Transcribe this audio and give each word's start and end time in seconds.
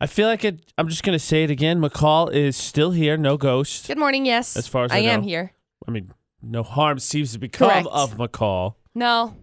I 0.00 0.06
feel 0.06 0.28
like 0.28 0.44
it. 0.44 0.60
I'm 0.76 0.88
just 0.88 1.02
gonna 1.02 1.18
say 1.18 1.44
it 1.44 1.50
again. 1.50 1.80
McCall 1.80 2.32
is 2.32 2.56
still 2.56 2.90
here. 2.90 3.16
No 3.16 3.36
ghost. 3.36 3.86
Good 3.86 3.98
morning. 3.98 4.26
Yes. 4.26 4.56
As 4.56 4.66
far 4.66 4.84
as 4.84 4.92
I 4.92 4.98
am 4.98 5.22
know. 5.22 5.26
here. 5.26 5.52
I 5.88 5.90
mean, 5.90 6.12
no 6.42 6.62
harm 6.62 6.98
seems 6.98 7.32
to 7.32 7.38
become 7.38 7.70
Correct. 7.70 7.86
of 7.90 8.16
McCall. 8.16 8.74
No. 8.94 9.34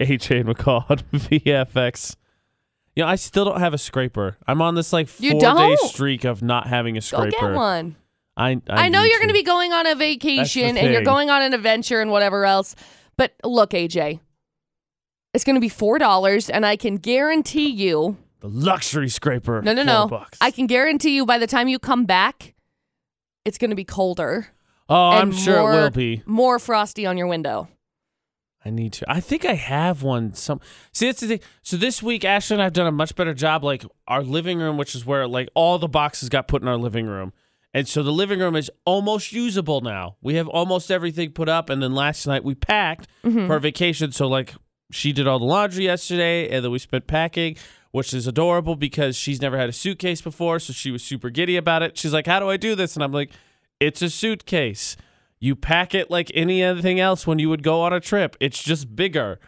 AJ 0.00 0.44
McCall 0.44 0.84
on 0.90 0.98
VFX. 1.12 2.16
You 2.96 3.04
know, 3.04 3.08
I 3.08 3.16
still 3.16 3.44
don't 3.44 3.60
have 3.60 3.74
a 3.74 3.78
scraper. 3.78 4.38
I'm 4.46 4.62
on 4.62 4.74
this 4.74 4.92
like 4.92 5.08
You 5.20 5.32
four 5.32 5.40
day 5.40 5.46
don't? 5.46 5.78
streak 5.90 6.24
of 6.24 6.42
not 6.42 6.66
having 6.66 6.96
a 6.96 7.00
scraper. 7.00 7.24
Go 7.26 7.30
scraper. 7.30 7.52
get 7.52 7.56
one. 7.56 7.96
I 8.36 8.50
I, 8.50 8.60
I, 8.68 8.88
know 8.88 9.02
need 9.02 9.10
you're 9.10 9.18
going 9.18 9.28
to 9.28 9.34
be 9.34 9.42
going 9.42 9.72
on 9.72 9.86
a 9.86 9.94
vacation 9.94 10.76
and 10.76 10.86
you're 10.88 10.96
thing. 10.96 11.04
going 11.04 11.28
on 11.28 11.42
an 11.42 11.52
adventure 11.54 12.00
and 12.00 12.10
whatever 12.10 12.44
else. 12.44 12.76
But 13.16 13.34
look, 13.44 13.70
AJ, 13.70 14.20
it's 15.34 15.44
going 15.44 15.56
to 15.56 15.60
be 15.60 15.68
four 15.68 15.98
dollars, 15.98 16.48
and 16.48 16.64
I 16.64 16.76
can 16.76 16.96
guarantee 16.96 17.68
you. 17.70 18.16
The 18.40 18.48
luxury 18.48 19.08
scraper. 19.08 19.62
No, 19.62 19.72
no, 19.72 19.82
no. 19.82 20.06
Bucks. 20.08 20.38
I 20.40 20.50
can 20.50 20.66
guarantee 20.66 21.14
you 21.16 21.26
by 21.26 21.38
the 21.38 21.46
time 21.46 21.68
you 21.68 21.78
come 21.78 22.04
back, 22.04 22.54
it's 23.44 23.58
going 23.58 23.70
to 23.70 23.76
be 23.76 23.84
colder. 23.84 24.48
oh, 24.88 25.10
I'm 25.10 25.32
sure 25.32 25.58
more, 25.60 25.72
it 25.72 25.76
will 25.76 25.90
be. 25.90 26.22
more 26.26 26.58
frosty 26.58 27.04
on 27.06 27.16
your 27.18 27.26
window. 27.26 27.68
I 28.64 28.70
need 28.70 28.92
to. 28.94 29.10
I 29.10 29.20
think 29.20 29.44
I 29.44 29.54
have 29.54 30.02
one. 30.02 30.34
Some 30.34 30.60
see 30.92 31.06
that's 31.06 31.20
the 31.20 31.28
thing. 31.28 31.40
So 31.62 31.76
this 31.76 32.02
week, 32.02 32.24
Ashley 32.24 32.54
and 32.54 32.60
I 32.62 32.64
have 32.66 32.72
done 32.72 32.86
a 32.88 32.92
much 32.92 33.14
better 33.14 33.32
job. 33.32 33.62
Like 33.64 33.84
our 34.08 34.22
living 34.22 34.58
room, 34.58 34.76
which 34.76 34.94
is 34.94 35.06
where 35.06 35.26
like 35.28 35.48
all 35.54 35.78
the 35.78 35.88
boxes 35.88 36.28
got 36.28 36.48
put 36.48 36.60
in 36.60 36.68
our 36.68 36.76
living 36.76 37.06
room, 37.06 37.32
and 37.72 37.86
so 37.88 38.02
the 38.02 38.10
living 38.12 38.40
room 38.40 38.56
is 38.56 38.70
almost 38.84 39.32
usable 39.32 39.80
now. 39.80 40.16
We 40.20 40.34
have 40.34 40.48
almost 40.48 40.90
everything 40.90 41.30
put 41.30 41.48
up, 41.48 41.70
and 41.70 41.80
then 41.82 41.94
last 41.94 42.26
night 42.26 42.44
we 42.44 42.54
packed 42.54 43.08
Mm-hmm. 43.24 43.46
for 43.46 43.58
vacation. 43.60 44.10
So 44.12 44.26
like 44.26 44.54
she 44.90 45.12
did 45.12 45.26
all 45.28 45.38
the 45.38 45.44
laundry 45.44 45.84
yesterday, 45.84 46.48
and 46.50 46.64
then 46.64 46.70
we 46.72 46.78
spent 46.80 47.06
packing. 47.06 47.56
Which 47.90 48.12
is 48.12 48.26
adorable 48.26 48.76
because 48.76 49.16
she's 49.16 49.40
never 49.40 49.56
had 49.56 49.68
a 49.68 49.72
suitcase 49.72 50.20
before, 50.20 50.58
so 50.58 50.72
she 50.72 50.90
was 50.90 51.02
super 51.02 51.30
giddy 51.30 51.56
about 51.56 51.82
it. 51.82 51.96
She's 51.96 52.12
like, 52.12 52.26
"How 52.26 52.38
do 52.38 52.50
I 52.50 52.56
do 52.58 52.74
this?" 52.74 52.94
And 52.94 53.02
I'm 53.02 53.12
like, 53.12 53.30
"It's 53.80 54.02
a 54.02 54.10
suitcase. 54.10 54.96
You 55.40 55.54
pack 55.54 55.94
it 55.94 56.10
like 56.10 56.30
any 56.34 56.62
other 56.64 56.82
thing 56.82 56.98
else 57.00 57.26
when 57.26 57.38
you 57.38 57.48
would 57.48 57.62
go 57.62 57.80
on 57.82 57.92
a 57.92 58.00
trip. 58.00 58.36
It's 58.40 58.62
just 58.62 58.94
bigger. 58.94 59.38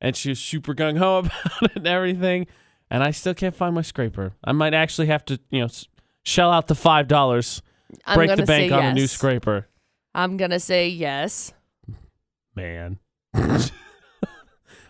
And 0.00 0.16
she 0.16 0.30
was 0.30 0.38
super 0.38 0.74
gung 0.74 0.98
ho 0.98 1.18
about 1.26 1.62
it 1.62 1.76
and 1.76 1.86
everything. 1.86 2.46
And 2.90 3.02
I 3.02 3.10
still 3.10 3.34
can't 3.34 3.54
find 3.54 3.74
my 3.74 3.82
scraper. 3.82 4.34
I 4.44 4.52
might 4.52 4.74
actually 4.74 5.08
have 5.08 5.24
to, 5.26 5.40
you 5.50 5.62
know, 5.62 5.68
shell 6.22 6.52
out 6.52 6.68
the 6.68 6.74
five 6.74 7.08
dollars, 7.08 7.62
I'm 8.06 8.16
break 8.16 8.36
the 8.36 8.44
bank 8.44 8.72
on 8.72 8.84
a 8.84 8.94
new 8.94 9.06
scraper. 9.06 9.68
I'm 10.14 10.36
gonna 10.36 10.60
say 10.60 10.88
yes. 10.88 11.52
Man. 12.54 12.98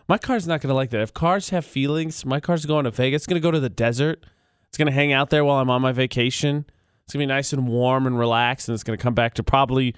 my 0.08 0.18
car's 0.18 0.46
not 0.46 0.60
gonna 0.60 0.74
like 0.74 0.90
that. 0.90 1.00
If 1.00 1.14
cars 1.14 1.50
have 1.50 1.64
feelings, 1.64 2.24
my 2.26 2.40
car's 2.40 2.66
going 2.66 2.84
to 2.84 2.90
Vegas. 2.90 3.22
It's 3.22 3.26
gonna 3.26 3.40
go 3.40 3.50
to 3.50 3.60
the 3.60 3.68
desert. 3.70 4.24
It's 4.68 4.76
gonna 4.78 4.90
hang 4.92 5.12
out 5.12 5.30
there 5.30 5.44
while 5.44 5.58
I'm 5.60 5.70
on 5.70 5.80
my 5.82 5.92
vacation. 5.92 6.66
It's 7.04 7.12
gonna 7.12 7.22
be 7.22 7.26
nice 7.26 7.52
and 7.52 7.68
warm 7.68 8.06
and 8.06 8.18
relaxed, 8.18 8.68
and 8.68 8.74
it's 8.74 8.82
gonna 8.84 8.98
come 8.98 9.14
back 9.14 9.34
to 9.34 9.42
probably 9.42 9.94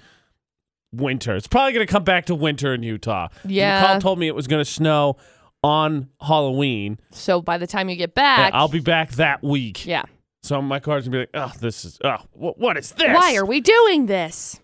winter. 0.91 1.35
It's 1.35 1.47
probably 1.47 1.73
gonna 1.73 1.85
come 1.87 2.03
back 2.03 2.25
to 2.27 2.35
winter 2.35 2.73
in 2.73 2.83
Utah. 2.83 3.27
Yeah. 3.45 3.95
McCall 3.97 4.01
told 4.01 4.19
me 4.19 4.27
it 4.27 4.35
was 4.35 4.47
gonna 4.47 4.65
snow 4.65 5.17
on 5.63 6.09
Halloween. 6.21 6.99
So 7.11 7.41
by 7.41 7.57
the 7.57 7.67
time 7.67 7.89
you 7.89 7.95
get 7.95 8.13
back, 8.13 8.53
I'll 8.53 8.67
be 8.67 8.79
back 8.79 9.11
that 9.13 9.43
week. 9.43 9.85
yeah. 9.85 10.03
So 10.43 10.61
my 10.61 10.79
car's 10.79 11.05
gonna 11.07 11.17
be 11.17 11.19
like, 11.21 11.29
oh, 11.33 11.51
this 11.59 11.83
is, 11.83 11.97
oh, 12.05 12.17
wh- 12.31 12.57
what 12.57 12.77
is 12.77 12.91
this? 12.91 13.13
Why 13.13 13.35
are 13.35 13.45
we 13.45 13.59
doing 13.59 14.05
this? 14.05 14.59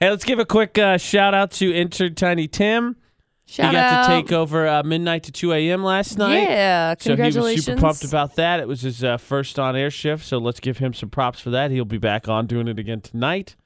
Hey, 0.00 0.10
let's 0.10 0.24
give 0.24 0.38
a 0.40 0.44
quick 0.44 0.76
uh, 0.76 0.98
shout 0.98 1.32
out 1.32 1.52
to 1.52 1.72
intern 1.72 2.14
Tiny 2.16 2.48
Tim. 2.48 2.96
Shout 3.52 3.66
he 3.66 3.72
got 3.76 3.92
out. 3.92 4.06
to 4.06 4.22
take 4.22 4.32
over 4.32 4.66
uh, 4.66 4.82
midnight 4.82 5.24
to 5.24 5.32
2 5.32 5.52
a.m. 5.52 5.84
last 5.84 6.16
night. 6.16 6.42
Yeah, 6.44 6.94
congratulations. 6.94 7.34
So 7.34 7.48
he 7.48 7.54
was 7.54 7.64
super 7.66 7.80
pumped 7.80 8.04
about 8.04 8.36
that. 8.36 8.60
It 8.60 8.66
was 8.66 8.80
his 8.80 9.04
uh, 9.04 9.18
first 9.18 9.58
on 9.58 9.76
air 9.76 9.90
shift, 9.90 10.24
so 10.24 10.38
let's 10.38 10.58
give 10.58 10.78
him 10.78 10.94
some 10.94 11.10
props 11.10 11.38
for 11.38 11.50
that. 11.50 11.70
He'll 11.70 11.84
be 11.84 11.98
back 11.98 12.30
on 12.30 12.46
doing 12.46 12.66
it 12.66 12.78
again 12.78 13.02
tonight. 13.02 13.56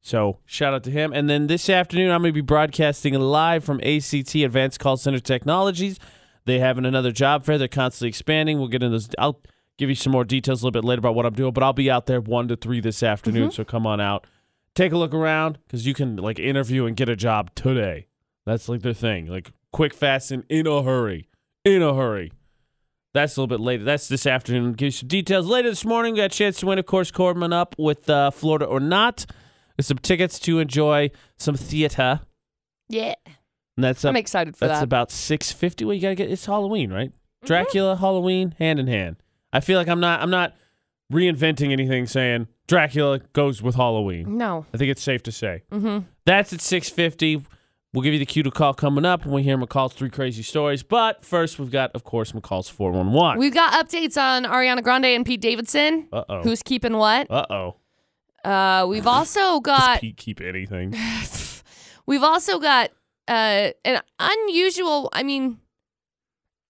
So 0.00 0.38
shout 0.46 0.72
out 0.72 0.84
to 0.84 0.92
him. 0.92 1.12
And 1.12 1.28
then 1.28 1.48
this 1.48 1.68
afternoon, 1.68 2.12
I'm 2.12 2.22
going 2.22 2.32
to 2.32 2.32
be 2.32 2.42
broadcasting 2.42 3.14
live 3.14 3.64
from 3.64 3.80
ACT 3.80 4.36
Advanced 4.36 4.78
Call 4.78 4.96
Center 4.96 5.18
Technologies. 5.18 5.98
They 6.44 6.60
having 6.60 6.84
another 6.84 7.10
job 7.10 7.44
fair. 7.44 7.58
They're 7.58 7.66
constantly 7.66 8.10
expanding. 8.10 8.58
We'll 8.58 8.68
get 8.68 8.84
into 8.84 8.92
those. 8.92 9.08
I'll 9.18 9.40
give 9.78 9.88
you 9.88 9.96
some 9.96 10.12
more 10.12 10.24
details 10.24 10.62
a 10.62 10.66
little 10.66 10.80
bit 10.80 10.86
later 10.86 11.00
about 11.00 11.16
what 11.16 11.26
I'm 11.26 11.34
doing, 11.34 11.52
but 11.52 11.64
I'll 11.64 11.72
be 11.72 11.90
out 11.90 12.06
there 12.06 12.20
one 12.20 12.46
to 12.46 12.56
three 12.56 12.78
this 12.78 13.02
afternoon. 13.02 13.50
So 13.50 13.64
come 13.64 13.84
on 13.84 14.00
out, 14.00 14.28
take 14.76 14.92
a 14.92 14.96
look 14.96 15.12
around 15.12 15.58
because 15.66 15.88
you 15.88 15.94
can 15.94 16.14
like 16.18 16.38
interview 16.38 16.86
and 16.86 16.96
get 16.96 17.08
a 17.08 17.16
job 17.16 17.52
today. 17.56 18.06
That's 18.46 18.68
like 18.68 18.82
their 18.82 18.92
thing, 18.92 19.26
like 19.26 19.52
quick, 19.72 19.94
fast, 19.94 20.30
and 20.30 20.44
in 20.48 20.66
a 20.66 20.82
hurry. 20.82 21.28
In 21.64 21.82
a 21.82 21.94
hurry. 21.94 22.32
That's 23.14 23.36
a 23.36 23.40
little 23.40 23.56
bit 23.56 23.62
later. 23.62 23.84
That's 23.84 24.08
this 24.08 24.26
afternoon. 24.26 24.72
Give 24.72 24.86
you 24.86 24.90
some 24.90 25.08
details 25.08 25.46
later 25.46 25.70
this 25.70 25.84
morning. 25.84 26.14
We 26.14 26.18
got 26.18 26.24
a 26.26 26.28
chance 26.36 26.58
to 26.60 26.66
win, 26.66 26.78
of 26.78 26.86
course, 26.86 27.10
Corbin 27.10 27.52
up 27.52 27.74
with 27.78 28.10
uh, 28.10 28.30
Florida 28.32 28.64
or 28.66 28.80
not. 28.80 29.24
Some 29.80 29.98
tickets 29.98 30.38
to 30.40 30.58
enjoy 30.58 31.10
some 31.36 31.54
theater. 31.56 32.20
Yeah, 32.88 33.14
And 33.26 33.84
that's 33.84 34.04
up, 34.04 34.10
I'm 34.10 34.16
excited 34.16 34.56
for 34.56 34.66
that's 34.66 34.80
that. 34.80 34.84
about 34.84 35.10
six 35.10 35.50
fifty. 35.50 35.84
Well, 35.84 35.94
you 35.94 36.02
gotta 36.02 36.14
get 36.14 36.30
it's 36.30 36.44
Halloween, 36.46 36.92
right? 36.92 37.12
Dracula, 37.44 37.96
Halloween, 37.96 38.54
hand 38.58 38.78
in 38.78 38.86
hand. 38.88 39.16
I 39.52 39.60
feel 39.60 39.78
like 39.78 39.88
I'm 39.88 40.00
not 40.00 40.20
I'm 40.20 40.30
not 40.30 40.54
reinventing 41.12 41.72
anything 41.72 42.06
saying 42.06 42.48
Dracula 42.68 43.20
goes 43.32 43.62
with 43.62 43.74
Halloween. 43.76 44.36
no. 44.38 44.66
I 44.74 44.76
think 44.76 44.90
it's 44.90 45.02
safe 45.02 45.22
to 45.24 45.32
say. 45.32 45.62
Mm-hmm. 45.72 46.00
That's 46.26 46.52
at 46.52 46.60
650. 46.60 47.46
We'll 47.94 48.02
give 48.02 48.12
you 48.12 48.18
the 48.18 48.26
cue 48.26 48.42
to 48.42 48.50
call 48.50 48.74
coming 48.74 49.04
up 49.04 49.24
when 49.24 49.32
we 49.36 49.44
hear 49.44 49.56
McCall's 49.56 49.92
three 49.92 50.10
crazy 50.10 50.42
stories. 50.42 50.82
But 50.82 51.24
first, 51.24 51.60
we've 51.60 51.70
got, 51.70 51.92
of 51.94 52.02
course, 52.02 52.32
McCall's 52.32 52.68
411. 52.68 53.38
We've 53.38 53.54
got 53.54 53.72
updates 53.72 54.20
on 54.20 54.42
Ariana 54.46 54.82
Grande 54.82 55.04
and 55.06 55.24
Pete 55.24 55.40
Davidson. 55.40 56.08
Uh-oh. 56.12 56.42
Who's 56.42 56.60
keeping 56.60 56.96
what? 56.96 57.30
Uh-oh. 57.30 57.76
Uh, 58.44 58.84
we've 58.88 59.06
also 59.16 59.60
Does 59.60 59.60
got 59.60 60.00
Pete 60.00 60.16
keep 60.16 60.40
anything? 60.40 60.92
we've 62.06 62.24
also 62.24 62.58
got 62.58 62.90
uh 63.28 63.70
an 63.84 64.02
unusual, 64.18 65.08
I 65.12 65.22
mean, 65.22 65.60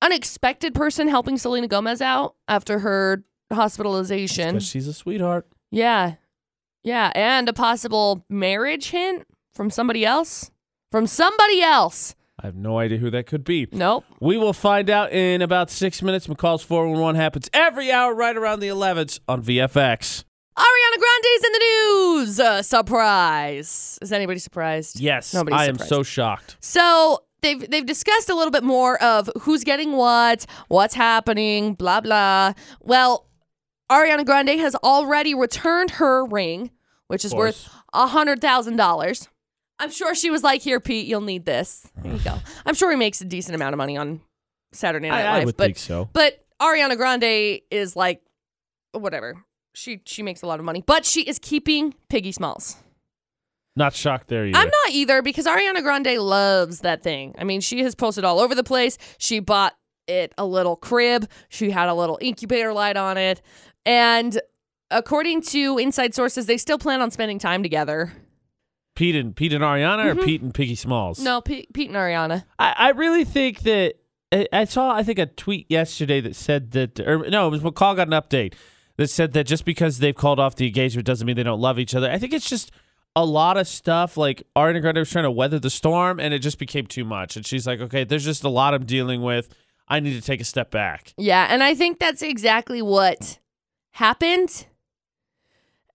unexpected 0.02 0.74
person 0.74 1.08
helping 1.08 1.38
Selena 1.38 1.68
Gomez 1.68 2.02
out 2.02 2.34
after 2.48 2.80
her 2.80 3.24
hospitalization. 3.50 4.60
She's 4.60 4.86
a 4.86 4.92
sweetheart. 4.92 5.46
Yeah. 5.70 6.16
Yeah, 6.82 7.12
and 7.14 7.48
a 7.48 7.54
possible 7.54 8.26
marriage 8.28 8.90
hint 8.90 9.26
from 9.54 9.70
somebody 9.70 10.04
else. 10.04 10.50
From 10.94 11.09
somebody 11.09 11.60
else. 11.60 12.15
I 12.38 12.47
have 12.47 12.55
no 12.55 12.78
idea 12.78 12.99
who 12.99 13.10
that 13.10 13.27
could 13.27 13.43
be. 13.43 13.66
Nope. 13.72 14.05
We 14.21 14.37
will 14.37 14.53
find 14.53 14.88
out 14.88 15.12
in 15.12 15.43
about 15.43 15.69
six 15.69 16.00
minutes. 16.03 16.28
McCall's 16.28 16.62
411 16.62 17.21
happens 17.21 17.50
every 17.53 17.91
hour 17.91 18.15
right 18.15 18.37
around 18.37 18.60
the 18.60 18.69
11th 18.69 19.19
on 19.27 19.43
VFX. 19.43 20.22
Ariana 20.56 20.99
Grande's 21.00 21.44
in 21.47 21.53
the 21.53 21.59
news. 21.59 22.38
Uh, 22.38 22.62
surprise. 22.62 23.99
Is 24.03 24.12
anybody 24.12 24.38
surprised? 24.38 25.00
Yes, 25.00 25.34
Nobody's 25.34 25.59
I 25.62 25.65
am 25.65 25.75
surprised. 25.75 25.88
so 25.88 26.03
shocked. 26.05 26.56
So 26.60 27.25
they've 27.43 27.69
they've 27.69 27.84
discussed 27.84 28.31
a 28.31 28.34
little 28.37 28.53
bit 28.53 28.62
more 28.62 29.03
of 29.03 29.28
who's 29.41 29.65
getting 29.65 29.94
what, 29.94 30.47
what's 30.69 30.94
happening, 30.94 31.75
blah 31.75 32.03
blah. 32.03 32.53
Well, 32.78 33.26
Ariana 33.91 34.25
Grande 34.25 34.61
has 34.61 34.76
already 34.76 35.34
returned 35.34 35.91
her 35.99 36.25
ring, 36.25 36.71
which 37.09 37.25
is 37.25 37.34
worth 37.34 37.69
a 37.93 38.06
hundred 38.06 38.41
thousand 38.41 38.76
dollars. 38.76 39.28
I'm 39.78 39.90
sure 39.90 40.14
she 40.14 40.30
was 40.30 40.42
like, 40.42 40.62
"Here, 40.62 40.80
Pete, 40.80 41.06
you'll 41.06 41.20
need 41.20 41.44
this. 41.44 41.90
There 42.02 42.12
you 42.12 42.18
go." 42.20 42.38
I'm 42.66 42.74
sure 42.74 42.90
he 42.90 42.96
makes 42.96 43.20
a 43.20 43.24
decent 43.24 43.54
amount 43.54 43.74
of 43.74 43.78
money 43.78 43.96
on 43.96 44.20
Saturday 44.72 45.08
Night 45.08 45.24
I, 45.24 45.32
Live, 45.32 45.42
I 45.42 45.44
would 45.46 45.56
but 45.56 45.64
think 45.64 45.78
so. 45.78 46.08
but 46.12 46.44
Ariana 46.60 46.96
Grande 46.96 47.60
is 47.70 47.96
like, 47.96 48.22
whatever. 48.92 49.36
She 49.72 50.00
she 50.04 50.22
makes 50.22 50.42
a 50.42 50.46
lot 50.46 50.60
of 50.60 50.64
money, 50.64 50.82
but 50.86 51.04
she 51.04 51.22
is 51.22 51.38
keeping 51.38 51.94
Piggy 52.08 52.32
Smalls. 52.32 52.76
Not 53.76 53.92
shocked 53.92 54.28
there 54.28 54.46
either. 54.46 54.56
I'm 54.56 54.68
not 54.68 54.92
either 54.92 55.20
because 55.20 55.46
Ariana 55.46 55.82
Grande 55.82 56.18
loves 56.20 56.80
that 56.80 57.02
thing. 57.02 57.34
I 57.38 57.44
mean, 57.44 57.60
she 57.60 57.82
has 57.82 57.96
posted 57.96 58.24
all 58.24 58.38
over 58.38 58.54
the 58.54 58.62
place. 58.62 58.98
She 59.18 59.40
bought 59.40 59.74
it 60.06 60.32
a 60.38 60.46
little 60.46 60.76
crib. 60.76 61.28
She 61.48 61.70
had 61.72 61.88
a 61.88 61.94
little 61.94 62.16
incubator 62.20 62.72
light 62.72 62.96
on 62.96 63.16
it. 63.16 63.42
And 63.84 64.40
according 64.92 65.43
to 65.43 65.78
inside 65.78 66.14
sources, 66.14 66.46
they 66.46 66.56
still 66.56 66.78
plan 66.78 67.00
on 67.00 67.10
spending 67.10 67.40
time 67.40 67.64
together. 67.64 68.12
Pete 68.94 69.17
and 69.17 69.35
Pete 69.35 69.52
and 69.52 69.62
Ariana 69.62 70.06
or 70.06 70.25
Pete 70.25 70.43
and 70.43 70.55
Piggy 70.55 70.75
Smalls? 70.75 71.19
Mm-hmm. 71.19 71.25
No, 71.25 71.41
Pete, 71.41 71.73
Pete 71.73 71.88
and 71.88 71.96
Ariana. 71.96 72.44
I, 72.58 72.75
I 72.76 72.91
really 72.91 73.25
think 73.25 73.61
that 73.61 73.94
I, 74.32 74.46
I 74.52 74.64
saw 74.64 74.94
I 74.94 75.02
think 75.02 75.19
a 75.19 75.26
tweet 75.26 75.70
yesterday 75.70 76.20
that 76.20 76.37
said 76.37 76.73
that 76.73 77.00
or 77.00 77.29
no, 77.29 77.49
it 77.49 77.50
was 77.50 77.62
McCall 77.62 77.96
got 77.96 78.08
an 78.08 78.12
update 78.12 78.55
that 78.96 79.08
said 79.08 79.32
that 79.32 79.44
just 79.44 79.64
because 79.64 79.99
they've 79.99 80.14
called 80.14 80.38
off 80.38 80.56
the 80.56 80.67
engagement 80.67 81.06
doesn't 81.06 81.26
mean 81.26 81.37
they 81.37 81.43
don't 81.43 81.61
love 81.61 81.79
each 81.79 81.94
other. 81.94 82.11
I 82.11 82.19
think 82.19 82.32
it's 82.32 82.49
just 82.49 82.70
a 83.17 83.25
lot 83.25 83.56
of 83.56 83.69
stuff 83.69 84.17
like 84.17 84.43
Ariana 84.56 84.81
Grande 84.81 84.99
was 84.99 85.11
trying 85.11 85.25
to 85.25 85.31
weather 85.31 85.58
the 85.58 85.70
storm 85.70 86.19
and 86.19 86.35
it 86.35 86.40
just 86.40 86.58
became 86.58 86.87
too 86.87 87.05
much. 87.05 87.37
And 87.37 87.47
she's 87.47 87.67
like, 87.67 87.81
okay, 87.81 88.05
there's 88.05 88.25
just 88.25 88.44
a 88.44 88.49
lot 88.49 88.75
I'm 88.75 88.85
dealing 88.87 89.23
with. 89.23 89.55
I 89.87 90.00
need 90.00 90.14
to 90.14 90.20
take 90.20 90.40
a 90.40 90.44
step 90.44 90.70
back. 90.70 91.12
Yeah, 91.17 91.47
and 91.50 91.62
I 91.62 91.75
think 91.75 91.99
that's 91.99 92.23
exactly 92.23 92.81
what 92.82 93.38
happened. 93.93 94.67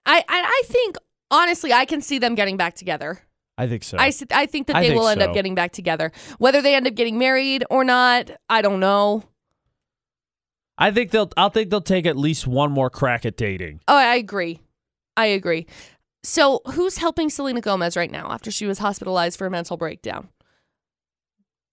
I 0.05 0.19
I, 0.19 0.23
I 0.29 0.61
think 0.65 0.97
honestly, 1.31 1.73
I 1.73 1.85
can 1.85 2.01
see 2.01 2.19
them 2.19 2.35
getting 2.35 2.57
back 2.57 2.75
together. 2.75 3.19
I 3.57 3.67
think 3.67 3.83
so. 3.83 3.97
I 3.99 4.11
think 4.11 4.67
that 4.67 4.77
I 4.77 4.81
they 4.81 4.87
think 4.89 4.99
will 4.99 5.07
end 5.09 5.21
so. 5.21 5.27
up 5.27 5.33
getting 5.33 5.53
back 5.53 5.73
together. 5.73 6.11
Whether 6.37 6.61
they 6.61 6.75
end 6.75 6.87
up 6.87 6.95
getting 6.95 7.17
married 7.17 7.65
or 7.69 7.83
not, 7.83 8.31
I 8.49 8.61
don't 8.61 8.79
know. 8.79 9.23
I 10.77 10.91
think 10.91 11.11
they'll. 11.11 11.29
I'll 11.35 11.49
think 11.49 11.69
they'll 11.69 11.81
take 11.81 12.05
at 12.05 12.15
least 12.15 12.47
one 12.47 12.71
more 12.71 12.89
crack 12.89 13.25
at 13.25 13.35
dating. 13.35 13.81
Oh, 13.87 13.97
I 13.97 14.15
agree. 14.15 14.61
I 15.17 15.25
agree. 15.25 15.67
So, 16.23 16.61
who's 16.73 16.97
helping 16.97 17.29
Selena 17.29 17.59
Gomez 17.59 17.97
right 17.97 18.11
now 18.11 18.31
after 18.31 18.49
she 18.49 18.65
was 18.65 18.79
hospitalized 18.79 19.37
for 19.37 19.47
a 19.47 19.51
mental 19.51 19.75
breakdown? 19.75 20.29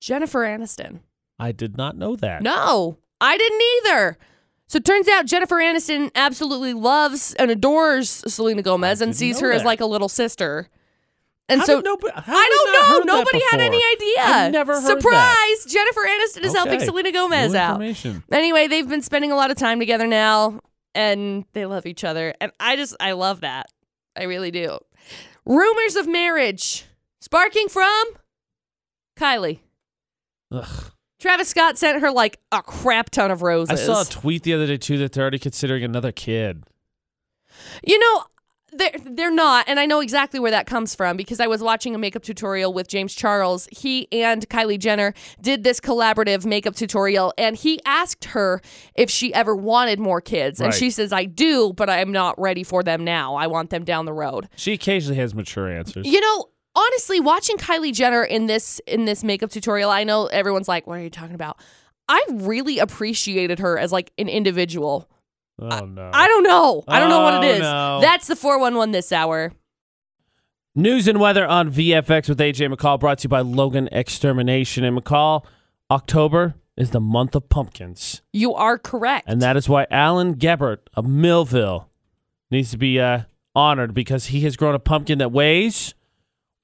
Jennifer 0.01 0.41
Aniston. 0.41 1.01
I 1.39 1.53
did 1.53 1.77
not 1.77 1.97
know 1.97 2.17
that. 2.17 2.43
No, 2.43 2.99
I 3.21 3.39
didn't 3.39 3.63
either. 3.63 4.19
So 4.69 4.79
it 4.79 4.85
turns 4.85 5.07
out 5.09 5.27
Jennifer 5.27 5.57
Aniston 5.57 6.11
absolutely 6.15 6.75
loves 6.75 7.35
and 7.35 7.51
adores 7.51 8.11
Selena 8.27 8.63
Gomez 8.63 9.01
and 9.01 9.15
sees 9.15 9.39
her 9.41 9.53
as 9.53 9.63
like 9.63 9.81
a 9.81 9.87
little 9.87 10.09
sister. 10.09 10.69
And 11.49 11.61
How 11.61 11.67
so 11.67 11.77
did 11.77 11.85
nobody, 11.85 12.13
how 12.17 12.37
I 12.37 12.51
don't 12.75 13.07
know. 13.07 13.15
Nobody 13.19 13.41
had 13.51 13.61
any 13.61 13.77
idea. 13.77 14.19
I've 14.19 14.53
never 14.53 14.75
heard 14.75 14.83
that. 14.83 15.01
Surprise! 15.01 15.73
Jennifer 15.73 16.01
Aniston 16.01 16.45
is 16.45 16.53
helping 16.55 16.81
Selena 16.81 17.13
Gomez 17.13 17.53
New 17.53 17.59
out. 17.59 17.81
Anyway, 18.33 18.67
they've 18.67 18.89
been 18.89 19.03
spending 19.03 19.31
a 19.31 19.37
lot 19.37 19.53
of 19.53 19.57
time 19.57 19.79
together 19.79 20.09
now 20.09 20.59
and 20.97 21.45
they 21.53 21.65
love 21.67 21.87
each 21.87 22.03
other. 22.03 22.35
And 22.41 22.51
I 22.59 22.75
just, 22.75 22.97
I 22.99 23.13
love 23.13 23.43
that. 23.43 23.67
I 24.17 24.25
really 24.25 24.51
do. 24.51 24.79
Rumors 25.45 25.95
of 25.95 26.09
marriage 26.09 26.85
sparking 27.21 27.69
from 27.69 28.03
Kylie. 29.17 29.61
Ugh. 30.51 30.91
Travis 31.19 31.49
Scott 31.49 31.79
sent 31.79 32.01
her 32.01 32.11
like 32.11 32.39
a 32.53 32.63
crap 32.63 33.11
ton 33.11 33.31
of 33.31 33.43
roses. 33.43 33.81
I 33.81 33.83
saw 33.85 34.03
a 34.03 34.05
tweet 34.05 34.43
the 34.43 34.55
other 34.55 34.67
day 34.67 34.77
too 34.77 34.99
that 34.99 35.13
they're 35.13 35.23
already 35.23 35.39
considering 35.39 35.83
another 35.83 36.13
kid. 36.13 36.65
You 37.83 37.99
know, 37.99 38.25
they're 38.73 38.91
they're 39.03 39.31
not, 39.31 39.67
and 39.69 39.81
I 39.81 39.87
know 39.87 40.01
exactly 40.01 40.39
where 40.39 40.51
that 40.51 40.67
comes 40.67 40.95
from 40.95 41.17
because 41.17 41.41
I 41.41 41.47
was 41.47 41.63
watching 41.63 41.95
a 41.95 41.99
makeup 41.99 42.23
tutorial 42.23 42.75
with 42.75 42.89
James 42.89 43.15
Charles. 43.15 43.67
He 43.73 44.07
and 44.13 44.47
Kylie 44.51 44.79
Jenner 44.79 45.15
did 45.41 45.65
this 45.65 45.81
collaborative 45.81 46.45
makeup 46.45 46.75
tutorial, 46.75 47.33
and 47.39 47.57
he 47.57 47.81
asked 47.87 48.27
her 48.27 48.61
if 48.95 49.09
she 49.09 49.33
ever 49.33 49.57
wanted 49.57 49.99
more 49.99 50.21
kids, 50.21 50.61
and 50.61 50.73
Right. 50.73 50.79
she 50.79 50.91
says, 50.91 51.15
"I 51.15 51.25
do, 51.25 51.73
but 51.75 51.89
I'm 51.89 52.13
not 52.13 52.39
ready 52.39 52.63
for 52.63 52.83
them 52.83 53.05
now. 53.05 53.37
I 53.37 53.47
want 53.47 53.71
them 53.71 53.85
down 53.85 54.05
the 54.05 54.13
road." 54.13 54.49
She 54.57 54.75
occasionally 54.75 55.17
has 55.19 55.35
mature 55.35 55.71
answers. 55.71 56.07
You 56.07 56.21
know, 56.21 56.47
honestly, 56.77 57.19
watching 57.19 57.57
Kylie 57.57 57.93
Jenner 57.93 58.23
in 58.23 58.47
this 58.47 58.81
in 58.87 59.07
this 59.07 59.25
makeup 59.25 59.51
tutorial, 59.51 59.91
I 59.91 60.05
know 60.05 60.27
everyone's 60.27 60.69
like, 60.69 60.87
"What 60.87 60.99
are 60.99 61.03
you 61.03 61.11
talking 61.11 61.35
about?" 61.35 61.59
I 62.09 62.23
really 62.31 62.79
appreciated 62.79 63.59
her 63.59 63.79
as 63.79 63.91
like 63.91 64.13
an 64.19 64.29
individual. 64.29 65.09
Oh 65.59 65.87
no. 65.87 66.11
I 66.13 66.29
don't 66.29 66.45
know. 66.45 66.85
I 66.87 67.01
don't 67.01 67.09
know 67.09 67.23
what 67.23 67.43
it 67.43 67.49
is. 67.49 67.55
Oh, 67.55 67.57
is. 67.57 67.63
no. 67.63 68.01
That's 68.01 68.27
the 68.27 68.37
411 68.37 68.93
this 68.93 69.11
hour. 69.11 69.53
News 70.75 71.09
and 71.09 71.19
weather 71.19 71.47
on 71.47 71.73
VFX 71.73 72.29
with 72.29 72.39
AJ 72.39 72.73
McCall 72.73 73.01
brought 73.01 73.19
to 73.21 73.25
you 73.25 73.29
by 73.31 73.41
Logan 73.41 73.89
Extermination. 73.91 74.85
And 74.85 74.97
McCall, 74.97 75.45
October 75.91 76.57
is 76.77 76.91
the 76.91 77.01
month 77.01 77.35
of 77.35 77.49
pumpkins. 77.49 78.21
You 78.35 78.53
are 78.53 78.77
correct. 78.79 79.27
And 79.27 79.41
that 79.41 79.57
is 79.57 79.69
why 79.69 79.87
Alan 79.91 80.35
Gebert 80.35 80.81
of 80.95 81.07
Millville 81.07 81.89
needs 82.51 82.71
to 82.73 82.77
be 82.77 83.01
uh, 83.01 83.23
honored 83.55 83.95
because 83.95 84.27
he 84.27 84.43
has 84.43 84.57
grown 84.57 84.75
a 84.75 84.79
pumpkin 84.79 85.17
that 85.19 85.33
weighs 85.33 85.95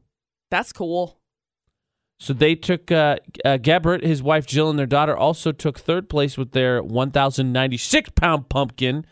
That's 0.52 0.72
cool. 0.72 1.18
So 2.24 2.32
they 2.32 2.56
took 2.56 2.90
uh, 2.90 3.18
uh, 3.44 3.58
Gebert, 3.58 4.02
his 4.02 4.24
wife 4.24 4.48
Jill, 4.48 4.70
and 4.70 4.80
their 4.80 4.86
daughter 4.86 5.14
also 5.14 5.52
took 5.52 5.78
third 5.78 6.08
place 6.08 6.38
with 6.38 6.54
their 6.54 6.82
1,096 6.82 8.12
pound 8.12 8.48
pumpkin 8.48 9.06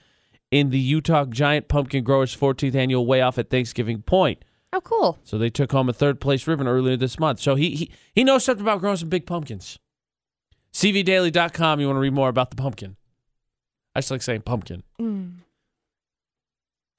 in 0.50 0.70
the 0.70 0.80
Utah 0.80 1.26
Giant 1.26 1.68
Pumpkin 1.68 2.06
Growers 2.06 2.34
14th 2.34 2.74
annual 2.74 3.06
weigh 3.06 3.20
off 3.20 3.38
at 3.38 3.50
Thanksgiving 3.50 4.02
Point. 4.02 4.46
Oh 4.72 4.80
cool. 4.80 5.20
So 5.26 5.38
they 5.38 5.50
took 5.50 5.74
home 5.74 5.90
a 5.90 5.94
third 5.94 6.22
place 6.22 6.48
ribbon 6.48 6.70
earlier 6.70 6.96
this 6.96 7.20
month. 7.20 7.42
So 7.42 7.56
he 7.56 7.76
he, 7.76 7.92
he 8.16 8.24
knows 8.24 8.46
something 8.46 8.64
about 8.64 8.80
growing 8.80 8.96
some 8.96 9.10
big 9.10 9.26
pumpkins. 9.26 9.78
CVDaily.com, 10.74 11.82
you 11.82 11.88
want 11.88 11.98
to 11.98 12.02
read 12.02 12.14
more 12.14 12.30
about 12.30 12.50
the 12.50 12.56
pumpkin. 12.56 12.96
I 13.94 14.00
just 14.00 14.12
like 14.12 14.22
saying 14.22 14.44
pumpkin. 14.44 14.84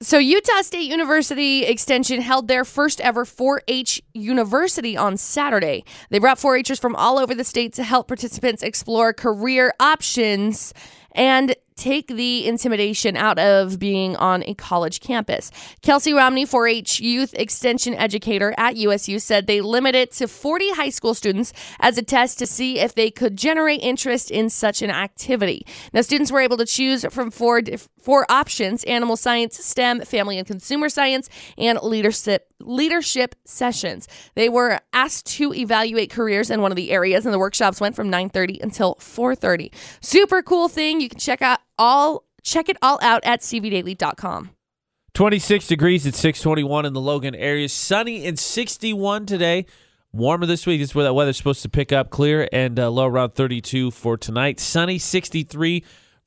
So, 0.03 0.17
Utah 0.17 0.63
State 0.63 0.89
University 0.89 1.63
Extension 1.63 2.19
held 2.19 2.49
their 2.49 2.65
first 2.65 2.99
ever 2.99 3.23
4 3.23 3.61
H 3.69 4.01
University 4.13 4.97
on 4.97 5.15
Saturday. 5.15 5.85
They 6.09 6.19
brought 6.19 6.37
4 6.37 6.57
Hers 6.57 6.77
from 6.77 6.93
all 6.93 7.17
over 7.17 7.33
the 7.33 7.45
state 7.45 7.71
to 7.75 7.83
help 7.83 8.09
participants 8.09 8.63
explore 8.63 9.13
career 9.13 9.73
options 9.79 10.73
and 11.15 11.55
take 11.75 12.07
the 12.07 12.45
intimidation 12.45 13.17
out 13.17 13.39
of 13.39 13.79
being 13.79 14.15
on 14.17 14.43
a 14.43 14.53
college 14.53 14.99
campus. 14.99 15.51
Kelsey 15.81 16.13
Romney, 16.13 16.45
4 16.45 16.67
H 16.67 16.99
youth 16.99 17.33
extension 17.35 17.93
educator 17.93 18.53
at 18.57 18.75
USU, 18.75 19.19
said 19.19 19.47
they 19.47 19.61
limit 19.61 19.95
it 19.95 20.11
to 20.13 20.27
40 20.27 20.71
high 20.73 20.89
school 20.89 21.13
students 21.13 21.53
as 21.79 21.97
a 21.97 22.03
test 22.03 22.39
to 22.39 22.45
see 22.45 22.79
if 22.79 22.93
they 22.95 23.09
could 23.09 23.37
generate 23.37 23.81
interest 23.81 24.31
in 24.31 24.49
such 24.49 24.81
an 24.81 24.91
activity. 24.91 25.65
Now, 25.93 26.01
students 26.01 26.31
were 26.31 26.41
able 26.41 26.57
to 26.57 26.65
choose 26.65 27.05
from 27.09 27.31
four, 27.31 27.61
dif- 27.61 27.89
four 28.03 28.25
options 28.29 28.83
animal 28.83 29.15
science, 29.15 29.57
STEM, 29.63 30.01
family 30.01 30.37
and 30.37 30.45
consumer 30.45 30.89
science, 30.89 31.29
and 31.57 31.79
leadership. 31.81 32.47
Leadership 32.59 33.35
sessions. 33.45 34.07
They 34.35 34.47
were 34.47 34.79
asked 34.93 35.25
to 35.37 35.53
evaluate 35.53 36.09
careers 36.09 36.49
in 36.49 36.61
one 36.61 36.71
of 36.71 36.77
the 36.77 36.91
areas, 36.91 37.25
and 37.25 37.33
the 37.33 37.39
workshops 37.39 37.81
went 37.81 37.95
from 37.95 38.09
9:30 38.09 38.61
until 38.61 38.95
4:30. 38.95 39.71
Super 40.01 40.41
cool 40.41 40.69
thing. 40.69 41.01
You 41.01 41.09
can 41.09 41.19
check 41.19 41.41
out 41.41 41.59
all 41.77 42.23
check 42.41 42.69
it 42.69 42.77
all 42.81 42.99
out 43.01 43.21
at 43.23 43.41
cvdaily.com. 43.41 44.51
26 45.13 45.67
degrees 45.67 46.07
at 46.07 46.15
621 46.15 46.85
in 46.85 46.93
the 46.93 47.01
Logan 47.01 47.35
area. 47.35 47.69
Sunny 47.69 48.25
and 48.25 48.37
61 48.39 49.25
today. 49.25 49.65
Warmer 50.11 50.45
this 50.45 50.65
week. 50.65 50.79
This 50.79 50.89
is 50.89 50.95
where 50.95 51.05
that 51.05 51.13
weather's 51.13 51.37
supposed 51.37 51.61
to 51.63 51.69
pick 51.69 51.91
up 51.91 52.09
clear 52.09 52.47
and 52.51 52.79
uh, 52.79 52.89
low 52.89 53.05
around 53.05 53.35
32 53.35 53.91
for 53.91 54.17
tonight. 54.17 54.59
Sunny 54.59 54.97
63 54.97 55.83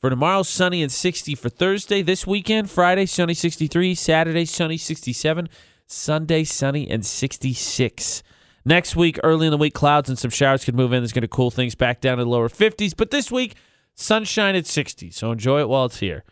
for 0.06 0.10
tomorrow. 0.10 0.44
Sunny 0.44 0.84
and 0.84 0.92
60 0.92 1.34
for 1.34 1.48
Thursday. 1.48 2.00
This 2.00 2.25
weekend, 2.25 2.70
Friday, 2.70 3.06
sunny 3.06 3.34
63. 3.34 3.96
Saturday, 3.96 4.44
sunny 4.44 4.76
67. 4.76 5.48
Sunday, 5.88 6.44
sunny 6.44 6.88
and 6.88 7.04
66. 7.04 8.22
Next 8.64 8.94
week, 8.94 9.18
early 9.25 9.48
in 9.48 9.50
the 9.50 9.56
week, 9.56 9.75
clouds 9.75 10.08
and 10.08 10.16
some 10.16 10.30
showers 10.30 10.64
could 10.64 10.76
move 10.76 10.92
in. 10.92 11.02
It's 11.02 11.12
going 11.12 11.22
to 11.22 11.28
cool 11.28 11.50
things 11.50 11.75
back 11.75 12.00
down 12.00 12.18
to 12.18 12.25
the 12.25 12.30
lower 12.30 12.48
50s. 12.48 12.94
But 12.96 13.10
this 13.10 13.32
week, 13.32 13.56
sunshine 13.96 14.54
at 14.54 14.64
60. 14.66 15.10
So 15.10 15.32
enjoy 15.32 15.58
it 15.58 15.68
while 15.68 15.86
it's 15.86 15.98
here. 15.98 16.22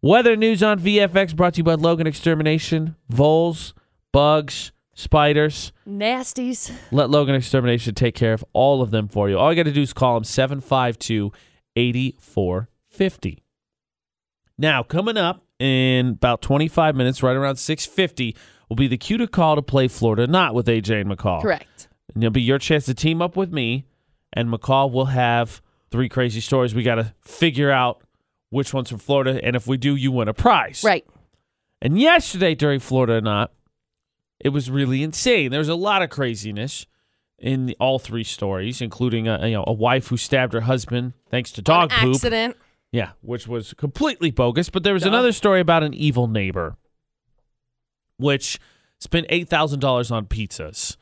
Weather 0.00 0.34
news 0.34 0.62
on 0.62 0.80
VFX 0.80 1.36
brought 1.36 1.52
to 1.54 1.58
you 1.58 1.64
by 1.64 1.74
Logan 1.74 2.06
Extermination, 2.06 2.96
voles, 3.10 3.74
bugs, 4.12 4.72
spiders. 4.94 5.72
Nasties. 5.86 6.72
Let 6.90 7.10
Logan 7.10 7.34
Extermination 7.34 7.94
take 7.94 8.14
care 8.14 8.32
of 8.32 8.42
all 8.54 8.80
of 8.80 8.90
them 8.90 9.08
for 9.08 9.28
you. 9.28 9.38
All 9.38 9.52
you 9.52 9.56
got 9.56 9.68
to 9.68 9.74
do 9.74 9.82
is 9.82 9.92
call 9.92 10.14
them 10.14 10.24
752 10.24 11.32
8450. 12.92 13.42
Now, 14.58 14.82
coming 14.82 15.16
up 15.16 15.44
in 15.58 16.08
about 16.08 16.42
25 16.42 16.94
minutes, 16.96 17.22
right 17.22 17.36
around 17.36 17.56
650, 17.56 18.36
will 18.68 18.76
be 18.76 18.88
the 18.88 18.98
cue 18.98 19.16
to 19.18 19.26
call 19.26 19.56
to 19.56 19.62
play 19.62 19.88
Florida 19.88 20.26
Not 20.26 20.54
with 20.54 20.66
AJ 20.66 21.02
and 21.02 21.10
McCall. 21.10 21.42
Correct. 21.42 21.88
And 22.14 22.22
it'll 22.22 22.32
be 22.32 22.42
your 22.42 22.58
chance 22.58 22.86
to 22.86 22.94
team 22.94 23.22
up 23.22 23.36
with 23.36 23.52
me, 23.52 23.86
and 24.32 24.48
McCall 24.48 24.92
will 24.92 25.06
have 25.06 25.62
three 25.90 26.08
crazy 26.08 26.40
stories. 26.40 26.74
We 26.74 26.82
got 26.82 26.96
to 26.96 27.14
figure 27.20 27.70
out 27.70 28.02
which 28.50 28.74
one's 28.74 28.90
from 28.90 28.98
Florida, 28.98 29.40
and 29.42 29.54
if 29.56 29.66
we 29.66 29.76
do, 29.76 29.94
you 29.94 30.12
win 30.12 30.28
a 30.28 30.34
prize. 30.34 30.82
Right. 30.84 31.06
And 31.80 31.98
yesterday 31.98 32.54
during 32.54 32.80
Florida 32.80 33.14
or 33.14 33.20
Not, 33.20 33.52
it 34.40 34.50
was 34.50 34.70
really 34.70 35.02
insane. 35.02 35.50
There 35.50 35.60
was 35.60 35.68
a 35.68 35.74
lot 35.74 36.02
of 36.02 36.10
craziness 36.10 36.86
in 37.38 37.66
the, 37.66 37.76
all 37.80 37.98
three 37.98 38.24
stories, 38.24 38.82
including 38.82 39.28
a, 39.28 39.46
you 39.46 39.54
know 39.54 39.64
a 39.66 39.72
wife 39.72 40.08
who 40.08 40.16
stabbed 40.16 40.52
her 40.52 40.62
husband 40.62 41.14
thanks 41.30 41.50
to 41.52 41.62
dog 41.62 41.92
An 41.92 42.00
poop. 42.00 42.14
accident. 42.16 42.56
Yeah, 42.92 43.10
which 43.20 43.46
was 43.46 43.72
completely 43.74 44.30
bogus. 44.30 44.68
But 44.68 44.82
there 44.82 44.94
was 44.94 45.04
Duh. 45.04 45.10
another 45.10 45.32
story 45.32 45.60
about 45.60 45.82
an 45.82 45.94
evil 45.94 46.26
neighbor, 46.26 46.76
which 48.16 48.58
spent 48.98 49.26
eight 49.28 49.48
thousand 49.48 49.80
dollars 49.80 50.10
on 50.10 50.26
pizzas, 50.26 50.96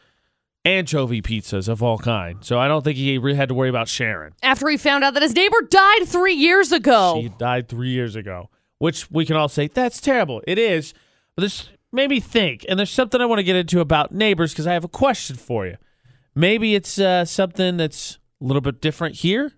anchovy 0.64 1.22
pizzas 1.22 1.68
of 1.68 1.82
all 1.82 1.98
kinds. 1.98 2.46
So 2.46 2.58
I 2.58 2.68
don't 2.68 2.84
think 2.84 2.96
he 2.96 3.16
really 3.18 3.36
had 3.36 3.48
to 3.48 3.54
worry 3.54 3.70
about 3.70 3.88
Sharon. 3.88 4.34
After 4.42 4.68
he 4.68 4.76
found 4.76 5.02
out 5.02 5.14
that 5.14 5.22
his 5.22 5.34
neighbor 5.34 5.62
died 5.62 6.06
three 6.06 6.34
years 6.34 6.72
ago. 6.72 7.20
She 7.22 7.30
died 7.30 7.68
three 7.68 7.90
years 7.90 8.16
ago, 8.16 8.50
which 8.78 9.10
we 9.10 9.24
can 9.24 9.36
all 9.36 9.48
say 9.48 9.68
that's 9.68 10.00
terrible. 10.00 10.42
It 10.46 10.58
is, 10.58 10.92
but 11.34 11.42
this 11.42 11.70
made 11.90 12.10
me 12.10 12.20
think, 12.20 12.66
and 12.68 12.78
there's 12.78 12.90
something 12.90 13.18
I 13.20 13.24
want 13.24 13.38
to 13.38 13.44
get 13.44 13.56
into 13.56 13.80
about 13.80 14.12
neighbors 14.12 14.52
because 14.52 14.66
I 14.66 14.74
have 14.74 14.84
a 14.84 14.88
question 14.88 15.36
for 15.36 15.66
you. 15.66 15.78
Maybe 16.34 16.74
it's 16.74 16.98
uh, 16.98 17.24
something 17.24 17.78
that's 17.78 18.18
a 18.40 18.44
little 18.44 18.60
bit 18.60 18.82
different 18.82 19.16
here 19.16 19.52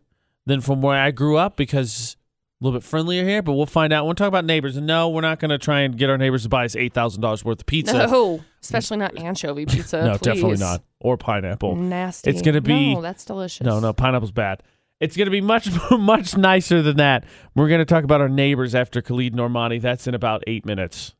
than 0.46 0.60
from 0.60 0.80
where 0.80 0.98
I 0.98 1.10
grew 1.10 1.36
up 1.36 1.56
because 1.56 2.16
a 2.60 2.64
little 2.64 2.78
bit 2.78 2.84
friendlier 2.84 3.24
here, 3.24 3.42
but 3.42 3.52
we'll 3.54 3.64
find 3.66 3.92
out. 3.92 4.04
We'll 4.04 4.14
talk 4.14 4.28
about 4.28 4.44
neighbors, 4.44 4.76
and 4.76 4.86
no, 4.86 5.08
we're 5.08 5.22
not 5.22 5.40
going 5.40 5.50
to 5.50 5.58
try 5.58 5.80
and 5.80 5.96
get 5.96 6.10
our 6.10 6.18
neighbors 6.18 6.42
to 6.42 6.48
buy 6.48 6.64
us 6.66 6.76
eight 6.76 6.92
thousand 6.92 7.22
dollars 7.22 7.44
worth 7.44 7.60
of 7.60 7.66
pizza. 7.66 8.06
No, 8.06 8.44
especially 8.62 8.98
not 8.98 9.16
anchovy 9.18 9.66
pizza. 9.66 10.02
No, 10.04 10.12
definitely 10.14 10.42
please. 10.52 10.60
not, 10.60 10.82
or 11.00 11.16
pineapple. 11.16 11.76
Nasty. 11.76 12.30
It's 12.30 12.42
gonna 12.42 12.60
be- 12.60 12.94
No, 12.94 13.00
that's 13.02 13.24
delicious. 13.24 13.64
No, 13.64 13.80
no, 13.80 13.92
pineapple's 13.92 14.32
bad. 14.32 14.62
It's 15.00 15.16
going 15.16 15.24
to 15.24 15.30
be 15.30 15.40
much, 15.40 15.66
much 15.90 16.36
nicer 16.36 16.82
than 16.82 16.98
that. 16.98 17.24
We're 17.54 17.68
going 17.68 17.78
to 17.78 17.86
talk 17.86 18.04
about 18.04 18.20
our 18.20 18.28
neighbors 18.28 18.74
after 18.74 19.00
Khalid 19.00 19.32
Normani. 19.34 19.80
That's 19.80 20.06
in 20.06 20.14
about 20.14 20.44
eight 20.46 20.66
minutes. 20.66 21.14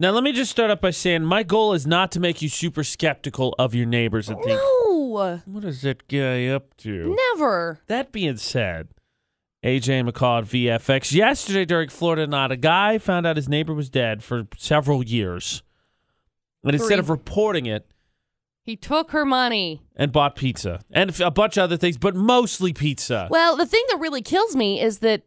Now, 0.00 0.10
let 0.10 0.24
me 0.24 0.32
just 0.32 0.50
start 0.50 0.72
up 0.72 0.80
by 0.80 0.90
saying 0.90 1.22
my 1.22 1.44
goal 1.44 1.72
is 1.72 1.86
not 1.86 2.10
to 2.12 2.18
make 2.18 2.42
you 2.42 2.48
super 2.48 2.82
skeptical 2.82 3.54
of 3.60 3.76
your 3.76 3.86
neighbors 3.86 4.28
and 4.28 4.42
think, 4.42 4.58
No, 4.58 5.40
what 5.46 5.62
is 5.62 5.82
that 5.82 6.08
guy 6.08 6.48
up 6.48 6.76
to? 6.78 7.16
never. 7.34 7.78
That 7.86 8.10
being 8.10 8.38
said, 8.38 8.88
AJ 9.64 10.08
McCall 10.10 10.38
at 10.38 10.44
VFX. 10.80 11.12
Yesterday 11.12 11.64
during 11.64 11.88
Florida 11.88 12.26
Not, 12.26 12.50
a 12.50 12.56
guy 12.56 12.98
found 12.98 13.26
out 13.26 13.36
his 13.36 13.48
neighbor 13.48 13.72
was 13.74 13.88
dead 13.88 14.22
for 14.24 14.46
several 14.56 15.04
years. 15.04 15.62
And 16.64 16.74
instead 16.74 16.98
of 16.98 17.10
reporting 17.10 17.66
it, 17.66 17.86
He 18.64 18.76
took 18.76 19.10
her 19.12 19.24
money. 19.24 19.82
and 19.96 20.12
bought 20.12 20.36
pizza 20.36 20.80
and 20.90 21.18
a 21.20 21.30
bunch 21.30 21.56
of 21.56 21.64
other 21.64 21.76
things, 21.76 21.96
but 21.96 22.14
mostly 22.14 22.72
pizza. 22.72 23.28
Well, 23.30 23.56
the 23.56 23.66
thing 23.66 23.82
that 23.90 23.98
really 24.00 24.22
kills 24.22 24.54
me 24.56 24.80
is 24.80 24.98
that 24.98 25.22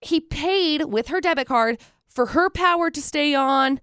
he 0.00 0.20
paid 0.20 0.84
with 0.84 1.08
her 1.08 1.20
debit 1.20 1.46
card 1.48 1.78
for 2.08 2.26
her 2.26 2.50
power 2.50 2.90
to 2.90 3.00
stay 3.02 3.34
on 3.34 3.80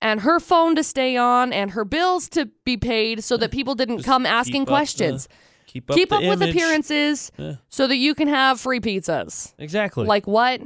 and 0.00 0.20
her 0.20 0.38
phone 0.38 0.74
to 0.76 0.82
stay 0.84 1.16
on 1.16 1.52
and 1.52 1.70
her 1.72 1.84
bills 1.84 2.28
to 2.30 2.50
be 2.64 2.76
paid 2.76 3.22
so 3.24 3.36
that 3.36 3.50
people 3.50 3.74
didn't 3.74 3.98
Just 3.98 4.06
come 4.06 4.26
asking 4.26 4.64
the- 4.64 4.70
uh, 4.70 4.74
questions. 4.74 5.28
Keep 5.74 5.90
up, 5.90 5.96
Keep 5.96 6.12
up 6.12 6.22
with 6.22 6.40
appearances 6.42 7.30
Yeah. 7.36 7.56
so 7.68 7.86
that 7.86 7.96
you 7.96 8.14
can 8.14 8.28
have 8.28 8.58
free 8.60 8.80
pizzas. 8.80 9.52
Exactly. 9.58 10.06
Like 10.06 10.26
what? 10.26 10.62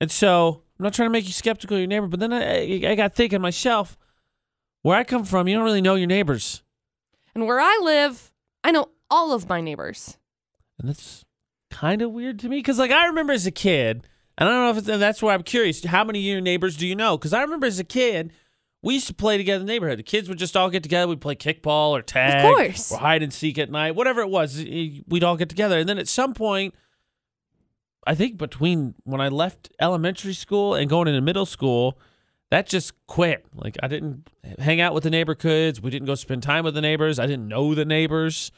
and 0.00 0.10
so 0.10 0.62
I'm 0.78 0.84
not 0.84 0.94
trying 0.94 1.06
to 1.08 1.12
make 1.12 1.26
you 1.26 1.32
skeptical 1.32 1.76
of 1.76 1.80
your 1.80 1.86
neighbor, 1.88 2.06
but 2.08 2.18
then 2.20 2.32
I, 2.32 2.80
I 2.88 2.94
got 2.96 3.14
thinking 3.14 3.40
myself, 3.40 3.96
where 4.82 4.96
I 4.96 5.04
come 5.04 5.24
from, 5.24 5.46
you 5.48 5.54
don't 5.56 5.64
really 5.64 5.80
know 5.80 5.94
your 5.96 6.06
neighbors, 6.06 6.62
And 7.34 7.46
where 7.46 7.60
I 7.60 7.78
live, 7.82 8.32
I 8.64 8.70
know 8.72 8.88
all 9.10 9.32
of 9.32 9.48
my 9.48 9.60
neighbors. 9.60 10.16
and 10.78 10.88
that's 10.88 11.24
kind 11.70 12.00
of 12.02 12.12
weird 12.12 12.38
to 12.40 12.48
me 12.48 12.58
because, 12.58 12.78
like, 12.78 12.90
I 12.92 13.06
remember 13.06 13.32
as 13.32 13.44
a 13.46 13.50
kid, 13.50 14.06
and 14.38 14.48
I 14.48 14.52
don't 14.52 14.86
know 14.86 14.92
if 14.94 15.00
that's 15.00 15.20
why 15.20 15.34
I'm 15.34 15.42
curious. 15.42 15.84
How 15.84 16.04
many 16.04 16.20
of 16.20 16.24
your 16.24 16.40
neighbors 16.40 16.76
do 16.76 16.86
you 16.86 16.94
know? 16.94 17.18
Because 17.18 17.32
I 17.32 17.42
remember 17.42 17.66
as 17.66 17.78
a 17.80 17.84
kid. 17.84 18.32
We 18.82 18.94
used 18.94 19.08
to 19.08 19.14
play 19.14 19.36
together 19.36 19.60
in 19.60 19.66
the 19.66 19.72
neighborhood. 19.72 19.98
The 19.98 20.04
kids 20.04 20.28
would 20.28 20.38
just 20.38 20.56
all 20.56 20.70
get 20.70 20.82
together. 20.84 21.08
We'd 21.08 21.20
play 21.20 21.34
kickball 21.34 21.90
or 21.90 22.00
tag, 22.02 22.44
of 22.44 22.54
course. 22.54 22.92
or 22.92 22.98
hide 22.98 23.22
and 23.24 23.32
seek 23.32 23.58
at 23.58 23.70
night, 23.70 23.96
whatever 23.96 24.20
it 24.20 24.28
was. 24.30 24.56
We'd 24.56 25.24
all 25.24 25.36
get 25.36 25.48
together, 25.48 25.78
and 25.78 25.88
then 25.88 25.98
at 25.98 26.06
some 26.08 26.32
point, 26.32 26.74
I 28.06 28.14
think 28.14 28.38
between 28.38 28.94
when 29.04 29.20
I 29.20 29.28
left 29.28 29.70
elementary 29.80 30.32
school 30.32 30.74
and 30.74 30.88
going 30.88 31.08
into 31.08 31.20
middle 31.20 31.44
school, 31.46 31.98
that 32.50 32.66
just 32.68 32.92
quit. 33.08 33.44
Like 33.54 33.76
I 33.82 33.88
didn't 33.88 34.30
hang 34.58 34.80
out 34.80 34.94
with 34.94 35.02
the 35.02 35.10
neighbor 35.10 35.34
kids. 35.34 35.82
We 35.82 35.90
didn't 35.90 36.06
go 36.06 36.14
spend 36.14 36.42
time 36.44 36.64
with 36.64 36.74
the 36.74 36.80
neighbors. 36.80 37.18
I 37.18 37.26
didn't 37.26 37.48
know 37.48 37.74
the 37.74 37.84
neighbors. 37.84 38.52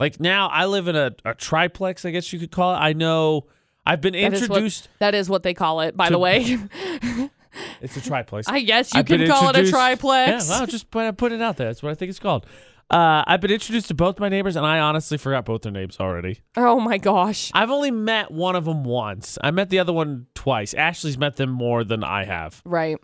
Like 0.00 0.18
now, 0.18 0.48
I 0.48 0.66
live 0.66 0.88
in 0.88 0.96
a, 0.96 1.12
a 1.24 1.34
triplex, 1.34 2.04
I 2.04 2.10
guess 2.10 2.32
you 2.32 2.40
could 2.40 2.50
call 2.50 2.74
it. 2.74 2.78
I 2.78 2.92
know 2.94 3.46
I've 3.86 4.00
been 4.00 4.14
That 4.14 4.34
is 4.34 4.40
what- 4.42 4.50
introduced. 4.56 4.88
That 4.98 5.14
is 5.14 5.30
what 5.30 5.44
they 5.44 5.54
call 5.54 5.80
it, 5.82 5.96
by 5.96 6.08
To- 6.08 6.12
the 6.12 6.18
way. 6.18 6.58
It's 7.80 7.96
a 7.96 8.00
triplex. 8.00 8.48
I 8.48 8.60
guess 8.60 8.92
you 8.94 9.00
I've 9.00 9.06
been 9.06 9.20
can 9.20 9.28
call 9.28 9.42
it 9.44 9.56
a 9.56 9.60
introduced- 9.60 9.72
triplex. 9.74 10.48
Yeah, 10.48 10.58
well, 10.58 10.66
just 10.66 10.90
put, 10.90 11.16
put 11.16 11.32
it 11.32 11.42
out 11.42 11.56
there. 11.56 11.68
That's 11.68 11.82
what 11.82 11.90
I 11.92 11.94
think 11.94 12.10
it's 12.10 12.18
called. 12.18 12.46
Uh, 12.90 13.24
I've 13.26 13.40
been 13.40 13.50
introduced 13.50 13.88
to 13.88 13.94
both 13.94 14.18
my 14.18 14.28
neighbors, 14.28 14.54
and 14.54 14.66
I 14.66 14.78
honestly 14.78 15.16
forgot 15.16 15.46
both 15.46 15.62
their 15.62 15.72
names 15.72 15.96
already. 15.98 16.40
Oh 16.56 16.78
my 16.78 16.98
gosh. 16.98 17.50
I've 17.54 17.70
only 17.70 17.90
met 17.90 18.30
one 18.30 18.54
of 18.54 18.66
them 18.66 18.84
once. 18.84 19.38
I 19.42 19.50
met 19.50 19.70
the 19.70 19.78
other 19.78 19.92
one 19.94 20.26
twice. 20.34 20.74
Ashley's 20.74 21.16
met 21.16 21.36
them 21.36 21.50
more 21.50 21.84
than 21.84 22.04
I 22.04 22.24
have. 22.24 22.60
Right. 22.66 22.98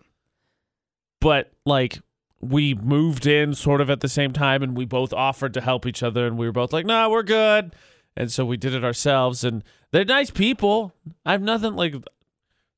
But 1.21 1.51
like 1.65 1.99
we 2.39 2.73
moved 2.75 3.25
in 3.25 3.53
sort 3.53 3.81
of 3.81 3.89
at 3.89 3.99
the 4.01 4.07
same 4.07 4.31
time 4.31 4.63
and 4.63 4.77
we 4.77 4.85
both 4.85 5.11
offered 5.11 5.53
to 5.55 5.61
help 5.61 5.85
each 5.85 6.01
other 6.03 6.25
and 6.27 6.37
we 6.37 6.45
were 6.45 6.53
both 6.53 6.71
like, 6.71 6.85
"No, 6.85 7.09
we're 7.09 7.23
good." 7.23 7.75
And 8.15 8.31
so 8.31 8.45
we 8.45 8.57
did 8.57 8.73
it 8.73 8.83
ourselves 8.83 9.43
and 9.43 9.63
they're 9.91 10.05
nice 10.05 10.29
people. 10.31 10.93
I 11.25 11.31
have 11.33 11.41
nothing 11.41 11.73
like 11.75 11.95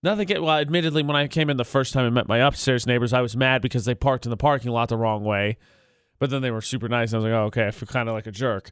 nothing 0.04 0.28
get 0.28 0.42
well, 0.42 0.58
admittedly 0.58 1.04
when 1.04 1.16
I 1.16 1.28
came 1.28 1.50
in 1.50 1.58
the 1.58 1.66
first 1.66 1.94
time 1.94 2.06
and 2.06 2.14
met 2.16 2.28
my 2.28 2.40
upstairs 2.40 2.86
neighbors, 2.88 3.14
I 3.14 3.22
was 3.22 3.36
mad 3.36 3.62
because 3.62 3.86
they 3.86 3.96
parked 3.96 4.26
in 4.26 4.30
the 4.30 4.38
parking 4.38 4.72
lot 4.72 4.90
the 4.90 4.98
wrong 4.98 5.24
way. 5.24 5.58
But 6.20 6.30
then 6.30 6.42
they 6.42 6.52
were 6.52 6.62
super 6.62 6.88
nice 6.88 7.14
and 7.14 7.16
I 7.16 7.18
was 7.18 7.32
like, 7.32 7.40
"Oh, 7.40 7.46
okay, 7.46 7.68
I 7.68 7.72
feel 7.72 7.88
kind 7.88 8.08
of 8.08 8.14
like 8.14 8.28
a 8.28 8.32
jerk." 8.32 8.70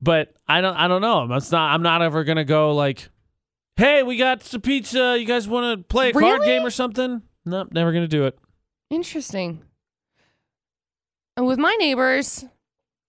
But 0.00 0.34
I 0.48 0.60
don't 0.60 0.76
I 0.76 0.88
don't 0.88 1.02
know. 1.02 1.18
I'm 1.18 1.28
not 1.28 1.52
I'm 1.52 1.82
not 1.82 2.02
ever 2.02 2.24
going 2.24 2.36
to 2.36 2.44
go 2.44 2.72
like, 2.74 3.08
"Hey, 3.76 4.02
we 4.02 4.16
got 4.16 4.42
some 4.42 4.60
pizza. 4.60 5.16
You 5.18 5.26
guys 5.26 5.48
want 5.48 5.78
to 5.78 5.84
play 5.84 6.10
a 6.10 6.12
card 6.12 6.42
game 6.42 6.64
or 6.64 6.70
something?" 6.70 7.22
Nope, 7.44 7.68
never 7.72 7.90
going 7.90 8.04
to 8.04 8.08
do 8.08 8.26
it. 8.26 8.38
Interesting. 8.90 9.62
And 11.36 11.46
with 11.46 11.58
my 11.58 11.74
neighbors, 11.80 12.44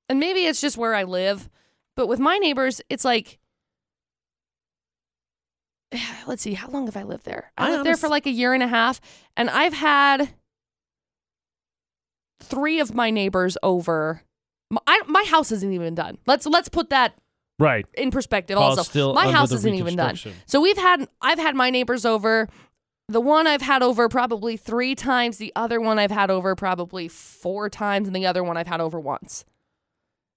and 0.10 0.20
maybe 0.20 0.46
it's 0.46 0.62
just 0.62 0.78
where 0.78 0.96
I 0.96 1.04
live, 1.04 1.50
but 1.96 2.08
with 2.08 2.20
my 2.20 2.38
neighbors, 2.38 2.82
it's 2.90 3.06
like, 3.06 3.38
let's 6.28 6.42
see, 6.42 6.54
how 6.54 6.70
long 6.70 6.86
have 6.86 6.98
I 6.98 7.04
lived 7.04 7.26
there? 7.26 7.52
I, 7.58 7.68
I 7.68 7.72
lived 7.72 7.86
there 7.86 7.98
for 7.98 8.10
like 8.10 8.26
a 8.26 8.32
year 8.32 8.54
and 8.54 8.64
a 8.64 8.68
half, 8.68 9.00
and 9.38 9.50
I've 9.50 9.74
had 9.74 10.30
three 12.42 12.80
of 12.80 12.94
my 12.94 13.10
neighbors 13.10 13.58
over. 13.64 14.22
My, 14.70 14.80
I, 14.88 15.02
my 15.08 15.24
house 15.28 15.52
isn't 15.52 15.72
even 15.74 15.96
done. 15.96 16.18
Let's 16.26 16.46
let's 16.46 16.70
put 16.70 16.90
that 16.90 17.16
Right. 17.60 17.86
in 17.94 18.12
perspective. 18.12 18.58
Paul's 18.58 18.80
also, 18.80 19.14
my 19.14 19.32
house 19.32 19.52
isn't 19.52 19.76
even 19.76 19.96
done. 19.96 20.18
So 20.46 20.60
we've 20.60 20.78
had 20.78 21.08
I've 21.22 21.40
had 21.40 21.56
my 21.56 21.70
neighbors 21.70 22.06
over. 22.06 22.48
The 23.10 23.22
one 23.22 23.48
I've 23.48 23.62
had 23.62 23.84
over 23.84 24.08
probably 24.10 24.58
three 24.58 24.96
times. 24.96 25.38
The 25.38 25.52
other 25.56 25.80
one 25.80 26.00
I've 26.00 26.12
had 26.12 26.32
over 26.32 26.56
probably 26.56 27.08
four 27.08 27.70
times, 27.70 28.08
and 28.08 28.16
the 28.16 28.26
other 28.26 28.44
one 28.44 28.58
I've 28.58 28.68
had 28.68 28.82
over 28.82 29.00
once. 29.00 29.46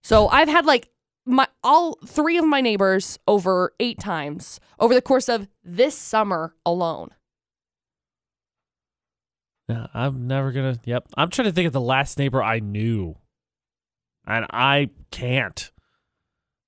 So 0.03 0.29
I've 0.29 0.49
had 0.49 0.67
like 0.67 0.89
my 1.27 1.49
all 1.63 1.99
three 2.07 2.39
of 2.39 2.47
my 2.47 2.61
neighbors 2.61 3.19
over 3.27 3.73
eight 3.81 3.99
times 3.99 4.61
over 4.79 4.95
the 4.95 5.03
course 5.03 5.29
of 5.29 5.49
this 5.65 5.99
summer 5.99 6.55
alone. 6.65 7.11
Yeah, 9.69 9.89
I'm 9.93 10.29
never 10.29 10.53
gonna. 10.53 10.79
Yep, 10.85 11.09
I'm 11.17 11.29
trying 11.29 11.47
to 11.47 11.53
think 11.53 11.67
of 11.67 11.73
the 11.73 11.81
last 11.81 12.19
neighbor 12.19 12.43
I 12.43 12.61
knew, 12.61 13.17
and 14.27 14.47
I 14.51 14.91
can't. 15.11 15.73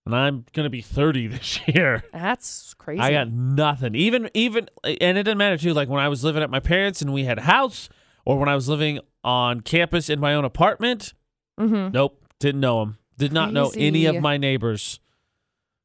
And 0.04 0.16
I'm 0.16 0.46
gonna 0.52 0.70
be 0.70 0.80
30 0.80 1.26
this 1.28 1.60
year. 1.68 2.02
That's 2.12 2.74
crazy. 2.74 3.00
I 3.00 3.12
got 3.12 3.30
nothing. 3.30 3.94
Even 3.94 4.28
even, 4.34 4.68
and 4.82 5.16
it 5.16 5.22
didn't 5.22 5.38
matter 5.38 5.56
too. 5.56 5.74
Like 5.74 5.88
when 5.88 6.00
I 6.00 6.08
was 6.08 6.24
living 6.24 6.42
at 6.42 6.50
my 6.50 6.60
parents 6.60 7.00
and 7.00 7.12
we 7.12 7.24
had 7.24 7.38
a 7.38 7.42
house, 7.42 7.88
or 8.24 8.36
when 8.38 8.48
I 8.48 8.56
was 8.56 8.68
living 8.68 8.98
on 9.22 9.60
campus 9.60 10.10
in 10.10 10.18
my 10.18 10.34
own 10.34 10.44
apartment. 10.44 11.12
mm-hmm. 11.60 11.92
Nope, 11.92 12.24
didn't 12.40 12.60
know 12.60 12.80
them. 12.80 12.98
Did 13.18 13.32
not 13.32 13.52
know 13.52 13.70
any 13.76 14.06
of 14.06 14.20
my 14.20 14.36
neighbors. 14.36 15.00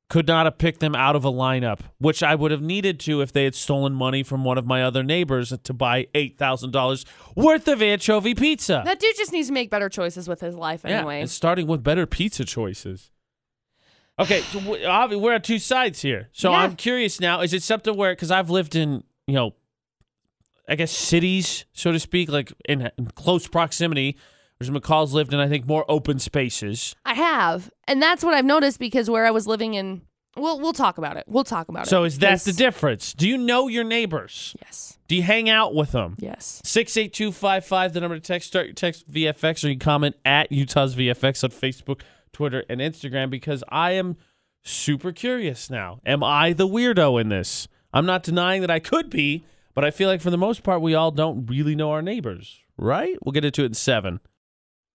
Could 0.09 0.27
not 0.27 0.45
have 0.45 0.59
picked 0.59 0.79
them 0.79 0.95
out 0.95 1.15
of 1.15 1.25
a 1.25 1.31
lineup, 1.31 1.79
which 1.97 2.21
I 2.21 2.35
would 2.35 2.51
have 2.51 2.61
needed 2.61 2.99
to 3.01 3.21
if 3.21 3.33
they 3.33 3.45
had 3.45 3.55
stolen 3.55 3.93
money 3.93 4.21
from 4.21 4.43
one 4.43 4.59
of 4.59 4.65
my 4.65 4.83
other 4.83 5.01
neighbors 5.01 5.51
to 5.63 5.73
buy 5.73 6.07
eight 6.13 6.37
thousand 6.37 6.71
dollars 6.71 7.05
worth 7.35 7.67
of 7.67 7.81
anchovy 7.81 8.35
pizza. 8.35 8.83
That 8.85 8.99
dude 8.99 9.15
just 9.17 9.31
needs 9.31 9.47
to 9.47 9.53
make 9.53 9.71
better 9.71 9.89
choices 9.89 10.27
with 10.27 10.39
his 10.39 10.55
life 10.55 10.81
yeah, 10.85 10.99
anyway. 10.99 11.21
and 11.21 11.29
starting 11.29 11.65
with 11.65 11.83
better 11.83 12.05
pizza 12.05 12.45
choices. 12.45 13.11
Okay, 14.19 14.41
so 14.41 14.59
we, 14.59 15.15
we're 15.15 15.33
at 15.33 15.43
two 15.43 15.57
sides 15.57 16.03
here. 16.03 16.29
So 16.31 16.51
Yeah. 16.51 16.59
I'm 16.59 16.75
curious 16.75 17.19
now: 17.19 17.41
is 17.41 17.53
it 17.53 17.63
something 17.63 17.95
where 17.97 18.11
because 18.11 18.29
I've 18.29 18.51
lived 18.51 18.75
in 18.75 19.03
you 19.27 19.33
know, 19.33 19.55
I 20.67 20.75
guess 20.75 20.91
cities, 20.91 21.65
so 21.73 21.91
to 21.91 21.99
speak, 21.99 22.29
like 22.29 22.53
in, 22.65 22.89
in 22.97 23.07
close 23.07 23.47
proximity. 23.47 24.17
McCall's 24.69 25.13
lived 25.13 25.33
in, 25.33 25.39
I 25.39 25.47
think, 25.47 25.67
more 25.67 25.85
open 25.87 26.19
spaces. 26.19 26.95
I 27.05 27.13
have, 27.13 27.69
and 27.87 28.01
that's 28.01 28.23
what 28.23 28.33
I've 28.33 28.45
noticed 28.45 28.79
because 28.79 29.09
where 29.09 29.25
I 29.25 29.31
was 29.31 29.47
living 29.47 29.73
in. 29.73 30.01
We'll 30.35 30.59
we'll 30.59 30.73
talk 30.73 30.97
about 30.97 31.15
it. 31.17 31.25
We'll 31.27 31.43
talk 31.43 31.69
about 31.69 31.85
it. 31.85 31.89
So 31.89 32.05
is 32.05 32.17
that 32.19 32.41
the 32.41 32.53
difference? 32.53 33.13
Do 33.13 33.27
you 33.29 33.37
know 33.37 33.67
your 33.67 33.83
neighbors? 33.83 34.55
Yes. 34.63 34.97
Do 35.07 35.15
you 35.15 35.21
hang 35.21 35.47
out 35.47 35.75
with 35.75 35.91
them? 35.91 36.15
Yes. 36.17 36.59
68255, 36.65 37.93
the 37.93 38.01
number 38.01 38.15
to 38.15 38.19
text. 38.19 38.47
Start 38.47 38.65
your 38.65 38.73
text 38.73 39.11
VFX 39.11 39.63
or 39.63 39.67
you 39.67 39.75
can 39.75 39.79
comment 39.79 40.15
at 40.25 40.51
Utah's 40.51 40.95
VFX 40.95 41.43
on 41.43 41.51
Facebook, 41.51 42.01
Twitter, 42.31 42.63
and 42.67 42.81
Instagram 42.81 43.29
because 43.29 43.63
I 43.69 43.91
am 43.91 44.17
super 44.63 45.11
curious 45.11 45.69
now. 45.69 45.99
Am 46.03 46.23
I 46.23 46.53
the 46.53 46.67
weirdo 46.67 47.21
in 47.21 47.29
this? 47.29 47.67
I'm 47.93 48.07
not 48.07 48.23
denying 48.23 48.61
that 48.61 48.71
I 48.71 48.79
could 48.79 49.09
be, 49.09 49.45
but 49.75 49.85
I 49.85 49.91
feel 49.91 50.09
like 50.09 50.21
for 50.21 50.31
the 50.31 50.37
most 50.37 50.63
part, 50.63 50.81
we 50.81 50.95
all 50.95 51.11
don't 51.11 51.45
really 51.45 51.75
know 51.75 51.91
our 51.91 52.01
neighbors, 52.01 52.61
right? 52.77 53.15
We'll 53.23 53.33
get 53.33 53.45
into 53.45 53.61
it 53.63 53.67
in 53.67 53.73
seven. 53.73 54.19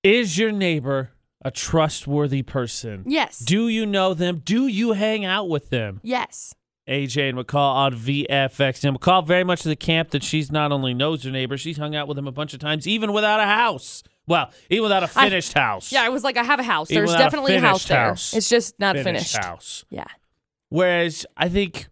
Is 0.02 0.38
your 0.38 0.52
neighbor 0.52 1.10
a 1.42 1.50
trustworthy 1.50 2.42
person? 2.42 3.04
Yes. 3.06 3.38
Do 3.38 3.68
you 3.68 3.86
know 3.86 4.14
them? 4.14 4.42
Do 4.44 4.66
you 4.66 4.92
hang 4.92 5.24
out 5.24 5.48
with 5.48 5.70
them? 5.70 6.00
yes. 6.02 6.54
AJ 6.88 7.28
and 7.28 7.38
McCall 7.38 7.74
on 7.74 7.94
VFX. 7.94 8.82
And 8.82 8.98
McCall 8.98 9.26
very 9.26 9.44
much 9.44 9.60
to 9.60 9.68
the 9.68 9.76
camp 9.76 10.08
that 10.12 10.22
she's 10.22 10.50
not 10.50 10.72
only 10.72 10.94
knows 10.94 11.22
her 11.24 11.30
neighbor, 11.30 11.58
she's 11.58 11.76
hung 11.76 11.94
out 11.94 12.08
with 12.08 12.16
him 12.16 12.26
a 12.26 12.32
bunch 12.32 12.54
of 12.54 12.60
times, 12.60 12.88
even 12.88 13.12
without 13.12 13.40
a 13.40 13.44
house. 13.44 14.02
Well, 14.26 14.50
even 14.70 14.84
without 14.84 15.02
a 15.02 15.06
finished 15.06 15.52
house. 15.52 15.92
Yeah, 15.92 16.02
I 16.02 16.08
was 16.08 16.24
like, 16.24 16.38
I 16.38 16.42
have 16.42 16.60
a 16.60 16.62
house. 16.62 16.90
Even 16.90 17.00
There's 17.02 17.10
without 17.10 17.20
a 17.20 17.24
definitely 17.24 17.56
a 17.56 17.60
house 17.60 17.84
finished 17.84 18.32
there. 18.32 18.38
It's 18.38 18.48
just 18.48 18.80
not 18.80 18.96
finished, 18.96 19.34
finished. 19.34 19.36
house. 19.36 19.84
Yeah. 19.90 20.06
Whereas 20.70 21.26
I 21.36 21.50
think 21.50 21.88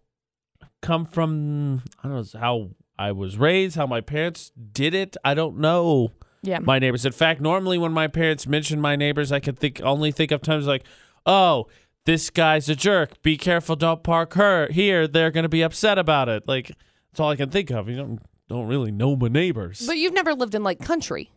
come 0.81 1.05
from 1.05 1.83
I 2.03 2.07
don't 2.07 2.33
know 2.33 2.39
how 2.39 2.69
I 2.97 3.11
was 3.11 3.37
raised, 3.37 3.75
how 3.75 3.85
my 3.85 4.01
parents 4.01 4.51
did 4.71 4.95
it. 4.95 5.15
I 5.23 5.35
don't 5.35 5.59
know 5.59 6.11
Yeah. 6.47 6.59
my 6.59 6.79
neighbors. 6.79 7.05
In 7.05 7.11
fact, 7.11 7.41
normally 7.41 7.77
when 7.77 7.91
my 7.91 8.07
parents 8.07 8.47
mention 8.47 8.79
my 8.79 8.95
neighbors, 8.95 9.31
I 9.31 9.39
can 9.39 9.55
think 9.55 9.81
only 9.83 10.11
think 10.11 10.31
of 10.31 10.41
times 10.41 10.65
like, 10.65 10.83
oh, 11.25 11.67
this 12.05 12.29
guy's 12.29 12.69
a 12.69 12.75
jerk. 12.75 13.21
Be 13.21 13.35
careful, 13.37 13.75
don't 13.75 14.01
park 14.01 14.33
her 14.35 14.67
here. 14.71 15.07
They're 15.07 15.31
gonna 15.31 15.49
be 15.49 15.61
upset 15.61 15.97
about 15.97 16.29
it. 16.29 16.47
Like 16.47 16.69
that's 17.11 17.19
all 17.19 17.29
I 17.29 17.35
can 17.35 17.49
think 17.49 17.69
of. 17.69 17.89
You 17.89 17.97
don't 17.97 18.21
don't 18.47 18.67
really 18.67 18.91
know 18.91 19.15
my 19.17 19.27
neighbors. 19.27 19.85
but 19.85 19.97
you've 19.97 20.13
never 20.13 20.33
lived 20.33 20.55
in 20.55 20.63
like 20.63 20.79
country. 20.79 21.31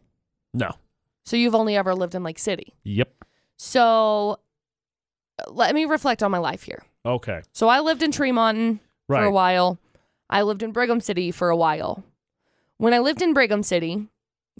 no. 0.55 0.71
So 1.26 1.37
you've 1.37 1.55
only 1.55 1.76
ever 1.76 1.95
lived 1.95 2.14
in 2.14 2.23
like 2.23 2.38
city. 2.38 2.75
Yep. 2.85 3.12
So 3.59 4.38
uh, 5.38 5.50
let 5.50 5.75
me 5.75 5.85
reflect 5.85 6.23
on 6.23 6.31
my 6.31 6.38
life 6.38 6.62
here. 6.62 6.83
Okay. 7.05 7.43
So 7.52 7.69
I 7.69 7.81
lived 7.81 8.02
in 8.02 8.11
Tremont 8.11 8.81
for 9.07 9.23
a 9.23 9.31
while. 9.31 9.79
I 10.31 10.43
lived 10.43 10.62
in 10.62 10.73
Brigham 10.73 11.00
City 11.00 11.31
for 11.31 11.50
a 11.50 11.57
while. 11.57 12.05
When 12.79 12.95
I 12.95 13.00
lived 13.00 13.21
in 13.23 13.35
Brigham 13.35 13.62
City, 13.62 14.09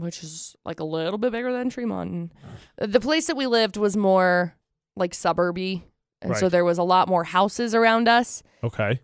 which 0.01 0.23
is 0.23 0.57
like 0.65 0.81
a 0.81 0.85
little 0.85 1.19
bit 1.19 1.33
bigger 1.33 1.53
than 1.53 1.71
Tremont, 1.71 2.33
the 2.79 3.01
place 3.01 3.27
that 3.27 3.37
we 3.37 3.47
lived 3.47 3.77
was 3.77 3.97
more 3.97 4.55
like 4.97 5.13
suburby. 5.13 5.83
And 6.23 6.37
so 6.37 6.49
there 6.49 6.65
was 6.65 6.77
a 6.77 6.83
lot 6.83 7.09
more 7.09 7.25
houses 7.25 7.75
around 7.75 8.09
us. 8.09 8.43
Okay. 8.63 9.01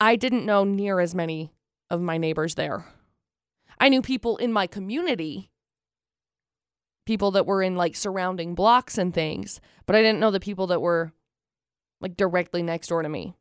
I 0.00 0.16
didn't 0.16 0.46
know 0.46 0.64
near 0.64 0.98
as 1.00 1.14
many 1.14 1.52
of 1.90 2.00
my 2.00 2.18
neighbors 2.18 2.56
there. 2.56 2.84
I 3.78 3.88
knew 3.88 4.02
people 4.02 4.36
in 4.36 4.52
my 4.52 4.66
community, 4.66 5.50
people 7.06 7.30
that 7.32 7.46
were 7.46 7.62
in 7.62 7.76
like 7.76 7.94
surrounding 7.94 8.54
blocks 8.54 8.98
and 8.98 9.14
things, 9.14 9.60
but 9.86 9.94
I 9.94 10.02
didn't 10.02 10.20
know 10.20 10.32
the 10.32 10.40
people 10.40 10.66
that 10.68 10.82
were 10.82 11.12
like 12.00 12.16
directly 12.16 12.62
next 12.62 12.88
door 12.88 13.02
to 13.02 13.08
me. 13.08 13.34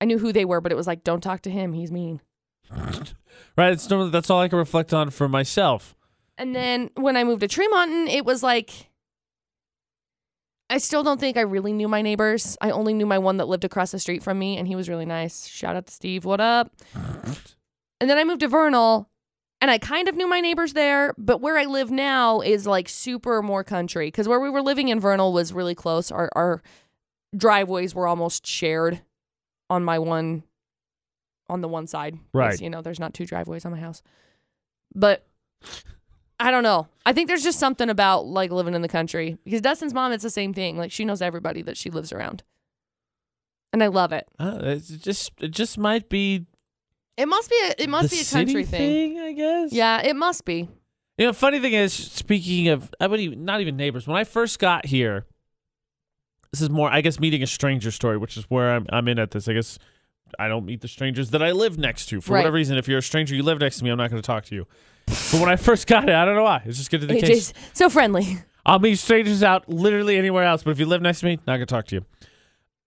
I 0.00 0.06
knew 0.06 0.18
who 0.18 0.32
they 0.32 0.44
were, 0.44 0.60
but 0.60 0.72
it 0.72 0.76
was 0.76 0.86
like, 0.86 1.04
don't 1.04 1.22
talk 1.22 1.42
to 1.42 1.50
him. 1.50 1.72
He's 1.72 1.92
mean. 1.92 2.20
Right. 3.56 3.72
It's, 3.72 3.86
that's 3.86 4.28
all 4.28 4.40
I 4.40 4.48
can 4.48 4.58
reflect 4.58 4.92
on 4.92 5.08
for 5.08 5.30
myself. 5.30 5.96
And 6.36 6.54
then 6.54 6.90
when 6.94 7.16
I 7.16 7.24
moved 7.24 7.40
to 7.40 7.48
Tremont, 7.48 8.10
it 8.10 8.22
was 8.26 8.42
like, 8.42 8.90
I 10.68 10.76
still 10.78 11.02
don't 11.02 11.18
think 11.18 11.38
I 11.38 11.42
really 11.42 11.72
knew 11.72 11.88
my 11.88 12.02
neighbors. 12.02 12.58
I 12.60 12.70
only 12.70 12.92
knew 12.92 13.06
my 13.06 13.18
one 13.18 13.38
that 13.38 13.48
lived 13.48 13.64
across 13.64 13.92
the 13.92 13.98
street 13.98 14.22
from 14.22 14.38
me, 14.38 14.58
and 14.58 14.68
he 14.68 14.76
was 14.76 14.88
really 14.90 15.06
nice. 15.06 15.46
Shout 15.46 15.74
out 15.74 15.86
to 15.86 15.92
Steve. 15.92 16.24
What 16.24 16.40
up? 16.40 16.70
And 17.98 18.10
then 18.10 18.18
I 18.18 18.24
moved 18.24 18.40
to 18.40 18.48
Vernal, 18.48 19.08
and 19.62 19.70
I 19.70 19.78
kind 19.78 20.06
of 20.06 20.14
knew 20.14 20.28
my 20.28 20.40
neighbors 20.40 20.74
there, 20.74 21.14
but 21.16 21.40
where 21.40 21.56
I 21.56 21.64
live 21.64 21.90
now 21.90 22.42
is 22.42 22.66
like 22.66 22.90
super 22.90 23.40
more 23.40 23.64
country. 23.64 24.08
Because 24.08 24.28
where 24.28 24.38
we 24.38 24.50
were 24.50 24.60
living 24.60 24.88
in 24.88 25.00
Vernal 25.00 25.32
was 25.32 25.54
really 25.54 25.74
close. 25.74 26.12
Our 26.12 26.28
our 26.36 26.62
driveways 27.34 27.94
were 27.94 28.06
almost 28.06 28.46
shared 28.46 29.00
on 29.70 29.82
my 29.82 29.98
one 29.98 30.42
on 31.48 31.60
the 31.60 31.68
one 31.68 31.86
side. 31.86 32.18
Right. 32.32 32.60
You 32.60 32.70
know, 32.70 32.82
there's 32.82 33.00
not 33.00 33.14
two 33.14 33.26
driveways 33.26 33.64
on 33.64 33.72
my 33.72 33.78
house. 33.80 34.02
But 34.94 35.26
I 36.38 36.50
don't 36.50 36.62
know. 36.62 36.88
I 37.04 37.12
think 37.12 37.28
there's 37.28 37.42
just 37.42 37.58
something 37.58 37.88
about 37.88 38.26
like 38.26 38.50
living 38.50 38.74
in 38.74 38.82
the 38.82 38.88
country. 38.88 39.38
Because 39.44 39.60
Dustin's 39.60 39.94
mom, 39.94 40.12
it's 40.12 40.22
the 40.22 40.30
same 40.30 40.52
thing. 40.52 40.76
Like 40.76 40.92
she 40.92 41.04
knows 41.04 41.22
everybody 41.22 41.62
that 41.62 41.76
she 41.76 41.90
lives 41.90 42.12
around. 42.12 42.42
And 43.72 43.82
I 43.82 43.88
love 43.88 44.12
it. 44.12 44.26
Uh, 44.38 44.58
it's 44.62 44.88
just 44.88 45.32
it 45.40 45.50
just 45.50 45.76
might 45.78 46.08
be 46.08 46.46
It 47.16 47.26
must 47.26 47.50
be 47.50 47.56
a 47.64 47.82
it 47.82 47.88
must 47.90 48.10
be 48.10 48.20
a 48.20 48.24
country 48.24 48.64
city 48.64 48.64
thing. 48.64 49.18
I 49.18 49.32
guess. 49.32 49.72
Yeah, 49.72 50.02
it 50.02 50.16
must 50.16 50.44
be. 50.44 50.68
You 51.18 51.26
know, 51.26 51.32
funny 51.32 51.60
thing 51.60 51.72
is, 51.72 51.94
speaking 51.94 52.68
of, 52.68 52.92
I 53.00 53.06
would 53.06 53.20
even 53.20 53.44
not 53.44 53.60
even 53.60 53.76
neighbors. 53.76 54.06
When 54.06 54.16
I 54.16 54.24
first 54.24 54.58
got 54.58 54.84
here, 54.86 55.24
this 56.52 56.60
is 56.60 56.68
more, 56.70 56.90
I 56.90 57.00
guess, 57.00 57.18
meeting 57.18 57.42
a 57.42 57.46
stranger 57.46 57.90
story, 57.90 58.18
which 58.18 58.36
is 58.36 58.44
where 58.44 58.72
I'm. 58.74 58.86
I'm 58.90 59.08
in 59.08 59.18
at 59.18 59.30
this. 59.30 59.48
I 59.48 59.54
guess 59.54 59.78
I 60.38 60.48
don't 60.48 60.64
meet 60.64 60.80
the 60.80 60.88
strangers 60.88 61.30
that 61.30 61.42
I 61.42 61.52
live 61.52 61.78
next 61.78 62.06
to 62.06 62.20
for 62.20 62.32
Right. 62.34 62.40
whatever 62.40 62.56
reason. 62.56 62.76
If 62.78 62.88
you're 62.88 62.98
a 62.98 63.02
stranger, 63.02 63.34
you 63.34 63.42
live 63.42 63.60
next 63.60 63.78
to 63.78 63.84
me, 63.84 63.90
I'm 63.90 63.98
not 63.98 64.10
going 64.10 64.20
to 64.20 64.26
talk 64.26 64.44
to 64.46 64.54
you. 64.54 64.66
But 65.06 65.34
when 65.40 65.48
I 65.48 65.56
first 65.56 65.86
got 65.86 66.08
it, 66.08 66.14
I 66.14 66.24
don't 66.24 66.34
know 66.34 66.42
why. 66.42 66.62
It's 66.64 66.78
just 66.78 66.90
get 66.90 67.00
to 67.00 67.06
the 67.06 67.20
case. 67.20 67.52
AJ's 67.52 67.54
so 67.74 67.88
friendly. 67.88 68.38
I'll 68.64 68.80
meet 68.80 68.98
strangers 68.98 69.42
out 69.44 69.68
literally 69.68 70.16
anywhere 70.16 70.42
else, 70.42 70.64
but 70.64 70.70
if 70.72 70.80
you 70.80 70.86
live 70.86 71.00
next 71.00 71.20
to 71.20 71.26
me, 71.26 71.36
not 71.46 71.56
gonna 71.58 71.66
talk 71.66 71.86
to 71.86 71.94
you. 71.96 72.04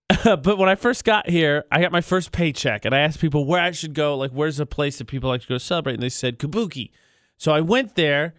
but 0.24 0.58
when 0.58 0.68
I 0.68 0.76
first 0.76 1.06
got 1.06 1.30
here, 1.30 1.64
I 1.72 1.80
got 1.80 1.92
my 1.94 2.02
first 2.02 2.34
paycheck, 2.34 2.84
and 2.84 2.94
I 2.94 3.00
asked 3.00 3.22
people 3.22 3.46
where 3.46 3.62
I 3.62 3.72
should 3.72 3.94
go. 3.94 4.18
Like, 4.18 4.32
where's 4.32 4.60
a 4.60 4.66
place 4.66 4.98
that 4.98 5.06
people 5.06 5.30
like 5.30 5.42
to 5.42 5.48
go 5.48 5.58
celebrate? 5.58 5.94
And 5.94 6.04
they 6.04 6.10
said 6.10 6.40
Kabuki. 6.40 6.92
So 7.38 7.54
I 7.54 7.62
went 7.62 7.96
there, 7.96 8.34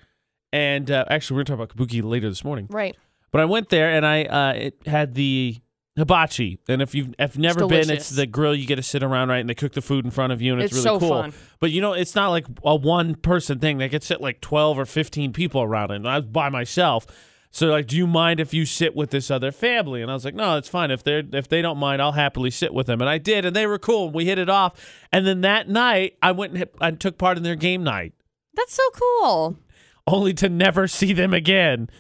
and 0.53 0.91
uh, 0.91 1.07
actually, 1.09 1.37
we're 1.37 1.45
gonna 1.45 1.57
talk 1.57 1.73
about 1.73 1.89
Kabuki 1.89 2.03
later 2.03 2.29
this 2.29 2.45
morning. 2.45 2.67
Right. 2.69 2.95
But 3.31 3.41
I 3.41 3.45
went 3.47 3.71
there, 3.71 3.89
and 3.91 4.05
I 4.05 4.25
uh, 4.25 4.53
it 4.53 4.87
had 4.87 5.15
the 5.15 5.57
hibachi. 6.01 6.59
And 6.69 6.83
if 6.83 6.95
you've 6.95 7.15
if 7.19 7.39
never 7.39 7.61
been, 7.61 7.83
delicious. 7.83 7.91
it's 7.91 8.11
the 8.11 8.27
grill 8.27 8.55
you 8.55 8.67
get 8.67 8.77
to 8.77 8.83
sit 8.83 9.03
around 9.03 9.29
right, 9.29 9.39
and 9.39 9.49
they 9.49 9.55
cook 9.55 9.73
the 9.73 9.81
food 9.83 10.05
in 10.05 10.11
front 10.11 10.33
of 10.33 10.43
you, 10.43 10.53
and 10.55 10.61
it's, 10.63 10.75
It's 10.77 10.85
really 10.85 10.99
so 10.99 11.07
cool. 11.07 11.23
fun. 11.23 11.33
But 11.61 11.71
you 11.71 11.81
know, 11.81 11.93
it's 11.93 12.15
not 12.17 12.31
like 12.31 12.47
a 12.65 12.75
one 12.75 13.15
person 13.15 13.59
thing. 13.61 13.79
They 13.79 13.89
could 13.89 14.03
sit 14.03 14.21
like 14.21 14.41
12 14.41 14.79
or 14.79 14.85
15 14.85 15.33
people 15.33 15.63
around 15.63 15.93
it. 15.93 15.97
And 15.97 16.09
I 16.09 16.17
was 16.17 16.27
by 16.27 16.49
myself. 16.49 17.07
So 17.53 17.67
like, 17.67 17.89
do 17.89 17.97
you 17.97 18.07
mind 18.07 18.39
if 18.39 18.55
you 18.55 18.65
sit 18.65 18.95
with 18.95 19.11
this 19.11 19.29
other 19.29 19.51
family? 19.51 20.03
And 20.03 20.11
I 20.11 20.15
was 20.15 20.25
like, 20.25 20.35
no, 20.37 20.57
it's 20.57 20.69
fine. 20.69 20.93
If 20.93 21.03
they're 21.03 21.25
if 21.33 21.49
they 21.49 21.61
don't 21.63 21.79
mind, 21.79 22.01
I'll 22.01 22.13
happily 22.13 22.51
sit 22.53 22.73
with 22.73 22.87
them. 22.87 23.01
And 23.01 23.11
I 23.11 23.19
did, 23.19 23.45
and 23.45 23.57
they 23.57 23.67
were 23.67 23.79
cool. 23.79 24.07
And 24.07 24.15
we 24.15 24.25
hit 24.25 24.39
it 24.39 24.49
off. 24.49 24.75
And 25.13 25.27
then 25.27 25.41
that 25.41 25.69
night, 25.69 26.17
I 26.23 26.31
went 26.33 26.51
and 26.53 26.59
hit, 26.59 26.75
I 26.81 26.93
took 26.93 27.19
part 27.19 27.37
in 27.37 27.43
their 27.43 27.57
game 27.57 27.83
night, 27.83 28.13
That's 28.55 28.73
so 28.75 28.83
cool. 28.93 29.59
only 30.07 30.33
to 30.35 30.49
never 30.49 30.87
see 30.87 31.13
them 31.13 31.35
again. 31.35 31.91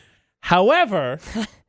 However, 0.42 1.18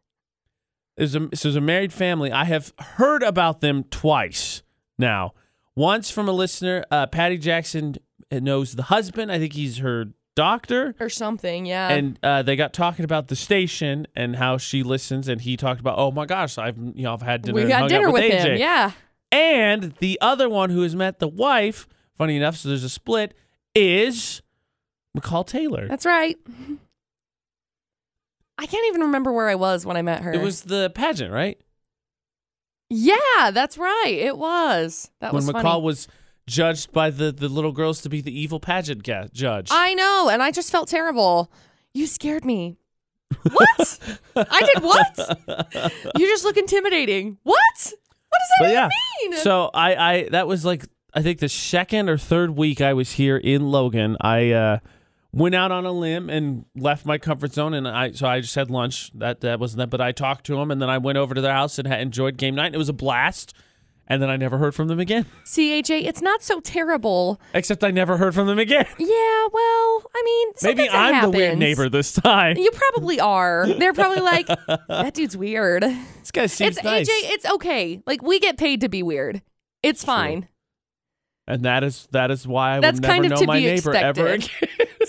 there's 1.01 1.15
a 1.15 1.35
so 1.35 1.47
there's 1.47 1.55
a 1.55 1.61
married 1.61 1.91
family. 1.91 2.31
I 2.31 2.43
have 2.43 2.73
heard 2.77 3.23
about 3.23 3.59
them 3.61 3.85
twice 3.85 4.61
now. 4.99 5.33
Once 5.75 6.11
from 6.11 6.29
a 6.29 6.31
listener, 6.31 6.85
uh, 6.91 7.07
Patty 7.07 7.39
Jackson 7.39 7.95
knows 8.31 8.75
the 8.75 8.83
husband. 8.83 9.31
I 9.31 9.39
think 9.39 9.53
he's 9.53 9.79
her 9.79 10.09
doctor. 10.35 10.93
Or 10.99 11.09
something, 11.09 11.65
yeah. 11.65 11.89
and 11.89 12.19
uh, 12.21 12.43
they 12.43 12.55
got 12.55 12.73
talking 12.73 13.03
about 13.03 13.29
the 13.29 13.35
station 13.35 14.05
and 14.15 14.35
how 14.35 14.59
she 14.59 14.83
listens, 14.83 15.27
and 15.27 15.41
he 15.41 15.57
talked 15.57 15.79
about, 15.79 15.97
oh 15.97 16.11
my 16.11 16.27
gosh, 16.27 16.59
I've 16.59 16.77
you 16.77 17.01
know 17.03 17.13
I've 17.13 17.23
had 17.23 17.41
dinner, 17.41 17.55
we 17.55 17.67
got 17.67 17.89
dinner 17.89 18.11
with, 18.11 18.21
with 18.21 18.33
AJ. 18.33 18.45
him. 18.45 18.57
Yeah. 18.59 18.91
And 19.31 19.95
the 19.97 20.19
other 20.21 20.49
one 20.49 20.69
who 20.69 20.83
has 20.83 20.95
met 20.95 21.17
the 21.17 21.27
wife, 21.27 21.87
funny 22.13 22.37
enough, 22.37 22.57
so 22.57 22.69
there's 22.69 22.83
a 22.83 22.89
split, 22.89 23.33
is 23.73 24.43
McCall 25.17 25.47
Taylor. 25.47 25.87
That's 25.87 26.05
right. 26.05 26.37
I 28.62 28.67
can't 28.67 28.86
even 28.89 29.02
remember 29.02 29.32
where 29.32 29.50
I 29.50 29.56
was 29.56 29.88
when 29.88 29.97
I 29.97 30.04
met 30.04 30.21
her. 30.21 30.32
It 30.32 30.39
was 30.41 30.62
the 30.62 30.91
pageant, 30.93 31.34
right? 31.34 31.60
Yeah, 32.91 33.50
that's 33.52 33.76
right. 33.76 34.15
It 34.15 34.38
was. 34.38 35.10
That 35.19 35.34
when 35.34 35.47
was 35.47 35.50
McCall 35.50 35.62
funny. 35.63 35.82
was 35.82 36.08
judged 36.45 36.91
by 36.91 37.10
the, 37.10 37.32
the 37.32 37.50
little 37.50 37.71
girls 37.71 38.02
to 38.02 38.10
be 38.10 38.21
the 38.21 38.38
evil 38.39 38.60
pageant 38.60 39.02
ga- 39.02 39.30
judge. 39.34 39.69
I 39.71 39.95
know, 39.95 40.30
and 40.32 40.43
I 40.43 40.52
just 40.52 40.71
felt 40.71 40.89
terrible. 40.89 41.52
You 41.95 42.06
scared 42.06 42.45
me. 42.45 42.78
What? 43.52 44.00
I 44.36 44.71
did 44.76 44.84
what? 44.84 45.91
You 46.17 46.28
just 46.28 46.43
look 46.43 46.58
intimidating. 46.58 47.39
What? 47.41 47.56
What 47.56 48.39
does 48.39 48.50
that 48.50 48.60
But 48.60 48.65
even 48.69 48.74
yeah, 48.74 48.89
mean? 49.24 49.38
So 49.39 49.71
I, 49.74 49.95
I 49.95 50.30
that 50.30 50.47
was 50.47 50.63
like 50.65 50.86
I 51.15 51.24
think 51.24 51.39
the 51.39 51.50
second 51.50 52.10
or 52.10 52.17
third 52.19 52.52
week 52.52 52.80
I 52.80 52.93
was 52.93 53.13
here 53.13 53.38
in 53.38 53.71
Logan. 53.71 54.17
I 54.21 54.52
uh, 54.52 54.80
went 55.34 55.56
out 55.56 55.72
on 55.72 55.86
a 55.86 55.91
limb 55.91 56.30
and 56.30 56.65
left 56.76 57.06
my 57.06 57.17
comfort 57.17 57.54
zone, 57.54 57.74
and 57.74 57.88
I 57.88 58.12
so 58.12 58.28
I 58.28 58.41
just 58.41 58.56
had 58.56 58.70
lunch. 58.70 59.12
That 59.15 59.41
that 59.41 59.60
wasn't 59.60 59.80
that, 59.80 59.89
but 59.89 60.02
I 60.02 60.12
talked 60.12 60.46
to 60.48 60.56
them, 60.56 60.72
and 60.72 60.82
then 60.82 60.89
I 60.89 60.98
went 60.98 61.17
over 61.17 61.34
to 61.34 61.41
their 61.41 61.54
house 61.54 61.80
and 61.80 61.88
enjoyed 61.91 62.38
game 62.38 62.56
night. 62.56 62.67
And 62.67 62.76
it 62.76 62.80
was 62.80 62.89
a 62.89 62.94
blast. 62.94 63.54
And 64.08 64.22
then 64.22 64.30
I 64.30 64.36
never 64.36 64.58
heard 64.58 64.76
from 64.76 64.89
them 64.89 65.00
again. 65.00 65.24
CHA, 65.46 65.94
it's 65.94 66.22
not 66.22 66.44
so 66.44 66.60
terrible. 66.60 67.39
Except 67.54 67.82
I 67.82 67.91
never 67.91 68.17
heard 68.17 68.36
from 68.36 68.46
them 68.46 68.60
again. 68.60 68.86
Yeah, 69.00 69.48
well, 69.54 70.04
I 70.13 70.22
mean, 70.26 70.48
Maybe 70.63 70.89
I'm 70.89 71.22
the 71.22 71.30
weird 71.30 71.58
neighbor 71.58 71.88
this 71.88 72.12
time. 72.12 72.58
You 72.58 72.72
probably 72.72 73.22
are. 73.22 73.67
They're 73.67 73.94
probably 73.94 74.22
like, 74.22 74.48
that 74.48 75.13
dude's 75.13 75.38
weird. 75.38 75.84
This 75.84 76.32
guy 76.32 76.48
seems 76.48 76.76
It's 76.76 76.84
nice. 76.84 77.08
AJ, 77.08 77.13
it's 77.32 77.46
okay. 77.52 78.02
Like 78.06 78.22
we 78.22 78.39
get 78.41 78.58
paid 78.58 78.82
to 78.82 78.89
be 78.89 79.02
weird. 79.02 79.41
It's 79.82 80.04
fine. 80.04 80.50
and 81.48 81.63
that 81.63 81.84
is 81.86 82.10
that 82.12 82.32
is 82.32 82.46
why 82.46 82.78
I 82.78 82.80
That's 82.82 83.00
will 83.00 83.08
never 83.08 83.30
know 83.30 83.44
my 83.46 83.60
neighbor 83.60 83.96
ever 83.96 84.28
again. 84.28 84.50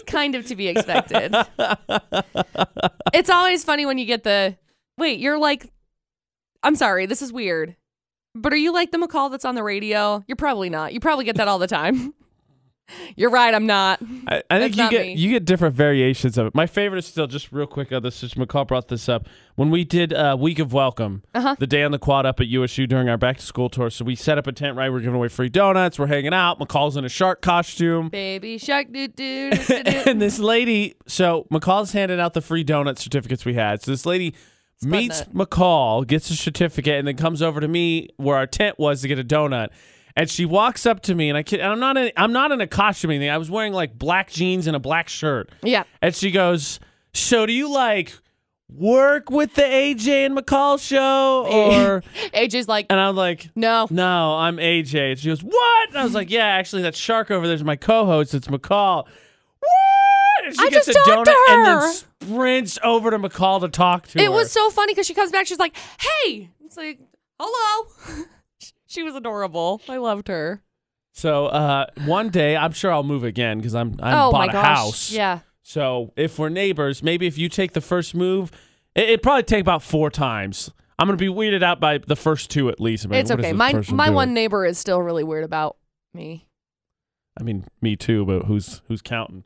Kind 0.07 0.35
of 0.35 0.47
to 0.47 0.57
be 0.57 0.69
expected. 0.69 1.35
it's 3.15 3.31
always 3.31 3.65
funny 3.65 3.87
when 3.87 3.99
you 3.99 4.05
get 4.05 4.25
the 4.25 4.57
wait, 4.99 5.21
you're 5.21 5.39
like 5.39 5.73
I'm 6.63 6.77
sorry, 6.77 7.07
this 7.07 7.23
is 7.23 7.33
weird. 7.33 7.77
But 8.35 8.53
are 8.53 8.57
you 8.57 8.73
like 8.73 8.93
the 8.93 8.99
McCall 8.99 9.31
that's 9.31 9.45
on 9.45 9.55
the 9.55 9.63
radio? 9.63 10.25
You're 10.27 10.37
probably 10.37 10.71
not. 10.71 10.93
You 10.93 11.01
probably 11.01 11.25
get 11.25 11.37
that 11.37 11.49
all 11.49 11.59
the 11.59 11.67
time. 11.67 12.15
You're 13.17 13.31
right. 13.31 13.55
I'm 13.55 13.67
not. 13.67 14.01
I, 14.27 14.43
I 14.51 14.59
think 14.59 14.77
That's 14.77 14.93
you 14.93 14.99
get 14.99 15.07
me. 15.07 15.15
you 15.15 15.31
get 15.31 15.45
different 15.45 15.75
variations 15.75 16.37
of 16.39 16.47
it. 16.49 16.55
My 16.55 16.67
favorite 16.67 16.99
is 16.99 17.07
still 17.07 17.27
just 17.27 17.53
real 17.53 17.67
quick 17.67 17.93
on 17.93 18.03
this. 18.03 18.17
Since 18.17 18.35
McCall 18.35 18.67
brought 18.67 18.89
this 18.89 19.09
up, 19.09 19.27
when 19.55 19.71
we 19.71 19.85
did 19.85 20.13
uh, 20.13 20.37
week 20.39 20.59
of 20.59 20.73
welcome, 20.73 21.23
Uh-huh. 21.35 21.57
the 21.59 21.67
day 21.67 21.83
on 21.83 21.93
the 21.93 21.99
quad 21.99 22.27
up 22.27 22.41
at 22.41 22.47
USU 22.49 22.87
during 22.87 23.09
our 23.09 23.17
back 23.17 23.39
to 23.39 23.43
school 23.45 23.69
tour. 23.69 23.91
So 23.91 24.05
we 24.05 24.15
set 24.15 24.39
up 24.39 24.47
a 24.47 24.53
tent. 24.53 24.77
Right, 24.77 24.91
we're 24.91 25.01
giving 25.01 25.15
away 25.15 25.29
free 25.29 25.49
donuts. 25.49 25.99
We're 25.99 26.07
hanging 26.07 26.35
out. 26.35 26.59
McCall's 26.59 26.97
in 26.97 27.05
a 27.05 27.09
shark 27.09 27.41
costume. 27.43 28.09
Baby 28.09 28.59
shark 28.59 28.93
dude, 28.93 29.17
doo. 29.17 29.51
and 30.07 30.21
this 30.21 30.39
lady, 30.39 30.95
so 31.07 31.47
McCall's 31.51 31.93
handing 31.93 32.21
out 32.21 32.35
the 32.35 32.43
free 32.43 32.65
donut 32.65 32.99
certificates 32.99 33.45
we 33.45 33.55
had. 33.55 33.83
So 33.83 33.91
this 33.91 34.05
lady 34.07 34.35
meets. 34.83 35.23
McCall, 35.25 36.07
gets 36.07 36.29
a 36.31 36.37
certificate, 36.37 36.99
and 36.99 37.07
then 37.07 37.17
comes 37.17 37.41
over 37.41 37.61
to 37.61 37.69
me 37.69 38.09
where 38.17 38.37
our 38.37 38.47
tent 38.47 38.79
was 38.79 39.03
to 39.03 39.09
get 39.09 39.19
a 39.19 39.25
donut. 39.25 39.69
And 40.17 40.29
she 40.29 40.45
walks 40.45 40.87
up 40.87 41.01
to 41.03 41.15
me, 41.15 41.29
and 41.29 41.39
I 41.39 41.43
kid, 41.43 41.61
and 41.61 41.73
I'm 41.73 41.81
not 41.81 41.97
in, 41.97 42.13
I'm 42.17 42.33
not 42.33 42.53
in 42.53 42.61
a 42.61 42.67
costume 42.67 43.11
or 43.11 43.15
anything. 43.15 43.31
I 43.31 43.39
was 43.39 43.51
wearing 43.51 43.73
like 43.73 43.99
black 43.99 44.31
jeans 44.31 44.67
and 44.67 44.77
a 44.77 44.81
black 44.81 45.09
shirt. 45.09 45.51
Yeah. 45.63 45.85
And 46.01 46.15
she 46.15 46.31
goes, 46.31 46.81
"So 47.15 47.47
do 47.47 47.53
you 47.53 47.71
like 47.73 48.13
work 48.69 49.31
with 49.31 49.55
the 49.55 49.63
AJ 49.63 50.27
and 50.27 50.37
McCall 50.37 50.79
show, 50.81 51.47
or?" 51.51 52.03
AJ's 52.35 52.69
like, 52.69 52.87
and 52.91 53.01
I'm 53.01 53.17
like, 53.17 53.49
no. 53.55 53.87
no, 53.91 54.37
I'm 54.37 54.57
AJ. 54.57 55.13
And 55.13 55.19
she 55.19 55.29
goes, 55.29 55.43
What? 55.43 55.89
And 55.91 55.99
I 55.99 56.05
was 56.05 56.15
like, 56.15 56.31
Yeah, 56.31 56.45
actually, 56.47 56.83
that 56.83 56.95
shark 56.95 57.31
over 57.31 57.47
there's 57.47 57.65
my 57.65 57.77
co 57.77 58.05
host. 58.07 58.35
It's 58.35 58.49
McCall. 58.49 59.07
What? 59.61 60.45
And 60.47 60.55
she 60.55 60.67
I 60.67 60.71
gets 60.71 60.87
just 60.87 60.99
a 60.99 61.11
talked 61.11 61.29
donut 61.29 61.51
and 61.51 61.67
then 61.67 61.93
sprints 61.93 62.79
over 62.83 63.11
to 63.11 63.19
McCall 63.19 63.61
to 63.61 63.69
talk 63.69 64.09
to 64.09 64.19
her. 64.19 64.25
It 64.25 64.33
was 64.33 64.51
so 64.51 64.71
funny 64.71 64.93
because 64.93 65.07
she 65.07 65.15
comes 65.15 65.31
back. 65.31 65.47
She's 65.47 65.59
like, 65.59 65.77
hey. 66.25 66.51
It's 66.65 66.77
like, 66.77 67.01
hello. 67.39 68.25
she 68.93 69.03
was 69.03 69.15
adorable. 69.15 69.81
I 69.89 69.97
loved 69.97 70.29
her. 70.29 70.63
so 71.13 71.47
uh, 71.47 71.87
one 72.05 72.29
day, 72.31 72.57
I'm 72.57 72.73
sure 72.73 72.93
I'll 72.93 73.03
move 73.03 73.25
again 73.25 73.59
because 73.59 73.75
I'm 73.75 73.97
I 74.03 74.13
oh 74.13 74.31
bought 74.31 74.39
my 74.39 74.47
a 74.47 74.53
gosh. 74.53 74.65
house. 74.65 75.13
Yeah. 75.13 75.41
So 75.63 76.13
if 76.17 76.39
we're 76.39 76.49
neighbors, 76.49 77.03
maybe 77.03 77.27
if 77.27 77.39
you 77.39 77.49
take 77.49 77.73
the 77.73 77.81
first 77.81 78.15
move, 78.15 78.51
it, 78.95 79.05
it'd 79.05 79.23
probably 79.23 79.45
take 79.45 79.61
about 79.61 79.83
four 79.83 80.11
times. 80.11 80.71
I'm 80.99 81.07
gonna 81.09 81.17
be 81.17 81.29
weirded 81.29 81.63
out 81.63 81.81
by 81.81 81.99
the 81.99 82.17
first 82.17 82.51
two 82.51 82.69
at 82.69 82.81
least. 82.81 83.07
I 83.07 83.09
mean, 83.09 83.21
it's 83.21 83.31
okay. 83.31 83.53
My 83.53 83.73
my 83.73 84.07
doing? 84.07 84.15
one 84.15 84.35
neighbor 84.35 84.65
is 84.67 84.79
still 84.79 85.01
really 85.01 85.25
weird 85.25 85.45
about 85.45 85.77
me. 86.13 86.47
I 87.39 87.43
mean, 87.43 87.65
me 87.81 87.97
too, 87.97 88.27
but 88.27 88.45
who's 88.45 88.83
who's 88.89 89.01
counting? 89.01 89.45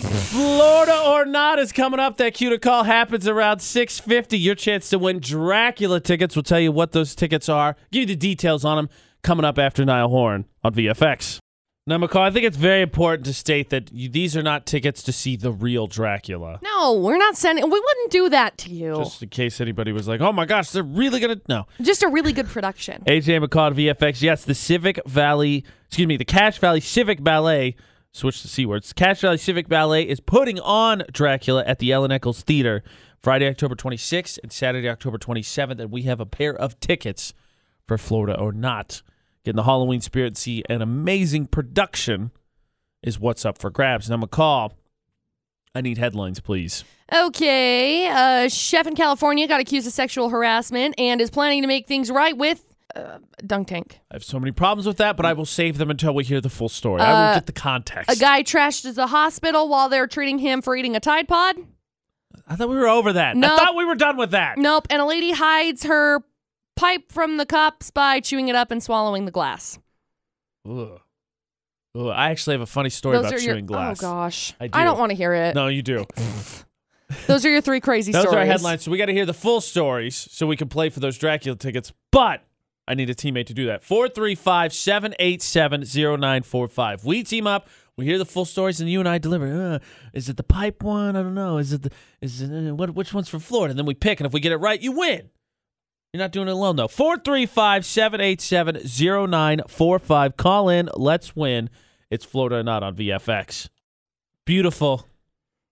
Florida 0.00 0.98
or 1.06 1.24
not 1.24 1.58
is 1.58 1.72
coming 1.72 2.00
up. 2.00 2.16
That 2.16 2.34
cue 2.34 2.50
to 2.50 2.58
call 2.58 2.84
happens 2.84 3.28
around 3.28 3.58
6:50. 3.58 4.38
Your 4.38 4.54
chance 4.54 4.88
to 4.90 4.98
win 4.98 5.20
Dracula 5.20 6.00
tickets. 6.00 6.34
We'll 6.34 6.42
tell 6.42 6.60
you 6.60 6.72
what 6.72 6.92
those 6.92 7.14
tickets 7.14 7.48
are. 7.48 7.76
Give 7.90 8.00
you 8.02 8.06
the 8.06 8.16
details 8.16 8.64
on 8.64 8.76
them 8.76 8.88
coming 9.22 9.44
up 9.44 9.58
after 9.58 9.84
Niall 9.84 10.08
Horan 10.08 10.46
on 10.64 10.72
VFX. 10.74 11.38
Now, 11.86 11.98
McCall, 11.98 12.20
I 12.20 12.30
think 12.30 12.44
it's 12.46 12.56
very 12.58 12.82
important 12.82 13.26
to 13.26 13.34
state 13.34 13.70
that 13.70 13.90
you, 13.92 14.08
these 14.08 14.36
are 14.36 14.42
not 14.42 14.64
tickets 14.64 15.02
to 15.02 15.12
see 15.12 15.34
the 15.34 15.50
real 15.50 15.86
Dracula. 15.86 16.60
No, 16.62 16.92
we're 16.94 17.18
not 17.18 17.36
sending. 17.36 17.64
We 17.64 17.70
wouldn't 17.70 18.10
do 18.10 18.28
that 18.28 18.58
to 18.58 18.70
you. 18.70 18.96
Just, 18.96 19.22
in 19.22 19.28
case 19.30 19.60
anybody 19.60 19.90
was 19.90 20.06
like, 20.06 20.20
"Oh 20.20 20.32
my 20.32 20.44
gosh, 20.46 20.70
they're 20.70 20.82
really 20.82 21.20
gonna." 21.20 21.40
No, 21.48 21.66
Just 21.82 22.02
a 22.02 22.08
really 22.08 22.32
good 22.32 22.46
production. 22.48 23.02
AJ 23.06 23.44
McCall 23.44 23.70
at 23.70 23.76
VFX. 23.98 24.22
Yes, 24.22 24.44
the 24.44 24.54
Civic 24.54 25.00
Valley, 25.06 25.64
excuse 25.88 26.06
me, 26.06 26.16
the 26.16 26.24
Cache 26.24 26.58
Valley 26.58 26.80
Civic 26.80 27.22
Ballet, 27.24 27.74
switch 28.12 28.42
the 28.42 28.48
C 28.48 28.66
words. 28.66 28.92
Cache 28.92 29.20
Valley 29.20 29.38
Civic 29.38 29.68
Ballet 29.68 30.02
is 30.02 30.20
putting 30.20 30.60
on 30.60 31.04
Dracula 31.12 31.64
at 31.64 31.78
the 31.78 31.92
Ellen 31.92 32.12
Eccles 32.12 32.42
Theater 32.42 32.82
Friday, 33.18 33.48
October 33.48 33.74
26th 33.74 34.38
and 34.42 34.52
Saturday, 34.52 34.88
October 34.88 35.18
27th. 35.18 35.78
And 35.78 35.90
we 35.90 36.02
have 36.02 36.20
a 36.20 36.26
pair 36.26 36.54
of 36.54 36.78
tickets 36.80 37.34
for 37.86 37.98
Florida 37.98 38.38
or 38.38 38.52
not. 38.52 39.02
Get 39.44 39.50
in 39.50 39.56
the 39.56 39.64
Halloween 39.64 40.00
spirit 40.00 40.36
see 40.36 40.62
an 40.68 40.82
amazing 40.82 41.46
production 41.46 42.30
is 43.02 43.18
what's 43.18 43.44
up 43.44 43.58
for 43.58 43.70
grabs. 43.70 44.08
And 44.08 44.14
I'm 44.14 44.20
Now, 44.20 44.26
McCall, 44.26 44.72
I 45.74 45.80
need 45.80 45.98
headlines, 45.98 46.40
please. 46.40 46.84
Okay, 47.12 48.08
uh, 48.08 48.48
chef 48.48 48.86
in 48.86 48.94
California 48.94 49.48
got 49.48 49.60
accused 49.60 49.86
of 49.86 49.92
sexual 49.92 50.28
harassment 50.28 50.94
and 50.98 51.20
is 51.20 51.30
planning 51.30 51.62
to 51.62 51.68
make 51.68 51.86
things 51.86 52.10
right 52.10 52.36
with 52.36 52.69
uh, 52.96 53.18
dunk 53.46 53.68
tank. 53.68 54.00
I 54.10 54.14
have 54.14 54.24
so 54.24 54.38
many 54.40 54.52
problems 54.52 54.86
with 54.86 54.96
that, 54.98 55.16
but 55.16 55.26
I 55.26 55.32
will 55.32 55.46
save 55.46 55.78
them 55.78 55.90
until 55.90 56.14
we 56.14 56.24
hear 56.24 56.40
the 56.40 56.48
full 56.50 56.68
story. 56.68 57.00
I 57.00 57.10
Uh, 57.10 57.28
will 57.28 57.34
get 57.36 57.46
the 57.46 57.52
context. 57.52 58.10
A 58.10 58.20
guy 58.20 58.42
trashed 58.42 58.92
the 58.94 59.06
hospital 59.08 59.68
while 59.68 59.88
they're 59.88 60.06
treating 60.06 60.38
him 60.38 60.62
for 60.62 60.74
eating 60.76 60.96
a 60.96 61.00
Tide 61.00 61.28
Pod. 61.28 61.56
I 62.46 62.56
thought 62.56 62.68
we 62.68 62.76
were 62.76 62.88
over 62.88 63.12
that. 63.12 63.30
I 63.36 63.38
Nope. 63.38 63.58
thought 63.58 63.76
we 63.76 63.84
were 63.84 63.94
done 63.94 64.16
with 64.16 64.32
that. 64.32 64.58
Nope. 64.58 64.86
And 64.90 65.00
a 65.00 65.04
lady 65.04 65.32
hides 65.32 65.84
her 65.84 66.22
pipe 66.76 67.12
from 67.12 67.36
the 67.36 67.46
cops 67.46 67.90
by 67.90 68.20
chewing 68.20 68.48
it 68.48 68.56
up 68.56 68.70
and 68.70 68.82
swallowing 68.82 69.24
the 69.24 69.30
glass. 69.30 69.78
Ugh. 70.68 71.00
Ugh, 71.96 72.06
I 72.06 72.30
actually 72.30 72.54
have 72.54 72.60
a 72.60 72.66
funny 72.66 72.90
story 72.90 73.16
Those 73.16 73.26
about 73.26 73.34
are 73.40 73.42
your. 73.42 73.54
chewing 73.54 73.66
glass. 73.66 74.02
Oh 74.02 74.08
gosh, 74.08 74.54
I 74.60 74.64
I, 74.64 74.66
do. 74.68 74.84
don't 74.84 74.98
want 74.98 75.10
to 75.10 75.16
hear 75.16 75.32
it. 75.34 75.54
No, 75.54 75.66
you 75.66 75.82
do. 75.82 76.06
Those 77.26 77.44
are 77.44 77.50
your 77.50 77.60
three 77.60 77.80
crazy 77.80 78.12
Those 78.12 78.22
stories. 78.22 78.36
are 78.36 78.38
our 78.40 78.46
headlines. 78.46 78.82
So 78.84 78.90
we 78.92 78.98
got 78.98 79.06
to 79.06 79.12
hear 79.12 79.26
the 79.26 79.34
full 79.34 79.60
stories 79.60 80.14
so 80.30 80.46
we 80.46 80.56
can 80.56 80.68
play 80.68 80.90
for 80.90 81.00
those 81.00 81.18
Dracula 81.18 81.56
tickets. 81.56 81.92
But 82.12 82.44
I 82.88 82.94
need 82.94 83.10
a 83.10 83.14
teammate 83.14 83.46
to 83.46 83.54
do 83.54 83.66
that. 83.66 83.84
435 83.84 84.72
787 84.72 85.82
0945. 85.82 87.04
We 87.04 87.22
team 87.22 87.46
up. 87.46 87.68
We 87.96 88.06
hear 88.06 88.18
the 88.18 88.24
full 88.24 88.44
stories, 88.44 88.80
and 88.80 88.90
you 88.90 88.98
and 88.98 89.08
I 89.08 89.18
deliver. 89.18 89.74
Uh, 89.74 89.78
is 90.14 90.28
it 90.28 90.36
the 90.36 90.42
pipe 90.42 90.82
one? 90.82 91.16
I 91.16 91.22
don't 91.22 91.34
know. 91.34 91.58
Is 91.58 91.72
it 91.72 91.82
the? 91.82 91.90
Is 92.20 92.40
it 92.40 92.50
uh, 92.50 92.74
what? 92.74 92.94
Which 92.94 93.12
one's 93.12 93.28
for 93.28 93.38
Florida? 93.38 93.72
And 93.72 93.78
then 93.78 93.86
we 93.86 93.94
pick, 93.94 94.20
and 94.20 94.26
if 94.26 94.32
we 94.32 94.40
get 94.40 94.52
it 94.52 94.56
right, 94.56 94.80
you 94.80 94.92
win. 94.92 95.28
You're 96.12 96.22
not 96.22 96.32
doing 96.32 96.48
it 96.48 96.52
alone 96.52 96.76
though. 96.76 96.88
435 96.88 97.84
787 97.84 98.76
0945. 99.30 100.36
Call 100.36 100.68
in. 100.68 100.88
Let's 100.94 101.36
win. 101.36 101.70
It's 102.10 102.24
Florida 102.24 102.56
or 102.56 102.62
not 102.64 102.82
on 102.82 102.96
VFX. 102.96 103.68
Beautiful 104.44 105.06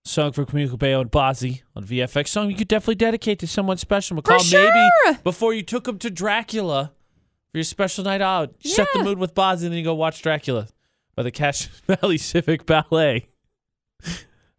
song 0.05 0.31
for 0.31 0.45
Camila 0.45 0.69
Cabello 0.69 1.01
and 1.01 1.11
Bazzi 1.11 1.63
on 1.75 1.83
VFX. 1.83 2.29
Song 2.29 2.49
you 2.49 2.55
could 2.55 2.69
definitely 2.69 2.95
dedicate 2.95 3.39
to 3.39 3.47
someone 3.47 3.77
special. 3.77 4.21
McCall, 4.21 4.39
sure. 4.39 4.71
maybe 4.73 5.19
before 5.23 5.53
you 5.53 5.61
took 5.61 5.87
him 5.87 5.97
to 5.99 6.09
Dracula 6.09 6.93
for 7.51 7.57
your 7.57 7.63
special 7.63 8.03
night 8.03 8.21
out. 8.21 8.53
Set 8.63 8.87
the 8.93 8.99
Yeah. 8.99 9.05
mood 9.05 9.17
with 9.17 9.33
Bazzi 9.35 9.63
and 9.63 9.71
then 9.71 9.73
you 9.73 9.83
go 9.83 9.93
watch 9.95 10.21
Dracula 10.21 10.67
by 11.15 11.23
the 11.23 11.31
Cache 11.31 11.65
Valley 11.87 12.17
Civic 12.17 12.65
Ballet. 12.65 13.27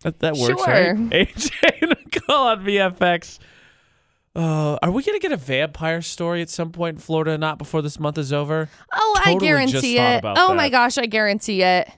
that, 0.03 0.19
that 0.21 0.37
works, 0.37 0.67
right? 0.67 0.97
AJ 0.97 1.51
McCall 1.83 2.57
on 2.57 2.65
VFX. 2.65 3.39
Uh, 4.35 4.79
are 4.81 4.91
we 4.93 5.03
gonna 5.03 5.19
get 5.19 5.33
a 5.33 5.37
vampire 5.37 6.01
story 6.01 6.41
at 6.41 6.49
some 6.49 6.71
point 6.71 6.97
in 6.97 7.01
Florida? 7.01 7.37
Not 7.37 7.59
before 7.59 7.83
this 7.83 7.99
month 7.99 8.17
is 8.17 8.33
over. 8.33 8.69
Oh, 8.93 9.21
I 9.25 9.35
guarantee 9.35 9.97
thought 9.97 10.15
it. 10.15 10.19
about 10.21 10.37
Oh 10.39 10.49
that. 10.49 10.55
my 10.55 10.69
gosh, 10.69 10.99
I 10.99 11.07
guarantee 11.07 11.63
it. 11.63 11.89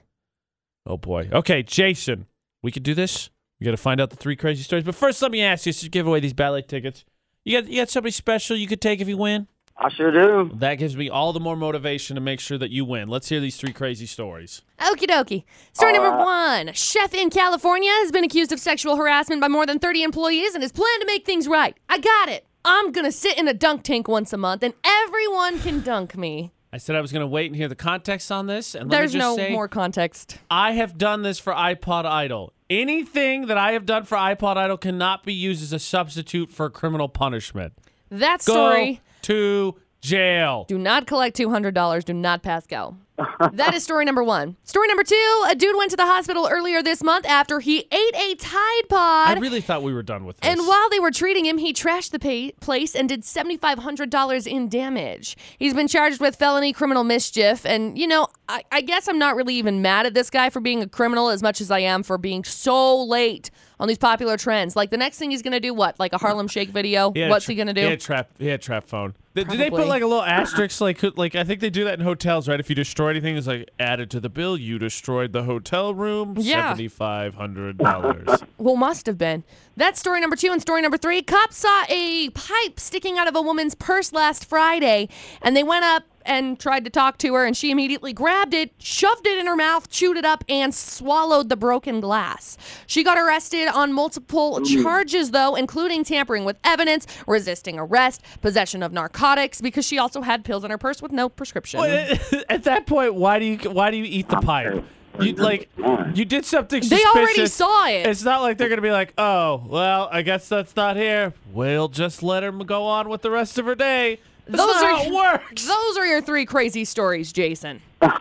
Oh 0.85 0.97
boy. 0.97 1.29
Okay, 1.31 1.61
Jason, 1.61 2.25
we 2.63 2.71
could 2.71 2.83
do 2.83 2.95
this. 2.95 3.29
We 3.59 3.65
got 3.65 3.71
to 3.71 3.77
find 3.77 4.01
out 4.01 4.09
the 4.09 4.15
three 4.15 4.35
crazy 4.35 4.63
stories. 4.63 4.83
But 4.83 4.95
first, 4.95 5.21
let 5.21 5.31
me 5.31 5.41
ask 5.43 5.65
you: 5.67 5.73
to 5.73 5.89
give 5.89 6.07
away 6.07 6.19
these 6.21 6.33
ballet 6.33 6.63
tickets, 6.63 7.05
you 7.45 7.61
got 7.61 7.69
you 7.69 7.79
got 7.81 7.89
somebody 7.89 8.11
special 8.11 8.57
you 8.57 8.67
could 8.67 8.81
take 8.81 8.99
if 8.99 9.07
you 9.07 9.15
win? 9.15 9.47
I 9.77 9.89
sure 9.89 10.11
do. 10.11 10.51
That 10.55 10.75
gives 10.75 10.95
me 10.95 11.09
all 11.09 11.33
the 11.33 11.39
more 11.39 11.55
motivation 11.55 12.15
to 12.15 12.21
make 12.21 12.39
sure 12.39 12.57
that 12.57 12.69
you 12.69 12.85
win. 12.85 13.09
Let's 13.09 13.29
hear 13.29 13.39
these 13.39 13.57
three 13.57 13.73
crazy 13.73 14.05
stories. 14.05 14.61
Okie 14.79 15.07
dokie. 15.07 15.43
Story 15.73 15.93
number 15.93 16.09
Alright. 16.09 16.67
one. 16.67 16.73
Chef 16.73 17.13
in 17.13 17.29
California 17.29 17.89
has 17.91 18.11
been 18.11 18.23
accused 18.23 18.51
of 18.51 18.59
sexual 18.59 18.95
harassment 18.95 19.41
by 19.41 19.47
more 19.47 19.65
than 19.65 19.79
30 19.79 20.03
employees 20.03 20.53
and 20.53 20.61
has 20.61 20.71
planned 20.71 21.01
to 21.01 21.07
make 21.07 21.25
things 21.25 21.47
right. 21.47 21.75
I 21.89 21.97
got 21.97 22.29
it. 22.29 22.45
I'm 22.63 22.91
going 22.91 23.05
to 23.05 23.11
sit 23.11 23.37
in 23.37 23.47
a 23.47 23.53
dunk 23.53 23.83
tank 23.83 24.07
once 24.07 24.31
a 24.31 24.37
month 24.37 24.63
and 24.63 24.73
everyone 24.83 25.59
can 25.59 25.81
dunk 25.81 26.15
me. 26.15 26.51
I 26.71 26.77
said 26.77 26.95
I 26.95 27.01
was 27.01 27.11
going 27.11 27.21
to 27.21 27.27
wait 27.27 27.47
and 27.47 27.55
hear 27.55 27.67
the 27.67 27.75
context 27.75 28.31
on 28.31 28.47
this, 28.47 28.73
and 28.73 28.89
let 28.89 28.97
There's 28.97 29.13
me 29.13 29.19
just 29.19 29.37
no 29.37 29.43
say, 29.43 29.51
more 29.51 29.67
context. 29.67 30.39
I 30.49 30.71
have 30.71 30.97
done 30.97 31.21
this 31.21 31.37
for 31.37 31.53
iPod 31.53 32.05
Idol. 32.05 32.51
Anything 32.67 33.45
that 33.45 33.59
I 33.59 33.73
have 33.73 33.85
done 33.85 34.05
for 34.05 34.17
iPod 34.17 34.57
Idol 34.57 34.77
cannot 34.77 35.23
be 35.23 35.33
used 35.33 35.61
as 35.61 35.71
a 35.71 35.77
substitute 35.77 36.49
for 36.49 36.71
criminal 36.71 37.09
punishment. 37.09 37.73
That 38.09 38.43
Go 38.43 38.53
story. 38.53 39.01
To 39.23 39.75
jail. 40.01 40.65
Do 40.67 40.77
not 40.77 41.07
collect 41.07 41.37
$200. 41.37 42.03
Do 42.03 42.13
not 42.13 42.43
pass 42.43 42.67
go. 42.67 42.97
that 43.53 43.73
is 43.75 43.83
story 43.83 44.05
number 44.05 44.23
one. 44.23 44.57
Story 44.63 44.87
number 44.87 45.03
two. 45.03 45.45
A 45.47 45.55
dude 45.55 45.77
went 45.77 45.91
to 45.91 45.97
the 45.97 46.05
hospital 46.05 46.47
earlier 46.51 46.81
this 46.81 47.03
month 47.03 47.25
after 47.27 47.59
he 47.59 47.87
ate 47.91 48.15
a 48.15 48.35
Tide 48.35 48.89
Pod. 48.89 49.37
I 49.37 49.39
really 49.39 49.61
thought 49.61 49.83
we 49.83 49.93
were 49.93 50.01
done 50.01 50.25
with 50.25 50.39
this. 50.39 50.49
And 50.49 50.67
while 50.67 50.89
they 50.89 50.99
were 50.99 51.11
treating 51.11 51.45
him, 51.45 51.59
he 51.59 51.73
trashed 51.73 52.09
the 52.11 52.19
pay- 52.19 52.53
place 52.53 52.95
and 52.95 53.07
did 53.07 53.21
$7,500 53.21 54.47
in 54.47 54.67
damage. 54.67 55.37
He's 55.59 55.75
been 55.75 55.87
charged 55.87 56.19
with 56.19 56.35
felony 56.35 56.73
criminal 56.73 57.03
mischief. 57.03 57.65
And, 57.65 57.97
you 57.97 58.07
know, 58.07 58.27
I-, 58.49 58.63
I 58.71 58.81
guess 58.81 59.07
I'm 59.07 59.19
not 59.19 59.35
really 59.35 59.55
even 59.55 59.81
mad 59.81 60.07
at 60.07 60.15
this 60.15 60.31
guy 60.31 60.49
for 60.49 60.59
being 60.59 60.81
a 60.81 60.89
criminal 60.89 61.29
as 61.29 61.43
much 61.43 61.61
as 61.61 61.69
I 61.69 61.79
am 61.79 62.01
for 62.01 62.17
being 62.17 62.43
so 62.43 63.03
late 63.03 63.51
on 63.83 63.87
these 63.89 63.97
popular 63.97 64.37
trends. 64.37 64.77
Like, 64.77 64.91
the 64.91 64.97
next 64.97 65.17
thing 65.17 65.29
he's 65.31 65.41
going 65.41 65.51
to 65.51 65.59
do, 65.59 65.73
what? 65.73 65.99
Like 65.99 66.13
a 66.13 66.17
Harlem 66.17 66.47
Shake 66.47 66.69
video? 66.69 67.11
He 67.11 67.19
had 67.19 67.27
a 67.27 67.31
What's 67.31 67.45
tra- 67.45 67.51
he 67.51 67.55
going 67.57 67.67
to 67.67 67.73
do? 67.73 67.81
He 67.81 67.87
had 67.87 67.99
trap. 67.99 68.29
He 68.39 68.47
had 68.47 68.61
trap 68.61 68.87
phone. 68.87 69.13
Did, 69.35 69.47
did 69.49 69.59
they 69.59 69.69
put 69.69 69.77
Probably. 69.77 69.89
like 69.89 70.03
a 70.03 70.05
little 70.07 70.21
asterisk? 70.23 70.79
Like, 70.79 70.99
could- 70.99 71.17
like 71.17 71.33
I 71.35 71.43
think 71.43 71.59
they 71.59 71.69
do 71.71 71.83
that 71.85 71.95
in 71.99 72.05
hotels, 72.05 72.47
right? 72.47 72.59
If 72.59 72.69
you 72.69 72.75
destroy 72.75 73.09
anything, 73.09 73.35
it's 73.35 73.47
like 73.47 73.69
added 73.79 74.11
to 74.11 74.19
the 74.19 74.29
bill. 74.29 74.55
You 74.57 74.77
destroyed 74.77 75.33
the 75.33 75.43
hotel 75.43 75.93
room. 75.95 76.35
Yeah. 76.37 76.69
seventy 76.69 76.87
five 76.87 77.35
hundred 77.35 77.77
dollars. 77.79 78.27
Well, 78.59 78.77
must 78.77 79.07
have 79.07 79.17
been. 79.17 79.43
That's 79.75 79.99
story 79.99 80.21
number 80.21 80.37
two. 80.37 80.49
And 80.49 80.61
story 80.61 80.81
number 80.81 80.97
three 80.97 81.21
cops 81.21 81.57
saw 81.57 81.83
a 81.89 82.29
pipe 82.29 82.79
sticking 82.79 83.17
out 83.17 83.27
of 83.27 83.35
a 83.35 83.41
woman's 83.41 83.75
purse 83.75 84.13
last 84.13 84.45
Friday, 84.45 85.09
and 85.41 85.57
they 85.57 85.63
went 85.63 85.83
up 85.83 86.03
and 86.25 86.57
tried 86.57 86.85
to 86.85 86.89
talk 86.89 87.17
to 87.17 87.33
her, 87.33 87.45
and 87.45 87.57
she 87.57 87.69
immediately 87.71 88.13
grabbed 88.13 88.53
it, 88.53 88.71
shoved 88.77 89.27
it 89.27 89.37
in 89.37 89.45
her 89.47 89.57
mouth, 89.57 89.89
chewed 89.89 90.15
it 90.15 90.23
up, 90.23 90.45
and 90.47 90.73
swallowed 90.73 91.49
the 91.49 91.57
broken 91.57 91.99
glass. 91.99 92.57
She 92.87 93.03
got 93.03 93.17
arrested 93.17 93.67
on 93.67 93.91
multiple 93.91 94.61
charges, 94.61 95.31
though, 95.31 95.55
including 95.55 96.05
tampering 96.05 96.45
with 96.45 96.55
evidence, 96.63 97.05
resisting 97.27 97.77
arrest, 97.77 98.21
possession 98.41 98.81
of 98.81 98.93
narcotics, 98.93 99.22
because 99.61 99.85
she 99.85 99.97
also 99.97 100.21
had 100.21 100.43
pills 100.43 100.63
in 100.63 100.71
her 100.71 100.77
purse 100.77 101.01
with 101.01 101.11
no 101.11 101.29
prescription. 101.29 101.79
At 102.49 102.63
that 102.63 102.85
point, 102.85 103.15
why 103.15 103.39
do 103.39 103.45
you 103.45 103.57
why 103.69 103.91
do 103.91 103.97
you 103.97 104.05
eat 104.05 104.27
the 104.29 104.37
pipe? 104.37 104.83
You 105.19 105.33
like 105.33 105.69
you 106.13 106.25
did 106.25 106.43
something 106.45 106.81
they 106.81 106.87
suspicious. 106.87 107.15
already 107.15 107.45
saw 107.47 107.87
it. 107.87 108.07
It's 108.07 108.23
not 108.23 108.41
like 108.41 108.57
they're 108.57 108.69
gonna 108.69 108.81
be 108.81 108.91
like, 108.91 109.13
oh, 109.17 109.63
well, 109.67 110.09
I 110.11 110.23
guess 110.23 110.49
that's 110.49 110.75
not 110.75 110.95
here. 110.95 111.33
We'll 111.51 111.87
just 111.87 112.23
let 112.23 112.43
her 112.43 112.51
go 112.51 112.83
on 112.85 113.09
with 113.09 113.21
the 113.21 113.29
rest 113.31 113.57
of 113.59 113.65
her 113.65 113.75
day. 113.75 114.19
That's 114.47 114.57
Those 114.57 114.75
not 114.75 114.83
are 114.83 114.95
how 114.97 115.03
it 115.03 115.13
works. 115.13 115.67
Those 115.67 115.97
are 115.97 116.05
your 116.05 116.21
three 116.21 116.45
crazy 116.45 116.85
stories, 116.85 117.31
Jason. 117.31 117.81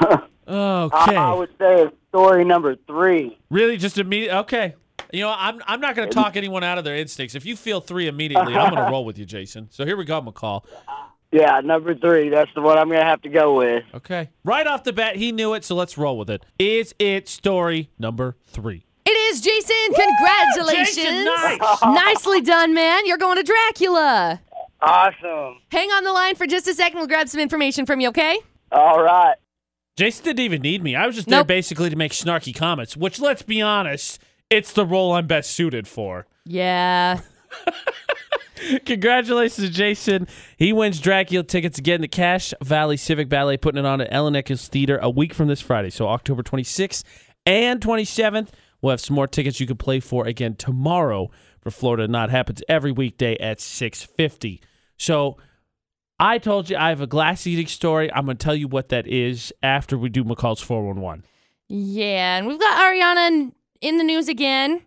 Okay, 0.48 1.16
I, 1.16 1.30
I 1.30 1.34
would 1.34 1.50
say 1.58 1.88
story 2.08 2.44
number 2.44 2.76
three. 2.86 3.38
really, 3.48 3.76
just 3.76 3.96
immediate. 3.96 4.36
Okay, 4.40 4.74
you 5.12 5.20
know, 5.20 5.34
I'm 5.36 5.60
I'm 5.66 5.80
not 5.80 5.94
gonna 5.94 6.10
talk 6.10 6.36
anyone 6.36 6.64
out 6.64 6.78
of 6.78 6.84
their 6.84 6.96
instincts. 6.96 7.34
If 7.34 7.44
you 7.46 7.56
feel 7.56 7.80
three 7.80 8.08
immediately, 8.08 8.54
I'm 8.56 8.74
gonna 8.74 8.90
roll 8.90 9.04
with 9.04 9.18
you, 9.18 9.24
Jason. 9.24 9.68
So 9.70 9.84
here 9.84 9.96
we 9.96 10.04
go, 10.04 10.20
McCall. 10.20 10.64
Yeah, 11.30 11.60
number 11.60 11.94
three. 11.94 12.28
That's 12.28 12.50
the 12.54 12.60
one 12.60 12.78
I'm 12.78 12.88
gonna 12.88 13.04
have 13.04 13.22
to 13.22 13.28
go 13.28 13.56
with. 13.56 13.84
Okay, 13.94 14.30
right 14.44 14.66
off 14.66 14.84
the 14.84 14.92
bat, 14.92 15.16
he 15.16 15.32
knew 15.32 15.54
it, 15.54 15.64
so 15.64 15.74
let's 15.74 15.96
roll 15.96 16.18
with 16.18 16.28
it. 16.30 16.44
Is 16.58 16.94
it 16.98 17.28
story 17.28 17.90
number 17.98 18.36
three? 18.46 18.84
It 19.04 19.10
is 19.10 19.40
Jason. 19.40 19.74
Congratulations. 19.94 20.94
Jason, 20.96 21.24
nice. 21.24 21.82
Nicely 21.82 22.40
done, 22.40 22.72
man. 22.72 23.04
You're 23.06 23.18
going 23.18 23.36
to 23.36 23.42
Dracula. 23.42 24.40
Awesome. 24.80 25.58
Hang 25.70 25.90
on 25.90 26.04
the 26.04 26.12
line 26.12 26.34
for 26.36 26.46
just 26.46 26.68
a 26.68 26.74
second. 26.74 26.98
We'll 26.98 27.08
grab 27.08 27.28
some 27.28 27.40
information 27.40 27.84
from 27.84 28.00
you, 28.00 28.08
okay? 28.08 28.38
All 28.70 29.02
right. 29.02 29.34
Jason 29.96 30.24
didn't 30.24 30.40
even 30.40 30.62
need 30.62 30.82
me. 30.82 30.94
I 30.96 31.06
was 31.06 31.16
just 31.16 31.28
there 31.28 31.40
Nope. 31.40 31.48
basically 31.48 31.90
to 31.90 31.96
make 31.96 32.12
snarky 32.12 32.54
comments, 32.54 32.96
which, 32.96 33.20
let's 33.20 33.42
be 33.42 33.60
honest, 33.60 34.20
it's 34.52 34.72
the 34.72 34.86
role 34.86 35.12
I'm 35.12 35.26
best 35.26 35.50
suited 35.50 35.88
for. 35.88 36.26
Yeah. 36.44 37.20
Congratulations 38.86 39.66
to 39.66 39.72
Jason. 39.72 40.28
He 40.56 40.72
wins 40.72 41.00
Dracula 41.00 41.42
tickets 41.42 41.78
again 41.78 42.00
to 42.02 42.08
Cache 42.08 42.54
Valley 42.62 42.96
Civic 42.96 43.28
Ballet, 43.28 43.56
putting 43.56 43.78
it 43.80 43.86
on 43.86 44.00
at 44.00 44.08
Ellen 44.12 44.36
Eccles 44.36 44.68
Theater 44.68 44.98
a 45.02 45.10
week 45.10 45.34
from 45.34 45.48
this 45.48 45.60
Friday. 45.60 45.90
So 45.90 46.08
October 46.08 46.42
26th 46.42 47.02
and 47.44 47.80
27th. 47.80 48.50
We'll 48.80 48.90
have 48.92 49.00
some 49.00 49.16
more 49.16 49.26
tickets 49.26 49.58
you 49.60 49.66
can 49.66 49.76
play 49.76 50.00
for 50.00 50.26
again 50.26 50.54
tomorrow 50.54 51.30
for 51.60 51.70
Florida 51.70 52.06
Not 52.06 52.30
Happens 52.30 52.62
every 52.68 52.92
weekday 52.92 53.36
at 53.38 53.60
650. 53.60 54.60
So 54.96 55.38
I 56.20 56.38
told 56.38 56.70
you 56.70 56.76
I 56.76 56.90
have 56.90 57.00
a 57.00 57.06
glass 57.06 57.46
eating 57.46 57.66
story. 57.66 58.12
I'm 58.12 58.24
going 58.26 58.36
to 58.36 58.44
tell 58.44 58.54
you 58.54 58.68
what 58.68 58.90
that 58.90 59.06
is 59.08 59.52
after 59.62 59.98
we 59.98 60.08
do 60.08 60.22
McCall's 60.24 60.60
411. 60.60 61.24
Yeah. 61.68 62.38
And 62.38 62.46
we've 62.46 62.60
got 62.60 62.78
Ariana 62.78 63.28
in- 63.28 63.52
in 63.82 63.98
the 63.98 64.04
news 64.04 64.28
again 64.28 64.82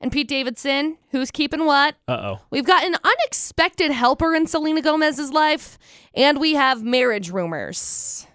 and 0.00 0.12
Pete 0.12 0.28
Davidson, 0.28 0.96
who's 1.10 1.30
keeping 1.30 1.66
what? 1.66 1.96
Uh-oh. 2.06 2.40
We've 2.50 2.64
got 2.64 2.84
an 2.84 2.96
unexpected 3.02 3.90
helper 3.90 4.34
in 4.34 4.46
Selena 4.46 4.80
Gomez's 4.80 5.32
life, 5.32 5.78
and 6.14 6.40
we 6.40 6.54
have 6.54 6.82
marriage 6.82 7.30
rumors. 7.30 8.26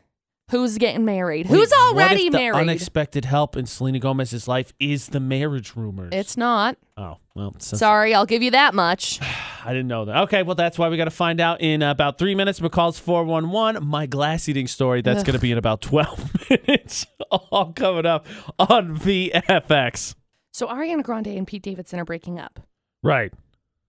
Who's 0.51 0.77
getting 0.77 1.05
married? 1.05 1.47
Who's 1.47 1.71
already 1.71 2.25
what 2.25 2.27
if 2.27 2.31
the 2.31 2.37
married? 2.37 2.61
unexpected 2.61 3.25
help 3.25 3.55
in 3.57 3.65
Selena 3.65 3.99
Gomez's 3.99 4.47
life 4.47 4.71
is 4.79 5.07
the 5.07 5.19
marriage 5.19 5.75
rumors. 5.75 6.09
it's 6.13 6.37
not. 6.37 6.77
oh 6.97 7.17
well. 7.33 7.55
Sorry, 7.59 8.13
I'll 8.13 8.25
give 8.25 8.43
you 8.43 8.51
that 8.51 8.73
much. 8.75 9.19
I 9.65 9.69
didn't 9.71 9.87
know 9.87 10.05
that. 10.05 10.17
Okay, 10.23 10.43
well 10.43 10.55
that's 10.55 10.77
why 10.77 10.89
we 10.89 10.97
got 10.97 11.05
to 11.05 11.11
find 11.11 11.39
out 11.39 11.61
in 11.61 11.81
about 11.81 12.17
three 12.17 12.35
minutes. 12.35 12.59
McCall's 12.59 12.99
four 12.99 13.23
one 13.23 13.49
one. 13.51 13.85
My 13.85 14.05
glass 14.05 14.49
eating 14.49 14.67
story. 14.67 15.01
That's 15.01 15.23
going 15.23 15.35
to 15.35 15.39
be 15.41 15.51
in 15.51 15.57
about 15.57 15.81
twelve 15.81 16.31
minutes. 16.49 17.05
All 17.31 17.71
coming 17.73 18.05
up 18.05 18.25
on 18.59 18.97
VFX. 18.97 20.15
So 20.51 20.67
Ariana 20.67 21.01
Grande 21.03 21.27
and 21.27 21.47
Pete 21.47 21.63
Davidson 21.63 21.99
are 21.99 22.05
breaking 22.05 22.39
up, 22.39 22.59
Right. 23.01 23.33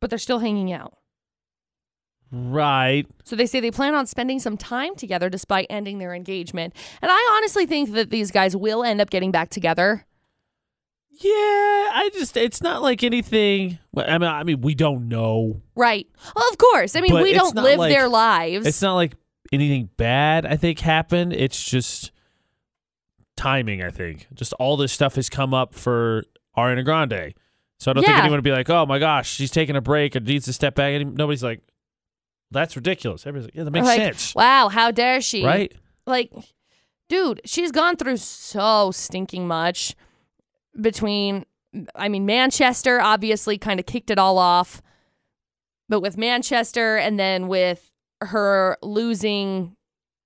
but 0.01 0.09
they're 0.11 0.19
still 0.19 0.39
hanging 0.39 0.73
out. 0.73 0.97
Right. 2.31 3.07
So 3.25 3.37
they 3.37 3.47
say 3.47 3.61
they 3.61 3.71
plan 3.71 3.95
on 3.95 4.07
spending 4.07 4.41
some 4.41 4.57
time 4.57 4.97
together 4.97 5.29
despite 5.31 5.67
ending 5.71 5.99
their 5.99 6.15
engagement. 6.15 6.75
And 7.01 7.11
I 7.13 7.35
honestly 7.37 7.67
think 7.67 7.93
that 7.93 8.11
these 8.11 8.31
guys 8.31 8.57
will 8.57 8.83
end 8.83 9.01
up 9.01 9.11
getting 9.11 9.31
back 9.31 9.51
together. 9.51 10.05
Yeah. 11.21 11.31
I 11.33 12.11
just. 12.15 12.37
It's 12.37 12.61
not 12.63 12.83
like 12.83 13.03
anything. 13.03 13.79
I 13.97 14.19
mean. 14.19 14.29
I 14.29 14.43
mean. 14.43 14.61
We 14.61 14.75
don't 14.75 15.09
know. 15.09 15.63
Right. 15.77 16.07
Well, 16.35 16.49
of 16.51 16.59
course. 16.59 16.97
I 16.97 17.01
mean, 17.01 17.13
But 17.13 17.23
we 17.23 17.31
it's 17.31 17.39
don't 17.39 17.55
not 17.55 17.65
live 17.65 17.79
like- 17.79 17.93
their 17.93 18.09
lives. 18.09 18.67
It's 18.67 18.83
not 18.83 18.95
like 18.95 19.15
anything 19.53 19.89
bad. 19.97 20.45
I 20.47 20.57
think 20.57 20.81
happened. 20.81 21.33
It's 21.33 21.63
just 21.63 22.11
timing. 23.37 23.83
I 23.83 23.91
think 23.91 24.27
just 24.35 24.53
all 24.55 24.77
this 24.77 24.93
stuff 24.93 25.17
has 25.17 25.29
come 25.29 25.53
up 25.55 25.75
for 25.75 26.25
Ariana 26.57 26.85
Grande. 26.85 27.35
So 27.79 27.91
I 27.91 27.95
don't 27.95 28.05
think 28.05 28.17
Yeah. 28.17 28.21
anyone 28.23 28.39
would 28.39 28.45
be 28.45 28.53
like, 28.53 28.71
"Oh 28.71 28.87
my 28.87 28.99
gosh, 28.99 29.29
she's 29.31 29.51
taking 29.51 29.77
a 29.77 29.81
break 29.81 30.15
or 30.17 30.21
needs 30.21 30.45
to 30.47 30.53
step 30.53 30.75
back." 30.77 31.01
And 31.01 31.15
nobody's 31.17 31.43
like, 31.43 31.61
"That's 32.51 32.77
ridiculous." 32.77 33.27
Everybody's 33.27 33.47
like, 33.49 33.55
"Yeah, 33.57 33.65
that 33.65 33.71
makes 33.73 33.87
Like, 33.87 33.99
sense." 33.99 34.35
Wow, 34.35 34.69
how 34.69 34.91
dare 34.91 35.21
she? 35.21 35.45
Right? 35.45 35.73
Like, 36.07 36.33
dude, 37.09 37.41
she's 37.45 37.73
gone 37.73 37.97
through 37.97 38.19
so 38.19 38.91
stinking 38.93 39.47
much 39.49 39.95
between, 40.81 41.45
I 41.95 42.09
mean, 42.09 42.27
Manchester 42.27 43.01
obviously 43.01 43.59
kind 43.59 43.81
of 43.81 43.87
kicked 43.87 44.11
it 44.11 44.19
all 44.19 44.39
off. 44.39 44.83
But 45.89 46.01
with 46.01 46.17
Manchester 46.17 46.97
and 46.97 47.19
then 47.19 47.49
with 47.49 47.91
her 48.23 48.79
losing 48.83 49.77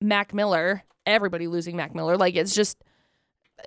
Mac 0.00 0.32
Miller, 0.32 0.84
everybody 1.04 1.46
losing 1.48 1.76
Mac 1.76 1.94
Miller, 1.94 2.16
like 2.16 2.36
it's 2.36 2.54
just 2.54 2.82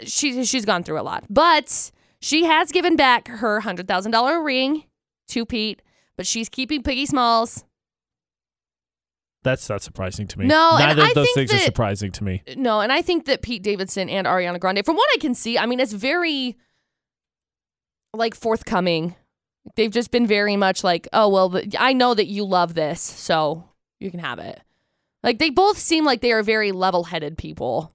she 0.03 0.45
she's 0.45 0.65
gone 0.65 0.83
through 0.83 0.99
a 0.99 1.03
lot. 1.03 1.25
But 1.29 1.91
she 2.21 2.45
has 2.45 2.71
given 2.71 2.95
back 2.95 3.27
her 3.27 3.59
hundred 3.59 3.87
thousand 3.87 4.11
dollar 4.11 4.41
ring 4.41 4.85
to 5.29 5.45
Pete, 5.45 5.81
but 6.15 6.25
she's 6.25 6.49
keeping 6.49 6.81
Piggy 6.83 7.05
Smalls. 7.05 7.65
That's 9.43 9.67
not 9.69 9.81
surprising 9.81 10.27
to 10.27 10.39
me. 10.39 10.45
No, 10.45 10.77
neither 10.77 11.01
of 11.01 11.13
those 11.15 11.31
things 11.33 11.51
are 11.51 11.57
surprising 11.57 12.11
to 12.11 12.23
me. 12.23 12.43
No, 12.55 12.79
and 12.79 12.91
I 12.91 13.01
think 13.01 13.25
that 13.25 13.41
Pete 13.41 13.63
Davidson 13.63 14.07
and 14.07 14.27
Ariana 14.27 14.59
Grande, 14.59 14.85
from 14.85 14.95
what 14.95 15.09
I 15.15 15.17
can 15.17 15.33
see, 15.33 15.57
I 15.57 15.65
mean, 15.65 15.79
it's 15.79 15.93
very 15.93 16.57
like 18.13 18.35
forthcoming. 18.35 19.15
They've 19.75 19.91
just 19.91 20.11
been 20.11 20.27
very 20.27 20.57
much 20.57 20.83
like, 20.83 21.07
oh 21.13 21.29
well, 21.29 21.49
the, 21.49 21.75
I 21.77 21.93
know 21.93 22.13
that 22.13 22.27
you 22.27 22.43
love 22.43 22.73
this, 22.73 23.01
so 23.01 23.69
you 23.99 24.09
can 24.11 24.19
have 24.19 24.39
it. 24.39 24.59
Like 25.23 25.39
they 25.39 25.49
both 25.49 25.77
seem 25.77 26.03
like 26.03 26.21
they 26.21 26.31
are 26.31 26.43
very 26.43 26.71
level-headed 26.71 27.37
people. 27.37 27.93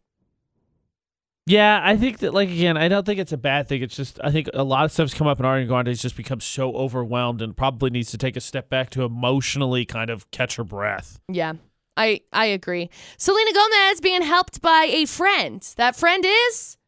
Yeah, 1.49 1.81
I 1.83 1.97
think 1.97 2.19
that 2.19 2.35
like 2.35 2.49
again, 2.49 2.77
I 2.77 2.89
don't 2.89 3.07
think 3.07 3.21
it's 3.21 3.33
a 3.33 3.37
bad 3.37 3.69
thing. 3.69 3.83
It's 3.83 3.95
just 3.95 4.19
I 4.23 4.33
think 4.33 4.49
a 4.53 4.65
lot 4.65 4.85
of 4.85 4.93
stuff's 4.93 5.15
come 5.15 5.29
up 5.29 5.39
and 5.39 5.47
Ariana 5.47 5.69
Grande's 5.69 6.03
just 6.03 6.17
become 6.17 6.41
so 6.41 6.75
overwhelmed 6.75 7.41
and 7.41 7.57
probably 7.57 7.91
needs 7.91 8.11
to 8.11 8.19
take 8.19 8.37
a 8.37 8.41
step 8.41 8.69
back 8.69 8.91
to 8.91 9.05
emotionally 9.05 9.85
kind 9.85 10.11
of 10.11 10.29
catch 10.33 10.57
her 10.57 10.65
breath. 10.65 11.21
Yeah, 11.29 11.55
I 11.97 12.21
I 12.33 12.47
agree. 12.47 12.91
Selena 13.17 13.53
Gomez 13.53 14.01
being 14.01 14.23
helped 14.23 14.61
by 14.61 14.89
a 14.91 15.07
friend. 15.07 15.63
That 15.77 15.95
friend 15.95 16.25
is 16.27 16.79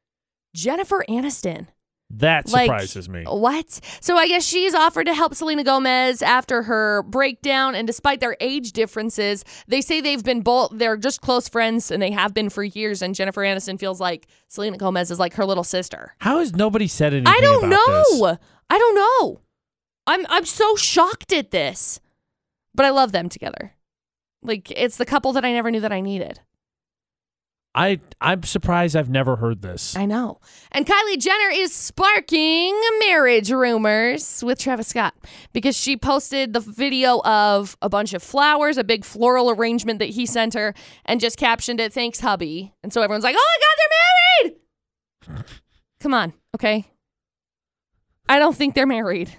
Jennifer 0.54 1.04
Aniston. 1.08 1.68
That 2.10 2.48
Like, 2.48 2.66
surprises 2.66 3.08
me. 3.08 3.24
What? 3.24 3.80
So 4.00 4.16
I 4.16 4.28
guess 4.28 4.44
she's 4.44 4.74
offered 4.74 5.04
to 5.04 5.14
help 5.14 5.34
Selena 5.34 5.62
Gomez 5.62 6.22
after 6.22 6.62
her 6.62 7.02
breakdown, 7.02 7.74
and 7.74 7.86
despite 7.86 8.20
their 8.20 8.36
age 8.40 8.72
differences, 8.72 9.44
they 9.66 9.82
say 9.82 10.00
they've 10.00 10.24
been 10.24 10.40
both 10.40 10.70
they're 10.72 10.96
just 10.96 11.20
close 11.20 11.48
friends 11.48 11.90
and 11.90 12.02
they 12.02 12.10
have 12.10 12.32
been 12.32 12.48
for 12.48 12.64
years. 12.64 13.02
And 13.02 13.14
Jennifer 13.14 13.42
Aniston 13.42 13.78
feels 13.78 14.00
like 14.00 14.26
Selena 14.48 14.78
Gomez 14.78 15.10
is 15.10 15.18
like 15.18 15.34
her 15.34 15.44
little 15.44 15.64
sister. 15.64 16.14
How 16.18 16.38
has 16.38 16.54
nobody 16.54 16.86
said 16.86 17.12
anything? 17.12 17.32
I 17.34 17.40
don't 17.40 17.68
know. 17.68 18.26
this? 18.26 18.38
I 18.70 18.78
don't 18.78 18.94
know. 18.94 19.40
I'm 20.06 20.24
I'm 20.30 20.46
so 20.46 20.76
shocked 20.76 21.32
at 21.34 21.50
this, 21.50 22.00
but 22.74 22.86
I 22.86 22.90
love 22.90 23.12
them 23.12 23.28
together. 23.28 23.74
Like 24.42 24.70
it's 24.70 24.96
the 24.96 25.04
couple 25.04 25.34
that 25.34 25.44
I 25.44 25.52
never 25.52 25.70
knew 25.70 25.80
that 25.80 25.92
I 25.92 26.00
needed. 26.00 26.40
I 27.78 28.00
I'm 28.20 28.42
surprised 28.42 28.96
I've 28.96 29.08
never 29.08 29.36
heard 29.36 29.62
this. 29.62 29.96
I 29.96 30.04
know. 30.04 30.40
And 30.72 30.84
Kylie 30.84 31.16
Jenner 31.16 31.50
is 31.52 31.72
sparking 31.72 32.78
marriage 32.98 33.52
rumors 33.52 34.42
with 34.42 34.58
Travis 34.58 34.88
Scott 34.88 35.14
because 35.52 35.76
she 35.76 35.96
posted 35.96 36.54
the 36.54 36.60
video 36.60 37.20
of 37.20 37.76
a 37.80 37.88
bunch 37.88 38.14
of 38.14 38.22
flowers, 38.22 38.78
a 38.78 38.84
big 38.84 39.04
floral 39.04 39.48
arrangement 39.48 40.00
that 40.00 40.08
he 40.10 40.26
sent 40.26 40.54
her, 40.54 40.74
and 41.04 41.20
just 41.20 41.38
captioned 41.38 41.78
it, 41.78 41.92
Thanks, 41.92 42.18
hubby. 42.18 42.74
And 42.82 42.92
so 42.92 43.00
everyone's 43.00 43.22
like, 43.22 43.36
Oh 43.38 43.46
my 43.46 44.48
God, 44.48 44.56
they're 45.30 45.36
married. 45.38 45.44
Come 46.00 46.14
on, 46.14 46.32
okay? 46.56 46.84
I 48.28 48.40
don't 48.40 48.56
think 48.56 48.74
they're 48.74 48.86
married. 48.86 49.30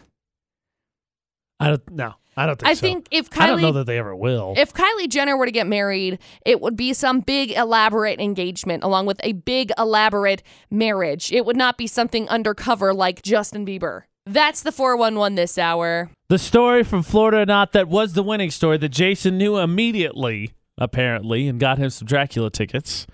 I 1.60 1.68
don't. 1.68 1.92
No, 1.92 2.14
I 2.40 2.46
don't 2.46 2.58
think 2.58 2.70
I 2.70 2.74
so. 2.74 2.80
think 2.80 3.08
if 3.12 3.28
I 3.38 3.48
don't 3.48 3.62
know 3.62 3.72
Kylie 3.72 3.74
that 3.74 3.86
they 3.86 3.98
ever 4.00 4.16
will. 4.16 4.54
if 4.56 4.74
Kylie 4.74 5.10
Jenner 5.10 5.36
were 5.36 5.46
to 5.46 5.52
get 5.52 5.68
married, 5.68 6.20
it 6.46 6.62
would 6.62 6.78
be 6.78 6.94
some 6.94 7.20
big 7.20 7.52
elaborate 7.52 8.22
engagement 8.22 8.82
along 8.82 9.08
with 9.08 9.20
a 9.26 9.34
big 9.34 9.74
elaborate 9.78 10.42
marriage. 10.72 11.34
It 11.34 11.46
would 11.46 11.58
not 11.58 11.78
be 11.78 11.86
something 11.86 12.30
undercover 12.30 12.94
like 12.94 13.22
Justin 13.24 13.66
Bieber. 13.66 14.04
That's 14.26 14.64
the 14.64 14.72
411 14.72 15.36
this 15.36 15.58
hour. 15.58 16.12
The 16.30 16.38
story 16.38 16.84
from 16.84 17.04
Florida 17.04 17.46
not 17.46 17.74
that 17.74 17.90
was 17.90 18.14
the 18.14 18.24
winning 18.24 18.52
story 18.52 18.78
that 18.78 18.90
Jason 18.90 19.38
knew 19.38 19.58
immediately, 19.58 20.54
apparently, 20.78 21.46
and 21.50 21.60
got 21.60 21.78
him 21.78 21.90
some 21.90 22.06
Dracula 22.08 22.50
tickets. 22.52 23.06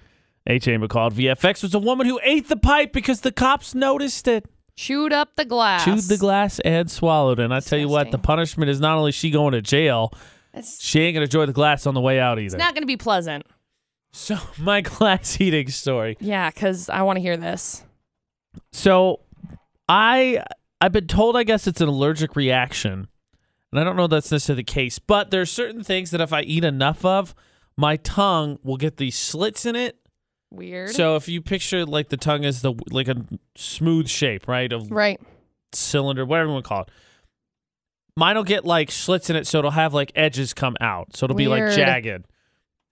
H.A. 0.46 0.78
McCall 0.78 1.08
at 1.08 1.14
VFX 1.14 1.64
was 1.64 1.74
a 1.74 1.80
woman 1.80 2.06
who 2.06 2.20
ate 2.24 2.48
the 2.48 2.58
pipe 2.58 2.94
because 2.94 3.22
the 3.22 3.32
cops 3.32 3.74
noticed 3.74 4.28
it. 4.28 4.46
Chewed 4.76 5.14
up 5.14 5.36
the 5.36 5.46
glass. 5.46 5.86
Chewed 5.86 6.00
the 6.02 6.18
glass 6.18 6.60
and 6.60 6.90
swallowed 6.92 7.40
it. 7.40 7.44
And 7.44 7.54
I 7.54 7.60
tell 7.62 7.80
you 7.80 7.88
what, 7.88 8.12
the 8.12 8.18
punishment 8.18 8.70
is 8.70 8.80
not 8.82 8.98
only 8.98 9.12
she 9.12 9.30
going 9.32 9.54
to 9.54 9.62
jail, 9.62 10.12
It's 10.54 10.84
she 10.84 11.00
ain't 11.02 11.16
going 11.16 11.28
to 11.28 11.38
enjoy 11.38 11.46
the 11.46 11.54
glass 11.54 11.86
on 11.88 11.94
the 11.94 12.02
way 12.02 12.20
out 12.20 12.40
either. 12.40 12.58
not 12.58 12.74
going 12.74 12.84
to 12.84 12.88
be 12.88 12.98
pleasant. 12.98 13.46
so, 14.12 14.38
my 14.60 14.82
glass 14.82 15.40
eating 15.40 15.70
story. 15.70 16.18
Yeah, 16.20 16.50
because 16.50 16.90
I 16.90 17.04
want 17.04 17.18
to 17.18 17.22
hear 17.22 17.38
this. 17.38 17.84
So, 18.74 19.22
I 19.88 20.44
I've 20.82 20.92
been 20.92 21.08
told 21.08 21.38
I 21.38 21.44
guess 21.44 21.68
it's 21.68 21.80
an 21.82 21.88
allergic 21.88 22.36
reaction, 22.36 23.08
and 23.72 23.80
I 23.80 23.84
don't 23.84 23.96
know 23.96 24.06
if 24.06 24.10
that's 24.12 24.32
necessarily 24.32 24.62
the 24.64 24.72
case. 24.74 25.00
But 25.00 25.32
there's 25.32 25.52
certain 25.52 25.84
things 25.84 26.12
that 26.12 26.20
if 26.22 26.34
I 26.34 26.42
eat 26.42 26.64
enough 26.66 27.06
of, 27.06 27.34
my 27.78 27.96
tongue 27.98 28.60
will 28.64 28.78
get 28.78 28.98
these 28.98 29.18
slits 29.18 29.66
in 29.66 29.76
it. 29.76 29.98
Weird. 30.56 30.92
So 30.92 31.16
if 31.16 31.28
you 31.28 31.42
picture 31.42 31.86
like 31.86 32.10
the 32.10 32.18
tongue 32.18 32.46
as 32.46 32.62
the 32.62 32.74
like 32.90 33.08
a 33.08 33.26
smooth 33.56 34.08
shape, 34.08 34.48
right, 34.48 34.72
of 34.72 34.92
right. 34.92 35.20
cylinder, 35.74 36.26
whatever 36.26 36.48
you 36.48 36.54
want 36.54 36.66
to 36.66 36.70
call 36.70 36.82
it. 36.84 36.90
Mine 38.18 38.38
will 38.38 38.44
get 38.44 38.64
like 38.64 38.92
slits 38.92 39.30
in 39.30 39.36
it, 39.36 39.46
so 39.46 39.60
it'll 39.60 39.72
have 39.72 39.94
like 39.94 40.12
edges 40.16 40.54
come 40.54 40.78
out, 40.80 41.16
so 41.18 41.26
it'll 41.26 41.36
be 41.36 41.48
like 41.48 41.76
jagged. 41.76 42.26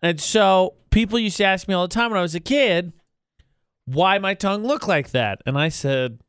And 0.02 0.20
so 0.20 0.74
people 0.90 1.18
used 1.18 1.38
to 1.38 1.46
ask 1.46 1.68
me 1.68 1.74
all 1.74 1.88
the 1.88 1.94
time 1.94 2.12
when 2.12 2.20
I 2.20 2.22
was 2.22 2.36
a 2.36 2.42
kid, 2.42 2.92
why 3.86 4.20
my 4.20 4.34
tongue 4.34 4.64
looked 4.64 4.88
like 4.88 5.12
that, 5.12 5.42
and 5.46 5.58
I 5.58 5.70
said, 5.70 6.20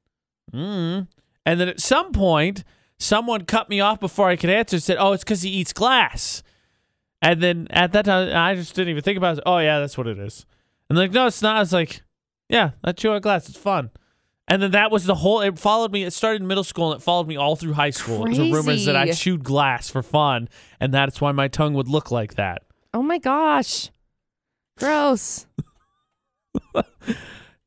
mm. 0.53 1.09
And 1.47 1.61
then 1.61 1.69
at 1.69 1.81
some 1.81 2.13
point, 2.13 2.65
someone 2.99 3.45
cut 3.45 3.69
me 3.69 3.81
off 3.81 4.01
before 4.01 4.29
I 4.29 4.37
could 4.37 4.51
answer. 4.51 4.77
And 4.77 4.83
said, 4.83 4.97
"Oh, 4.99 5.13
it's 5.13 5.25
because 5.25 5.43
he 5.43 5.51
eats 5.51 5.73
glass." 5.73 6.43
And 7.21 7.43
then 7.43 7.67
at 7.71 7.93
that 7.93 8.05
time, 8.07 8.35
I 8.35 8.55
just 8.55 8.75
didn't 8.75 8.91
even 8.91 9.03
think 9.03 9.19
about 9.19 9.39
it. 9.39 9.45
Oh 9.47 9.59
yeah, 9.59 9.81
that's 9.81 9.97
what 9.97 10.07
it 10.07 10.19
is. 10.19 10.47
And 10.95 11.01
like, 11.01 11.13
no, 11.13 11.27
it's 11.27 11.43
not. 11.43 11.57
I 11.57 11.59
was 11.59 11.73
like, 11.73 12.03
yeah, 12.49 12.71
I 12.85 12.93
chew 12.93 13.11
on 13.11 13.21
glass. 13.21 13.49
It's 13.49 13.59
fun. 13.59 13.91
And 14.47 14.63
then 14.63 14.71
that 14.71 14.93
was 14.93 15.07
the 15.07 15.17
whole. 15.17 15.41
It 15.41 15.59
followed 15.59 15.91
me. 15.91 16.05
It 16.05 16.13
started 16.13 16.41
in 16.41 16.47
middle 16.47 16.63
school 16.63 16.93
and 16.93 17.01
it 17.01 17.05
followed 17.05 17.27
me 17.27 17.37
all 17.37 17.57
through 17.57 17.73
high 17.73 17.91
school. 17.91 18.25
It 18.27 18.29
was 18.29 18.39
rumors 18.39 18.85
that 18.85 18.95
I 18.95 19.11
chewed 19.11 19.43
glass 19.43 19.91
for 19.91 20.05
fun, 20.05 20.49
and 20.79 20.95
that's 20.95 21.21
why 21.21 21.33
my 21.33 21.49
tongue 21.49 21.75
would 21.75 21.89
look 21.89 22.13
like 22.13 22.35
that. 22.35 22.63
Oh 22.93 23.03
my 23.03 23.19
gosh. 23.19 23.91
Gross. 24.79 25.47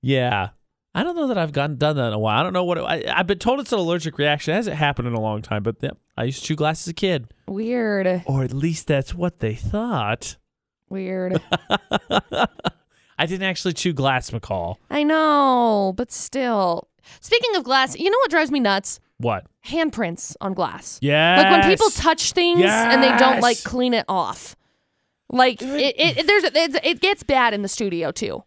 Yeah, 0.01 0.51
I 0.95 1.03
don't 1.03 1.17
know 1.17 1.27
that 1.27 1.37
I've 1.37 1.51
gotten 1.51 1.75
done 1.75 1.97
that 1.97 2.07
in 2.07 2.13
a 2.13 2.19
while. 2.19 2.39
I 2.39 2.43
don't 2.43 2.53
know 2.53 2.63
what 2.63 2.77
it, 2.77 2.81
I, 2.81 3.03
I've 3.13 3.27
been 3.27 3.39
told. 3.39 3.59
It's 3.59 3.73
an 3.73 3.79
allergic 3.79 4.17
reaction. 4.17 4.53
It 4.53 4.57
hasn't 4.57 4.77
happened 4.77 5.09
in 5.09 5.15
a 5.15 5.19
long 5.19 5.41
time, 5.41 5.63
but 5.63 5.75
yeah, 5.81 5.91
I 6.15 6.23
used 6.23 6.39
to 6.41 6.45
chew 6.45 6.55
glass 6.55 6.83
as 6.83 6.91
a 6.91 6.93
kid, 6.93 7.27
Weird. 7.45 8.23
or 8.25 8.43
at 8.43 8.53
least 8.53 8.87
that's 8.87 9.13
what 9.13 9.39
they 9.39 9.55
thought. 9.55 10.37
Weird. 10.87 11.41
I 13.17 13.25
didn't 13.25 13.47
actually 13.47 13.73
chew 13.73 13.93
glass, 13.93 14.29
McCall. 14.31 14.77
I 14.89 15.03
know, 15.03 15.93
but 15.95 16.11
still. 16.11 16.87
Speaking 17.19 17.55
of 17.55 17.63
glass, 17.63 17.97
you 17.97 18.09
know 18.09 18.17
what 18.19 18.29
drives 18.29 18.51
me 18.51 18.59
nuts? 18.59 18.99
What? 19.17 19.45
Handprints 19.65 20.35
on 20.41 20.53
glass. 20.53 20.99
Yeah. 21.01 21.41
Like 21.41 21.51
when 21.51 21.71
people 21.71 21.89
touch 21.89 22.33
things 22.33 22.61
and 22.63 23.01
they 23.01 23.15
don't 23.17 23.41
like 23.41 23.63
clean 23.63 23.93
it 23.93 24.05
off. 24.07 24.55
Like 25.29 25.61
it, 25.61 25.95
it, 25.97 26.17
it 26.19 26.27
there's 26.27 26.43
it, 26.43 26.85
it 26.85 27.01
gets 27.01 27.23
bad 27.23 27.53
in 27.53 27.61
the 27.61 27.67
studio 27.67 28.11
too. 28.11 28.43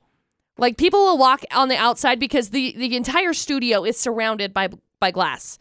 Like 0.56 0.76
people 0.76 1.00
will 1.00 1.18
walk 1.18 1.42
on 1.52 1.68
the 1.68 1.76
outside 1.76 2.20
because 2.20 2.50
the 2.50 2.74
the 2.76 2.96
entire 2.96 3.34
studio 3.34 3.84
is 3.84 3.98
surrounded 3.98 4.54
by 4.54 4.68
by 4.98 5.10
glass. 5.10 5.58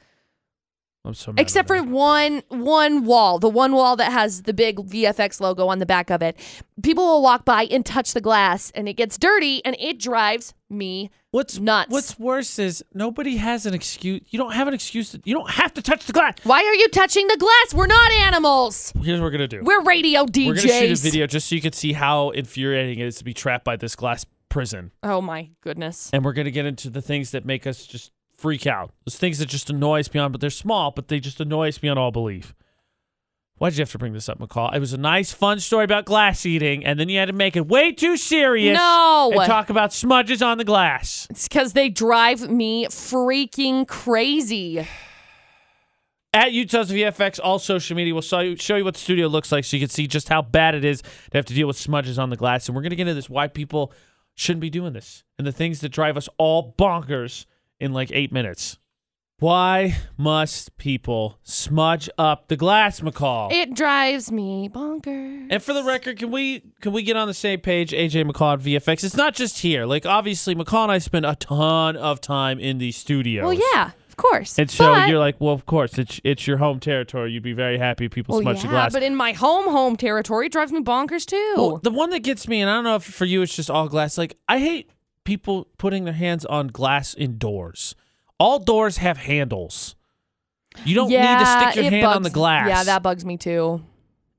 I'm 1.06 1.14
so 1.14 1.32
mad 1.32 1.42
except 1.42 1.68
for 1.68 1.76
about 1.78 1.90
one 1.90 2.44
one 2.50 3.06
wall, 3.06 3.40
the 3.40 3.50
one 3.50 3.72
wall 3.74 3.96
that 3.96 4.12
has 4.12 4.42
the 4.44 4.54
big 4.54 4.78
VFX 4.78 5.40
logo 5.40 5.68
on 5.68 5.80
the 5.80 5.86
back 5.86 6.10
of 6.10 6.22
it. 6.22 6.38
People 6.84 7.06
will 7.06 7.22
walk 7.22 7.46
by 7.46 7.64
and 7.64 7.86
touch 7.86 8.14
the 8.14 8.22
glass, 8.22 8.70
and 8.76 8.88
it 8.90 8.94
gets 8.94 9.18
dirty, 9.18 9.64
and 9.66 9.76
it 9.80 9.98
drives 10.00 10.54
me. 10.70 11.10
What's 11.32 11.58
nuts. 11.60 11.92
What's 11.92 12.18
worse 12.20 12.60
is 12.60 12.84
nobody 12.94 13.38
has 13.38 13.66
an 13.66 13.74
excuse. 13.74 14.22
You 14.28 14.40
don't 14.40 14.54
have 14.54 14.68
an 14.68 14.74
excuse. 14.74 15.12
To, 15.12 15.22
you 15.24 15.34
don't 15.36 15.50
have 15.52 15.74
to 15.76 15.82
touch 15.82 16.06
the 16.06 16.14
glass. 16.14 16.34
Why 16.44 16.64
are 16.64 16.74
you 16.76 16.90
touching 16.90 17.28
the 17.28 17.38
glass? 17.38 17.74
We're 17.74 17.88
not 17.88 18.12
animals. 18.12 18.92
Here's 19.02 19.20
what 19.20 19.26
we're 19.28 19.32
gonna 19.32 19.48
do. 19.48 19.62
We're 19.64 19.84
radio 19.84 20.26
DJs. 20.26 20.48
We're 20.48 20.54
gonna 20.56 20.68
shoot 20.68 20.92
a 21.00 21.02
video 21.02 21.28
just 21.28 21.48
so 21.50 21.56
you 21.56 21.62
can 21.62 21.72
see 21.74 21.94
how 21.94 22.32
infuriating 22.32 23.00
it 23.00 23.06
is 23.08 23.18
to 23.18 23.24
be 23.24 23.34
trapped 23.34 23.64
by 23.64 23.78
this 23.78 23.96
glass 23.96 24.26
prison, 24.50 24.92
Oh 25.04 25.22
my 25.22 25.52
goodness. 25.62 26.10
and 26.12 26.26
we're 26.26 26.34
gonna 26.34 26.50
get 26.52 26.66
into 26.66 26.90
the 26.90 27.02
things 27.04 27.30
that 27.32 27.46
make 27.46 27.68
us 27.68 27.86
just 27.86 28.12
freak 28.40 28.66
out. 28.66 28.92
Those 29.06 29.18
things 29.18 29.40
that 29.40 29.48
just 29.48 29.70
annoy 29.70 30.00
us 30.00 30.08
beyond, 30.08 30.32
but 30.32 30.42
they're 30.42 30.50
small, 30.50 30.92
but 30.92 31.10
they 31.10 31.20
just 31.20 31.40
annoy 31.40 31.68
us 31.68 31.78
beyond 31.78 32.00
all 32.00 32.12
belief. 32.12 32.54
Why'd 33.58 33.74
you 33.74 33.82
have 33.82 33.92
to 33.92 33.98
bring 33.98 34.14
this 34.14 34.30
up, 34.30 34.40
McCall? 34.40 34.74
It 34.74 34.80
was 34.80 34.94
a 34.94 34.98
nice, 34.98 35.34
fun 35.34 35.60
story 35.60 35.84
about 35.84 36.06
glass 36.06 36.46
eating, 36.46 36.86
and 36.86 36.98
then 36.98 37.10
you 37.10 37.20
had 37.20 37.26
to 37.26 37.34
make 37.34 37.58
it 37.58 37.68
way 37.68 37.92
too 37.92 38.16
serious. 38.16 38.78
No. 38.78 39.34
And 39.36 39.46
talk 39.46 39.70
about 39.70 39.92
smudges 39.92 40.42
on 40.42 40.58
the 40.58 40.64
glass. 40.64 41.28
It's 41.30 41.50
because 41.50 41.74
they 41.74 41.90
drive 41.90 42.50
me 42.50 42.86
freaking 42.86 43.86
crazy. 43.86 44.88
At 46.34 46.54
Utah's 46.54 46.90
VFX, 46.90 47.42
all 47.44 47.60
social 47.60 47.98
media 47.98 48.14
will 48.14 48.22
show 48.22 48.40
you, 48.40 48.56
show 48.56 48.78
you 48.78 48.86
what 48.86 48.94
the 48.94 49.00
studio 49.00 49.28
looks 49.28 49.52
like 49.52 49.66
so 49.66 49.76
you 49.76 49.82
can 49.82 49.90
see 49.90 50.08
just 50.08 50.30
how 50.30 50.42
bad 50.42 50.74
it 50.74 50.86
is 50.86 51.02
to 51.02 51.38
have 51.38 51.46
to 51.46 51.54
deal 51.54 51.68
with 51.68 51.76
smudges 51.76 52.18
on 52.18 52.30
the 52.30 52.38
glass. 52.38 52.70
And 52.70 52.76
we're 52.78 52.82
going 52.84 52.92
to 52.92 52.96
get 52.96 53.10
into 53.10 53.16
this 53.16 53.30
why 53.30 53.48
people 53.48 53.92
shouldn't 54.36 54.62
be 54.62 54.70
doing 54.70 54.94
this 54.94 55.24
and 55.38 55.46
the 55.46 55.52
things 55.52 55.82
that 55.82 55.90
drive 55.90 56.16
us 56.16 56.30
all 56.38 56.74
bonkers 56.78 57.46
in 57.80 57.94
like 57.94 58.12
eight 58.14 58.32
minutes. 58.32 58.78
Why 59.40 59.96
must 60.18 60.76
people 60.78 61.40
smudge 61.44 62.10
up 62.18 62.50
the 62.50 62.58
glass, 62.58 63.00
McCall? 63.00 63.50
It 63.54 63.74
drives 63.74 64.34
me 64.34 64.68
bonkers. 64.70 65.48
and 65.50 65.64
for 65.64 65.72
the 65.72 65.84
record, 65.84 66.20
can 66.20 66.30
we 66.30 66.62
can 66.82 66.92
we 66.92 67.04
get 67.04 67.16
on 67.16 67.26
the 67.28 67.34
same 67.34 67.62
page, 67.62 67.92
AJ 67.92 68.30
McCall 68.30 68.56
at 68.56 68.60
VFX? 68.60 69.06
It's 69.06 69.16
not 69.16 69.34
just 69.36 69.60
here. 69.60 69.86
Like 69.86 70.06
obviously, 70.06 70.56
McCall 70.56 70.84
and 70.84 70.92
I 70.92 70.98
spend 70.98 71.26
a 71.26 71.36
ton 71.36 71.96
of 71.96 72.20
time 72.20 72.60
in 72.60 72.80
the 72.80 72.92
studio. 72.92 73.46
well, 73.46 73.54
yeah, 73.74 73.92
of 74.10 74.18
course. 74.18 74.60
And 74.60 74.70
so 74.70 74.94
But- 74.94 75.08
you're 75.08 75.20
like, 75.20 75.40
well, 75.40 75.54
of 75.54 75.66
course, 75.66 75.98
it's 75.98 76.20
it's 76.26 76.46
your 76.46 76.58
home 76.58 76.82
territory. 76.82 77.32
You'd 77.32 77.42
be 77.42 77.54
very 77.54 77.78
happy 77.78 78.08
if 78.08 78.12
people 78.12 78.36
well, 78.36 78.42
smudge 78.42 78.58
yeah, 78.58 78.62
the 78.64 78.68
glass. 78.68 78.92
but 78.92 79.04
in 79.04 79.16
my 79.16 79.32
home 79.32 79.70
home 79.70 79.96
territory, 79.96 80.48
it 80.48 80.52
drives 80.52 80.74
me 80.74 80.82
bonkers 80.82 81.26
too. 81.26 81.54
Well, 81.56 81.78
the 81.82 81.92
one 81.92 82.10
that 82.10 82.24
gets 82.24 82.46
me, 82.50 82.60
and 82.60 82.70
I 82.70 82.74
don't 82.74 82.84
know 82.84 82.96
if 82.98 83.04
for 83.06 83.24
you 83.24 83.42
it's 83.42 83.56
just 83.56 83.70
all 83.70 83.88
glass. 83.88 84.18
Like 84.18 84.36
I 84.50 84.60
hate 84.60 84.92
people 85.30 85.68
putting 85.78 86.06
their 86.06 86.14
hands 86.16 86.44
on 86.46 86.70
glass 86.70 87.14
indoors. 87.14 87.94
All 88.40 88.58
doors 88.58 88.98
have 88.98 89.18
handles. 89.18 89.96
You 90.86 90.96
don't 90.96 91.12
yeah, 91.12 91.38
need 91.38 91.46
to 91.46 91.72
stick 91.72 91.84
your 91.84 91.92
hand 91.92 92.08
on 92.08 92.24
the 92.24 92.32
glass. 92.32 92.68
Yeah, 92.68 92.84
that 92.84 93.04
bugs 93.04 93.24
me 93.24 93.38
too. 93.38 93.84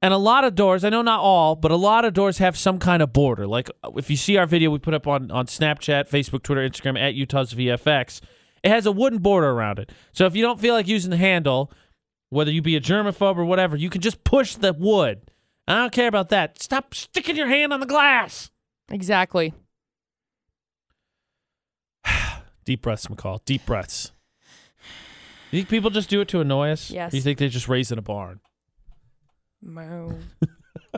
And 0.03 0.13
a 0.13 0.19
lot 0.19 0.43
of 0.43 0.57
doors, 0.57 0.83
I 0.83 0.89
know 0.89 1.03
not 1.03 1.21
all, 1.21 1.55
but 1.55 1.71
a 1.71 1.77
lot 1.77 2.05
of 2.05 2.13
doors 2.13 2.39
have 2.39 2.59
some 2.59 2.81
kind 2.81 3.03
of 3.03 3.13
border. 3.13 3.47
Like 3.47 3.71
uh, 3.85 3.93
if 3.97 4.11
you 4.11 4.17
see 4.17 4.37
our 4.37 4.47
video 4.47 4.71
we 4.71 4.81
put 4.81 4.95
up 4.95 5.07
on, 5.07 5.31
on 5.31 5.47
Snapchat, 5.47 6.11
Facebook, 6.11 6.43
Twitter, 6.43 6.69
Instagram 6.69 6.99
at 6.99 7.15
Utah's 7.15 7.55
VFX, 7.55 8.21
it 8.65 8.71
has 8.71 8.85
a 8.85 8.93
wooden 8.93 9.21
border 9.21 9.51
around 9.51 9.79
it. 9.79 9.93
So 10.13 10.27
if 10.27 10.35
you 10.35 10.43
don't 10.43 10.59
feel 10.59 10.75
like 10.75 10.89
using 10.89 11.13
the 11.13 11.19
handle, 11.19 11.71
whether 12.31 12.51
you 12.51 12.63
be 12.63 12.75
a 12.75 12.81
germaphobe 12.81 13.37
or 13.37 13.45
whatever, 13.45 13.77
you 13.77 13.91
can 13.91 14.01
just 14.01 14.25
push 14.25 14.57
the 14.57 14.73
wood. 14.73 15.31
I 15.69 15.77
don't 15.77 15.93
care 15.93 16.09
about 16.09 16.31
that. 16.31 16.61
Stop 16.61 16.95
sticking 16.95 17.37
your 17.37 17.47
hand 17.47 17.73
on 17.73 17.79
the 17.79 17.87
glass. 17.87 18.51
Exactly. 18.91 19.55
Deep 22.71 22.83
breaths, 22.83 23.09
McCall. 23.09 23.45
Deep 23.47 23.67
breaths. 23.67 24.13
You 25.51 25.59
think 25.59 25.69
people 25.69 25.91
just 25.91 26.09
do 26.09 26.21
it 26.21 26.29
to 26.29 26.41
annoy 26.41 26.71
us? 26.71 26.89
Yes. 26.89 27.13
Or 27.13 27.17
you 27.17 27.21
think 27.21 27.41
they 27.41 27.49
just 27.49 27.67
raise 27.67 27.91
in 27.91 27.99
a 27.99 28.03
barn? 28.03 28.39
Moo. 29.61 30.21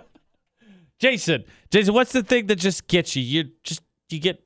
Jason, 1.01 1.45
Jason, 1.71 1.95
what's 1.95 2.13
the 2.13 2.23
thing 2.23 2.47
that 2.49 2.57
just 2.57 2.87
gets 2.89 3.17
you? 3.17 3.23
You 3.23 3.53
just 3.65 3.81
you 4.11 4.19
get 4.19 4.45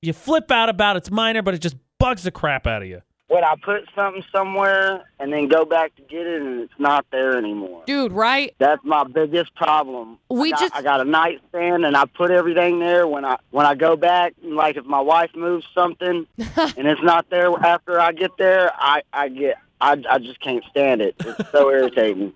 you 0.00 0.14
flip 0.14 0.50
out 0.50 0.70
about 0.70 0.96
it's 0.96 1.10
minor, 1.10 1.42
but 1.42 1.52
it 1.52 1.58
just 1.58 1.76
bugs 2.00 2.22
the 2.22 2.30
crap 2.30 2.66
out 2.66 2.80
of 2.80 2.88
you. 2.88 3.02
When 3.32 3.44
I 3.44 3.54
put 3.64 3.88
something 3.94 4.22
somewhere 4.30 5.04
and 5.18 5.32
then 5.32 5.48
go 5.48 5.64
back 5.64 5.96
to 5.96 6.02
get 6.02 6.26
it 6.26 6.42
and 6.42 6.60
it's 6.60 6.72
not 6.78 7.06
there 7.10 7.38
anymore. 7.38 7.82
Dude, 7.86 8.12
right? 8.12 8.54
That's 8.58 8.84
my 8.84 9.04
biggest 9.04 9.54
problem. 9.54 10.18
We 10.28 10.48
I 10.48 10.50
got, 10.50 10.60
just- 10.60 10.76
I 10.76 10.82
got 10.82 11.00
a 11.00 11.04
nightstand 11.04 11.86
and 11.86 11.96
I 11.96 12.04
put 12.04 12.30
everything 12.30 12.78
there. 12.78 13.06
When 13.06 13.24
I 13.24 13.38
when 13.50 13.64
I 13.64 13.74
go 13.74 13.96
back, 13.96 14.34
like 14.42 14.76
if 14.76 14.84
my 14.84 15.00
wife 15.00 15.30
moves 15.34 15.64
something 15.74 16.26
and 16.36 16.86
it's 16.86 17.02
not 17.02 17.30
there 17.30 17.48
after 17.64 17.98
I 17.98 18.12
get 18.12 18.32
there, 18.36 18.70
I 18.76 19.00
I 19.14 19.30
get 19.30 19.56
I 19.80 19.96
I 20.10 20.18
just 20.18 20.40
can't 20.40 20.62
stand 20.70 21.00
it. 21.00 21.14
It's 21.20 21.50
so 21.52 21.70
irritating. 21.76 22.34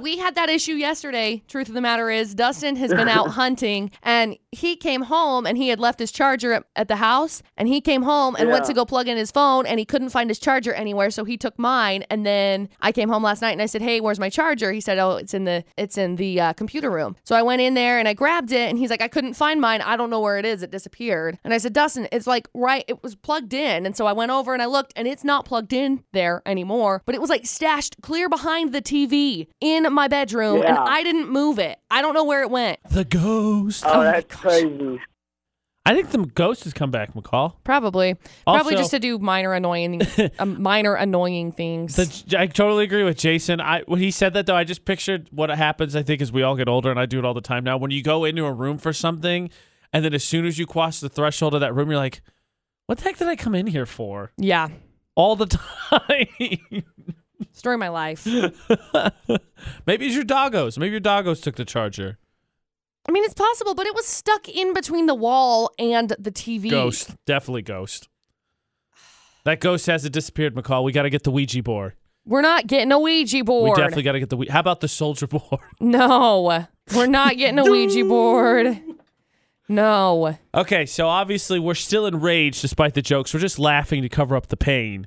we 0.00 0.16
had 0.16 0.36
that 0.36 0.48
issue 0.48 0.72
yesterday. 0.72 1.42
Truth 1.48 1.68
of 1.68 1.74
the 1.74 1.82
matter 1.82 2.08
is, 2.08 2.34
Dustin 2.34 2.76
has 2.76 2.94
been 2.94 3.08
out 3.08 3.28
hunting 3.42 3.90
and 4.02 4.38
he 4.58 4.76
came 4.76 5.02
home 5.02 5.46
and 5.46 5.56
he 5.56 5.68
had 5.68 5.80
left 5.80 5.98
his 5.98 6.12
charger 6.12 6.52
at, 6.52 6.64
at 6.76 6.88
the 6.88 6.96
house. 6.96 7.42
And 7.56 7.68
he 7.68 7.80
came 7.80 8.02
home 8.02 8.36
and 8.38 8.50
went 8.50 8.64
to 8.66 8.74
go 8.74 8.84
plug 8.84 9.08
in 9.08 9.16
his 9.16 9.30
phone 9.30 9.66
and 9.66 9.78
he 9.78 9.84
couldn't 9.84 10.10
find 10.10 10.30
his 10.30 10.38
charger 10.38 10.72
anywhere. 10.72 11.10
So 11.10 11.24
he 11.24 11.36
took 11.36 11.58
mine. 11.58 12.04
And 12.10 12.24
then 12.24 12.68
I 12.80 12.92
came 12.92 13.08
home 13.08 13.22
last 13.22 13.42
night 13.42 13.52
and 13.52 13.62
I 13.62 13.66
said, 13.66 13.82
Hey, 13.82 14.00
where's 14.00 14.18
my 14.18 14.28
charger? 14.28 14.72
He 14.72 14.80
said, 14.80 14.98
Oh, 14.98 15.16
it's 15.16 15.34
in 15.34 15.44
the 15.44 15.64
it's 15.76 15.98
in 15.98 16.16
the 16.16 16.40
uh, 16.40 16.52
computer 16.52 16.90
room. 16.90 17.16
So 17.24 17.34
I 17.34 17.42
went 17.42 17.62
in 17.62 17.74
there 17.74 17.98
and 17.98 18.06
I 18.06 18.14
grabbed 18.14 18.52
it 18.52 18.68
and 18.68 18.78
he's 18.78 18.90
like, 18.90 19.02
I 19.02 19.08
couldn't 19.08 19.34
find 19.34 19.60
mine. 19.60 19.80
I 19.80 19.96
don't 19.96 20.10
know 20.10 20.20
where 20.20 20.38
it 20.38 20.44
is. 20.44 20.62
It 20.62 20.70
disappeared. 20.70 21.38
And 21.44 21.54
I 21.54 21.58
said, 21.58 21.72
Dustin, 21.72 22.08
it's 22.12 22.26
like 22.26 22.48
right, 22.54 22.84
it 22.88 23.02
was 23.02 23.14
plugged 23.14 23.54
in. 23.54 23.86
And 23.86 23.96
so 23.96 24.06
I 24.06 24.12
went 24.12 24.30
over 24.30 24.52
and 24.52 24.62
I 24.62 24.66
looked 24.66 24.92
and 24.96 25.08
it's 25.08 25.24
not 25.24 25.44
plugged 25.44 25.72
in 25.72 26.04
there 26.12 26.42
anymore, 26.46 27.02
but 27.06 27.14
it 27.14 27.20
was 27.20 27.30
like 27.30 27.46
stashed 27.46 27.96
clear 28.02 28.28
behind 28.28 28.72
the 28.72 28.82
TV 28.82 29.46
in 29.60 29.92
my 29.92 30.08
bedroom 30.08 30.62
and 30.62 30.76
I 30.76 31.02
didn't 31.02 31.30
move 31.30 31.58
it. 31.58 31.78
I 31.90 32.02
don't 32.02 32.14
know 32.14 32.24
where 32.24 32.42
it 32.42 32.50
went. 32.50 32.78
The 32.90 33.04
ghost. 33.04 33.84
Oh, 33.86 34.02
that's 34.02 34.34
crazy. 34.48 35.00
I 35.86 35.94
think 35.94 36.10
the 36.10 36.18
ghost 36.18 36.64
has 36.64 36.74
come 36.74 36.90
back, 36.90 37.14
McCall. 37.14 37.54
Probably. 37.64 38.14
Probably 38.44 38.74
Also- 38.74 38.76
just 38.76 38.90
to 38.90 38.98
do 38.98 39.18
minor 39.18 39.54
annoying 39.54 40.02
um, 40.38 40.60
minor 40.62 40.94
annoying 40.94 41.52
things. 41.52 41.96
The, 41.96 42.38
I 42.38 42.46
totally 42.46 42.84
agree 42.84 43.04
with 43.04 43.16
Jason. 43.16 43.58
I 43.60 43.82
when 43.86 43.98
he 44.00 44.10
said 44.10 44.34
that 44.34 44.44
though, 44.44 44.56
I 44.56 44.64
just 44.64 44.84
pictured 44.84 45.28
what 45.30 45.48
happens. 45.48 45.96
I 45.96 46.02
think 46.02 46.20
as 46.20 46.30
we 46.30 46.42
all 46.42 46.56
get 46.56 46.68
older, 46.68 46.90
and 46.90 47.00
I 47.00 47.06
do 47.06 47.18
it 47.18 47.24
all 47.24 47.32
the 47.32 47.40
time 47.40 47.64
now. 47.64 47.78
When 47.78 47.90
you 47.90 48.02
go 48.02 48.24
into 48.26 48.44
a 48.44 48.52
room 48.52 48.76
for 48.76 48.92
something, 48.92 49.48
and 49.92 50.04
then 50.04 50.12
as 50.12 50.24
soon 50.24 50.44
as 50.44 50.58
you 50.58 50.66
cross 50.66 51.00
the 51.00 51.08
threshold 51.08 51.54
of 51.54 51.60
that 51.60 51.74
room, 51.74 51.88
you're 51.88 51.98
like, 51.98 52.20
"What 52.84 52.98
the 52.98 53.04
heck 53.04 53.16
did 53.16 53.28
I 53.28 53.36
come 53.36 53.54
in 53.54 53.66
here 53.66 53.86
for?" 53.86 54.32
yeah. 54.36 54.68
All 55.14 55.34
the 55.36 55.46
time. 55.90 56.84
Story 57.52 57.74
of 57.76 57.80
my 57.80 57.88
life. 57.88 58.26
Maybe 59.86 60.06
it's 60.06 60.14
your 60.14 60.24
doggos. 60.24 60.78
Maybe 60.78 60.92
your 60.92 61.00
doggos 61.00 61.42
took 61.42 61.56
the 61.56 61.64
charger. 61.64 62.18
I 63.08 63.12
mean, 63.12 63.24
it's 63.24 63.34
possible, 63.34 63.74
but 63.74 63.86
it 63.86 63.94
was 63.94 64.06
stuck 64.06 64.48
in 64.48 64.74
between 64.74 65.06
the 65.06 65.14
wall 65.14 65.70
and 65.78 66.10
the 66.18 66.30
TV. 66.30 66.70
Ghost, 66.70 67.10
definitely 67.26 67.62
ghost. 67.62 68.08
That 69.44 69.60
ghost 69.60 69.86
hasn't 69.86 70.12
disappeared, 70.12 70.54
McCall. 70.54 70.84
We 70.84 70.92
got 70.92 71.02
to 71.04 71.10
get 71.10 71.22
the 71.24 71.30
Ouija 71.30 71.62
board. 71.62 71.94
We're 72.26 72.42
not 72.42 72.66
getting 72.66 72.92
a 72.92 72.98
Ouija 73.00 73.42
board. 73.44 73.70
We 73.78 73.82
definitely 73.82 74.02
got 74.02 74.12
to 74.12 74.20
get 74.20 74.28
the. 74.28 74.36
Ouija- 74.36 74.52
How 74.52 74.60
about 74.60 74.80
the 74.80 74.88
soldier 74.88 75.26
board? 75.28 75.60
No, 75.80 76.66
we're 76.94 77.06
not 77.06 77.38
getting 77.38 77.58
a 77.58 77.64
Ouija 77.64 78.04
board. 78.08 78.78
No. 79.70 80.36
Okay, 80.54 80.84
so 80.84 81.08
obviously 81.08 81.58
we're 81.58 81.74
still 81.74 82.04
enraged 82.06 82.60
despite 82.60 82.92
the 82.94 83.02
jokes. 83.02 83.32
We're 83.32 83.40
just 83.40 83.58
laughing 83.58 84.02
to 84.02 84.08
cover 84.10 84.36
up 84.36 84.48
the 84.48 84.56
pain 84.58 85.06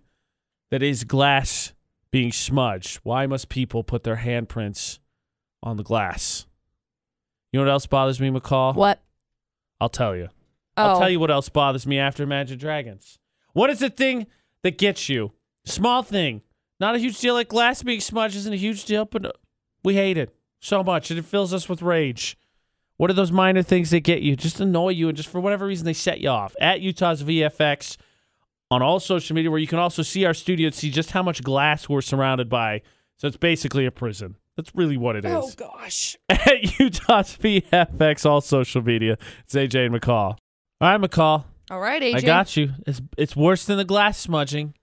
that 0.72 0.82
is 0.82 1.04
glass 1.04 1.74
being 2.12 2.32
smudged. 2.32 2.98
Why 3.04 3.28
must 3.28 3.50
people 3.50 3.84
put 3.84 4.04
their 4.04 4.18
handprints 4.18 4.98
on 5.62 5.78
the 5.78 5.84
glass? 5.84 6.46
You 7.52 7.60
know 7.60 7.66
what 7.66 7.72
else 7.72 7.86
bothers 7.86 8.20
me, 8.20 8.30
McCall? 8.30 8.76
What? 8.76 9.02
I'll 9.80 9.90
tell 9.90 10.16
you. 10.16 10.30
Oh. 10.78 10.84
I'll 10.84 11.00
tell 11.00 11.10
you 11.10 11.20
what 11.20 11.32
else 11.32 11.50
bothers 11.50 11.86
me 11.86 12.00
after 12.00 12.24
Imagine 12.24 12.58
Dragons. 12.58 13.20
What 13.54 13.70
is 13.70 13.80
the 13.80 13.90
thing 13.90 14.28
that 14.64 14.78
gets 14.78 15.10
you? 15.10 15.34
Small 15.66 16.02
thing. 16.04 16.42
Not 16.80 16.96
a 16.96 17.00
huge 17.00 17.20
deal. 17.20 17.34
Like 17.34 17.50
glass 17.50 17.84
being 17.84 18.00
smudged 18.00 18.36
isn't 18.36 18.54
a 18.54 18.58
huge 18.58 18.86
deal, 18.86 19.06
but 19.06 19.26
uh, 19.26 19.32
we 19.84 19.96
hate 19.96 20.18
it 20.18 20.34
so 20.60 20.84
much 20.84 21.10
and 21.10 21.20
it 21.20 21.26
fills 21.26 21.54
us 21.54 21.68
with 21.68 21.82
rage. 21.82 22.38
What 22.98 23.10
are 23.10 23.16
those 23.16 23.32
minor 23.32 23.64
things 23.64 23.90
that 23.90 24.02
get 24.02 24.22
you? 24.22 24.36
Just 24.36 24.60
annoy 24.60 24.90
you 24.90 25.08
and 25.10 25.18
just 25.18 25.30
for 25.30 25.40
whatever 25.40 25.66
reason 25.66 25.86
they 25.86 25.94
set 25.94 26.22
you 26.22 26.30
off. 26.30 26.56
At 26.62 26.82
Utah's 26.82 27.24
VFX 27.24 27.98
on 28.70 28.82
all 28.82 29.00
social 29.00 29.36
media, 29.36 29.52
where 29.52 29.60
you 29.60 29.68
can 29.68 29.80
also 29.80 30.04
see 30.04 30.24
our 30.24 30.34
studio 30.34 30.68
and 30.68 30.76
see 30.76 30.90
just 30.92 31.12
how 31.12 31.24
much 31.24 31.44
glass 31.44 31.90
we're 31.90 32.02
surrounded 32.02 32.48
by. 32.48 32.82
So 33.18 33.28
it's 33.28 33.38
basically 33.38 33.86
a 33.86 33.92
prison. 33.92 34.38
That's 34.62 34.76
really 34.76 34.98
what 34.98 35.16
it 35.16 35.26
is. 35.26 35.32
Oh 35.34 35.52
gosh. 35.58 36.16
At 36.30 36.80
Utah's 36.80 37.36
VFX, 37.36 38.30
all 38.30 38.42
social 38.42 38.84
media. 38.84 39.18
It's 39.44 39.56
AJ 39.56 39.88
and 39.88 39.96
McCall. 39.96 40.38
All 40.38 40.38
right, 40.82 41.02
McCall. 41.02 41.46
All 41.72 41.80
right, 41.80 42.00
AJ. 42.00 42.16
I 42.16 42.22
got 42.22 42.56
you. 42.56 42.74
It's 42.86 43.02
it's 43.18 43.36
worse 43.36 43.66
than 43.66 43.78
the 43.78 43.86
glass 43.86 44.20
smudging. 44.20 44.76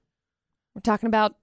We're 0.74 0.80
talking 0.80 1.06
about 1.06 1.36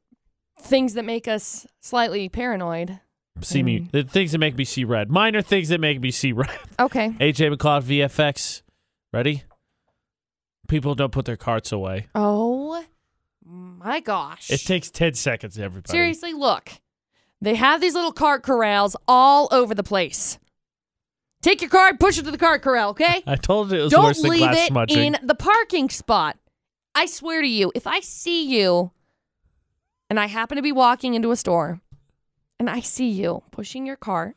things 0.60 0.96
that 0.96 1.06
make 1.06 1.30
us 1.30 1.66
slightly 1.80 2.28
paranoid. 2.28 3.00
See 3.40 3.64
me. 3.64 3.80
Mm. 3.80 3.92
The 3.92 4.04
things 4.04 4.34
that 4.34 4.40
make 4.40 4.58
me 4.58 4.66
see 4.66 4.84
red. 4.84 5.10
Minor 5.10 5.42
things 5.42 5.70
that 5.70 5.80
make 5.80 6.02
me 6.02 6.12
see 6.12 6.34
red. 6.34 6.50
Okay. 6.78 7.12
AJ 7.12 7.56
McCall 7.56 7.82
VFX. 7.82 8.64
Ready? 9.14 9.44
People 10.68 10.94
don't 10.94 11.14
put 11.14 11.24
their 11.24 11.38
carts 11.38 11.72
away. 11.72 12.08
Oh 12.14 12.84
my 13.46 14.02
gosh. 14.02 14.52
It 14.52 14.58
takes 14.66 14.92
10 14.92 15.14
seconds, 15.14 15.58
everybody. 15.58 15.92
Seriously, 15.92 16.34
look. 16.34 16.72
They 17.42 17.56
have 17.56 17.82
these 17.82 17.94
little 17.94 18.12
cart 18.14 18.44
corrals 18.44 18.96
all 19.08 19.48
over 19.52 19.76
the 19.76 19.84
place. 19.84 20.40
Take 21.42 21.62
your 21.62 21.70
cart, 21.70 22.00
push 22.00 22.18
it 22.18 22.24
to 22.24 22.32
the 22.32 22.38
cart 22.38 22.62
corral, 22.64 22.90
okay? 22.92 23.22
I 23.28 23.36
told 23.36 23.72
you 23.72 23.80
it 23.80 23.84
was 23.84 23.92
Don't 23.92 24.06
worse 24.06 24.22
than 24.22 24.32
leave 24.32 24.40
glass 24.40 24.58
it 24.58 24.68
smudging. 24.68 25.14
in 25.14 25.18
the 25.22 25.36
parking 25.36 25.90
spot. 25.90 26.38
I 26.96 27.06
swear 27.06 27.42
to 27.42 27.48
you, 27.48 27.72
if 27.76 27.86
I 27.86 28.00
see 28.00 28.44
you 28.46 28.92
and 30.10 30.20
I 30.20 30.26
happen 30.28 30.56
to 30.56 30.62
be 30.64 30.72
walking 30.72 31.14
into 31.14 31.32
a 31.32 31.36
store 31.36 31.82
and 32.60 32.70
I 32.70 32.80
see 32.80 33.10
you 33.10 33.44
pushing 33.52 33.86
your 33.86 33.98
cart 33.98 34.36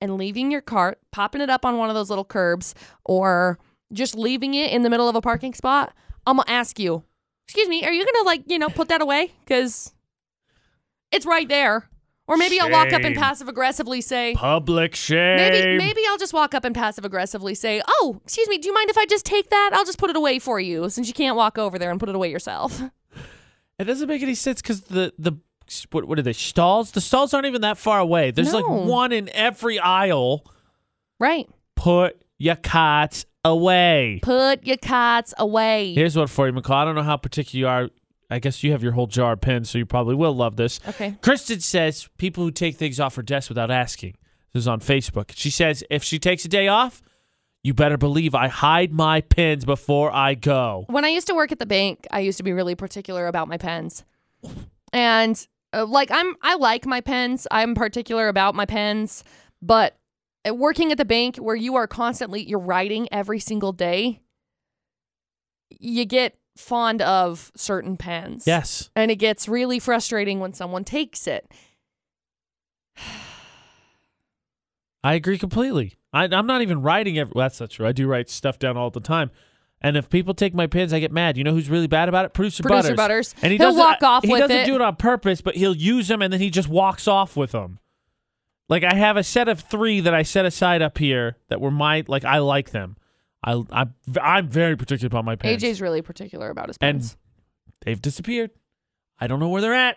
and 0.00 0.16
leaving 0.16 0.50
your 0.50 0.62
cart, 0.62 0.98
popping 1.12 1.42
it 1.42 1.50
up 1.50 1.64
on 1.64 1.76
one 1.76 1.90
of 1.90 1.94
those 1.94 2.08
little 2.08 2.24
curbs, 2.24 2.74
or 3.04 3.58
just 3.92 4.16
leaving 4.16 4.54
it 4.54 4.72
in 4.72 4.82
the 4.82 4.90
middle 4.90 5.08
of 5.08 5.14
a 5.14 5.20
parking 5.20 5.52
spot, 5.52 5.92
I'm 6.26 6.38
gonna 6.38 6.50
ask 6.50 6.78
you, 6.78 7.04
excuse 7.46 7.68
me, 7.68 7.84
are 7.84 7.92
you 7.92 8.04
gonna 8.04 8.24
like, 8.24 8.42
you 8.46 8.58
know, 8.58 8.68
put 8.70 8.88
that 8.88 9.02
away? 9.02 9.32
Because 9.44 9.92
it's 11.12 11.26
right 11.26 11.48
there. 11.48 11.88
Or 12.26 12.36
maybe 12.36 12.60
I'll 12.60 12.70
walk 12.70 12.88
up 12.92 13.02
and 13.02 13.14
Shame. 13.14 13.16
passive 13.16 13.48
aggressively 13.48 14.00
say, 14.00 14.34
Public 14.36 14.94
shame. 14.94 15.36
Maybe 15.36 15.78
maybe 15.78 16.00
I'll 16.08 16.18
just 16.18 16.32
walk 16.32 16.54
up 16.54 16.64
and 16.64 16.72
passive 16.72 17.04
aggressively 17.04 17.56
say, 17.56 17.82
"Oh, 17.88 18.20
excuse 18.22 18.46
me, 18.46 18.56
do 18.58 18.68
you 18.68 18.74
mind 18.74 18.88
if 18.88 18.96
I 18.96 19.04
just 19.06 19.26
take 19.26 19.50
that? 19.50 19.70
I'll 19.72 19.84
just 19.84 19.98
put 19.98 20.10
it 20.10 20.16
away 20.16 20.38
for 20.38 20.60
you 20.60 20.88
since 20.90 21.08
you 21.08 21.14
can't 21.14 21.36
walk 21.36 21.58
over 21.58 21.76
there 21.76 21.90
and 21.90 21.98
put 21.98 22.08
it 22.08 22.14
away 22.14 22.30
yourself." 22.30 22.80
It 23.80 23.84
doesn't 23.84 24.08
make 24.08 24.22
any 24.22 24.34
sense 24.34 24.60
because 24.60 24.82
the 24.82 25.12
the 25.18 25.32
what, 25.90 26.04
what 26.04 26.18
are 26.18 26.22
they 26.22 26.34
stalls? 26.34 26.90
The 26.90 27.00
stalls 27.00 27.32
aren't 27.32 27.46
even 27.46 27.62
that 27.62 27.78
far 27.78 27.98
away. 27.98 28.30
There's 28.30 28.52
like 28.52 28.66
No. 28.68 28.74
one 28.82 29.10
in 29.10 29.30
every 29.30 29.78
aisle. 29.78 30.44
Right. 31.18 31.48
Put 31.76 32.22
your 32.36 32.56
carts 32.56 33.24
away. 33.42 34.20
Put 34.22 34.66
your 34.66 34.76
cots 34.76 35.32
away. 35.38 35.94
Here's 35.94 36.14
one 36.14 36.26
for 36.26 36.46
you, 36.46 36.52
McCall. 36.52 36.74
I 36.74 36.84
don't 36.84 36.94
know 36.94 37.02
how 37.02 37.16
particular 37.16 37.58
you 37.58 37.68
are. 37.68 37.90
I 38.30 38.38
guess 38.38 38.62
you 38.62 38.72
have 38.72 38.82
your 38.82 38.92
whole 38.92 39.06
jar 39.06 39.32
of 39.32 39.40
pins, 39.40 39.70
so 39.70 39.78
you 39.78 39.86
probably 39.86 40.14
will 40.14 40.34
love 40.34 40.56
this. 40.56 40.80
Okay. 40.88 41.16
Kristen 41.20 41.60
says 41.60 42.08
people 42.18 42.44
who 42.44 42.50
take 42.50 42.76
things 42.76 43.00
off 43.00 43.16
her 43.16 43.22
desk 43.22 43.48
without 43.48 43.70
asking. 43.70 44.14
This 44.52 44.62
is 44.62 44.68
on 44.68 44.80
Facebook. 44.80 45.32
She 45.34 45.50
says 45.50 45.84
if 45.90 46.02
she 46.02 46.18
takes 46.18 46.44
a 46.44 46.48
day 46.48 46.68
off, 46.68 47.02
you 47.62 47.74
better 47.74 47.96
believe 47.96 48.34
I 48.34 48.48
hide 48.48 48.92
my 48.92 49.20
pins 49.20 49.64
before 49.64 50.12
I 50.14 50.34
go. 50.34 50.86
When 50.88 51.04
I 51.04 51.08
used 51.08 51.26
to 51.26 51.34
work 51.34 51.52
at 51.52 51.58
the 51.58 51.66
bank, 51.66 52.06
I 52.10 52.20
used 52.20 52.38
to 52.38 52.44
be 52.44 52.52
really 52.52 52.74
particular 52.74 53.26
about 53.26 53.48
my 53.48 53.58
pens. 53.58 54.04
And 54.92 55.46
uh, 55.72 55.86
like 55.86 56.10
I'm 56.10 56.36
I 56.42 56.56
like 56.56 56.86
my 56.86 57.00
pens. 57.00 57.46
I'm 57.50 57.74
particular 57.74 58.28
about 58.28 58.54
my 58.54 58.66
pens, 58.66 59.22
but 59.60 59.96
working 60.50 60.90
at 60.90 60.98
the 60.98 61.04
bank 61.04 61.36
where 61.36 61.56
you 61.56 61.76
are 61.76 61.86
constantly 61.86 62.42
you're 62.42 62.58
writing 62.58 63.08
every 63.12 63.38
single 63.38 63.72
day, 63.72 64.20
you 65.68 66.04
get 66.06 66.39
fond 66.60 67.02
of 67.02 67.50
certain 67.56 67.96
pens. 67.96 68.44
Yes. 68.46 68.90
And 68.94 69.10
it 69.10 69.16
gets 69.16 69.48
really 69.48 69.78
frustrating 69.78 70.38
when 70.40 70.52
someone 70.52 70.84
takes 70.84 71.26
it. 71.26 71.50
I 75.02 75.14
agree 75.14 75.38
completely. 75.38 75.94
I, 76.12 76.24
I'm 76.24 76.46
not 76.46 76.62
even 76.62 76.82
writing 76.82 77.18
every. 77.18 77.32
Well, 77.34 77.44
that's 77.44 77.60
not 77.60 77.70
true. 77.70 77.86
I 77.86 77.92
do 77.92 78.06
write 78.06 78.28
stuff 78.28 78.58
down 78.58 78.76
all 78.76 78.90
the 78.90 79.00
time. 79.00 79.30
And 79.82 79.96
if 79.96 80.10
people 80.10 80.34
take 80.34 80.54
my 80.54 80.66
pins, 80.66 80.92
I 80.92 81.00
get 81.00 81.10
mad. 81.10 81.38
You 81.38 81.44
know 81.44 81.52
who's 81.52 81.70
really 81.70 81.86
bad 81.86 82.10
about 82.10 82.26
it? 82.26 82.34
Producer, 82.34 82.62
Producer 82.62 82.94
Butterz. 82.94 83.32
Butterz. 83.32 83.34
And 83.42 83.50
he 83.52 83.56
He'll 83.56 83.68
doesn't, 83.68 83.80
walk 83.80 84.02
off 84.02 84.24
he 84.24 84.30
with 84.30 84.40
doesn't 84.40 84.56
it. 84.56 84.66
do 84.66 84.74
it 84.74 84.82
on 84.82 84.96
purpose, 84.96 85.40
but 85.40 85.56
he'll 85.56 85.76
use 85.76 86.08
them 86.08 86.20
and 86.20 86.30
then 86.30 86.40
he 86.40 86.50
just 86.50 86.68
walks 86.68 87.08
off 87.08 87.34
with 87.34 87.52
them. 87.52 87.78
Like 88.68 88.84
I 88.84 88.94
have 88.94 89.16
a 89.16 89.24
set 89.24 89.48
of 89.48 89.60
three 89.60 90.00
that 90.00 90.14
I 90.14 90.22
set 90.22 90.44
aside 90.44 90.82
up 90.82 90.98
here 90.98 91.38
that 91.48 91.62
were 91.62 91.70
my 91.70 92.04
like 92.06 92.24
I 92.26 92.38
like 92.38 92.70
them. 92.72 92.96
I 93.42 93.62
I'm, 93.70 93.94
I'm 94.20 94.48
very 94.48 94.76
particular 94.76 95.06
about 95.06 95.24
my 95.24 95.36
pens. 95.36 95.62
AJ's 95.62 95.80
really 95.80 96.02
particular 96.02 96.50
about 96.50 96.68
his 96.68 96.76
And- 96.80 96.98
pens. 97.00 97.16
They've 97.82 98.00
disappeared. 98.00 98.50
I 99.18 99.26
don't 99.26 99.40
know 99.40 99.48
where 99.48 99.62
they're 99.62 99.74
at. 99.74 99.96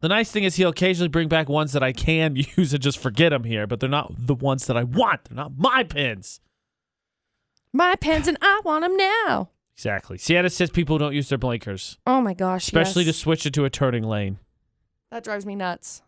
The 0.00 0.08
nice 0.08 0.30
thing 0.30 0.42
is 0.44 0.56
he'll 0.56 0.70
occasionally 0.70 1.08
bring 1.08 1.28
back 1.28 1.48
ones 1.48 1.72
that 1.72 1.82
I 1.82 1.92
can 1.92 2.34
use 2.56 2.74
and 2.74 2.82
just 2.82 2.98
forget 2.98 3.30
them 3.30 3.44
here, 3.44 3.66
but 3.66 3.80
they're 3.80 3.88
not 3.88 4.12
the 4.18 4.34
ones 4.34 4.66
that 4.66 4.76
I 4.76 4.82
want. 4.82 5.24
They're 5.24 5.36
not 5.36 5.52
my 5.56 5.84
pins. 5.84 6.40
my 7.72 7.94
pens 7.96 8.28
and 8.28 8.36
I 8.42 8.60
want 8.64 8.82
them 8.82 8.96
now. 8.96 9.50
Exactly. 9.74 10.18
Sienna 10.18 10.50
says 10.50 10.70
people 10.70 10.98
don't 10.98 11.14
use 11.14 11.28
their 11.30 11.38
blinkers, 11.38 11.98
Oh 12.06 12.20
my 12.20 12.34
gosh. 12.34 12.64
especially 12.64 13.04
yes. 13.04 13.14
to 13.14 13.20
switch 13.20 13.46
into 13.46 13.64
a 13.64 13.70
turning 13.70 14.02
lane. 14.04 14.38
That 15.10 15.24
drives 15.24 15.46
me 15.46 15.54
nuts. 15.54 16.02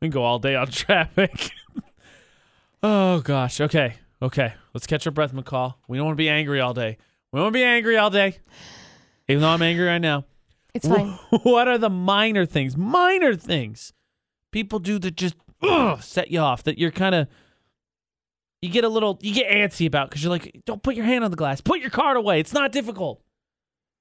We 0.00 0.06
can 0.06 0.12
go 0.12 0.22
all 0.22 0.38
day 0.38 0.54
on 0.54 0.66
traffic. 0.70 1.50
Oh 2.82 3.20
gosh. 3.20 3.60
Okay. 3.60 3.94
Okay. 4.22 4.52
Let's 4.74 4.86
catch 4.86 5.06
our 5.06 5.12
breath, 5.12 5.32
McCall. 5.32 5.74
We 5.88 5.96
don't 5.96 6.06
want 6.06 6.16
to 6.16 6.22
be 6.22 6.28
angry 6.28 6.60
all 6.60 6.74
day. 6.74 6.98
We 7.32 7.38
don't 7.38 7.44
want 7.44 7.54
to 7.54 7.58
be 7.58 7.64
angry 7.64 7.96
all 7.96 8.10
day. 8.10 8.38
Even 9.28 9.42
though 9.42 9.48
I'm 9.48 9.62
angry 9.62 9.86
right 9.86 9.98
now. 9.98 10.24
It's 10.74 10.86
fine. 10.86 11.18
what 11.42 11.68
are 11.68 11.78
the 11.78 11.90
minor 11.90 12.46
things? 12.46 12.76
Minor 12.76 13.34
things 13.34 13.92
people 14.50 14.78
do 14.78 14.98
that 14.98 15.16
just 15.16 15.34
ugh, 15.62 16.02
set 16.02 16.30
you 16.30 16.40
off. 16.40 16.62
That 16.64 16.78
you're 16.78 16.90
kind 16.90 17.14
of 17.14 17.28
you 18.62 18.70
get 18.70 18.84
a 18.84 18.88
little 18.88 19.18
you 19.22 19.34
get 19.34 19.50
antsy 19.50 19.86
about 19.86 20.10
because 20.10 20.22
you're 20.22 20.30
like, 20.30 20.62
don't 20.64 20.82
put 20.82 20.94
your 20.94 21.04
hand 21.04 21.24
on 21.24 21.30
the 21.30 21.36
glass. 21.36 21.60
Put 21.60 21.80
your 21.80 21.90
card 21.90 22.16
away. 22.16 22.40
It's 22.40 22.52
not 22.52 22.72
difficult. 22.72 23.22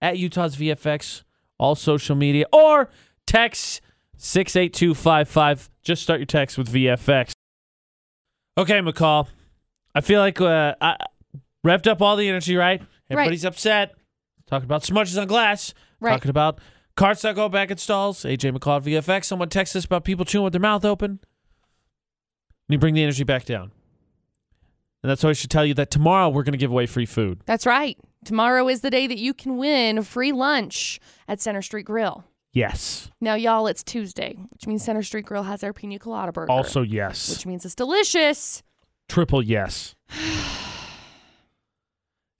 At 0.01 0.17
Utah's 0.17 0.55
VFX, 0.55 1.23
all 1.57 1.75
social 1.75 2.15
media, 2.15 2.45
or 2.53 2.89
text 3.27 3.81
six 4.17 4.55
eight 4.55 4.73
two 4.73 4.93
five 4.93 5.27
five. 5.27 5.69
Just 5.81 6.03
start 6.03 6.19
your 6.19 6.25
text 6.25 6.57
with 6.57 6.71
VFX. 6.71 7.31
Okay, 8.59 8.81
McCall. 8.81 9.25
I 9.95 10.01
feel 10.01 10.19
like 10.19 10.41
uh, 10.41 10.75
I 10.81 10.97
revved 11.65 11.87
up 11.87 12.01
all 12.01 12.17
the 12.17 12.27
energy, 12.27 12.57
right? 12.57 12.81
Everybody's 13.09 13.45
upset. 13.45 13.95
Talking 14.47 14.65
about 14.65 14.83
smudges 14.83 15.17
on 15.17 15.27
glass. 15.27 15.73
Right. 16.01 16.11
Talking 16.11 16.29
about 16.29 16.59
carts 16.97 17.21
that 17.21 17.35
go 17.35 17.47
back 17.47 17.71
in 17.71 17.77
stalls. 17.77 18.23
AJ 18.23 18.57
McCall 18.57 18.77
at 18.77 18.83
VFX. 18.83 19.25
Someone 19.25 19.47
texted 19.47 19.77
us 19.77 19.85
about 19.85 20.03
people 20.03 20.25
chewing 20.25 20.43
with 20.43 20.51
their 20.51 20.59
mouth 20.59 20.83
open. 20.83 21.11
And 21.11 21.19
you 22.67 22.77
bring 22.77 22.95
the 22.95 23.03
energy 23.03 23.23
back 23.23 23.45
down. 23.45 23.71
And 25.03 25.09
that's 25.09 25.23
why 25.23 25.29
I 25.29 25.33
should 25.33 25.49
tell 25.49 25.65
you 25.65 25.73
that 25.75 25.89
tomorrow 25.89 26.27
we're 26.27 26.43
going 26.43 26.51
to 26.51 26.57
give 26.57 26.71
away 26.71 26.85
free 26.85 27.05
food. 27.05 27.39
That's 27.45 27.65
right. 27.65 27.97
Tomorrow 28.25 28.67
is 28.67 28.81
the 28.81 28.91
day 28.91 29.07
that 29.07 29.17
you 29.19 29.33
can 29.33 29.55
win 29.55 30.03
free 30.03 30.33
lunch 30.33 30.99
at 31.29 31.39
Center 31.39 31.61
Street 31.61 31.85
Grill. 31.85 32.25
Yes. 32.51 33.11
Now, 33.21 33.35
y'all, 33.35 33.67
it's 33.67 33.83
Tuesday, 33.83 34.37
which 34.49 34.65
means 34.65 34.83
Center 34.83 35.03
Street 35.03 35.25
Grill 35.25 35.43
has 35.43 35.61
their 35.61 35.73
pina 35.73 35.99
colada 35.99 36.31
burger. 36.31 36.51
Also, 36.51 36.81
yes. 36.81 37.29
which 37.29 37.45
means 37.45 37.63
it's 37.63 37.75
delicious. 37.75 38.63
Triple 39.07 39.41
yes. 39.43 39.95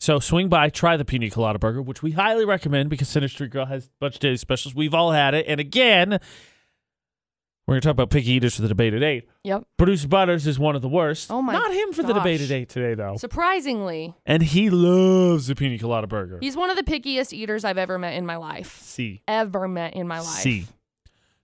So 0.01 0.19
swing 0.19 0.47
by, 0.47 0.69
try 0.69 0.95
the 0.95 1.03
pina 1.03 1.29
colada 1.29 1.59
burger, 1.59 1.81
which 1.81 2.01
we 2.01 2.11
highly 2.11 2.45
recommend 2.45 2.89
because 2.89 3.09
Center 3.09 3.27
Street 3.27 3.51
Grill 3.51 3.65
has 3.65 3.87
a 3.87 3.89
bunch 3.99 4.15
of 4.15 4.21
daily 4.21 4.37
specials. 4.37 4.73
We've 4.73 4.93
all 4.93 5.11
had 5.11 5.33
it, 5.33 5.45
and 5.45 5.59
again, 5.59 6.21
we're 7.69 7.75
gonna 7.75 7.81
talk 7.81 7.91
about 7.91 8.09
picky 8.09 8.31
eaters 8.31 8.55
for 8.55 8.61
the 8.63 8.67
debate 8.67 8.93
at 8.93 9.03
eight. 9.03 9.29
Yep. 9.43 9.63
Producer 9.77 10.07
Butterz 10.07 10.47
is 10.47 10.57
one 10.57 10.75
of 10.75 10.81
the 10.81 10.89
worst. 10.89 11.31
Oh 11.31 11.41
my 11.41 11.53
Not 11.53 11.71
him 11.73 11.93
for 11.93 12.01
the 12.03 12.13
gosh. 12.13 12.23
debate 12.23 12.41
at 12.41 12.51
eight 12.51 12.69
today 12.69 12.95
though, 12.95 13.15
Surprisingly, 13.17 14.13
and 14.25 14.41
he 14.43 14.69
loves 14.69 15.47
the 15.47 15.55
pina 15.55 15.77
colada 15.77 16.07
burger. 16.07 16.39
he's 16.41 16.57
one 16.57 16.69
of 16.69 16.75
the 16.77 16.83
pickiest 16.83 17.31
eaters 17.33 17.63
I've 17.63 17.77
ever 17.77 17.97
met 17.99 18.15
in 18.15 18.25
my 18.25 18.35
life. 18.37 18.79
See, 18.81 19.21
Ever 19.27 19.67
met 19.67 19.93
in 19.93 20.07
my 20.07 20.19
life. 20.19 20.27
See, 20.27 20.65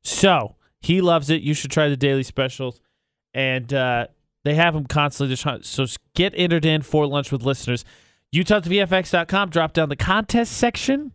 So 0.04 0.56
he 0.82 1.02
loves 1.02 1.30
it. 1.30 1.42
You 1.42 1.54
should 1.54 1.72
try 1.72 1.90
the 1.90 1.98
daily 1.98 2.24
specials, 2.24 2.80
and 3.34 3.74
uh, 3.74 4.08
they 4.44 4.54
have 4.56 4.74
them 4.74 4.86
constantly. 4.86 5.36
So 5.64 5.86
get 6.14 6.34
entered 6.36 6.66
in 6.66 6.82
for 6.82 7.08
lunch 7.08 7.32
with 7.32 7.44
listeners. 7.44 7.86
UtahsVFX.com. 8.34 9.50
Drop 9.50 9.74
down 9.74 9.90
the 9.90 9.96
contest 9.96 10.54
section, 10.58 11.14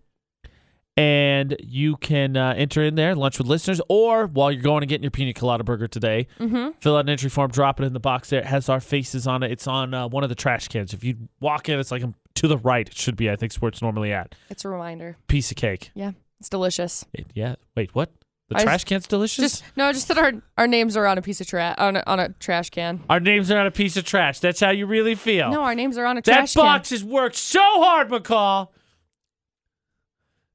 and 1.00 1.56
you 1.60 1.96
can 1.96 2.36
uh, 2.36 2.52
enter 2.56 2.82
in 2.84 2.94
there 2.94 3.14
lunch 3.14 3.38
with 3.38 3.46
listeners. 3.46 3.80
Or 3.88 4.26
while 4.26 4.52
you're 4.52 4.62
going 4.62 4.82
and 4.82 4.88
getting 4.88 5.02
your 5.04 5.10
pina 5.10 5.32
colada 5.32 5.64
burger 5.64 5.88
today, 5.88 6.26
Mm-hmm. 6.38 6.70
fill 6.80 6.96
out 6.96 7.00
an 7.00 7.08
entry 7.08 7.30
form, 7.30 7.50
drop 7.50 7.80
it 7.80 7.84
in 7.84 7.92
the 7.92 8.00
box 8.00 8.30
there. 8.30 8.40
It 8.40 8.46
has 8.46 8.68
our 8.68 8.80
faces 8.80 9.26
on 9.26 9.42
it. 9.42 9.50
It's 9.50 9.66
on 9.66 9.94
uh, 9.94 10.08
one 10.08 10.22
of 10.22 10.28
the 10.28 10.34
trash 10.34 10.68
cans. 10.68 10.92
If 10.92 11.02
you 11.04 11.16
walk 11.40 11.68
in, 11.68 11.78
it's 11.78 11.90
like 11.90 12.02
um, 12.04 12.14
to 12.36 12.48
the 12.48 12.58
right. 12.58 12.86
It 12.88 12.96
should 12.96 13.16
be. 13.16 13.30
I 13.30 13.36
think, 13.36 13.54
where 13.54 13.68
it's 13.70 13.82
normally 13.82 14.12
at. 14.12 14.34
It's 14.50 14.64
a 14.64 14.68
reminder. 14.68 15.16
Piece 15.28 15.50
of 15.50 15.56
cake. 15.56 15.90
Yeah, 15.94 16.12
it's 16.38 16.48
delicious. 16.48 17.04
It- 17.12 17.26
yeah. 17.34 17.54
Wait, 17.76 17.94
what? 17.94 18.10
The 18.48 18.56
I 18.58 18.62
trash 18.64 18.82
can's 18.84 19.06
delicious. 19.06 19.42
Just 19.60 19.64
no, 19.76 19.92
just 19.92 20.08
that 20.08 20.18
our 20.18 20.32
our 20.58 20.66
names 20.66 20.96
are 20.96 21.06
on 21.06 21.18
a 21.18 21.22
piece 21.22 21.40
of 21.40 21.46
trash 21.46 21.76
on 21.78 21.94
a, 21.96 22.02
on 22.06 22.18
a 22.18 22.30
trash 22.40 22.70
can. 22.70 23.00
Our 23.08 23.20
names 23.20 23.48
are 23.50 23.58
on 23.58 23.66
a 23.68 23.70
piece 23.70 23.96
of 23.96 24.04
trash. 24.04 24.40
That's 24.40 24.58
how 24.58 24.70
you 24.70 24.86
really 24.86 25.14
feel. 25.14 25.50
No, 25.52 25.62
our 25.62 25.74
names 25.76 25.96
are 25.96 26.04
on 26.04 26.18
a 26.18 26.22
that 26.22 26.32
trash 26.34 26.54
box 26.54 26.90
has 26.90 27.04
worked 27.04 27.36
so 27.36 27.60
hard, 27.62 28.08
McCall. 28.08 28.68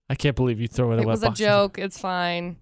I 0.09 0.15
can't 0.15 0.35
believe 0.35 0.59
you 0.59 0.67
throw 0.67 0.91
it 0.91 0.95
can. 0.97 1.03
It 1.03 1.07
was 1.07 1.23
a 1.23 1.31
joke. 1.31 1.77
It's 1.79 1.97
fine. 1.99 2.57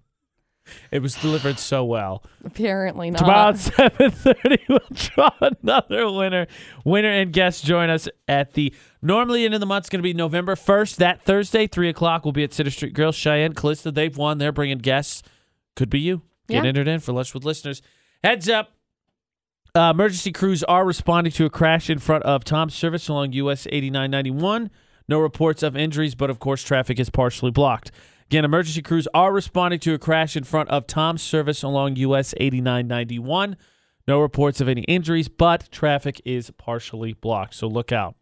It 0.90 1.00
was 1.02 1.14
delivered 1.16 1.58
so 1.58 1.84
well. 1.84 2.24
Apparently 2.42 3.10
not. 3.10 3.18
Tomorrow 3.18 3.48
at 3.50 3.58
seven 3.58 4.10
thirty, 4.10 4.64
we'll 4.68 4.80
draw 4.94 5.30
another 5.42 6.10
winner. 6.10 6.46
Winner 6.86 7.10
and 7.10 7.34
guest 7.34 7.66
join 7.66 7.90
us 7.90 8.08
at 8.28 8.54
the 8.54 8.72
normally 9.02 9.44
end 9.44 9.52
of 9.52 9.60
the 9.60 9.66
month's 9.66 9.90
going 9.90 9.98
to 9.98 10.02
be 10.02 10.14
November 10.14 10.56
first. 10.56 10.96
That 10.98 11.22
Thursday, 11.26 11.66
three 11.66 11.90
o'clock, 11.90 12.24
we'll 12.24 12.32
be 12.32 12.44
at 12.44 12.54
Center 12.54 12.70
Street 12.70 12.94
Grill. 12.94 13.12
Cheyenne, 13.12 13.52
Callista, 13.52 13.90
they've 13.90 14.16
won. 14.16 14.38
They're 14.38 14.52
bringing 14.52 14.78
guests. 14.78 15.22
Could 15.76 15.90
be 15.90 16.00
you. 16.00 16.22
Get 16.48 16.62
Yeah. 16.62 16.68
entered 16.68 16.88
in 16.88 17.00
for 17.00 17.12
lunch 17.12 17.34
with 17.34 17.44
listeners. 17.44 17.82
Heads 18.22 18.48
up. 18.48 18.70
Uh, 19.74 19.90
emergency 19.92 20.32
crews 20.32 20.62
are 20.64 20.86
responding 20.86 21.32
to 21.32 21.44
a 21.44 21.50
crash 21.50 21.90
in 21.90 21.98
front 21.98 22.22
of 22.24 22.42
Tom's 22.44 22.74
Service 22.74 23.08
along 23.08 23.32
US 23.32 23.66
8991. 23.66 24.70
No 25.08 25.20
reports 25.20 25.62
of 25.62 25.76
injuries, 25.76 26.14
but 26.14 26.30
of 26.30 26.38
course, 26.38 26.62
traffic 26.62 26.98
is 26.98 27.10
partially 27.10 27.50
blocked. 27.50 27.90
Again, 28.26 28.44
emergency 28.44 28.82
crews 28.82 29.06
are 29.12 29.32
responding 29.32 29.80
to 29.80 29.94
a 29.94 29.98
crash 29.98 30.36
in 30.36 30.44
front 30.44 30.70
of 30.70 30.86
Tom's 30.86 31.22
Service 31.22 31.62
along 31.62 31.96
US 31.96 32.34
8991. 32.38 33.56
No 34.06 34.20
reports 34.20 34.60
of 34.60 34.68
any 34.68 34.82
injuries, 34.82 35.28
but 35.28 35.70
traffic 35.70 36.20
is 36.24 36.50
partially 36.50 37.12
blocked. 37.12 37.54
So 37.54 37.66
look 37.66 37.92
out. 37.92 38.16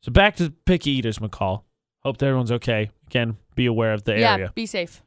So 0.00 0.12
back 0.12 0.36
to 0.36 0.50
picky 0.50 0.90
eaters, 0.90 1.18
McCall. 1.18 1.62
Hope 2.00 2.18
that 2.18 2.26
everyone's 2.26 2.52
okay. 2.52 2.90
Again, 3.08 3.36
be 3.54 3.66
aware 3.66 3.92
of 3.92 4.04
the 4.04 4.18
yeah, 4.18 4.32
area. 4.32 4.44
Yeah, 4.46 4.50
be 4.54 4.66
safe. 4.66 5.02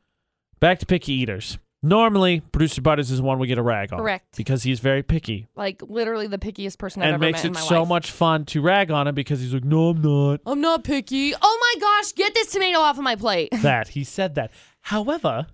Back 0.59 0.79
to 0.79 0.85
picky 0.85 1.13
eaters. 1.13 1.57
Normally, 1.81 2.41
producer 2.41 2.81
Butterz 2.81 3.09
is 3.09 3.17
the 3.17 3.23
one 3.23 3.39
we 3.39 3.47
get 3.47 3.57
a 3.57 3.61
rag 3.61 3.93
on. 3.93 3.99
Correct. 3.99 4.35
Because 4.35 4.63
he's 4.63 4.81
very 4.81 5.01
picky. 5.01 5.47
Like 5.55 5.81
literally 5.81 6.27
the 6.27 6.37
pickiest 6.37 6.77
person 6.77 7.01
I've 7.01 7.07
and 7.07 7.15
ever 7.15 7.21
makes 7.21 7.39
met 7.39 7.45
in 7.45 7.51
it 7.51 7.55
my 7.55 7.61
so 7.61 7.79
life. 7.81 7.89
much 7.89 8.11
fun 8.11 8.43
to 8.45 8.61
rag 8.61 8.91
on 8.91 9.07
him 9.07 9.15
because 9.15 9.39
he's 9.39 9.53
like, 9.53 9.63
no, 9.63 9.89
I'm 9.89 10.01
not. 10.01 10.41
I'm 10.45 10.59
not 10.59 10.83
picky. 10.83 11.33
Oh 11.41 11.73
my 11.75 11.79
gosh, 11.79 12.11
get 12.13 12.33
this 12.33 12.51
tomato 12.51 12.79
off 12.79 12.97
of 12.97 13.03
my 13.03 13.15
plate. 13.15 13.49
that 13.61 13.89
he 13.89 14.03
said 14.03 14.35
that. 14.35 14.51
However, 14.81 15.47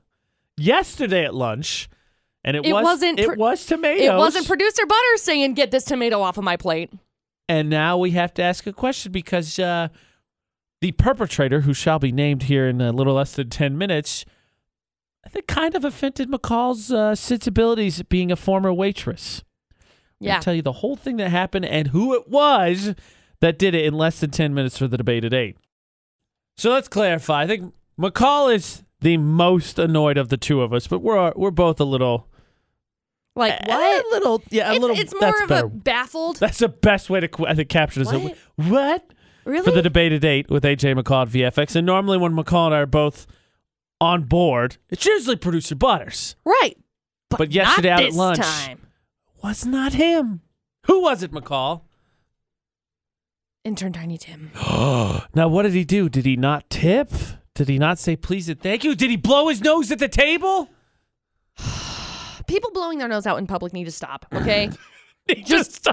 yesterday 0.57 1.25
at 1.25 1.35
lunch, 1.35 1.89
and 2.43 2.57
it, 2.57 2.65
It 2.65 2.73
was 2.73 2.83
wasn't 2.83 3.19
it 3.19 3.37
was 3.37 3.65
tomatoes. 3.65 4.01
It 4.05 4.15
wasn't 4.15 4.47
producer 4.47 4.85
Butter 4.85 5.17
saying 5.17 5.53
get 5.53 5.71
this 5.71 5.83
tomato 5.83 6.21
off 6.21 6.37
of 6.37 6.43
my 6.43 6.57
plate. 6.57 6.91
and 7.49 7.69
now 7.69 7.97
we 7.97 8.11
have 8.11 8.33
to 8.35 8.41
ask 8.43 8.65
a 8.67 8.73
question 8.73 9.11
because 9.11 9.59
uh, 9.59 9.89
the 10.81 10.91
perpetrator, 10.93 11.61
who 11.61 11.73
shall 11.73 11.99
be 11.99 12.11
named 12.11 12.43
here 12.43 12.67
in 12.67 12.81
a 12.81 12.91
little 12.91 13.13
less 13.15 13.33
than 13.33 13.49
ten 13.49 13.77
minutes, 13.77 14.25
I 15.25 15.29
think 15.29 15.47
kind 15.47 15.75
of 15.75 15.83
offended 15.83 16.29
McCall's 16.29 16.91
uh, 16.91 17.15
sensibilities 17.15 18.01
being 18.03 18.31
a 18.31 18.35
former 18.35 18.71
waitress. 18.73 19.43
Yeah. 20.19 20.33
gonna 20.33 20.43
tell 20.43 20.53
you 20.53 20.61
the 20.61 20.71
whole 20.71 20.95
thing 20.95 21.17
that 21.17 21.29
happened 21.29 21.65
and 21.65 21.87
who 21.89 22.13
it 22.15 22.29
was 22.29 22.95
that 23.41 23.59
did 23.59 23.75
it 23.75 23.85
in 23.85 23.93
less 23.93 24.19
than 24.21 24.31
10 24.31 24.53
minutes 24.53 24.77
for 24.77 24.87
the 24.87 24.97
debate 24.97 25.25
at 25.25 25.33
8. 25.33 25.57
So 26.57 26.71
let's 26.71 26.87
clarify. 26.87 27.41
I 27.43 27.47
think 27.47 27.73
McCall 27.99 28.53
is 28.53 28.83
the 29.01 29.17
most 29.17 29.77
annoyed 29.77 30.17
of 30.17 30.29
the 30.29 30.37
two 30.37 30.61
of 30.61 30.73
us, 30.73 30.87
but 30.87 30.99
we're 30.99 31.33
we're 31.35 31.51
both 31.51 31.79
a 31.81 31.83
little 31.83 32.27
Like 33.35 33.53
a 33.61 33.65
what? 33.67 34.05
little 34.11 34.41
yeah, 34.49 34.69
a 34.71 34.73
it's, 34.75 34.81
little 34.81 34.97
it's 34.97 35.13
more 35.19 35.43
of 35.43 35.49
better. 35.49 35.65
a 35.65 35.69
baffled. 35.69 36.37
That's 36.37 36.59
the 36.59 36.69
best 36.69 37.09
way 37.09 37.19
to 37.19 37.29
I 37.45 37.53
think 37.55 37.67
capture 37.69 38.03
this. 38.03 38.13
What? 38.13 38.37
What? 38.55 39.13
really? 39.43 39.65
For 39.65 39.71
the 39.71 39.81
debate 39.81 40.13
at 40.13 40.23
8 40.23 40.49
with 40.49 40.63
AJ 40.63 40.97
McCall 40.97 41.23
at 41.23 41.53
VFX. 41.53 41.75
And 41.75 41.85
normally 41.85 42.17
when 42.17 42.31
McCall 42.33 42.67
and 42.67 42.75
I 42.75 42.79
are 42.79 42.85
both 42.85 43.27
on 44.05 44.23
board, 44.23 44.77
it's 44.89 45.05
usually 45.05 45.35
producer 45.35 45.75
Butterz. 45.75 46.35
right. 46.45 46.77
But, 47.29 47.37
But 47.39 47.51
yesterday 47.51 47.89
not 47.89 47.99
out 47.99 48.03
at 48.03 48.05
this 48.07 48.15
lunch- 48.15 48.39
time. 48.39 48.87
Was 49.43 49.65
not 49.65 49.93
him. 49.93 50.41
Who 50.85 51.01
was 51.01 51.23
it, 51.23 51.31
McCall? 51.31 51.81
Intern 53.63 53.93
Tiny 53.93 54.17
Tim. 54.17 54.51
now, 55.33 55.47
what 55.47 55.63
did 55.63 55.73
he 55.73 55.83
do? 55.83 56.07
Did 56.07 56.25
he 56.25 56.35
not 56.37 56.69
tip? 56.69 57.09
Did 57.55 57.67
he 57.67 57.79
not 57.79 57.97
say 57.97 58.15
please 58.15 58.47
and 58.47 58.59
thank 58.61 58.83
you? 58.83 58.95
Did 58.95 59.09
he 59.09 59.17
blow 59.17 59.47
his 59.47 59.61
nose 59.61 59.91
at 59.91 59.99
the 59.99 60.07
table? 60.07 60.69
People 62.47 62.69
blowing 62.71 62.99
their 62.99 63.07
nose 63.07 63.25
out 63.25 63.39
in 63.39 63.47
public 63.47 63.73
need 63.73 63.85
to 63.85 63.91
stop. 63.91 64.25
Okay. 64.33 64.69
He 65.35 65.41
just 65.41 65.87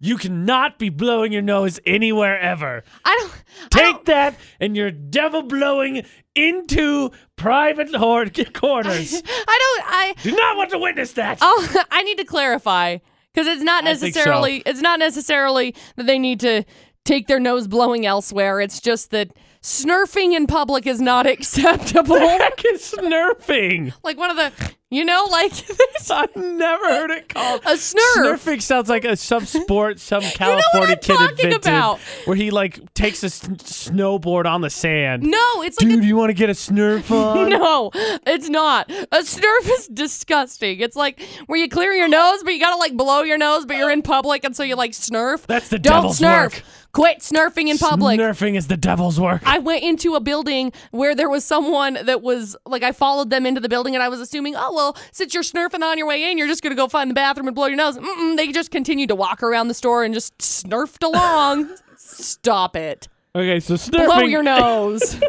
you 0.00 0.18
cannot 0.18 0.78
be 0.78 0.90
blowing 0.90 1.32
your 1.32 1.40
nose 1.40 1.80
anywhere 1.86 2.38
ever. 2.38 2.84
I 3.06 3.16
don't. 3.20 3.32
I 3.32 3.68
Take 3.70 3.94
don't, 3.94 4.04
that 4.06 4.36
and 4.60 4.76
you're 4.76 4.90
devil 4.90 5.42
blowing 5.42 6.04
into 6.34 7.10
private 7.36 7.94
hor- 7.94 8.26
corners. 8.52 9.14
I 9.24 9.58
don't. 9.80 9.84
I. 9.86 10.14
Do 10.22 10.36
not 10.36 10.58
want 10.58 10.70
to 10.70 10.78
witness 10.78 11.12
that. 11.12 11.38
I'll, 11.40 11.54
oh, 11.56 11.82
I 11.90 12.02
need 12.02 12.18
to 12.18 12.24
clarify 12.24 12.98
because 13.32 13.46
it's 13.46 13.62
not 13.62 13.84
I 13.86 13.94
think 13.94 14.12
so. 14.12 14.20
necessarily. 14.20 14.62
It's 14.66 14.82
not 14.82 14.98
necessarily 14.98 15.74
that 15.96 16.06
they 16.06 16.18
need 16.18 16.40
to 16.40 16.64
take 17.06 17.28
their 17.28 17.40
nose 17.40 17.66
blowing 17.66 18.04
elsewhere. 18.04 18.60
It's 18.60 18.80
just 18.80 19.10
that 19.12 19.32
snurfing 19.62 20.36
in 20.36 20.46
public 20.46 20.86
is 20.86 21.00
not 21.00 21.26
acceptable. 21.26 22.18
Heck 22.18 22.62
is 22.66 22.94
snurfing. 22.94 23.94
like 24.04 24.18
one 24.18 24.30
of 24.30 24.36
the 24.36 24.52
You 24.88 25.04
know, 25.04 25.26
like 25.32 25.52
I've 26.10 26.36
never 26.36 26.84
heard 26.86 27.10
it 27.10 27.28
called. 27.28 27.60
a 27.64 27.70
snurf. 27.72 27.96
Snurfing 28.18 28.62
sounds 28.62 28.88
like 28.88 29.04
a 29.04 29.16
some 29.16 29.44
sport 29.44 29.98
some 29.98 30.20
know 30.22 30.28
what 30.28 30.34
California 30.36 30.90
I'm 30.94 30.98
kid 31.00 31.16
talking 31.16 31.28
invented, 31.46 31.66
about. 31.66 31.98
where 32.24 32.36
he 32.36 32.52
like 32.52 32.94
takes 32.94 33.24
a 33.24 33.26
s- 33.26 33.40
snowboard 33.40 34.46
on 34.46 34.60
the 34.60 34.70
sand. 34.70 35.24
No, 35.24 35.62
it's 35.62 35.80
like 35.80 35.88
Dude, 35.90 36.04
you 36.04 36.16
want 36.16 36.30
to 36.30 36.34
get 36.34 36.50
a 36.50 36.52
Snurf 36.52 37.10
on? 37.36 37.48
No, 37.48 37.90
it's 37.94 38.48
not. 38.48 38.88
A 38.88 39.22
snurf 39.22 39.68
is 39.78 39.88
disgusting. 39.88 40.78
It's 40.78 40.94
like 40.94 41.20
where 41.46 41.58
you 41.58 41.68
clear 41.68 41.90
your 41.92 42.06
nose, 42.08 42.44
but 42.44 42.54
you 42.54 42.60
gotta 42.60 42.76
like 42.78 42.96
blow 42.96 43.22
your 43.22 43.38
nose, 43.38 43.66
but 43.66 43.76
you're 43.78 43.90
in 43.90 44.02
public, 44.02 44.44
and 44.44 44.54
so 44.54 44.62
you 44.62 44.76
like 44.76 44.92
snurf. 44.92 45.46
That's 45.46 45.68
the 45.68 45.80
Don't 45.80 45.94
devil's 45.94 46.20
snurf. 46.20 46.42
work. 46.54 46.62
Quit 46.96 47.18
snurfing 47.18 47.68
in 47.68 47.76
public. 47.76 48.18
Snurfing 48.18 48.56
is 48.56 48.68
the 48.68 48.76
devil's 48.78 49.20
work. 49.20 49.42
I 49.44 49.58
went 49.58 49.84
into 49.84 50.14
a 50.14 50.20
building 50.20 50.72
where 50.92 51.14
there 51.14 51.28
was 51.28 51.44
someone 51.44 51.98
that 52.04 52.22
was 52.22 52.56
like, 52.64 52.82
I 52.82 52.92
followed 52.92 53.28
them 53.28 53.44
into 53.44 53.60
the 53.60 53.68
building 53.68 53.94
and 53.94 54.02
I 54.02 54.08
was 54.08 54.18
assuming, 54.18 54.54
oh, 54.56 54.72
well, 54.74 54.96
since 55.12 55.34
you're 55.34 55.42
snurfing 55.42 55.82
on 55.82 55.98
your 55.98 56.06
way 56.06 56.30
in, 56.30 56.38
you're 56.38 56.46
just 56.46 56.62
going 56.62 56.74
to 56.74 56.74
go 56.76 56.88
find 56.88 57.10
the 57.10 57.14
bathroom 57.14 57.48
and 57.48 57.54
blow 57.54 57.66
your 57.66 57.76
nose. 57.76 57.98
Mm-mm, 57.98 58.38
they 58.38 58.50
just 58.50 58.70
continued 58.70 59.10
to 59.10 59.14
walk 59.14 59.42
around 59.42 59.68
the 59.68 59.74
store 59.74 60.04
and 60.04 60.14
just 60.14 60.38
snurfed 60.38 61.04
along. 61.04 61.76
Stop 61.98 62.76
it. 62.76 63.08
okay, 63.34 63.60
so 63.60 63.74
snurfing. 63.74 64.06
Blow 64.06 64.20
your 64.20 64.42
nose. 64.42 65.20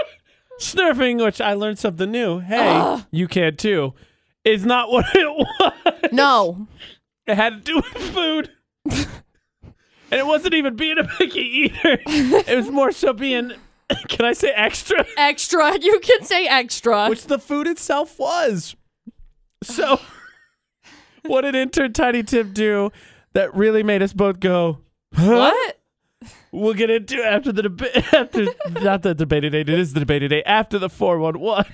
snurfing, 0.58 1.22
which 1.22 1.42
I 1.42 1.52
learned 1.52 1.78
something 1.78 2.10
new. 2.10 2.38
Hey, 2.38 3.02
you 3.10 3.28
can 3.28 3.56
too. 3.56 3.92
Is 4.42 4.64
not 4.64 4.90
what 4.90 5.04
it 5.14 5.28
was. 5.28 6.12
no. 6.12 6.66
It 7.26 7.34
had 7.34 7.62
to 7.62 7.72
do 7.72 7.76
with 7.76 8.14
food. 8.14 8.50
And 10.10 10.18
it 10.20 10.26
wasn't 10.26 10.54
even 10.54 10.76
being 10.76 10.98
a 10.98 11.04
picky 11.04 11.40
eater. 11.40 11.98
It 12.06 12.56
was 12.56 12.70
more 12.70 12.92
so 12.92 13.12
being, 13.12 13.52
can 14.08 14.24
I 14.24 14.32
say 14.32 14.50
extra? 14.50 15.04
Extra. 15.16 15.78
You 15.80 16.00
can 16.00 16.24
say 16.24 16.46
extra. 16.46 17.08
Which 17.08 17.24
the 17.24 17.38
food 17.38 17.66
itself 17.66 18.18
was. 18.18 18.76
So, 19.62 20.00
what 21.26 21.42
did 21.42 21.54
intern 21.54 21.92
Tiny 21.92 22.22
Tim 22.22 22.52
do 22.52 22.90
that 23.34 23.54
really 23.54 23.82
made 23.82 24.02
us 24.02 24.12
both 24.12 24.40
go, 24.40 24.78
huh? 25.14 25.34
what? 25.36 25.76
We'll 26.52 26.74
get 26.74 26.90
into 26.90 27.22
after 27.22 27.52
the 27.52 27.62
debate. 27.62 27.96
After 28.12 28.46
not 28.82 29.02
the 29.02 29.14
debate 29.14 29.42
today. 29.42 29.60
It 29.60 29.68
is 29.70 29.92
the 29.94 30.00
debate 30.00 30.20
today. 30.20 30.42
After 30.42 30.78
the 30.78 30.90
four 30.90 31.18
one 31.18 31.38
one, 31.38 31.64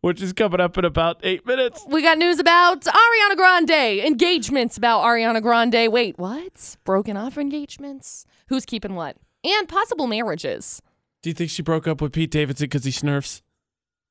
which 0.00 0.22
is 0.22 0.32
coming 0.32 0.60
up 0.60 0.78
in 0.78 0.84
about 0.84 1.20
eight 1.22 1.46
minutes. 1.46 1.84
We 1.88 2.02
got 2.02 2.18
news 2.18 2.38
about 2.38 2.82
Ariana 2.82 3.36
Grande, 3.36 4.04
engagements 4.04 4.76
about 4.76 5.02
Ariana 5.02 5.42
Grande. 5.42 5.92
Wait, 5.92 6.18
what? 6.18 6.76
Broken 6.84 7.16
off 7.16 7.36
engagements? 7.38 8.26
Who's 8.48 8.64
keeping 8.64 8.94
what? 8.94 9.16
And 9.44 9.68
possible 9.68 10.06
marriages. 10.06 10.82
Do 11.22 11.30
you 11.30 11.34
think 11.34 11.50
she 11.50 11.62
broke 11.62 11.86
up 11.86 12.00
with 12.00 12.12
Pete 12.12 12.30
Davidson 12.30 12.64
because 12.66 12.84
he 12.84 12.90
snurfs? 12.90 13.42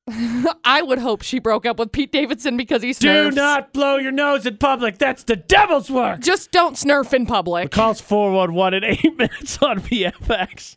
I 0.64 0.82
would 0.82 0.98
hope 0.98 1.22
she 1.22 1.38
broke 1.38 1.66
up 1.66 1.78
with 1.78 1.92
Pete 1.92 2.10
Davidson 2.12 2.56
because 2.56 2.82
he 2.82 2.90
snurfs. 2.90 3.30
Do 3.30 3.36
not 3.36 3.72
blow 3.72 3.96
your 3.96 4.12
nose 4.12 4.46
in 4.46 4.56
public. 4.56 4.98
That's 4.98 5.24
the 5.24 5.36
devil's 5.36 5.90
work. 5.90 6.20
Just 6.20 6.50
don't 6.52 6.74
snurf 6.74 7.12
in 7.12 7.26
public. 7.26 7.70
Calls 7.70 8.00
four 8.00 8.32
one 8.32 8.54
one 8.54 8.74
in 8.74 8.84
eight 8.84 9.04
minutes 9.18 9.58
on 9.62 9.80
VFX. 9.80 10.76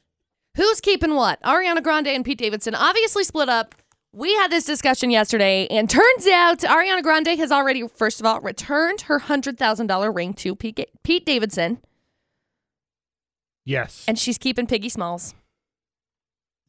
Who's 0.56 0.82
keeping 0.82 1.16
what? 1.16 1.42
Ariana 1.42 1.82
Grande 1.82 2.10
and 2.10 2.24
Pete 2.24 2.38
Davidson 2.38 2.76
obviously 2.76 3.24
split 3.24 3.50
up. 3.50 3.74
We 4.16 4.34
had 4.36 4.52
this 4.52 4.64
discussion 4.66 5.10
yesterday, 5.10 5.66
and 5.72 5.90
turns 5.90 6.28
out 6.28 6.60
Ariana 6.60 7.02
Grande 7.02 7.30
has 7.40 7.52
already, 7.52 7.88
first 7.88 8.20
of 8.20 8.28
all, 8.28 8.40
returned 8.42 9.02
her 9.02 9.20
$100,000 9.20 10.16
ring 10.16 10.34
to 10.36 10.56
Pete, 10.56 10.88
Pete 11.04 11.26
Davidson, 11.26 11.80
Yes. 13.66 14.06
and 14.08 14.20
she's 14.20 14.38
keeping 14.38 14.68
Piggy 14.68 14.90
Smallz. 14.90 15.34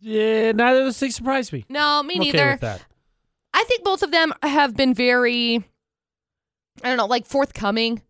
yeah, 0.00 0.52
neither 0.52 0.78
of 0.80 0.84
those 0.86 0.98
things 0.98 1.16
surprise 1.16 1.52
me. 1.52 1.64
No, 1.68 2.02
me 2.02 2.14
I'm 2.14 2.20
neither. 2.20 2.52
Okay. 2.52 2.78
I 3.52 3.64
think 3.64 3.84
both 3.84 4.02
of 4.02 4.10
them 4.10 4.32
have 4.42 4.74
been 4.74 4.94
very, 4.94 5.56
I 6.82 6.88
don't 6.88 6.96
know, 6.96 7.06
like 7.06 7.26
forthcoming 7.26 8.00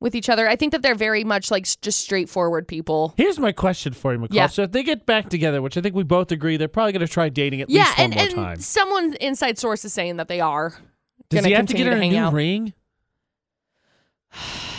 with 0.00 0.14
each 0.14 0.28
other. 0.28 0.48
I 0.48 0.56
think 0.56 0.72
that 0.72 0.82
they're 0.82 0.94
very 0.94 1.24
much 1.24 1.50
like 1.50 1.66
just 1.80 2.00
straightforward 2.00 2.66
people. 2.66 3.14
Here's 3.16 3.38
my 3.38 3.52
question 3.52 3.92
for 3.92 4.12
you, 4.12 4.18
McCall. 4.18 4.28
Yeah. 4.34 4.46
So 4.46 4.62
if 4.62 4.72
they 4.72 4.82
get 4.82 5.06
back 5.06 5.28
together, 5.28 5.62
which 5.62 5.76
I 5.76 5.80
think 5.80 5.94
we 5.94 6.02
both 6.02 6.32
agree, 6.32 6.56
they're 6.56 6.68
probably 6.68 6.92
going 6.92 7.06
to 7.06 7.12
try 7.12 7.28
dating 7.28 7.60
at 7.60 7.70
yeah, 7.70 7.84
least 7.84 7.98
one 7.98 8.04
and, 8.04 8.14
more 8.14 8.24
and 8.24 8.34
time. 8.34 8.60
someone 8.60 9.14
inside 9.14 9.58
source 9.58 9.84
is 9.84 9.92
saying 9.92 10.16
that 10.16 10.28
they 10.28 10.40
are. 10.40 10.74
Does 11.28 11.44
he 11.44 11.52
have 11.52 11.66
to 11.66 11.74
get 11.74 11.86
her 11.86 11.94
to 11.94 12.00
a 12.00 12.08
new 12.08 12.18
out. 12.18 12.32
ring? 12.32 12.74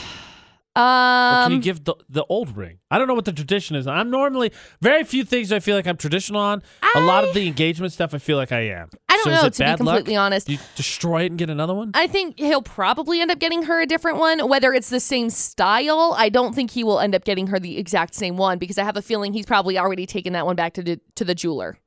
Um, 0.73 0.83
Or 0.83 1.43
can 1.47 1.51
you 1.51 1.59
give 1.59 1.83
the, 1.83 1.95
the 2.07 2.23
old 2.29 2.55
ring? 2.55 2.77
I 2.89 2.97
don't 2.97 3.07
know 3.09 3.13
what 3.13 3.25
the 3.25 3.33
tradition 3.33 3.75
is. 3.75 3.87
I'm 3.87 4.09
normally 4.09 4.53
very 4.81 5.03
few 5.03 5.25
things 5.25 5.51
I 5.51 5.59
feel 5.59 5.75
like 5.75 5.85
I'm 5.85 5.97
traditional 5.97 6.39
on. 6.39 6.63
A 6.95 7.01
lot 7.01 7.25
of 7.25 7.33
the 7.33 7.45
engagement 7.45 7.91
stuff 7.91 8.13
I 8.13 8.19
feel 8.19 8.37
like 8.37 8.53
I 8.53 8.61
am. 8.67 8.89
I 9.09 9.15
don't 9.15 9.23
So 9.25 9.29
know, 9.31 9.41
to 9.49 9.51
be 9.51 9.57
bad 9.57 9.79
luck? 9.81 9.97
completely 9.97 10.15
honest. 10.15 10.47
Do 10.47 10.53
you 10.53 10.59
destroy 10.77 11.23
it 11.23 11.27
and 11.27 11.37
get 11.37 11.49
another 11.49 11.73
one? 11.73 11.91
I 11.93 12.07
think 12.07 12.39
he'll 12.39 12.61
probably 12.61 13.19
end 13.19 13.31
up 13.31 13.39
getting 13.39 13.63
her 13.63 13.81
a 13.81 13.85
different 13.85 14.17
one. 14.17 14.47
Whether 14.47 14.73
it's 14.73 14.89
the 14.89 15.01
same 15.01 15.29
style, 15.29 16.15
I 16.17 16.29
don't 16.29 16.53
think 16.55 16.71
he 16.71 16.85
will 16.85 17.01
end 17.01 17.15
up 17.15 17.25
getting 17.25 17.47
her 17.47 17.59
the 17.59 17.77
exact 17.77 18.15
same 18.15 18.37
one 18.37 18.57
because 18.57 18.77
I 18.77 18.83
have 18.85 18.95
a 18.95 19.01
feeling 19.01 19.33
he's 19.33 19.45
probably 19.45 19.77
already 19.77 20.05
taken 20.05 20.31
that 20.33 20.45
one 20.45 20.55
back 20.55 20.73
to 20.75 20.81
the, 20.83 21.01
to 21.15 21.25
the 21.25 21.35
jeweler. 21.35 21.77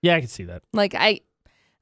Yeah, 0.00 0.14
I 0.14 0.20
can 0.20 0.28
see 0.28 0.44
that. 0.44 0.62
Like 0.72 0.94
I, 0.94 1.22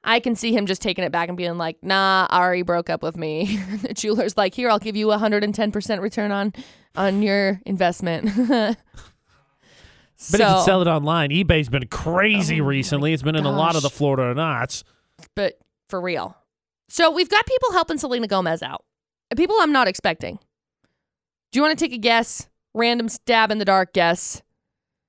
I 0.07 0.21
can 0.21 0.35
see 0.37 0.57
him 0.57 0.65
just 0.67 0.81
taking 0.81 1.05
it 1.05 1.11
back 1.13 1.29
and 1.29 1.37
being 1.37 1.59
like, 1.59 1.77
"Nah, 1.83 2.27
Ari 2.31 2.63
broke 2.63 2.89
up 2.89 3.03
with 3.03 3.17
me." 3.17 3.57
the 3.83 3.93
jeweler's 3.93 4.37
like, 4.37 4.55
"Here, 4.55 4.71
I'll 4.71 4.79
give 4.79 4.97
you 4.97 5.11
a 5.11 5.19
hundred 5.19 5.45
and 5.45 5.55
ten 5.55 5.73
percent 5.73 6.01
return 6.01 6.31
on 6.33 6.53
on 6.95 7.23
your 7.23 7.61
investment." 7.67 8.31
But 10.31 10.39
so, 10.39 10.47
he 10.47 10.55
can 10.55 10.65
sell 10.65 10.81
it 10.81 10.89
online. 10.89 11.29
eBay's 11.29 11.69
been 11.69 11.89
crazy 11.89 12.63
Oh 12.63 12.65
recently. 12.65 13.13
It's 13.13 13.23
been 13.23 13.37
in 13.37 13.45
a 13.45 13.51
lot 13.51 13.77
of 13.77 13.83
the. 13.83 13.91
Florida 13.91 14.33
knots. 14.35 14.83
but 15.35 15.59
for 15.91 16.01
real. 16.01 16.35
So 16.89 17.11
we've 17.11 17.29
got 17.29 17.45
people 17.45 17.73
helping 17.73 17.99
Selena 17.99 18.27
Gomez 18.27 18.63
out. 18.63 18.83
People 19.37 19.57
I'm 19.61 19.73
not 19.73 19.89
expecting. 19.89 20.39
Do 21.53 21.59
you 21.59 21.63
want 21.63 21.79
to 21.79 21.85
take 21.85 21.93
a 21.93 21.99
guess? 21.99 22.49
Random 22.73 23.11
stab 23.11 23.51
in 23.51 23.59
the 23.59 23.65
dark 23.67 23.93
guess. 23.93 24.41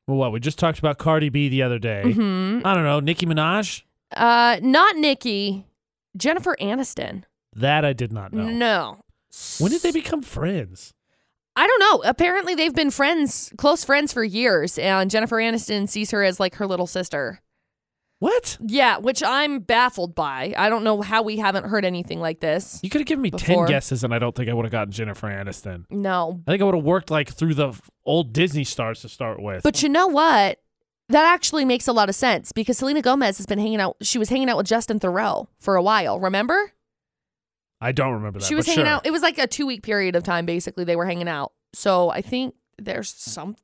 Well, 0.07 0.17
what? 0.17 0.33
We 0.33 0.41
just 0.41 0.59
talked 0.59 0.79
about 0.79 0.97
Cardi 0.97 1.29
B 1.29 1.47
the 1.47 1.63
other 1.63 1.79
day. 1.79 2.11
hmm 2.11 2.59
I 2.65 2.73
don't 2.73 2.83
know. 2.83 2.99
Nicki 2.99 3.25
Minaj? 3.25 3.83
Uh, 4.15 4.59
not 4.61 4.95
Nicki. 4.95 5.65
Jennifer 6.15 6.55
Aniston. 6.59 7.23
That 7.55 7.85
I 7.85 7.93
did 7.93 8.11
not 8.11 8.33
know. 8.33 8.45
No. 8.45 9.01
When 9.59 9.71
did 9.71 9.81
they 9.81 9.91
become 9.91 10.21
friends? 10.21 10.93
I 11.55 11.65
don't 11.65 11.79
know. 11.79 12.07
Apparently, 12.07 12.53
they've 12.53 12.73
been 12.73 12.91
friends, 12.91 13.51
close 13.57 13.83
friends 13.83 14.13
for 14.13 14.23
years, 14.23 14.77
and 14.77 15.09
Jennifer 15.09 15.37
Aniston 15.37 15.89
sees 15.89 16.11
her 16.11 16.23
as 16.23 16.39
like 16.39 16.55
her 16.55 16.67
little 16.67 16.85
sister. 16.87 17.41
What? 18.19 18.57
Yeah, 18.65 18.97
which 18.97 19.21
I'm 19.23 19.59
baffled 19.59 20.15
by. 20.15 20.53
I 20.57 20.69
don't 20.69 20.83
know 20.83 21.01
how 21.01 21.21
we 21.21 21.37
haven't 21.37 21.65
heard 21.65 21.85
anything 21.85 22.19
like 22.19 22.39
this. 22.39 22.79
You 22.81 22.89
could 22.89 23.01
have 23.01 23.07
given 23.07 23.21
me 23.21 23.29
Before. 23.29 23.65
10 23.65 23.67
guesses 23.67 24.03
and 24.03 24.13
I 24.13 24.17
don't 24.17 24.35
think 24.35 24.49
I 24.49 24.53
would 24.53 24.65
have 24.65 24.71
gotten 24.71 24.91
Jennifer 24.91 25.27
Aniston. 25.27 25.85
No. 25.91 26.41
I 26.47 26.51
think 26.51 26.61
I 26.61 26.65
would 26.65 26.75
have 26.75 26.83
worked 26.83 27.11
like 27.11 27.29
through 27.29 27.53
the 27.53 27.79
old 28.05 28.33
Disney 28.33 28.63
stars 28.63 29.01
to 29.01 29.09
start 29.09 29.41
with. 29.41 29.61
But 29.61 29.83
you 29.83 29.89
know 29.89 30.07
what? 30.07 30.59
That 31.09 31.25
actually 31.25 31.63
makes 31.63 31.87
a 31.87 31.93
lot 31.93 32.09
of 32.09 32.15
sense 32.15 32.51
because 32.51 32.77
Selena 32.77 33.01
Gomez 33.01 33.37
has 33.37 33.45
been 33.45 33.59
hanging 33.59 33.79
out. 33.79 33.95
She 34.01 34.17
was 34.17 34.29
hanging 34.29 34.49
out 34.49 34.57
with 34.57 34.67
Justin 34.67 34.99
Theroux 34.99 35.47
for 35.59 35.75
a 35.75 35.81
while. 35.81 36.19
Remember? 36.19 36.73
I 37.79 37.91
don't 37.91 38.13
remember 38.13 38.39
that. 38.39 38.45
she 38.45 38.55
was 38.55 38.65
hanging 38.65 38.85
sure. 38.85 38.93
out. 38.93 39.05
It 39.05 39.11
was 39.11 39.21
like 39.21 39.37
a 39.37 39.47
two 39.47 39.65
week 39.65 39.83
period 39.83 40.15
of 40.15 40.23
time. 40.23 40.45
Basically, 40.45 40.83
they 40.83 40.95
were 40.95 41.05
hanging 41.05 41.29
out. 41.29 41.53
So 41.73 42.09
I 42.09 42.21
think 42.21 42.55
there's 42.77 43.09
some. 43.09 43.55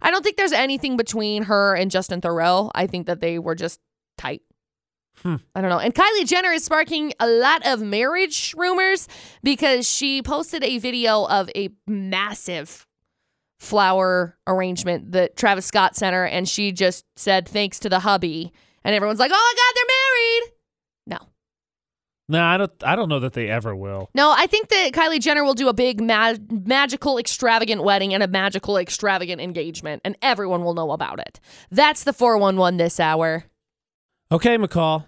I 0.00 0.10
don't 0.10 0.22
think 0.22 0.36
there's 0.36 0.52
anything 0.52 0.96
between 0.96 1.44
her 1.44 1.74
and 1.74 1.90
Justin 1.90 2.20
Theroux. 2.20 2.70
I 2.74 2.86
think 2.86 3.06
that 3.06 3.20
they 3.20 3.38
were 3.38 3.54
just 3.54 3.80
tight. 4.16 4.42
Hmm. 5.22 5.36
I 5.54 5.60
don't 5.60 5.70
know. 5.70 5.78
And 5.78 5.94
Kylie 5.94 6.26
Jenner 6.26 6.52
is 6.52 6.64
sparking 6.64 7.12
a 7.20 7.26
lot 7.26 7.66
of 7.66 7.80
marriage 7.80 8.54
rumors 8.56 9.08
because 9.42 9.88
she 9.88 10.22
posted 10.22 10.62
a 10.62 10.78
video 10.78 11.24
of 11.24 11.50
a 11.54 11.70
massive 11.86 12.86
flower 13.58 14.36
arrangement 14.46 15.12
that 15.12 15.36
Travis 15.36 15.66
Scott 15.66 15.96
sent 15.96 16.14
her, 16.14 16.24
and 16.26 16.48
she 16.48 16.72
just 16.72 17.04
said 17.16 17.48
thanks 17.48 17.78
to 17.80 17.88
the 17.88 18.00
hubby, 18.00 18.52
and 18.84 18.94
everyone's 18.94 19.18
like, 19.18 19.30
"Oh 19.34 19.54
my 19.54 19.54
God, 19.56 19.72
they're 19.74 19.96
married!" 19.96 20.52
No, 21.08 21.28
No, 22.38 22.44
I 22.44 22.56
don't. 22.56 22.72
I 22.84 22.96
don't 22.96 23.08
know 23.08 23.20
that 23.20 23.32
they 23.32 23.48
ever 23.48 23.74
will. 23.74 24.10
no. 24.14 24.34
I 24.36 24.46
think 24.46 24.68
that 24.68 24.92
Kylie 24.92 25.20
Jenner 25.20 25.44
will 25.44 25.54
do 25.54 25.68
a 25.68 25.72
big 25.74 26.00
ma- 26.00 26.34
magical, 26.50 27.18
extravagant 27.18 27.82
wedding 27.82 28.12
and 28.12 28.22
a 28.22 28.28
magical, 28.28 28.76
extravagant 28.76 29.40
engagement, 29.40 30.02
and 30.04 30.16
everyone 30.22 30.64
will 30.64 30.74
know 30.74 30.90
about 30.92 31.18
it. 31.20 31.40
That's 31.70 32.04
the 32.04 32.12
four 32.12 32.36
one 32.38 32.56
one 32.56 32.76
this 32.76 32.98
hour. 33.00 33.44
Okay, 34.30 34.58
McCall. 34.58 35.06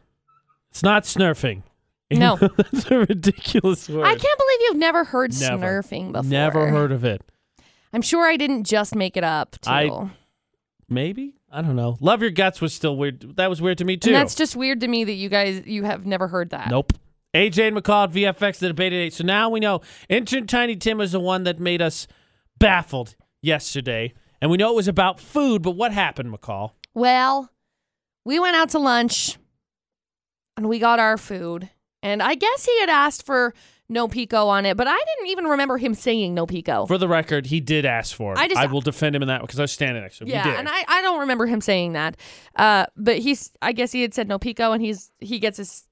It's 0.70 0.82
not 0.82 1.03
snurfing. 1.05 1.62
No. 2.11 2.36
That's 2.57 2.90
a 2.90 2.99
ridiculous 3.01 3.88
word. 3.88 4.05
I 4.05 4.14
can't 4.14 4.38
believe 4.38 4.59
you've 4.62 4.76
never 4.76 5.05
heard 5.05 5.38
Never. 5.38 5.82
snurfing 5.82 6.12
before. 6.12 6.30
Never 6.30 6.68
heard 6.68 6.92
of 6.92 7.05
it. 7.05 7.20
I'm 7.93 8.03
sure 8.03 8.26
I 8.26 8.36
didn't 8.36 8.64
just 8.64 8.95
make 8.95 9.16
it 9.16 9.24
up. 9.24 9.57
Too. 9.61 9.70
I- 9.70 10.11
Maybe. 10.89 11.34
I 11.51 11.61
don't 11.62 11.76
know. 11.76 11.97
Love 12.01 12.22
your 12.22 12.30
guts 12.30 12.61
was 12.61 12.72
still 12.74 12.97
weird. 12.97 13.36
That 13.36 13.49
was 13.51 13.61
weird 13.61 13.78
to 13.78 13.84
me 13.84 13.97
too. 13.97 14.11
and 14.11 14.16
that's 14.16 14.34
just 14.34 14.57
weird 14.57 14.80
to 14.80 14.89
me 14.89 15.05
that 15.05 15.12
you 15.14 15.28
guys 15.28 15.66
you 15.66 15.84
have 15.84 16.07
never 16.07 16.28
heard 16.28 16.51
that. 16.51 16.70
Nope. 16.70 16.93
AJ 17.34 17.68
and 17.68 17.76
McCall 17.76 18.05
at 18.05 18.12
VFX, 18.12 18.59
the 18.59 18.68
debate 18.68 18.93
at 18.95 18.99
8. 18.99 19.12
So 19.12 19.24
now 19.24 19.51
we 19.51 19.61
know 19.61 19.80
intern 20.09 20.47
Tiny 20.47 20.76
Tim 20.76 20.97
was 20.99 21.12
the 21.12 21.20
one 21.20 21.45
that 21.45 21.59
made 21.61 21.82
us 21.82 22.07
baffled 22.59 23.16
yesterday. 23.43 24.14
And 24.41 24.51
we 24.51 24.57
know 24.57 24.70
it 24.70 24.76
was 24.76 24.89
about 24.89 25.20
food, 25.20 25.62
but 25.62 25.72
what 25.72 25.93
happened, 25.93 26.32
McCall? 26.32 26.72
Well, 26.95 27.51
we 28.24 28.39
went 28.39 28.57
out 28.57 28.70
to 28.70 28.78
lunch 28.78 29.36
and 30.57 30.68
we 30.68 30.78
got 30.78 30.99
our 31.01 31.16
food. 31.18 31.68
And 32.03 32.22
I 32.22 32.34
guess 32.34 32.64
he 32.64 32.80
had 32.80 32.89
asked 32.89 33.24
for 33.26 33.53
no 33.89 34.07
pico 34.09 34.49
on 34.49 34.66
it, 34.66 34.76
but 34.76 34.86
I 34.86 34.97
didn't 34.97 35.30
even 35.30 35.45
remember 35.47 35.78
him 35.78 35.95
saying 35.95 36.34
no 36.34 36.47
pico. 36.47 36.86
For 36.86 36.99
the 36.99 37.09
record, 37.09 37.47
he 37.47 37.61
did 37.61 37.86
ask 37.86 38.14
for 38.14 38.32
it. 38.34 38.39
I 38.39 38.49
just- 38.49 38.70
will 38.70 38.80
defend 38.80 39.16
him 39.16 39.22
in 39.22 39.28
that 39.28 39.41
because 39.41 39.59
I 39.59 39.62
was 39.62 39.72
standing 39.72 40.03
next 40.03 40.18
to 40.18 40.24
him. 40.24 40.30
yeah, 40.30 40.59
and 40.59 40.68
I, 40.68 40.84
I 40.86 41.03
don't 41.03 41.20
remember 41.20 41.47
him 41.47 41.61
saying 41.61 41.95
that. 41.95 42.16
Uh, 42.57 42.86
but 42.97 43.18
he's 43.18 43.53
I 43.62 43.72
guess 43.72 43.91
he 43.93 44.03
had 44.03 44.12
said 44.14 44.28
no 44.28 44.39
pico, 44.39 44.72
and 44.72 44.82
he's 44.82 45.11
he 45.20 45.39
gets 45.39 45.57
his 45.57 45.86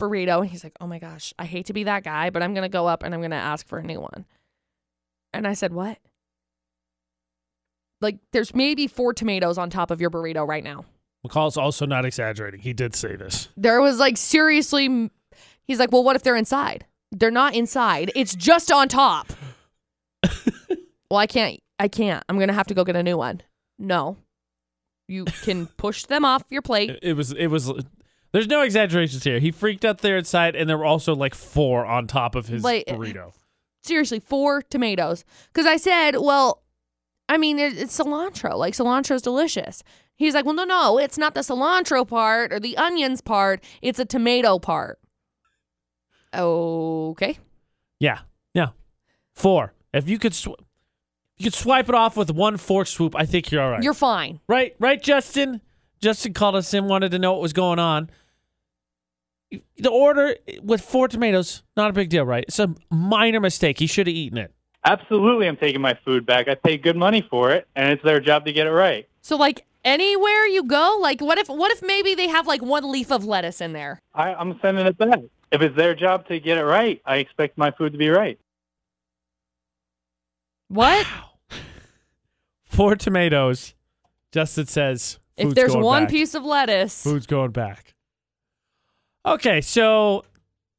burrito, 0.00 0.40
and 0.40 0.48
he's 0.50 0.64
like, 0.64 0.74
oh 0.80 0.86
my 0.86 0.98
gosh, 0.98 1.34
I 1.38 1.44
hate 1.44 1.66
to 1.66 1.72
be 1.72 1.84
that 1.84 2.04
guy, 2.04 2.30
but 2.30 2.42
I'm 2.42 2.54
gonna 2.54 2.68
go 2.68 2.86
up 2.86 3.02
and 3.02 3.14
I'm 3.14 3.20
gonna 3.20 3.36
ask 3.36 3.66
for 3.66 3.78
a 3.78 3.82
new 3.84 4.00
one. 4.00 4.24
And 5.34 5.46
I 5.46 5.52
said, 5.54 5.72
what? 5.72 5.98
Like, 8.00 8.18
there's 8.32 8.54
maybe 8.54 8.86
four 8.88 9.14
tomatoes 9.14 9.58
on 9.58 9.70
top 9.70 9.90
of 9.90 10.00
your 10.00 10.10
burrito 10.10 10.46
right 10.46 10.64
now. 10.64 10.84
McCall's 11.26 11.56
also 11.56 11.86
not 11.86 12.04
exaggerating. 12.04 12.60
He 12.60 12.72
did 12.72 12.96
say 12.96 13.14
this. 13.14 13.48
There 13.56 13.80
was 13.80 13.98
like 14.00 14.16
seriously, 14.16 15.10
he's 15.64 15.78
like, 15.78 15.92
well, 15.92 16.02
what 16.02 16.16
if 16.16 16.22
they're 16.24 16.34
inside? 16.36 16.84
They're 17.12 17.30
not 17.30 17.54
inside. 17.54 18.10
It's 18.16 18.34
just 18.34 18.72
on 18.72 18.88
top. 18.88 19.32
well, 21.10 21.18
I 21.18 21.26
can't. 21.26 21.60
I 21.78 21.88
can't. 21.88 22.24
I'm 22.28 22.38
gonna 22.38 22.52
have 22.52 22.66
to 22.68 22.74
go 22.74 22.84
get 22.84 22.96
a 22.96 23.02
new 23.02 23.16
one. 23.18 23.42
No, 23.78 24.16
you 25.08 25.24
can 25.24 25.66
push 25.76 26.04
them 26.04 26.24
off 26.24 26.44
your 26.50 26.62
plate. 26.62 26.98
It, 27.02 27.14
was. 27.14 27.32
It 27.32 27.48
was. 27.48 27.70
There's 28.32 28.46
no 28.48 28.62
exaggerations 28.62 29.24
here. 29.24 29.38
He 29.38 29.50
freaked 29.50 29.84
out 29.84 29.98
there 29.98 30.16
inside, 30.16 30.56
and 30.56 30.68
there 30.70 30.78
were 30.78 30.86
also 30.86 31.14
like 31.14 31.34
four 31.34 31.84
on 31.84 32.06
top 32.06 32.34
of 32.34 32.48
his 32.48 32.64
Like- 32.64 32.86
burrito. 32.86 33.32
Seriously, 33.84 34.20
four 34.20 34.62
tomatoes. 34.62 35.24
Because 35.52 35.66
I 35.66 35.76
said, 35.76 36.12
well, 36.18 36.62
I 37.28 37.36
mean, 37.36 37.58
it, 37.58 37.76
it's 37.76 37.98
cilantro. 37.98 38.56
Like 38.56 38.74
cilantro's 38.74 39.22
delicious. 39.22 39.82
He's 40.14 40.34
like, 40.34 40.44
well, 40.44 40.54
no, 40.54 40.62
no, 40.64 40.98
it's 40.98 41.18
not 41.18 41.34
the 41.34 41.40
cilantro 41.40 42.06
part 42.06 42.52
or 42.52 42.60
the 42.60 42.76
onions 42.76 43.20
part. 43.20 43.62
It's 43.82 43.98
a 43.98 44.04
tomato 44.04 44.60
part. 44.60 45.00
Okay. 46.34 47.38
Yeah. 48.00 48.20
Yeah. 48.54 48.68
Four. 49.34 49.72
If 49.92 50.08
you 50.08 50.18
could, 50.18 50.34
sw- 50.34 50.58
you 51.36 51.44
could 51.44 51.54
swipe 51.54 51.88
it 51.88 51.94
off 51.94 52.16
with 52.16 52.30
one 52.30 52.56
fork 52.56 52.86
swoop. 52.86 53.14
I 53.16 53.26
think 53.26 53.50
you're 53.50 53.62
all 53.62 53.70
right. 53.70 53.82
You're 53.82 53.94
fine. 53.94 54.40
right. 54.48 54.74
Right, 54.78 55.02
Justin. 55.02 55.60
Justin 56.00 56.32
called 56.34 56.56
us 56.56 56.74
in, 56.74 56.86
wanted 56.86 57.12
to 57.12 57.18
know 57.18 57.32
what 57.32 57.40
was 57.40 57.52
going 57.52 57.78
on. 57.78 58.10
The 59.76 59.90
order 59.90 60.34
with 60.62 60.80
four 60.80 61.08
tomatoes, 61.08 61.62
not 61.76 61.90
a 61.90 61.92
big 61.92 62.08
deal, 62.08 62.24
right? 62.24 62.44
It's 62.48 62.58
a 62.58 62.74
minor 62.90 63.38
mistake. 63.38 63.78
He 63.78 63.86
should 63.86 64.06
have 64.06 64.16
eaten 64.16 64.38
it. 64.38 64.52
Absolutely, 64.84 65.46
I'm 65.46 65.56
taking 65.56 65.80
my 65.80 65.96
food 66.04 66.26
back. 66.26 66.48
I 66.48 66.56
paid 66.56 66.82
good 66.82 66.96
money 66.96 67.24
for 67.30 67.52
it, 67.52 67.68
and 67.76 67.92
it's 67.92 68.02
their 68.02 68.18
job 68.18 68.46
to 68.46 68.52
get 68.52 68.66
it 68.66 68.70
right. 68.70 69.08
So 69.20 69.36
like 69.36 69.64
anywhere 69.84 70.46
you 70.46 70.64
go, 70.64 70.98
like 71.00 71.20
what 71.20 71.38
if 71.38 71.48
what 71.48 71.70
if 71.70 71.82
maybe 71.82 72.14
they 72.14 72.26
have 72.28 72.46
like 72.48 72.62
one 72.62 72.90
leaf 72.90 73.12
of 73.12 73.24
lettuce 73.24 73.60
in 73.60 73.74
there? 73.74 74.00
I, 74.14 74.34
I'm 74.34 74.58
sending 74.60 74.86
it 74.86 74.98
back. 74.98 75.20
If 75.52 75.60
it's 75.60 75.76
their 75.76 75.94
job 75.94 76.26
to 76.28 76.40
get 76.40 76.56
it 76.58 76.64
right, 76.64 77.00
I 77.04 77.16
expect 77.16 77.58
my 77.58 77.70
food 77.70 77.92
to 77.92 77.98
be 77.98 78.08
right. 78.08 78.38
What? 80.68 81.06
Four 82.64 82.96
tomatoes. 82.96 83.74
Justin 84.32 84.66
says. 84.66 85.18
if 85.36 85.54
there's 85.54 85.72
going 85.72 85.84
one 85.84 86.02
back." 86.04 86.10
piece 86.10 86.34
of 86.34 86.42
lettuce. 86.44 87.02
Food's 87.02 87.26
going 87.26 87.50
back. 87.50 87.94
Okay, 89.26 89.60
so 89.60 90.24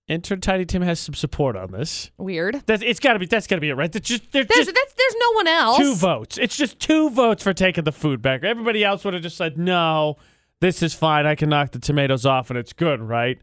intern 0.07 0.41
Tiny 0.41 0.65
Tim 0.65 0.81
has 0.81 0.99
some 0.99 1.13
support 1.13 1.55
on 1.55 1.71
this. 1.71 2.09
Weird. 2.17 2.63
That's 2.65 2.81
it's 2.83 2.99
got 2.99 3.13
to 3.13 3.19
be 3.19 3.27
that's 3.27 3.45
got 3.45 3.57
to 3.57 3.61
be 3.61 3.69
it, 3.69 3.75
right? 3.75 3.91
That's 3.91 4.09
just 4.09 4.31
there's 4.31 4.47
There's 4.47 4.65
just 4.65 4.75
that's, 4.75 4.93
there's 4.95 5.15
no 5.19 5.31
one 5.33 5.47
else. 5.47 5.77
two 5.77 5.93
votes. 5.95 6.37
It's 6.39 6.57
just 6.57 6.79
two 6.79 7.11
votes 7.11 7.43
for 7.43 7.53
taking 7.53 7.83
the 7.83 7.91
food 7.91 8.23
back. 8.23 8.43
Everybody 8.43 8.83
else 8.83 9.05
would 9.05 9.13
have 9.13 9.23
just 9.23 9.37
said 9.37 9.57
no. 9.57 10.17
This 10.61 10.81
is 10.81 10.93
fine. 10.95 11.27
I 11.27 11.35
can 11.35 11.49
knock 11.49 11.71
the 11.71 11.79
tomatoes 11.79 12.25
off 12.25 12.49
and 12.49 12.57
it's 12.57 12.73
good, 12.73 13.01
right? 13.01 13.39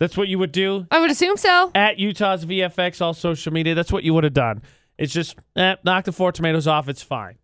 That's 0.00 0.16
what 0.16 0.28
you 0.28 0.38
would 0.38 0.52
do 0.52 0.86
I 0.90 1.00
would 1.00 1.10
assume 1.10 1.36
so. 1.36 1.70
at 1.74 1.98
Utah's 1.98 2.44
VFX, 2.46 3.00
all 3.02 3.14
social 3.14 3.52
media. 3.52 3.74
That's 3.74 3.90
what 3.92 4.04
you 4.04 4.14
would 4.14 4.24
have 4.24 4.32
done. 4.34 4.62
It's 4.96 5.12
just 5.12 5.36
eh, 5.56 5.76
knock 5.84 6.04
the 6.04 6.12
four 6.12 6.30
tomatoes 6.32 6.66
off. 6.66 6.88
It's 6.88 7.02
fine. 7.02 7.36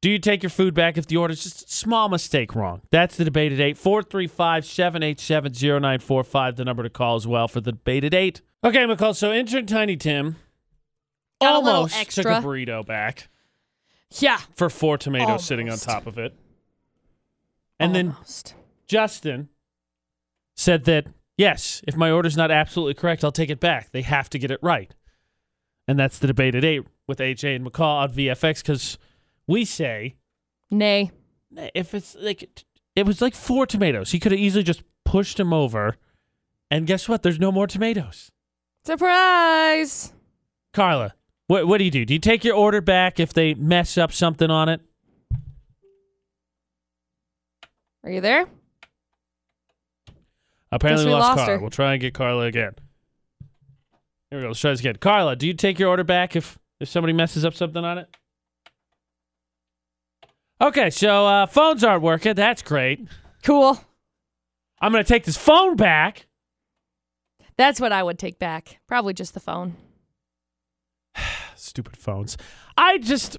Do 0.00 0.08
you 0.10 0.18
take 0.18 0.42
your 0.42 0.50
food 0.50 0.74
back 0.74 0.96
if 0.96 1.06
the 1.06 1.16
order's 1.16 1.42
just 1.42 1.68
a 1.68 1.72
small 1.72 2.08
mistake 2.08 2.54
wrong? 2.54 2.82
That's 2.90 3.16
the 3.16 3.24
debate 3.24 3.52
at 3.52 3.60
8. 3.60 3.76
435 3.76 4.64
787 4.64 5.52
0945, 5.52 6.56
the 6.56 6.64
number 6.64 6.82
to 6.84 6.90
call 6.90 7.16
as 7.16 7.26
well 7.26 7.48
for 7.48 7.60
the 7.60 7.72
debate 7.72 8.04
at 8.04 8.14
8. 8.14 8.40
Okay, 8.64 8.84
McCall. 8.86 9.14
So 9.16 9.32
intern 9.32 9.66
Tiny 9.66 9.96
Tim 9.96 10.36
Got 11.40 11.54
a 11.54 11.58
little 11.58 11.74
almost 11.74 11.94
took 11.94 12.00
extra. 12.02 12.38
a 12.38 12.40
burrito 12.42 12.86
back 12.86 13.28
Yeah. 14.20 14.38
for 14.54 14.70
four 14.70 14.98
tomatoes 14.98 15.44
sitting 15.44 15.66
on 15.66 15.72
Almost. 15.72 15.84
top 15.88 16.06
of 16.06 16.16
it. 16.18 16.34
And 17.80 17.94
then 17.94 18.10
Almost. 18.12 18.54
Justin 18.86 19.48
said 20.54 20.84
that, 20.84 21.06
yes, 21.38 21.80
if 21.88 21.96
my 21.96 22.10
order's 22.10 22.36
not 22.36 22.50
absolutely 22.50 22.94
correct, 22.94 23.24
I'll 23.24 23.32
take 23.32 23.48
it 23.48 23.60
back. 23.60 23.92
They 23.92 24.02
have 24.02 24.28
to 24.30 24.38
get 24.38 24.50
it 24.50 24.58
right. 24.62 24.92
And 25.86 25.98
that's 25.98 26.18
the 26.18 26.26
debate 26.26 26.54
at 26.54 26.64
8 26.64 26.82
with 27.06 27.18
AJ 27.18 27.56
and 27.56 27.66
McCall 27.66 28.02
on 28.02 28.12
VFX 28.12 28.60
because 28.60 28.98
we 29.46 29.64
say 29.64 30.16
nay. 30.70 31.10
if 31.74 31.94
it's 31.94 32.14
like, 32.20 32.46
it 32.94 33.06
was 33.06 33.22
like 33.22 33.34
four 33.34 33.64
tomatoes. 33.64 34.10
He 34.10 34.20
could 34.20 34.32
have 34.32 34.40
easily 34.40 34.62
just 34.62 34.82
pushed 35.06 35.40
him 35.40 35.54
over. 35.54 35.96
And 36.70 36.86
guess 36.86 37.08
what? 37.08 37.22
There's 37.22 37.40
no 37.40 37.50
more 37.50 37.66
tomatoes. 37.66 38.30
Surprise. 38.84 40.12
Carla, 40.74 41.14
what, 41.46 41.66
what 41.66 41.78
do 41.78 41.84
you 41.84 41.90
do? 41.90 42.04
Do 42.04 42.12
you 42.12 42.20
take 42.20 42.44
your 42.44 42.56
order 42.56 42.82
back 42.82 43.18
if 43.18 43.32
they 43.32 43.54
mess 43.54 43.96
up 43.96 44.12
something 44.12 44.50
on 44.50 44.68
it? 44.68 44.82
Are 48.04 48.10
you 48.10 48.20
there? 48.20 48.46
Apparently, 50.70 51.06
we 51.06 51.12
lost, 51.12 51.28
lost 51.28 51.36
Carla. 51.38 51.52
her. 51.52 51.58
We'll 51.60 51.70
try 51.70 51.92
and 51.92 52.00
get 52.00 52.14
Carla 52.14 52.44
again. 52.46 52.74
Here 54.30 54.38
we 54.38 54.42
go. 54.42 54.48
Let's 54.48 54.60
try 54.60 54.70
this 54.72 54.80
again. 54.80 54.96
Carla, 54.96 55.36
do 55.36 55.46
you 55.46 55.54
take 55.54 55.78
your 55.78 55.88
order 55.88 56.04
back 56.04 56.36
if 56.36 56.58
if 56.80 56.88
somebody 56.88 57.12
messes 57.12 57.44
up 57.44 57.54
something 57.54 57.84
on 57.84 57.98
it? 57.98 58.08
Okay, 60.60 60.90
so 60.90 61.26
uh, 61.26 61.46
phones 61.46 61.84
aren't 61.84 62.02
working. 62.02 62.34
That's 62.34 62.62
great. 62.62 63.06
Cool. 63.42 63.80
I'm 64.80 64.92
gonna 64.92 65.04
take 65.04 65.24
this 65.24 65.36
phone 65.36 65.76
back. 65.76 66.26
That's 67.56 67.80
what 67.80 67.92
I 67.92 68.02
would 68.02 68.18
take 68.18 68.38
back. 68.38 68.78
Probably 68.86 69.14
just 69.14 69.34
the 69.34 69.40
phone. 69.40 69.76
Stupid 71.56 71.96
phones. 71.96 72.36
I 72.76 72.98
just. 72.98 73.38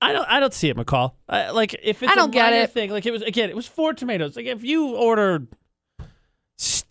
I 0.00 0.12
don't. 0.12 0.28
I 0.28 0.38
don't 0.38 0.54
see 0.54 0.68
it, 0.68 0.76
McCall. 0.76 1.14
Uh, 1.28 1.50
like 1.52 1.74
if 1.82 2.02
it's 2.02 2.12
I 2.12 2.14
don't 2.14 2.28
a 2.28 2.32
get 2.32 2.50
minor 2.50 2.62
it. 2.64 2.70
thing, 2.72 2.90
like 2.90 3.06
it 3.06 3.10
was 3.10 3.22
again, 3.22 3.50
it 3.50 3.56
was 3.56 3.66
four 3.66 3.94
tomatoes. 3.94 4.36
Like 4.36 4.46
if 4.46 4.62
you 4.62 4.94
ordered, 4.94 5.48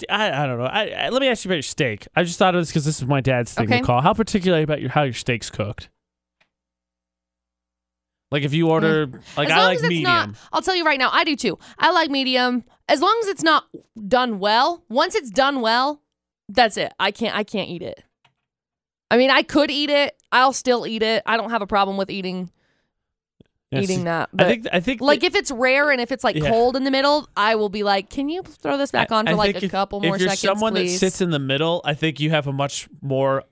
I, 0.09 0.43
I 0.43 0.45
don't 0.45 0.57
know. 0.57 0.65
I, 0.65 0.87
I, 0.87 1.09
let 1.09 1.21
me 1.21 1.27
ask 1.27 1.43
you 1.43 1.49
about 1.49 1.55
your 1.55 1.61
steak. 1.63 2.07
I 2.15 2.23
just 2.23 2.37
thought 2.37 2.55
of 2.55 2.61
this 2.61 2.69
because 2.69 2.85
this 2.85 2.99
is 3.01 3.07
my 3.07 3.21
dad's 3.21 3.53
thing, 3.53 3.65
Okay. 3.65 3.81
McCall. 3.81 4.01
How 4.03 4.13
particular 4.13 4.61
about 4.61 4.81
your 4.81 4.89
how 4.89 5.03
your 5.03 5.13
steak's 5.13 5.49
cooked? 5.49 5.89
Like 8.29 8.43
if 8.43 8.53
you 8.53 8.69
order, 8.69 9.07
mm. 9.07 9.37
like 9.37 9.49
as 9.49 9.53
I 9.53 9.63
like 9.63 9.75
as 9.77 9.83
it's 9.83 9.89
medium. 9.89 10.03
not, 10.03 10.29
I'll 10.51 10.61
tell 10.61 10.75
you 10.75 10.85
right 10.85 10.99
now, 10.99 11.09
I 11.11 11.23
do 11.23 11.35
too. 11.35 11.57
I 11.77 11.91
like 11.91 12.09
medium. 12.09 12.63
As 12.89 13.01
long 13.01 13.17
as 13.23 13.27
it's 13.27 13.43
not 13.43 13.65
done 14.07 14.39
well. 14.39 14.83
Once 14.89 15.15
it's 15.15 15.29
done 15.29 15.61
well, 15.61 16.01
that's 16.49 16.77
it. 16.77 16.93
I 16.99 17.11
can't. 17.11 17.35
I 17.35 17.43
can't 17.43 17.69
eat 17.69 17.81
it. 17.81 18.03
I 19.09 19.17
mean, 19.17 19.29
I 19.29 19.43
could 19.43 19.71
eat 19.71 19.89
it. 19.89 20.15
I'll 20.31 20.53
still 20.53 20.85
eat 20.85 21.01
it. 21.03 21.23
I 21.25 21.37
don't 21.37 21.49
have 21.49 21.61
a 21.61 21.67
problem 21.67 21.97
with 21.97 22.09
eating 22.09 22.51
Eating 23.71 24.05
that. 24.05 24.29
I 24.33 24.35
But 24.37 24.47
think. 24.47 24.67
I 24.73 24.79
think. 24.79 25.01
like 25.01 25.19
that- 25.21 25.25
if 25.27 25.35
it's 25.35 25.51
rare 25.51 25.91
and 25.91 25.99
if 25.99 26.11
it's 26.11 26.23
like 26.23 26.37
Yeah. 26.37 26.49
cold 26.49 26.75
in 26.77 26.85
the 26.85 26.91
middle, 26.91 27.27
I 27.35 27.55
will 27.55 27.67
be 27.69 27.83
like, 27.83 28.09
"Can 28.09 28.29
you 28.29 28.41
throw 28.43 28.77
this 28.77 28.91
back 28.91 29.11
on 29.11 29.27
I- 29.27 29.31
for 29.31 29.35
I 29.35 29.37
like 29.37 29.55
a 29.61 29.65
if- 29.65 29.71
couple 29.71 29.99
more 29.99 30.17
seconds?" 30.17 30.35
if 30.35 30.43
you're 30.43 30.55
someone 30.55 30.73
please?" 30.73 30.93
that 30.93 30.99
sits 30.99 31.19
in 31.21 31.31
the 31.31 31.39
middle, 31.39 31.81
I 31.83 31.93
think 31.93 32.19
you 32.21 32.29
have 32.29 32.47
a 32.47 32.53
much 32.53 32.87
more, 33.01 33.43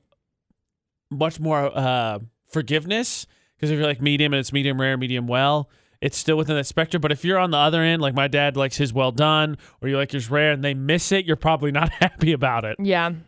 much 1.12 1.40
more 1.40 1.70
uh, 1.78 2.20
forgiveness 2.48 3.28
because 3.58 3.72
if 3.72 3.78
you're 3.78 3.88
like 3.88 4.02
medium 4.02 4.34
and 4.34 4.40
it's 4.40 4.54
medium 4.54 4.80
rare, 4.80 4.96
medium 4.98 5.28
well, 5.28 5.70
it's 6.00 6.18
still 6.18 6.38
within 6.38 6.56
that 6.56 6.66
spectrum. 6.68 7.02
But 7.02 7.12
if 7.12 7.26
you're 7.26 7.40
on 7.40 7.52
the 7.52 7.58
other 7.58 7.82
end, 7.82 8.02
like 8.02 8.14
my 8.14 8.28
dad 8.30 8.56
likes 8.56 8.78
his 8.78 8.94
well 8.94 9.12
done, 9.12 9.58
or 9.82 9.90
you 9.90 9.98
like 9.98 10.14
yours 10.14 10.30
rare 10.30 10.52
and 10.52 10.64
they 10.64 10.74
miss 10.74 11.12
it, 11.12 11.26
you're 11.26 11.36
probably 11.36 11.72
not 11.72 11.90
happy 12.00 12.32
about 12.32 12.64
it. 12.64 12.78
Yeah. 12.80 13.12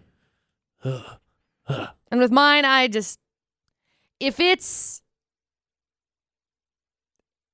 and 1.67 2.19
with 2.21 2.31
mine, 2.31 2.63
I 2.63 2.88
just 2.88 3.19
if 4.21 4.39
it's 4.39 5.01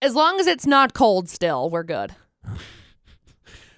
as 0.04 0.16
long 0.16 0.40
as 0.40 0.48
it's 0.48 0.66
not 0.68 0.94
cold 0.94 1.30
still, 1.30 1.70
we're 1.70 1.84
good. 1.84 2.14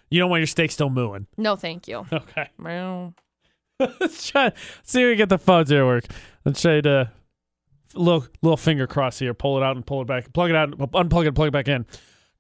You 0.10 0.20
don't 0.20 0.30
want 0.30 0.42
your 0.42 0.48
steak 0.48 0.72
still 0.72 0.90
mooing. 0.90 1.28
No, 1.38 1.56
thank 1.56 1.88
you. 1.88 2.06
Okay. 2.14 2.50
Meow. 2.58 3.14
Let's 3.80 4.28
try. 4.30 4.52
See 4.84 5.02
if 5.02 5.08
we 5.10 5.16
get 5.16 5.30
the 5.30 5.38
phones 5.38 5.70
here 5.70 5.80
to 5.82 5.86
work. 5.86 6.06
Let's 6.46 6.62
try 6.62 6.80
to 6.82 7.12
little 7.94 8.26
little 8.42 8.58
finger 8.58 8.88
cross 8.88 9.20
here. 9.20 9.34
Pull 9.34 9.58
it 9.58 9.64
out 9.64 9.76
and 9.76 9.86
pull 9.86 10.02
it 10.02 10.06
back. 10.08 10.32
Plug 10.34 10.50
it 10.50 10.56
out. 10.56 10.70
And 10.70 10.78
unplug 10.80 11.24
it. 11.24 11.28
and 11.28 11.36
Plug 11.36 11.48
it 11.50 11.52
back 11.52 11.68
in. 11.68 11.86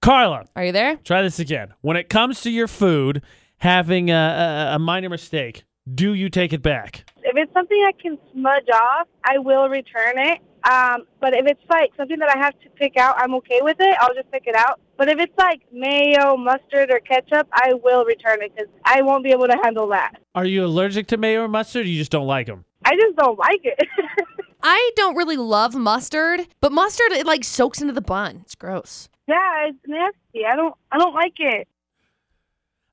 Carla, 0.01 0.45
Are 0.55 0.63
you 0.65 0.71
there? 0.71 0.97
Try 0.97 1.21
this 1.23 1.39
again. 1.39 1.73
When 1.81 1.97
it 1.97 2.09
comes 2.09 2.41
to 2.41 2.51
your 2.51 2.67
food 2.67 3.21
having 3.57 4.11
a, 4.11 4.69
a, 4.71 4.75
a 4.75 4.79
minor 4.79 5.09
mistake, 5.09 5.63
do 5.93 6.13
you 6.13 6.29
take 6.29 6.53
it 6.53 6.61
back? 6.61 7.05
if 7.23 7.35
it's 7.35 7.51
something 7.53 7.77
I 7.87 7.91
can 8.01 8.17
smudge 8.31 8.69
off, 8.73 9.07
I 9.25 9.39
will 9.39 9.67
return 9.67 10.13
it. 10.17 10.39
Um, 10.69 11.03
but 11.21 11.35
if 11.35 11.45
it's 11.45 11.61
like 11.69 11.91
something 11.95 12.17
that 12.19 12.29
I 12.35 12.37
have 12.39 12.53
to 12.61 12.69
pick 12.71 12.97
out, 12.97 13.15
I'm 13.19 13.35
okay 13.35 13.59
with 13.61 13.77
it. 13.79 13.97
I'll 14.01 14.13
just 14.15 14.31
pick 14.31 14.43
it 14.47 14.55
out. 14.55 14.79
But 14.97 15.09
if 15.09 15.19
it's 15.19 15.37
like 15.37 15.61
mayo, 15.71 16.35
mustard, 16.37 16.89
or 16.91 16.99
ketchup, 16.99 17.47
I 17.53 17.73
will 17.83 18.03
return 18.05 18.41
it 18.41 18.51
because 18.55 18.71
I 18.83 19.01
won't 19.03 19.23
be 19.23 19.31
able 19.31 19.47
to 19.47 19.57
handle 19.63 19.87
that. 19.89 20.13
Are 20.33 20.45
you 20.45 20.65
allergic 20.65 21.07
to 21.07 21.17
mayo 21.17 21.43
or 21.43 21.47
mustard? 21.47 21.85
Or 21.85 21.89
you 21.89 21.99
just 21.99 22.11
don't 22.11 22.25
like 22.27 22.47
them. 22.47 22.65
I 22.83 22.91
just 22.95 23.15
don't 23.15 23.37
like 23.37 23.61
it. 23.63 23.79
I 24.63 24.91
don't 24.95 25.15
really 25.15 25.37
love 25.37 25.75
mustard, 25.75 26.47
but 26.61 26.71
mustard 26.71 27.11
it 27.11 27.27
like 27.27 27.43
soaks 27.43 27.81
into 27.81 27.93
the 27.93 28.01
bun. 28.01 28.39
It's 28.43 28.55
gross. 28.55 29.09
yeah, 29.27 29.67
it's 29.67 29.77
nasty. 29.87 30.45
I 30.51 30.55
don't. 30.55 30.73
I 30.91 30.97
don't 30.97 31.13
like 31.13 31.35
it. 31.37 31.67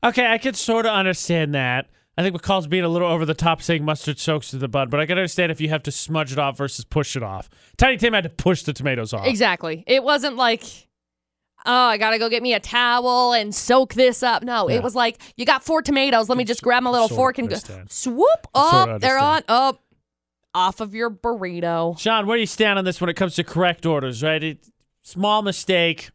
Okay, 0.05 0.27
I 0.27 0.37
could 0.39 0.57
sort 0.57 0.85
of 0.85 0.93
understand 0.93 1.55
that. 1.55 1.87
I 2.17 2.23
think 2.23 2.37
McCall's 2.37 2.67
being 2.67 2.85
a 2.85 2.89
little 2.89 3.09
over 3.09 3.25
the 3.25 3.33
top 3.35 3.63
saying 3.63 3.85
mustard 3.85 4.19
soaks 4.19 4.51
to 4.51 4.59
the 4.59 4.69
bun, 4.69 4.91
but 4.91 5.01
I 5.01 5.07
can 5.07 5.17
understand 5.17 5.51
if 5.51 5.61
you 5.61 5.71
have 5.71 5.83
to 5.85 5.93
smudge 5.93 6.31
it 6.33 6.39
off 6.39 6.59
versus 6.59 6.85
push 6.85 7.17
it 7.17 7.23
off. 7.23 7.49
Tiny 7.79 7.97
Tim 7.97 8.13
had 8.13 8.25
to 8.25 8.29
push 8.31 8.63
the 8.65 8.73
tomatoes 8.75 9.13
off. 9.15 9.27
Exactly. 9.27 9.83
It 9.87 10.05
wasn't 10.05 10.37
like, 10.37 10.63
oh, 11.65 11.73
I 11.73 11.97
gotta 11.97 12.19
go 12.19 12.29
get 12.29 12.43
me 12.43 12.53
a 12.53 12.61
towel 12.61 13.33
and 13.33 13.55
soak 13.55 13.95
this 13.95 14.23
up. 14.23 14.43
No, 14.43 14.69
Yeah. 14.69 14.77
it 14.77 14.83
was 14.83 14.95
like, 14.95 15.19
you 15.37 15.47
got 15.47 15.65
four 15.65 15.81
tomatoes. 15.81 16.29
Let 16.29 16.37
me 16.37 16.45
just 16.45 16.63
grab 16.63 16.83
my 16.83 16.91
little 16.91 17.09
Sort 17.09 17.17
fork 17.17 17.39
and 17.39 17.49
go 17.49 17.55
understand. 17.55 17.91
swoop 17.91 18.47
Sorta 18.55 18.93
up. 18.93 19.01
They're 19.01 19.19
on 19.19 19.43
up 19.49 19.81
off 20.55 20.81
of 20.83 20.95
your 20.95 21.09
burrito. 21.09 21.99
Sean, 21.99 22.27
where 22.27 22.37
do 22.37 22.41
you 22.41 22.47
stand 22.47 22.79
on 22.79 22.85
this 22.85 23.01
when 23.01 23.09
it 23.09 23.15
comes 23.15 23.35
to 23.37 23.45
correct 23.45 23.87
orders, 23.87 24.23
right? 24.23 24.43
It, 24.45 24.67
small 25.01 25.41
mistake. 25.41 26.11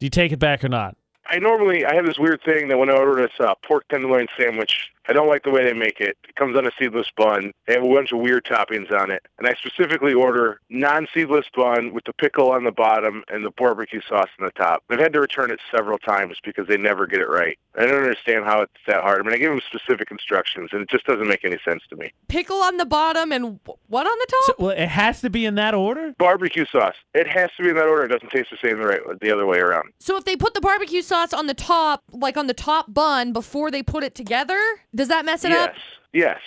Do 0.00 0.06
you 0.06 0.10
take 0.10 0.32
it 0.32 0.38
back 0.40 0.64
or 0.64 0.68
not? 0.68 0.96
I 1.28 1.38
normally 1.38 1.84
I 1.84 1.94
have 1.94 2.04
this 2.06 2.18
weird 2.18 2.40
thing 2.44 2.68
that 2.68 2.78
when 2.78 2.88
I 2.90 2.94
order 2.94 3.22
this 3.22 3.32
uh, 3.40 3.54
pork 3.66 3.86
tenderloin 3.88 4.26
sandwich, 4.38 4.90
I 5.08 5.12
don't 5.12 5.28
like 5.28 5.44
the 5.44 5.50
way 5.50 5.64
they 5.64 5.72
make 5.72 6.00
it. 6.00 6.16
It 6.28 6.34
comes 6.36 6.56
on 6.56 6.66
a 6.66 6.70
seedless 6.78 7.08
bun. 7.16 7.52
They 7.66 7.74
have 7.74 7.84
a 7.84 7.88
bunch 7.88 8.12
of 8.12 8.18
weird 8.18 8.44
toppings 8.44 8.92
on 8.92 9.10
it, 9.10 9.24
and 9.38 9.46
I 9.46 9.54
specifically 9.54 10.14
order 10.14 10.60
non-seedless 10.70 11.46
bun 11.54 11.92
with 11.92 12.04
the 12.04 12.12
pickle 12.12 12.50
on 12.50 12.64
the 12.64 12.72
bottom 12.72 13.22
and 13.28 13.44
the 13.44 13.50
barbecue 13.50 14.00
sauce 14.08 14.28
on 14.38 14.46
the 14.46 14.52
top. 14.52 14.82
I've 14.90 14.98
had 14.98 15.12
to 15.14 15.20
return 15.20 15.50
it 15.50 15.60
several 15.74 15.98
times 15.98 16.38
because 16.44 16.66
they 16.68 16.76
never 16.76 17.06
get 17.06 17.20
it 17.20 17.28
right. 17.28 17.58
I 17.78 17.84
don't 17.84 18.02
understand 18.02 18.44
how 18.44 18.62
it's 18.62 18.72
that 18.86 19.02
hard. 19.02 19.20
I 19.20 19.22
mean, 19.22 19.34
I 19.34 19.36
give 19.36 19.50
them 19.50 19.60
specific 19.66 20.10
instructions, 20.10 20.70
and 20.72 20.82
it 20.82 20.88
just 20.88 21.04
doesn't 21.04 21.28
make 21.28 21.44
any 21.44 21.58
sense 21.64 21.82
to 21.90 21.96
me. 21.96 22.12
Pickle 22.28 22.62
on 22.62 22.78
the 22.78 22.86
bottom 22.86 23.32
and 23.32 23.60
wh- 23.66 23.90
what 23.90 24.06
on 24.06 24.18
the 24.18 24.26
top? 24.26 24.46
So, 24.46 24.54
well, 24.58 24.70
it 24.70 24.88
has 24.88 25.20
to 25.20 25.30
be 25.30 25.44
in 25.44 25.56
that 25.56 25.74
order? 25.74 26.14
Barbecue 26.18 26.64
sauce. 26.66 26.94
It 27.14 27.26
has 27.26 27.50
to 27.56 27.62
be 27.62 27.70
in 27.70 27.76
that 27.76 27.86
order. 27.86 28.04
It 28.04 28.08
doesn't 28.08 28.30
taste 28.30 28.48
the 28.50 28.58
same 28.66 28.78
the 28.80 28.86
right 28.86 29.00
the 29.20 29.30
other 29.30 29.46
way 29.46 29.58
around. 29.58 29.92
So 30.00 30.16
if 30.16 30.24
they 30.24 30.36
put 30.36 30.54
the 30.54 30.60
barbecue 30.60 31.02
sauce 31.02 31.32
on 31.32 31.46
the 31.46 31.54
top, 31.54 32.02
like 32.12 32.36
on 32.36 32.46
the 32.46 32.54
top 32.54 32.92
bun 32.92 33.32
before 33.32 33.70
they 33.70 33.82
put 33.82 34.02
it 34.02 34.14
together, 34.14 34.58
does 34.96 35.08
that 35.08 35.24
mess 35.24 35.44
it 35.44 35.50
yes, 35.50 35.68
up? 35.68 35.74
yes. 36.12 36.38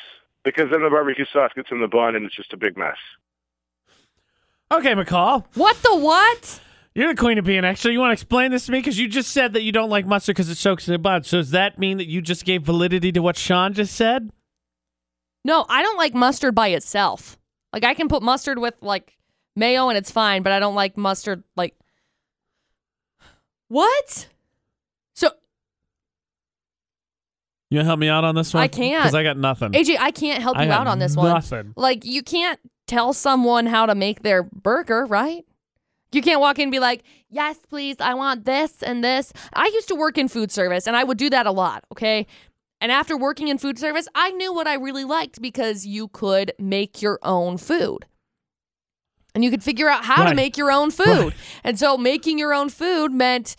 Because 0.43 0.66
then 0.72 0.82
the 0.82 0.89
barbecue 0.89 1.26
sauce 1.32 1.52
gets 1.56 1.70
in 1.72 1.82
the 1.82 1.88
bun, 1.88 2.16
and 2.16 2.26
it's 2.26 2.36
just 2.36 2.54
a 2.54 2.58
big 2.58 2.78
mess. 2.78 2.97
Okay, 4.72 4.93
McCall. 4.93 5.45
What 5.56 5.78
the 5.84 5.95
what? 5.95 6.62
You're 6.95 7.14
the 7.14 7.20
queen 7.20 7.38
of 7.38 7.45
being 7.45 7.64
extra. 7.64 7.91
You 7.91 8.00
want 8.00 8.10
to 8.10 8.14
explain 8.14 8.52
this 8.52 8.66
to 8.66 8.72
me? 8.72 8.80
Because 8.80 9.00
you 9.00 9.08
just 9.08 9.32
said 9.32 9.54
that 9.54 9.64
you 9.64 9.72
don't 9.72 9.89
like 9.89 10.06
mustard 10.06 10.36
because 10.36 10.50
it 10.50 10.58
soaks 10.58 10.88
in 10.88 10.91
the 10.91 11.00
bun. 11.00 11.24
So 11.24 11.38
does 11.38 11.52
that 11.52 11.80
mean 11.80 11.97
that 11.97 12.08
you 12.08 12.22
just 12.22 12.45
gave 12.45 12.64
validity 12.64 13.12
to 13.12 13.22
what 13.22 13.38
Sean 13.38 13.74
just 13.74 13.95
said? 13.95 14.32
No, 15.45 15.66
I 15.70 15.82
don't 15.82 15.97
like 15.97 16.14
mustard 16.14 16.56
by 16.56 16.70
itself. 16.70 17.38
Like 17.72 17.84
I 17.84 17.93
can 17.93 18.08
put 18.10 18.22
mustard 18.22 18.60
with 18.60 18.74
like 18.82 19.18
mayo 19.56 19.89
and 19.89 19.97
it's 19.97 20.12
fine, 20.12 20.43
but 20.43 20.52
I 20.52 20.60
don't 20.60 20.76
like 20.76 20.97
mustard 20.97 21.43
like 21.56 21.76
What? 23.68 24.28
So 25.14 25.32
You 27.70 27.78
want 27.78 27.84
to 27.86 27.88
help 27.88 27.99
me 27.99 28.09
out 28.09 28.24
on 28.24 28.36
this 28.36 28.53
one? 28.53 28.63
I 28.63 28.67
can't. 28.67 29.03
Because 29.03 29.15
I 29.15 29.24
got 29.24 29.38
nothing. 29.38 29.74
AJ, 29.74 29.97
I 29.99 30.11
can't 30.11 30.41
help 30.41 30.57
I 30.57 30.65
you 30.65 30.72
out 30.72 30.88
on 30.88 30.99
this 30.99 31.15
one. 31.15 31.28
Nothing. 31.32 31.74
Like 31.76 32.03
you 32.03 32.24
can't 32.24 32.59
tell 32.88 33.13
someone 33.13 33.67
how 33.67 33.86
to 33.86 33.93
make 33.93 34.24
their 34.24 34.41
burger, 34.43 35.05
right? 35.05 35.45
You 36.11 36.24
can't 36.24 36.39
walk 36.41 36.57
in 36.57 36.63
and 36.63 36.72
be 36.72 36.80
like, 36.80 37.03
"Yes, 37.30 37.57
please, 37.70 37.97
I 37.99 38.15
want 38.15 38.45
this 38.45 38.82
and 38.82 39.03
this." 39.03 39.32
I 39.53 39.67
used 39.67 39.88
to 39.89 39.95
work 39.95 40.17
in 40.17 40.28
food 40.28 40.51
service 40.51 40.88
and 40.88 40.95
I 40.95 41.03
would 41.03 41.20
do 41.20 41.30
that 41.30 41.45
a 41.45 41.51
lot, 41.51 41.84
okay? 41.91 42.26
And 42.82 42.91
after 42.91 43.15
working 43.15 43.49
in 43.49 43.59
food 43.59 43.78
service, 43.78 44.07
I 44.15 44.32
knew 44.32 44.51
what 44.51 44.65
I 44.65 44.74
really 44.76 45.03
liked 45.03 45.39
because 45.39 45.86
you 45.86 46.07
could 46.07 46.53
make 46.57 47.01
your 47.03 47.20
own 47.22 47.57
food. 47.57 48.07
And 49.36 49.43
you 49.43 49.51
could 49.51 49.63
figure 49.63 49.88
out 49.89 50.05
how 50.05 50.24
Right. 50.24 50.30
to 50.30 50.36
make 50.36 50.57
your 50.57 50.72
own 50.72 50.89
food. 50.89 51.05
Right. 51.07 51.34
And 51.63 51.78
so 51.78 51.97
making 51.97 52.39
your 52.39 52.53
own 52.53 52.70
food 52.70 53.11
meant 53.11 53.55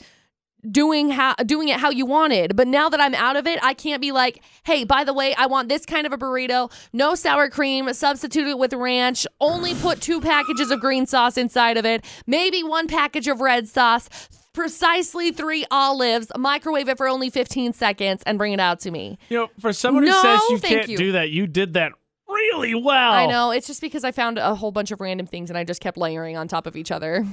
doing 0.68 1.10
how 1.10 1.34
doing 1.34 1.68
it 1.68 1.78
how 1.78 1.90
you 1.90 2.06
wanted. 2.06 2.56
But 2.56 2.66
now 2.66 2.88
that 2.88 3.00
I'm 3.00 3.14
out 3.14 3.36
of 3.36 3.46
it, 3.46 3.58
I 3.62 3.74
can't 3.74 4.00
be 4.00 4.12
like, 4.12 4.42
"Hey, 4.64 4.84
by 4.84 5.04
the 5.04 5.12
way, 5.12 5.34
I 5.34 5.46
want 5.46 5.68
this 5.68 5.86
kind 5.86 6.06
of 6.06 6.12
a 6.12 6.18
burrito, 6.18 6.72
no 6.92 7.14
sour 7.14 7.48
cream, 7.48 7.92
substitute 7.92 8.48
it 8.48 8.58
with 8.58 8.72
ranch, 8.72 9.26
only 9.40 9.74
put 9.74 10.00
two 10.00 10.20
packages 10.20 10.70
of 10.70 10.80
green 10.80 11.06
sauce 11.06 11.36
inside 11.36 11.76
of 11.76 11.84
it, 11.84 12.04
maybe 12.26 12.62
one 12.62 12.86
package 12.86 13.28
of 13.28 13.40
red 13.40 13.68
sauce, 13.68 14.08
precisely 14.52 15.30
3 15.30 15.64
olives, 15.70 16.26
microwave 16.36 16.88
it 16.88 16.96
for 16.96 17.08
only 17.08 17.30
15 17.30 17.72
seconds 17.72 18.22
and 18.26 18.36
bring 18.36 18.52
it 18.52 18.60
out 18.60 18.80
to 18.80 18.90
me." 18.90 19.18
You 19.28 19.38
know, 19.38 19.48
for 19.60 19.72
someone 19.72 20.02
who 20.02 20.10
No, 20.10 20.22
says 20.22 20.40
you 20.50 20.58
can't 20.58 20.88
you. 20.88 20.96
do 20.96 21.12
that, 21.12 21.30
you 21.30 21.46
did 21.46 21.74
that 21.74 21.92
really 22.28 22.74
well. 22.74 23.12
I 23.12 23.26
know, 23.26 23.50
it's 23.50 23.66
just 23.66 23.80
because 23.80 24.04
I 24.04 24.12
found 24.12 24.38
a 24.38 24.54
whole 24.54 24.72
bunch 24.72 24.90
of 24.90 25.00
random 25.00 25.26
things 25.26 25.50
and 25.50 25.58
I 25.58 25.64
just 25.64 25.80
kept 25.80 25.96
layering 25.96 26.36
on 26.36 26.46
top 26.48 26.66
of 26.66 26.76
each 26.76 26.90
other. 26.90 27.26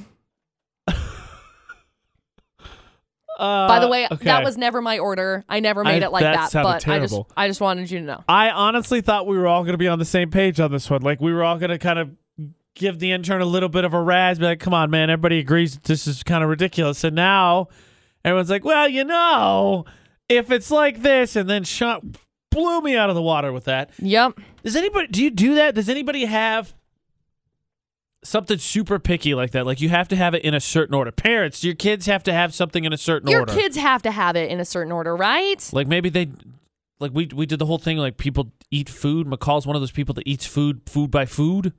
Uh, 3.38 3.68
By 3.68 3.80
the 3.80 3.88
way, 3.88 4.08
okay. 4.12 4.26
that 4.26 4.44
was 4.44 4.58
never 4.58 4.82
my 4.82 4.98
order. 5.00 5.46
I 5.48 5.60
never 5.60 5.84
made 5.84 6.02
I- 6.04 6.08
it 6.08 6.12
like 6.12 6.24
that 6.24 6.52
that, 6.52 6.64
but 6.64 6.68
I 6.68 6.74
just 6.74 6.86
terrible. 6.86 7.30
I 7.38 7.48
just 7.48 7.62
wanted 7.62 7.90
you 7.92 8.00
to 8.00 8.06
know. 8.06 8.24
I 8.28 8.50
honestly 8.50 9.02
thought 9.02 9.28
we 9.28 9.38
were 9.38 9.48
all 9.48 9.62
going 9.64 9.74
to 9.74 9.78
be 9.78 9.88
on 9.88 10.00
the 10.00 10.06
same 10.06 10.32
page 10.32 10.60
on 10.60 10.72
this 10.72 10.90
one. 10.90 11.02
Like 11.04 11.22
we 11.22 11.32
were 11.32 11.44
all 11.44 11.58
going 11.58 11.70
to 11.70 11.78
kind 11.78 12.00
of 12.00 12.10
give 12.76 13.00
the 13.00 13.12
intern 13.12 13.42
a 13.42 13.46
little 13.46 13.70
bit 13.70 13.86
of 13.86 13.94
a 13.94 14.02
razz, 14.02 14.40
be 14.40 14.46
like, 14.46 14.60
"Come 14.60 14.74
on, 14.74 14.90
man! 14.90 15.10
Everybody 15.10 15.40
agrees 15.40 15.78
this 15.78 16.08
is 16.08 16.24
kind 16.24 16.44
of 16.44 16.50
ridiculous." 16.50 17.04
And 17.04 17.16
now 17.16 17.68
everyone's 18.26 18.50
like, 18.50 18.66
"Well, 18.66 18.88
you 18.88 19.04
know, 19.04 19.86
if 20.30 20.50
it's 20.52 20.72
like 20.72 21.02
this," 21.04 21.36
and 21.36 21.50
then 21.50 21.64
shot 21.64 22.04
blew 22.50 22.82
me 22.82 22.96
out 22.96 23.10
of 23.10 23.16
the 23.16 23.22
water 23.22 23.54
with 23.54 23.66
that. 23.66 23.92
Yep. 24.00 24.40
Does 24.64 24.76
anybody 24.76 25.08
do 25.08 25.24
you 25.24 25.30
do 25.30 25.56
that? 25.56 25.76
Does 25.76 25.90
anybody 25.90 26.26
have 26.26 26.74
something 28.24 28.58
super 28.58 29.00
picky 29.00 29.34
like 29.34 29.52
that? 29.52 29.66
Like 29.66 29.82
you 29.82 29.90
have 29.90 30.08
to 30.10 30.16
have 30.16 30.34
it 30.34 30.44
in 30.44 30.54
a 30.54 30.60
certain 30.60 30.96
order. 30.96 31.12
Parents, 31.12 31.64
your 31.64 31.76
kids 31.76 32.06
have 32.06 32.24
to 32.24 32.34
have 32.34 32.54
something 32.54 32.84
in 32.86 32.94
a 32.94 32.98
certain 32.98 33.30
order. 33.30 33.32
Your 33.32 33.42
order. 33.42 33.54
kids 33.54 33.78
have 33.78 34.02
to 34.04 34.12
have 34.12 34.36
it 34.36 34.50
in 34.52 34.60
a 34.60 34.66
certain 34.66 34.92
order, 34.92 35.16
right? 35.16 35.70
Like 35.74 35.88
maybe 35.88 36.10
they 36.10 36.30
like 37.00 37.12
we 37.14 37.28
we 37.34 37.46
did 37.46 37.60
the 37.60 37.66
whole 37.66 37.78
thing 37.78 37.98
like 37.98 38.18
people 38.18 38.52
eat 38.72 38.90
food. 38.90 39.28
McCall's 39.28 39.68
one 39.68 39.76
of 39.76 39.82
those 39.82 39.92
people 39.92 40.14
that 40.16 40.28
eats 40.28 40.46
food 40.46 40.82
food 40.86 41.12
by 41.12 41.26
food. 41.26 41.74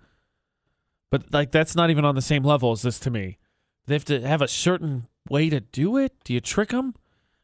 But 1.11 1.33
like 1.33 1.51
that's 1.51 1.75
not 1.75 1.91
even 1.91 2.05
on 2.05 2.15
the 2.15 2.23
same 2.23 2.43
level 2.43 2.73
as 2.73 2.83
this 2.83 2.99
to 3.01 3.11
me. 3.11 3.39
They 3.87 3.95
have 3.95 4.05
to 4.07 4.21
have 4.21 4.43
a 4.43 4.49
certain 4.49 5.07
way 5.31 5.49
to 5.49 5.61
do 5.61 5.97
it. 5.97 6.13
Do 6.25 6.35
you 6.35 6.41
trick 6.41 6.71
them? 6.71 6.95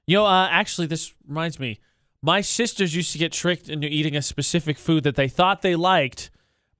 You 0.07 0.19
know, 0.19 0.27
uh, 0.27 0.49
actually, 0.51 0.87
this 0.87 1.15
reminds 1.27 1.59
me. 1.59 1.81
My 2.21 2.41
sisters 2.41 2.95
used 2.95 3.13
to 3.13 3.19
get 3.19 3.33
tricked 3.33 3.69
into 3.69 3.87
eating 3.87 4.17
a 4.17 4.23
specific 4.23 4.79
food 4.79 5.05
that 5.05 5.17
they 5.17 5.29
thought 5.29 5.63
they 5.63 5.77
liked, 5.77 6.31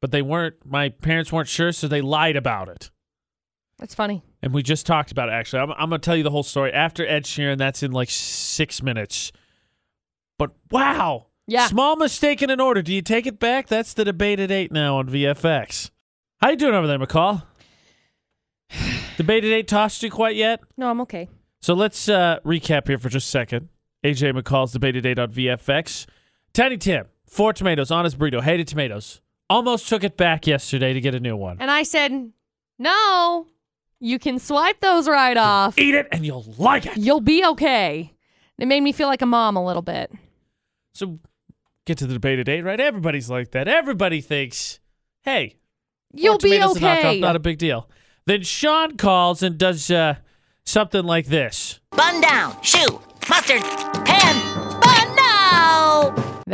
but 0.05 0.11
they 0.11 0.21
weren't. 0.21 0.57
My 0.67 0.91
parents 0.91 1.33
weren't 1.33 1.49
sure, 1.49 1.73
so 1.73 1.89
they 1.89 2.03
lied 2.03 2.37
about 2.37 2.69
it. 2.69 2.91
That's 3.79 3.95
funny. 3.95 4.23
And 4.43 4.53
we 4.53 4.63
just 4.63 4.85
talked 4.85 5.11
about 5.11 5.31
it, 5.31 5.33
actually. 5.33 5.61
I'm, 5.61 5.73
I'm 5.73 5.89
going 5.89 5.99
to 5.99 6.05
tell 6.05 6.15
you 6.15 6.23
the 6.23 6.31
whole 6.31 6.43
story. 6.43 6.75
After 6.75 7.07
Ed 7.07 7.25
Sheeran, 7.25 7.57
that's 7.57 7.83
in 7.83 7.91
like 7.91 8.11
six 8.11 8.83
minutes. 8.83 9.33
But 10.39 10.51
wow. 10.71 11.29
Yeah. 11.47 11.69
Small 11.69 11.97
mistake 11.97 12.43
in 12.43 12.51
an 12.51 12.61
order. 12.61 12.83
Do 12.83 12.93
you 12.93 13.01
take 13.01 13.27
it 13.27 13.41
back? 13.41 13.67
That's 13.67 13.95
the 13.95 14.05
debate 14.05 14.41
at 14.41 14.51
8 14.51 14.73
now 14.73 14.99
on 14.99 15.09
VFX. 15.09 15.89
How 16.43 16.51
you 16.51 16.57
doing 16.57 16.75
over 16.75 16.87
there, 16.87 16.99
McCall? 16.99 17.45
debate 19.17 19.47
at 19.47 19.53
8 19.53 19.67
tossed 19.67 20.03
you 20.03 20.11
quite 20.11 20.37
yet? 20.37 20.61
No, 20.77 20.91
I'm 20.91 21.01
okay. 21.01 21.31
So 21.63 21.73
let's 21.73 22.11
uh, 22.11 22.41
recap 22.45 22.89
here 22.89 22.99
for 22.99 23.09
just 23.09 23.29
a 23.29 23.31
second. 23.31 23.71
AJ 24.05 24.39
McCall's 24.39 24.73
debate 24.73 24.97
at 24.97 25.07
8 25.07 25.19
on 25.19 25.33
VFX. 25.33 26.05
Tiny 26.53 26.77
Tim, 26.77 27.07
four 27.27 27.55
tomatoes 27.55 27.91
honest 27.91 28.19
burrito. 28.19 28.43
Hated 28.43 28.69
tomatoes. 28.69 29.23
Almost 29.51 29.89
took 29.89 30.05
it 30.05 30.17
back 30.17 30.47
yesterday 30.47 30.93
to 30.93 31.01
get 31.01 31.15
a 31.15 31.21
new 31.21 31.37
one. 31.37 31.59
And 31.61 31.71
I 31.71 31.83
said, 31.83 32.33
no, 32.79 33.47
you 34.01 34.19
can 34.19 34.39
swipe 34.39 34.81
those 34.81 35.09
right 35.09 35.37
off. 35.37 35.79
Eat 35.79 35.95
it 35.95 36.09
and 36.13 36.25
you'll 36.25 36.47
like 36.59 36.87
it. 36.87 36.97
You'll 36.97 37.21
be 37.21 37.45
okay. 37.45 38.15
It 38.59 38.67
made 38.67 38.81
me 38.81 38.93
feel 38.93 39.09
like 39.09 39.23
a 39.23 39.27
mom 39.27 39.57
a 39.57 39.65
little 39.65 39.83
bit. 39.83 40.13
So 40.95 41.19
get 41.85 41.99
to 41.99 42.07
the 42.07 42.15
debate 42.15 42.39
at 42.39 42.49
eight, 42.49 42.63
right? 42.63 42.81
Everybody's 42.81 43.29
like 43.29 43.51
that. 43.51 43.69
Everybody 43.69 44.21
thinks, 44.21 44.81
hey, 45.23 45.57
You'll 46.13 46.39
be 46.39 46.51
tomatoes 46.51 46.77
a 46.77 46.81
knockoff, 46.81 46.99
okay. 46.99 47.21
not 47.21 47.37
a 47.37 47.41
big 47.41 47.59
deal. 47.59 47.89
Then 48.27 48.43
Sean 48.43 48.97
calls 48.97 49.43
and 49.43 49.59
does 49.59 49.91
uh, 49.91 50.17
something 50.65 51.05
like 51.05 51.27
this. 51.27 51.81
Bun 51.91 52.21
down, 52.21 52.61
shoe, 52.63 53.01
mustard, 53.29 53.63
pan, 53.63 54.04
bun 54.04 54.04
now! 54.04 54.04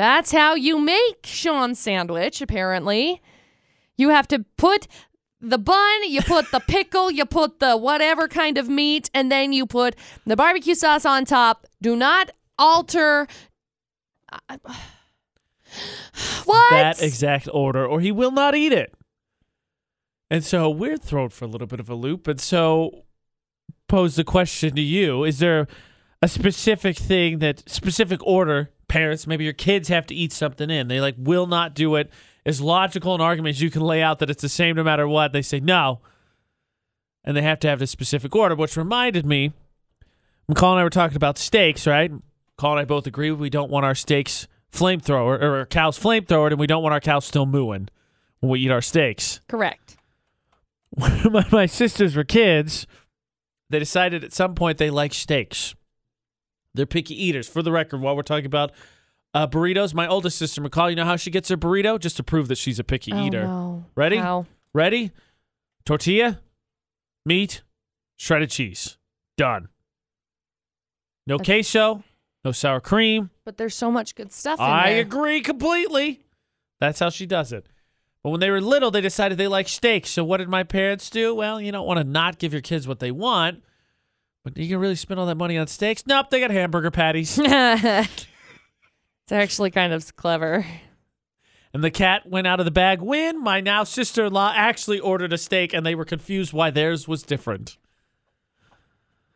That's 0.00 0.32
how 0.32 0.54
you 0.54 0.78
make 0.78 1.26
Sean 1.26 1.74
sandwich, 1.74 2.40
apparently. 2.40 3.20
You 3.98 4.08
have 4.08 4.26
to 4.28 4.46
put 4.56 4.88
the 5.42 5.58
bun, 5.58 6.04
you 6.04 6.22
put 6.22 6.50
the 6.52 6.60
pickle, 6.60 7.10
you 7.10 7.26
put 7.26 7.60
the 7.60 7.76
whatever 7.76 8.26
kind 8.26 8.56
of 8.56 8.66
meat, 8.66 9.10
and 9.12 9.30
then 9.30 9.52
you 9.52 9.66
put 9.66 9.94
the 10.24 10.36
barbecue 10.36 10.74
sauce 10.74 11.04
on 11.04 11.26
top. 11.26 11.66
Do 11.82 11.96
not 11.96 12.30
alter. 12.58 13.26
What? 16.46 16.70
That 16.70 17.02
exact 17.02 17.48
order, 17.52 17.86
or 17.86 18.00
he 18.00 18.10
will 18.10 18.32
not 18.32 18.54
eat 18.54 18.72
it. 18.72 18.94
And 20.30 20.42
so 20.42 20.70
we're 20.70 20.96
thrown 20.96 21.28
for 21.28 21.44
a 21.44 21.48
little 21.48 21.66
bit 21.66 21.78
of 21.78 21.90
a 21.90 21.94
loop. 21.94 22.26
And 22.26 22.40
so 22.40 23.04
pose 23.86 24.16
the 24.16 24.24
question 24.24 24.74
to 24.76 24.82
you: 24.82 25.24
Is 25.24 25.40
there 25.40 25.68
a 26.22 26.26
specific 26.26 26.96
thing 26.96 27.38
that 27.40 27.68
specific 27.68 28.20
order 28.26 28.70
parents, 28.90 29.26
maybe 29.26 29.44
your 29.44 29.54
kids 29.54 29.88
have 29.88 30.04
to 30.06 30.14
eat 30.14 30.32
something 30.32 30.68
in? 30.68 30.88
They 30.88 31.00
like 31.00 31.14
will 31.16 31.46
not 31.46 31.74
do 31.74 31.94
it. 31.94 32.10
As 32.44 32.60
logical 32.60 33.14
an 33.14 33.20
argument 33.20 33.56
as 33.56 33.62
you 33.62 33.70
can 33.70 33.82
lay 33.82 34.02
out 34.02 34.18
that 34.18 34.30
it's 34.30 34.42
the 34.42 34.48
same 34.48 34.76
no 34.76 34.82
matter 34.82 35.06
what. 35.06 35.32
They 35.32 35.42
say 35.42 35.60
no, 35.60 36.00
and 37.24 37.36
they 37.36 37.42
have 37.42 37.60
to 37.60 37.68
have 37.68 37.78
the 37.78 37.86
specific 37.86 38.34
order. 38.34 38.54
Which 38.54 38.76
reminded 38.76 39.24
me, 39.24 39.52
McCall 40.50 40.72
and 40.72 40.80
I 40.80 40.84
were 40.84 40.90
talking 40.90 41.16
about 41.16 41.38
steaks, 41.38 41.86
right? 41.86 42.10
McCall 42.10 42.72
and 42.72 42.80
I 42.80 42.84
both 42.84 43.06
agree 43.06 43.30
we 43.30 43.50
don't 43.50 43.70
want 43.70 43.86
our 43.86 43.94
steaks 43.94 44.48
flamethrower 44.72 45.40
or 45.40 45.58
our 45.58 45.66
cows 45.66 45.98
flamethrowered, 45.98 46.50
and 46.50 46.60
we 46.60 46.66
don't 46.66 46.82
want 46.82 46.92
our 46.92 47.00
cows 47.00 47.24
still 47.24 47.46
mooing 47.46 47.88
when 48.40 48.50
we 48.50 48.60
eat 48.60 48.70
our 48.70 48.80
steaks 48.82 49.40
Correct. 49.48 49.96
when 50.90 51.20
my, 51.32 51.46
my 51.52 51.66
sisters 51.66 52.16
were 52.16 52.24
kids, 52.24 52.86
they 53.68 53.78
decided 53.78 54.24
at 54.24 54.32
some 54.32 54.54
point 54.54 54.78
they 54.78 54.90
like 54.90 55.14
steaks. 55.14 55.74
They're 56.74 56.86
picky 56.86 57.14
eaters. 57.20 57.48
For 57.48 57.62
the 57.62 57.72
record, 57.72 58.00
while 58.00 58.14
we're 58.16 58.22
talking 58.22 58.46
about 58.46 58.72
uh, 59.34 59.46
burritos, 59.46 59.94
my 59.94 60.06
oldest 60.06 60.38
sister, 60.38 60.60
McCall, 60.60 60.90
you 60.90 60.96
know 60.96 61.04
how 61.04 61.16
she 61.16 61.30
gets 61.30 61.48
her 61.48 61.56
burrito? 61.56 61.98
Just 61.98 62.16
to 62.16 62.22
prove 62.22 62.48
that 62.48 62.58
she's 62.58 62.78
a 62.78 62.84
picky 62.84 63.12
Oh, 63.12 63.26
eater. 63.26 63.46
no. 63.46 63.84
Ready? 63.94 64.16
How? 64.18 64.46
Ready? 64.72 65.10
Tortilla, 65.84 66.40
meat, 67.24 67.62
shredded 68.16 68.50
cheese. 68.50 68.96
Done. 69.36 69.68
No 71.26 71.36
Okay. 71.36 71.44
queso, 71.62 72.02
no 72.44 72.52
sour 72.52 72.80
cream. 72.80 73.30
But 73.44 73.56
there's 73.56 73.74
so 73.74 73.90
much 73.90 74.14
good 74.14 74.32
stuff 74.32 74.58
in 74.58 74.64
I 74.64 74.90
there. 74.92 75.00
agree 75.02 75.40
completely. 75.40 76.20
That's 76.80 77.00
how 77.00 77.10
she 77.10 77.26
does 77.26 77.52
it. 77.52 77.66
But 78.22 78.30
when 78.30 78.40
they 78.40 78.50
were 78.50 78.60
little, 78.60 78.90
they 78.90 79.00
decided 79.00 79.38
they 79.38 79.48
like 79.48 79.68
steak. 79.68 80.06
So 80.06 80.22
what 80.24 80.38
did 80.38 80.48
my 80.48 80.62
parents 80.62 81.08
do? 81.08 81.34
Well, 81.34 81.60
you 81.60 81.72
don't 81.72 81.86
want 81.86 81.98
to 81.98 82.04
not 82.04 82.38
give 82.38 82.52
your 82.52 82.62
kids 82.62 82.86
what 82.86 83.00
they 83.00 83.10
want, 83.10 83.62
but 84.44 84.56
you 84.56 84.68
can 84.68 84.78
really 84.78 84.94
spend 84.96 85.20
all 85.20 85.26
that 85.26 85.36
money 85.36 85.56
on 85.58 85.66
steaks. 85.66 86.06
Nope, 86.06 86.30
they 86.30 86.40
got 86.40 86.50
hamburger 86.50 86.90
patties. 86.90 87.38
it's 87.42 88.26
actually 89.30 89.70
kind 89.70 89.92
of 89.92 90.16
clever. 90.16 90.64
and 91.74 91.84
the 91.84 91.90
cat 91.90 92.28
went 92.28 92.46
out 92.46 92.58
of 92.60 92.64
the 92.64 92.70
bag 92.70 93.00
when 93.00 93.42
my 93.42 93.60
now 93.60 93.84
sister-in-law 93.84 94.52
actually 94.56 94.98
ordered 95.00 95.32
a 95.32 95.38
steak, 95.38 95.72
and 95.72 95.84
they 95.86 95.94
were 95.94 96.04
confused 96.04 96.52
why 96.52 96.70
theirs 96.70 97.06
was 97.06 97.22
different. 97.22 97.76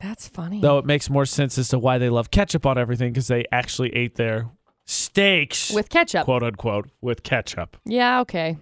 That's 0.01 0.29
funny. 0.29 0.61
Though 0.61 0.79
it 0.79 0.85
makes 0.85 1.09
more 1.09 1.25
sense 1.25 1.57
as 1.57 1.69
to 1.69 1.79
why 1.79 1.99
they 1.99 2.11
love 2.11 2.31
ketchup 2.31 2.67
on 2.67 2.77
everything 2.77 3.13
because 3.13 3.29
they 3.29 3.45
actually 3.53 3.95
ate 3.95 4.17
their 4.17 4.51
steaks 4.85 5.71
With 5.71 5.89
ketchup. 5.89 6.25
quote 6.25 6.43
unquote 6.43 6.91
with 7.01 7.23
ketchup. 7.23 7.77
Yeah, 7.87 8.21
okay. 8.21 8.59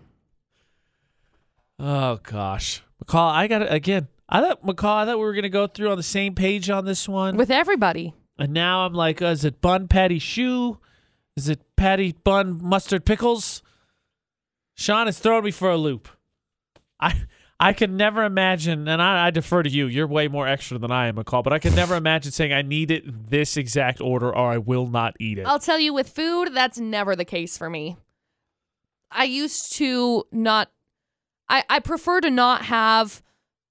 Oh 1.81 2.21
gosh, 2.23 2.83
McCall, 3.03 3.33
I 3.33 3.49
got 3.49 3.63
it 3.63 3.73
again. 3.73 4.07
I 4.35 4.41
thought 4.41 4.65
McCall, 4.65 4.97
I 5.03 5.05
thought 5.05 5.19
we 5.19 5.25
were 5.25 5.35
gonna 5.35 5.51
go 5.51 5.67
through 5.67 5.91
on 5.91 5.99
the 5.99 6.03
same 6.03 6.35
page 6.35 6.71
on 6.71 6.87
this 6.87 7.07
one, 7.07 7.37
With 7.37 7.51
everybody. 7.51 8.15
and 8.39 8.53
now 8.55 8.87
I'm 8.87 8.95
like, 8.95 9.21
uh, 9.21 9.27
is 9.27 9.45
it 9.45 9.61
bun 9.61 9.89
patty 9.89 10.19
shoe? 10.19 10.79
Is 11.37 11.51
it 11.51 11.61
patty 11.77 12.13
bun 12.25 12.59
mustard 12.65 13.05
pickles? 13.05 13.63
Sean 14.75 15.07
is 15.07 15.19
throwing 15.19 15.45
me 15.45 15.51
for 15.51 15.69
a 15.71 15.77
loop. 15.77 16.09
I 16.99 17.23
I 17.61 17.75
can 17.75 17.97
never 17.97 18.25
imagine, 18.25 18.89
and 18.89 19.01
I, 19.03 19.27
I 19.27 19.31
defer 19.31 19.63
to 19.63 19.69
you. 19.71 19.87
You're 19.87 20.07
way 20.09 20.29
more 20.29 20.49
extra 20.49 20.79
than 20.79 20.91
I 20.91 21.09
am, 21.09 21.17
McCall, 21.17 21.45
but 21.45 21.53
I 21.53 21.59
can 21.61 21.75
never 21.75 21.95
imagine 21.95 22.33
saying 22.33 22.53
I 22.55 22.63
need 22.63 22.91
it 22.91 23.31
this 23.31 23.57
exact 23.59 24.01
order 24.01 24.35
or 24.35 24.51
I 24.51 24.59
will 24.59 24.89
not 24.89 25.15
eat 25.21 25.39
it. 25.39 25.47
I'll 25.47 25.59
tell 25.61 25.79
you, 25.79 25.93
with 25.93 26.09
food, 26.09 26.55
that's 26.55 26.81
never 26.81 27.15
the 27.15 27.25
case 27.27 27.57
for 27.59 27.69
me. 27.71 27.99
I 29.13 29.25
used 29.25 29.75
to 29.75 30.25
not, 30.33 30.73
I, 31.49 31.63
I 31.69 31.79
prefer 31.81 32.21
to 32.23 32.31
not 32.31 32.65
have 32.65 33.23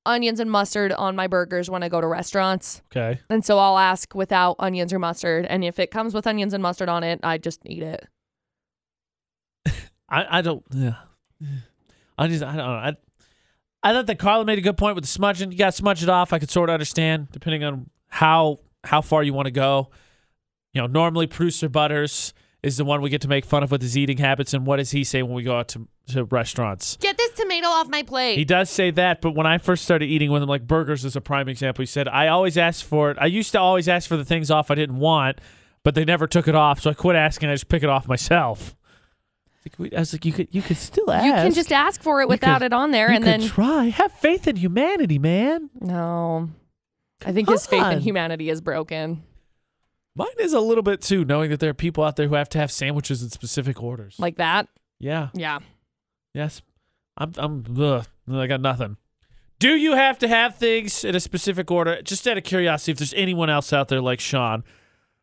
onions 0.06 0.40
and 0.40 0.50
mustard 0.50 0.92
on 0.94 1.16
my 1.16 1.28
burgers 1.28 1.70
when 1.70 1.84
I 1.84 1.90
go 1.90 2.02
to 2.02 2.08
restaurants. 2.08 2.82
Okay. 2.92 3.20
And 3.30 3.46
so 3.46 3.60
I'll 3.60 3.78
ask 3.78 4.14
without 4.16 4.56
onions 4.60 4.94
or 4.94 5.00
mustard. 5.00 5.46
And 5.46 5.64
if 5.64 5.80
it 5.80 5.92
comes 5.92 6.14
with 6.14 6.28
onions 6.28 6.54
and 6.54 6.64
mustard 6.64 6.90
on 6.90 7.04
it, 7.04 7.20
I 7.24 7.38
just 7.38 7.62
eat 7.66 7.84
it. 7.84 8.08
I, 10.10 10.40
I 10.40 10.42
don't. 10.42 10.64
Yeah. 10.72 10.96
I 12.18 12.28
just 12.28 12.44
I 12.44 12.56
don't 12.56 12.58
know. 12.58 12.64
I 12.64 12.96
I 13.84 13.94
thought 13.94 14.06
that 14.08 14.20
Carla 14.20 14.46
made 14.46 14.60
a 14.60 14.62
good 14.62 14.78
point 14.78 14.96
with 14.96 15.04
the 15.04 15.10
smudging. 15.10 15.52
You 15.52 15.58
got 15.58 15.68
to 15.68 15.72
smudge 15.72 16.04
it 16.04 16.10
off. 16.10 16.34
I 16.34 16.40
could 16.40 16.52
sort 16.52 16.70
of 16.70 16.74
understand 16.74 17.30
depending 17.32 17.64
on 17.64 17.90
how 18.10 18.60
how 18.84 19.02
far 19.02 19.24
you 19.24 19.34
want 19.34 19.48
to 19.48 19.52
go. 19.52 19.90
You 20.74 20.82
know, 20.82 20.88
normally 20.88 21.28
producer 21.28 21.68
Butterz 21.68 22.34
is 22.64 22.78
the 22.78 22.86
one 22.86 23.02
we 23.02 23.10
get 23.10 23.22
to 23.22 23.28
make 23.28 23.44
fun 23.44 23.64
of 23.64 23.72
with 23.72 23.82
his 23.82 23.98
eating 23.98 24.18
habits. 24.18 24.54
And 24.54 24.66
what 24.68 24.78
does 24.78 24.92
he 24.92 25.04
say 25.04 25.24
when 25.24 25.34
we 25.34 25.42
go 25.44 25.58
out 25.58 25.68
to, 25.70 25.88
to 26.10 26.26
restaurants? 26.26 26.96
Get 26.98 27.18
this 27.18 27.32
tomato 27.32 27.68
off 27.68 27.88
my 27.90 28.04
plate. 28.04 28.38
He 28.38 28.46
does 28.46 28.70
say 28.70 28.92
that, 28.92 29.20
but 29.22 29.32
when 29.36 29.48
I 29.48 29.58
first 29.58 29.84
started 29.84 30.06
eating 30.06 30.32
with 30.32 30.44
him, 30.44 30.50
like 30.50 30.68
burgers 30.68 31.04
is 31.04 31.16
a 31.16 31.22
prime 31.22 31.50
example. 31.50 31.82
He 31.82 31.88
said, 31.88 32.08
I 32.08 32.28
always 32.28 32.58
asked 32.58 32.84
for 32.84 33.10
it. 33.12 33.18
I 33.20 33.26
used 33.26 33.52
to 33.54 33.60
always 33.60 33.88
ask 33.90 34.08
for 34.08 34.16
the 34.18 34.26
things 34.26 34.52
off 34.52 34.70
I 34.70 34.76
didn't 34.76 34.98
want, 35.00 35.40
but 35.84 35.96
they 35.96 36.06
never 36.06 36.28
took 36.28 36.48
it 36.48 36.54
off. 36.56 36.82
So 36.82 36.92
I 36.92 36.94
quit 36.94 37.16
asking. 37.16 37.50
I 37.50 37.54
just 37.54 37.68
pick 37.68 37.82
it 37.82 37.90
off 37.90 38.08
myself. 38.08 38.76
Like, 39.66 39.80
we- 39.80 39.96
I 39.96 40.00
was 40.00 40.14
like, 40.14 40.26
you 40.26 40.34
could, 40.34 40.48
you 40.52 40.62
could 40.62 40.78
still 40.78 41.10
ask. 41.12 41.26
you 41.26 41.34
can 41.34 41.54
just 41.54 41.72
ask 41.72 42.02
for 42.04 42.22
it 42.22 42.28
without 42.30 42.60
could- 42.62 42.66
it 42.68 42.74
on 42.74 42.92
there, 42.92 43.10
You 43.10 43.16
and 43.16 43.24
could 43.24 43.42
then 43.42 43.48
try. 43.48 43.86
Have 43.86 44.12
faith 44.12 44.48
in 44.48 44.56
humanity, 44.56 45.18
man. 45.20 45.70
no. 45.80 46.50
I 47.24 47.32
think 47.32 47.48
his 47.50 47.68
faith 47.68 47.86
in 47.86 48.02
humanity 48.02 48.50
is 48.50 48.62
broken. 48.62 49.22
Mine 50.16 50.28
is 50.40 50.54
a 50.54 50.60
little 50.60 50.84
bit 50.84 51.02
too, 51.02 51.24
knowing 51.26 51.50
that 51.52 51.60
there 51.60 51.70
are 51.70 51.74
people 51.76 52.04
out 52.04 52.16
there 52.18 52.28
who 52.28 52.36
have 52.36 52.50
to 52.50 52.58
have 52.58 52.72
sandwiches 52.72 53.24
in 53.24 53.30
specific 53.30 53.82
orders. 53.82 54.16
Like 54.20 54.38
that. 54.38 54.68
yeah, 55.00 55.30
Yeah. 55.34 55.60
yes. 56.34 56.62
I'm, 57.18 57.34
I'm, 57.38 57.64
ugh, 57.80 58.06
I 58.32 58.48
got 58.48 58.62
nothing. 58.62 58.98
Do 59.60 59.76
you 59.76 59.94
have 59.94 60.18
to 60.20 60.28
have 60.28 60.56
things 60.56 61.04
in 61.04 61.14
a 61.16 61.20
specific 61.20 61.70
order? 61.70 62.02
Just 62.02 62.28
out 62.28 62.38
of 62.38 62.44
curiosity, 62.44 62.94
if 62.94 62.98
there's 62.98 63.14
anyone 63.14 63.50
else 63.50 63.72
out 63.74 63.90
there 63.90 64.02
like 64.02 64.20
Sean. 64.20 64.64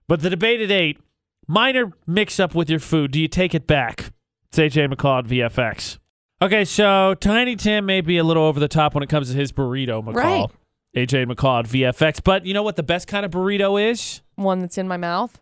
But 0.07 0.20
the 0.20 0.30
debate 0.30 0.61
at 0.61 0.70
eight, 0.70 1.01
minor 1.49 1.93
mix 2.07 2.39
up 2.39 2.55
with 2.55 2.70
your 2.70 2.78
food. 2.78 3.11
Do 3.11 3.20
you 3.20 3.26
take 3.28 3.55
it 3.55 3.66
back? 3.66 4.12
It's 4.49 4.59
AJ 4.59 4.93
McCall 4.93 5.20
at 5.20 5.24
VFX. 5.26 5.99
Okay, 6.41 6.64
so 6.64 7.14
Tiny 7.14 7.57
Tim 7.57 7.84
may 7.86 8.01
be 8.01 8.16
a 8.18 8.22
little 8.24 8.45
over 8.45 8.61
the 8.61 8.68
top 8.68 8.95
when 8.95 9.03
it 9.03 9.09
comes 9.09 9.30
to 9.30 9.36
his 9.36 9.51
burrito, 9.51 10.05
McCall. 10.05 10.14
Right. 10.14 10.51
AJ 10.97 11.26
McCall 11.30 11.61
at 11.61 11.66
VFX. 11.66 12.20
But 12.22 12.47
you 12.47 12.55
know 12.55 12.62
what 12.62 12.76
the 12.76 12.82
best 12.82 13.07
kind 13.07 13.24
of 13.24 13.30
burrito 13.30 13.91
is? 13.91 14.22
One 14.36 14.61
that's 14.61 14.78
in 14.78 14.89
my 14.89 14.97
mouth. 14.97 15.41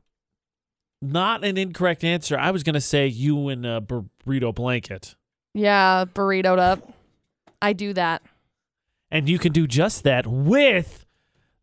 Not 1.02 1.44
an 1.44 1.56
incorrect 1.56 2.04
answer. 2.04 2.38
I 2.38 2.50
was 2.50 2.62
going 2.62 2.74
to 2.74 2.80
say 2.80 3.06
you 3.06 3.48
in 3.48 3.64
a 3.64 3.80
burrito 3.80 4.54
blanket. 4.54 5.14
Yeah, 5.54 6.04
burritoed 6.06 6.58
up. 6.58 6.92
I 7.60 7.72
do 7.72 7.92
that. 7.94 8.22
And 9.10 9.28
you 9.28 9.38
can 9.38 9.52
do 9.52 9.66
just 9.66 10.04
that 10.04 10.26
with 10.26 11.06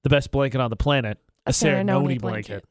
the 0.04 0.10
best 0.10 0.32
blanket 0.32 0.62
on 0.62 0.70
the 0.70 0.76
planet, 0.76 1.18
a, 1.46 1.50
A 1.50 1.52
Serenoni, 1.52 1.86
Serenoni 1.86 2.22
blanket. 2.22 2.22
blanket. 2.22 2.66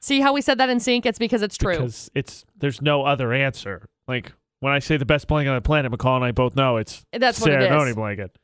See 0.00 0.20
how 0.20 0.32
we 0.32 0.40
said 0.40 0.58
that 0.58 0.68
in 0.68 0.80
sync? 0.80 1.04
It's 1.04 1.18
because 1.18 1.42
it's 1.42 1.56
true. 1.56 1.72
Because 1.72 2.10
it's 2.14 2.44
there's 2.56 2.80
no 2.80 3.04
other 3.04 3.32
answer. 3.32 3.86
Like 4.06 4.32
when 4.60 4.72
I 4.72 4.78
say 4.78 4.96
the 4.96 5.04
best 5.06 5.26
blanket 5.26 5.50
on 5.50 5.56
the 5.56 5.62
planet, 5.62 5.90
McCall 5.92 6.16
and 6.16 6.24
I 6.24 6.32
both 6.32 6.54
know 6.54 6.76
it's 6.76 7.04
That's 7.12 7.40
what 7.40 7.50
it 7.50 7.70
Serenoni 7.70 7.94
blanket. 7.94 8.36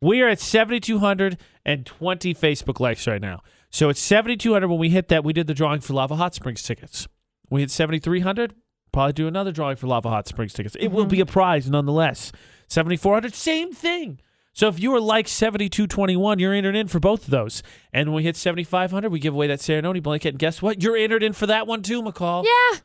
We 0.00 0.20
are 0.22 0.28
at 0.28 0.38
7,220 0.40 2.34
Facebook 2.34 2.80
likes 2.80 3.06
right 3.06 3.20
now. 3.20 3.40
So 3.70 3.88
it's 3.88 4.00
7,200. 4.00 4.68
When 4.68 4.78
we 4.78 4.90
hit 4.90 5.08
that, 5.08 5.24
we 5.24 5.32
did 5.32 5.46
the 5.46 5.54
drawing 5.54 5.80
for 5.80 5.92
Lava 5.94 6.16
Hot 6.16 6.34
Springs 6.34 6.62
tickets. 6.62 7.06
We 7.50 7.60
hit 7.62 7.70
7,300. 7.70 8.54
Probably 8.92 9.12
do 9.12 9.26
another 9.28 9.52
drawing 9.52 9.76
for 9.76 9.86
Lava 9.86 10.08
Hot 10.08 10.26
Springs 10.26 10.52
tickets. 10.54 10.76
It 10.80 10.88
will 10.88 11.02
Mm-hmm. 11.04 11.10
be 11.10 11.20
a 11.20 11.26
prize 11.26 11.68
nonetheless. 11.70 12.32
7,400, 12.68 13.34
same 13.34 13.72
thing. 13.72 14.20
So 14.52 14.68
if 14.68 14.80
you 14.80 14.94
are 14.94 15.00
like 15.00 15.28
7221, 15.28 16.38
you're 16.38 16.54
entered 16.54 16.74
in 16.74 16.88
for 16.88 16.98
both 16.98 17.24
of 17.24 17.30
those. 17.30 17.62
And 17.92 18.08
when 18.08 18.16
we 18.16 18.22
hit 18.24 18.36
7,500, 18.36 19.10
we 19.10 19.20
give 19.20 19.34
away 19.34 19.46
that 19.46 19.60
Serenoni 19.60 20.02
blanket. 20.02 20.30
And 20.30 20.38
guess 20.38 20.60
what? 20.62 20.82
You're 20.82 20.96
entered 20.96 21.22
in 21.22 21.32
for 21.32 21.46
that 21.46 21.66
one 21.66 21.82
too, 21.82 22.02
McCall. 22.02 22.44
Yeah. 22.44 22.78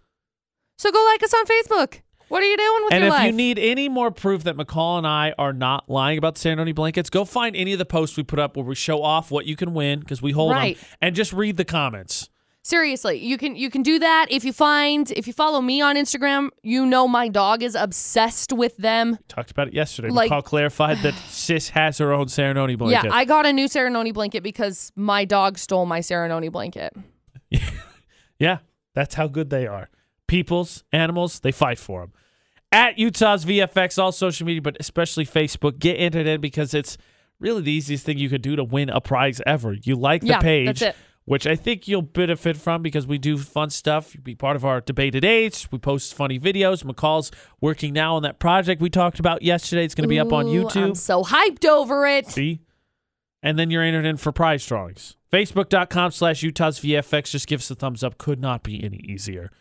So 0.77 0.91
go 0.91 1.03
like 1.03 1.23
us 1.23 1.33
on 1.33 1.45
Facebook. 1.45 2.01
What 2.33 2.41
are 2.41 2.47
you 2.47 2.57
doing 2.57 2.83
with 2.85 2.93
And 2.93 3.01
your 3.03 3.07
if 3.09 3.13
life? 3.13 3.25
you 3.27 3.31
need 3.31 3.59
any 3.59 3.89
more 3.89 4.09
proof 4.09 4.43
that 4.45 4.57
McCall 4.57 4.97
and 4.97 5.05
I 5.05 5.35
are 5.37 5.53
not 5.53 5.87
lying 5.87 6.17
about 6.17 6.33
the 6.33 6.49
Serenoni 6.49 6.73
blankets, 6.73 7.11
go 7.11 7.25
find 7.25 7.55
any 7.55 7.73
of 7.73 7.77
the 7.77 7.85
posts 7.85 8.17
we 8.17 8.23
put 8.23 8.39
up 8.39 8.57
where 8.57 8.65
we 8.65 8.73
show 8.73 9.03
off 9.03 9.29
what 9.29 9.45
you 9.45 9.55
can 9.55 9.75
win 9.75 9.99
because 9.99 10.19
we 10.19 10.31
hold 10.31 10.51
Right. 10.53 10.75
them, 10.75 10.85
and 10.99 11.15
just 11.15 11.31
read 11.31 11.57
the 11.57 11.63
comments. 11.65 12.29
Seriously, 12.63 13.19
you 13.23 13.37
can 13.37 13.55
you 13.55 13.69
can 13.69 13.83
do 13.83 13.99
that 13.99 14.25
if 14.31 14.43
you 14.43 14.51
find 14.51 15.11
if 15.11 15.27
you 15.27 15.33
follow 15.33 15.61
me 15.61 15.79
on 15.81 15.95
Instagram, 15.95 16.49
you 16.63 16.87
know 16.87 17.07
my 17.07 17.27
dog 17.27 17.61
is 17.61 17.75
obsessed 17.75 18.51
with 18.51 18.77
them. 18.77 19.19
Talked 19.27 19.51
about 19.51 19.67
it 19.67 19.73
yesterday. 19.75 20.09
Like- 20.09 20.31
McCall 20.31 20.43
clarified 20.43 20.97
that 21.03 21.13
Sis 21.27 21.69
has 21.69 21.99
her 21.99 22.13
own 22.13 22.27
Serenoni 22.27 22.75
blanket. 22.77 23.09
Yeah, 23.09 23.13
I 23.13 23.25
got 23.25 23.45
a 23.45 23.53
new 23.53 23.67
Serenoni 23.67 24.11
blanket 24.11 24.41
because 24.41 24.91
my 24.95 25.23
dog 25.23 25.59
stole 25.59 25.85
my 25.85 25.99
Serenoni 25.99 26.51
blanket. 26.51 26.93
Yeah, 28.39 28.57
that's 28.95 29.15
how 29.15 29.27
good 29.27 29.49
they 29.51 29.67
are. 29.67 29.89
People's, 30.27 30.83
animals, 30.91 31.39
they 31.41 31.51
fight 31.51 31.77
for 31.79 32.01
them. 32.01 32.13
At 32.73 32.97
Utah's 32.97 33.45
VFX, 33.45 34.01
all 34.01 34.11
social 34.11 34.45
media, 34.47 34.61
but 34.61 34.75
especially 34.79 35.25
Facebook, 35.25 35.79
get 35.79 35.93
entered 35.95 36.25
in 36.27 36.41
because 36.41 36.73
it's 36.73 36.97
really 37.39 37.61
the 37.61 37.71
easiest 37.71 38.05
thing 38.05 38.17
you 38.17 38.29
could 38.29 38.41
do 38.41 38.55
to 38.55 38.63
win 38.63 38.89
a 38.89 38.99
prize 38.99 39.41
ever. 39.45 39.73
You 39.73 39.95
like 39.95 40.21
the 40.21 40.27
Yeah, 40.27 40.39
page, 40.39 40.83
which 41.25 41.45
I 41.45 41.55
think 41.55 41.87
you'll 41.87 42.01
benefit 42.01 42.57
from 42.57 42.81
because 42.81 43.05
we 43.05 43.17
do 43.17 43.37
fun 43.37 43.69
stuff. 43.69 44.15
You 44.15 44.21
be 44.21 44.35
part 44.35 44.55
of 44.55 44.65
our 44.65 44.81
debate 44.81 45.15
at 45.15 45.23
eight. 45.23 45.67
We 45.71 45.77
post 45.77 46.13
funny 46.15 46.39
videos. 46.39 46.83
McCall's 46.83 47.31
working 47.61 47.93
now 47.93 48.15
on 48.15 48.23
that 48.23 48.39
project 48.39 48.81
we 48.81 48.89
talked 48.89 49.19
about 49.19 49.41
yesterday. 49.43 49.85
It's 49.85 49.95
going 49.95 50.03
to 50.03 50.09
be 50.09 50.19
up 50.19 50.33
on 50.33 50.45
YouTube. 50.47 50.83
I'm 50.83 50.95
so 50.95 51.23
hyped 51.23 51.65
over 51.65 52.05
it. 52.07 52.27
See? 52.27 52.61
and 53.45 53.59
then 53.59 53.69
you're 53.69 53.83
entered 53.83 54.05
in 54.05 54.15
for 54.17 54.31
prize 54.31 54.65
drawings. 54.65 55.17
Facebook.com 55.31 56.11
slash 56.11 56.41
Utah's 56.43 56.79
VFX. 56.79 57.29
Just 57.31 57.45
give 57.45 57.59
us 57.59 57.69
a 57.69 57.75
thumbs 57.75 58.03
up. 58.03 58.17
Could 58.17 58.39
not 58.39 58.63
be 58.63 58.81
any 58.83 58.97
easier. 58.97 59.51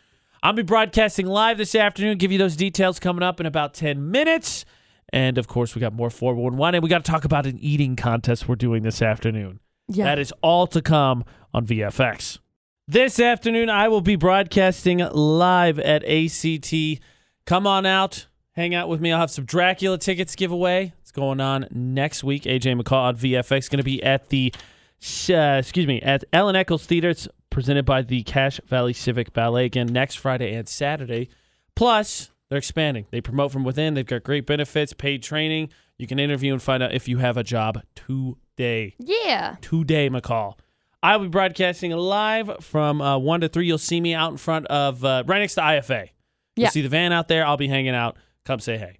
I'll 0.43 0.51
be 0.51 0.61
broadcasting 0.61 1.25
live 1.25 1.57
this 1.57 1.73
afternoon. 1.73 2.17
Give 2.17 2.29
you 2.29 2.37
those 2.37 2.57
details 2.57 2.99
coming 2.99 3.23
up 3.23 3.39
in 3.39 3.45
about 3.45 3.73
10 3.73 4.11
minutes. 4.11 4.65
And 5.13 5.37
of 5.37 5.47
course, 5.47 5.73
we 5.73 5.79
got 5.79 5.93
more 5.93 6.09
411, 6.09 6.75
and 6.75 6.83
we 6.83 6.89
got 6.89 7.05
to 7.05 7.09
talk 7.09 7.23
about 7.23 7.45
an 7.45 7.57
eating 7.59 7.95
contest 7.95 8.49
we're 8.49 8.55
doing 8.55 8.83
this 8.83 9.01
afternoon. 9.01 9.61
Yeah. 9.87 10.03
That 10.03 10.19
is 10.19 10.33
all 10.41 10.67
to 10.67 10.81
come 10.81 11.23
on 11.53 11.65
VFX. 11.65 12.39
This 12.89 13.21
afternoon, 13.21 13.69
I 13.69 13.87
will 13.87 14.01
be 14.01 14.17
broadcasting 14.17 14.97
live 14.97 15.79
at 15.79 16.03
ACT. 16.03 16.73
Come 17.45 17.65
on 17.65 17.85
out, 17.85 18.27
hang 18.51 18.75
out 18.75 18.89
with 18.89 18.99
me. 18.99 19.13
I'll 19.13 19.21
have 19.21 19.31
some 19.31 19.45
Dracula 19.45 19.97
tickets 19.97 20.35
giveaway. 20.35 20.91
It's 20.99 21.11
going 21.13 21.39
on 21.39 21.67
next 21.71 22.21
week. 22.21 22.43
AJ 22.43 22.81
McCall 22.81 23.03
on 23.03 23.15
VFX 23.15 23.59
is 23.59 23.69
going 23.69 23.77
to 23.77 23.83
be 23.83 24.03
at 24.03 24.27
the, 24.27 24.53
uh, 25.29 25.59
excuse 25.59 25.87
me, 25.87 26.01
at 26.01 26.25
Ellen 26.33 26.57
Eccles 26.57 26.85
Theater. 26.85 27.09
It's 27.11 27.29
presented 27.53 27.85
by 27.85 28.01
the 28.01 28.23
Cache 28.23 28.59
Valley 28.65 28.93
Civic 28.93 29.31
Ballet 29.31 29.65
again 29.65 29.87
next 29.87 30.15
Friday 30.15 30.53
and 30.53 30.67
Saturday. 30.67 31.29
Plus, 31.75 32.31
they're 32.49 32.57
expanding. 32.57 33.05
They 33.11 33.21
promote 33.21 33.51
from 33.51 33.63
within. 33.63 33.93
They've 33.93 34.05
got 34.05 34.23
great 34.23 34.45
benefits, 34.45 34.91
paid 34.91 35.23
training. 35.23 35.69
You 35.97 36.07
can 36.07 36.19
interview 36.19 36.51
and 36.53 36.61
find 36.61 36.83
out 36.83 36.93
if 36.93 37.07
you 37.07 37.19
have 37.19 37.37
a 37.37 37.43
job 37.43 37.81
today 37.95 38.95
yeah. 38.99 39.55
today, 39.61 40.09
McCall. 40.09 40.55
I 41.01 41.17
will 41.17 41.25
be 41.25 41.29
broadcasting 41.29 41.91
live 41.91 42.63
from 42.63 43.01
uh, 43.01 43.17
1 43.17 43.41
to 43.41 43.49
3. 43.49 43.65
You'll 43.67 43.77
see 43.77 44.01
me 44.01 44.13
out 44.13 44.31
in 44.31 44.37
front 44.37 44.65
of, 44.67 45.03
uh, 45.05 45.23
right 45.27 45.39
next 45.39 45.55
to 45.55 45.61
IFA. 45.61 46.09
You'll 46.55 46.63
Yeah. 46.63 46.69
see 46.69 46.81
the 46.81 46.89
van 46.89 47.11
out 47.11 47.27
there. 47.27 47.45
I'll 47.45 47.57
be 47.57 47.67
hanging 47.67 47.93
out. 47.95 48.17
Come 48.45 48.59
say 48.59 48.77
hey. 48.77 48.99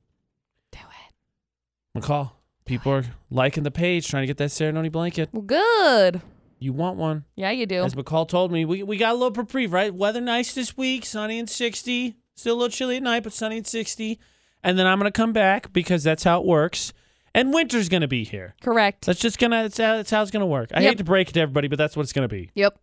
Do 0.72 0.80
it. 0.80 2.00
McCall, 2.02 2.32
people 2.66 2.92
are 2.92 3.06
liking 3.30 3.64
the 3.64 3.72
page, 3.72 4.08
trying 4.08 4.24
to 4.24 4.28
get 4.28 4.38
that 4.38 4.52
ceremony 4.52 4.90
blanket. 4.90 5.30
Well, 5.32 5.44
good. 5.44 6.22
You 6.64 6.72
want 6.74 6.98
one. 6.98 7.26
Yeah, 7.36 7.52
you 7.52 7.66
do. 7.66 7.84
As 7.84 7.94
McCall 7.94 8.28
told 8.28 8.52
me, 8.52 8.64
we, 8.64 8.84
we 8.84 8.96
got 8.98 9.12
a 9.12 9.18
little 9.18 9.32
reprieve, 9.32 9.74
right? 9.74 9.94
Weather 9.94 10.22
nice 10.22 10.54
this 10.54 10.78
week, 10.78 11.06
sunny 11.06 11.38
and 11.38 11.50
60. 11.50 12.16
Still 12.36 12.56
a 12.56 12.58
little 12.58 12.70
chilly 12.70 12.96
at 12.98 13.04
night, 13.04 13.24
but 13.24 13.34
sunny 13.34 13.58
and 13.58 13.68
60. 13.68 14.18
And 14.64 14.80
then 14.80 14.88
I'm 14.88 14.98
going 14.98 15.12
to 15.12 15.16
come 15.16 15.34
back 15.34 15.74
because 15.74 16.04
that's 16.04 16.24
how 16.24 16.40
it 16.40 16.46
works. 16.46 16.94
And 17.36 17.54
winter's 17.54 17.90
going 17.90 18.02
to 18.02 18.08
be 18.08 18.24
here. 18.24 18.56
Correct. 18.62 19.06
That's 19.06 19.20
just 19.20 19.40
going 19.40 19.52
to, 19.52 19.58
that's 19.64 19.78
how, 19.78 19.98
that's 19.98 20.10
how 20.10 20.22
it's 20.22 20.32
going 20.32 20.40
to 20.42 20.46
work. 20.48 20.70
I 20.74 20.80
Yep. 20.82 20.90
hate 20.92 20.98
to 21.00 21.04
break 21.04 21.30
it 21.30 21.34
to 21.34 21.42
everybody, 21.42 21.68
but 21.68 21.78
that's 21.78 21.98
what 21.98 22.04
it's 22.04 22.14
going 22.14 22.28
to 22.28 22.34
be. 22.34 22.50
Yep. 22.56 22.80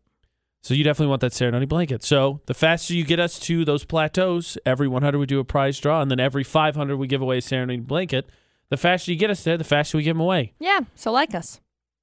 So 0.62 0.74
you 0.74 0.84
definitely 0.84 1.08
want 1.08 1.22
that 1.22 1.32
ceremony 1.32 1.64
blanket. 1.64 2.02
So 2.04 2.42
the 2.46 2.52
faster 2.52 2.92
you 2.92 3.02
get 3.04 3.18
us 3.18 3.38
to 3.40 3.64
those 3.64 3.84
plateaus, 3.84 4.58
every 4.66 4.88
100 4.88 5.18
we 5.18 5.24
do 5.24 5.38
a 5.40 5.44
prize 5.44 5.80
draw, 5.80 6.02
and 6.02 6.10
then 6.10 6.20
every 6.20 6.44
500 6.44 6.98
we 6.98 7.06
give 7.06 7.22
away 7.22 7.38
a 7.38 7.42
ceremony 7.42 7.78
blanket. 7.80 8.28
The 8.68 8.76
faster 8.76 9.10
you 9.10 9.16
get 9.16 9.30
us 9.30 9.42
there, 9.42 9.56
the 9.56 9.64
faster 9.64 9.96
we 9.96 10.02
give 10.04 10.16
them 10.16 10.20
away. 10.20 10.52
Yeah. 10.58 10.80
So 10.96 11.10
like 11.12 11.34
us. 11.34 11.60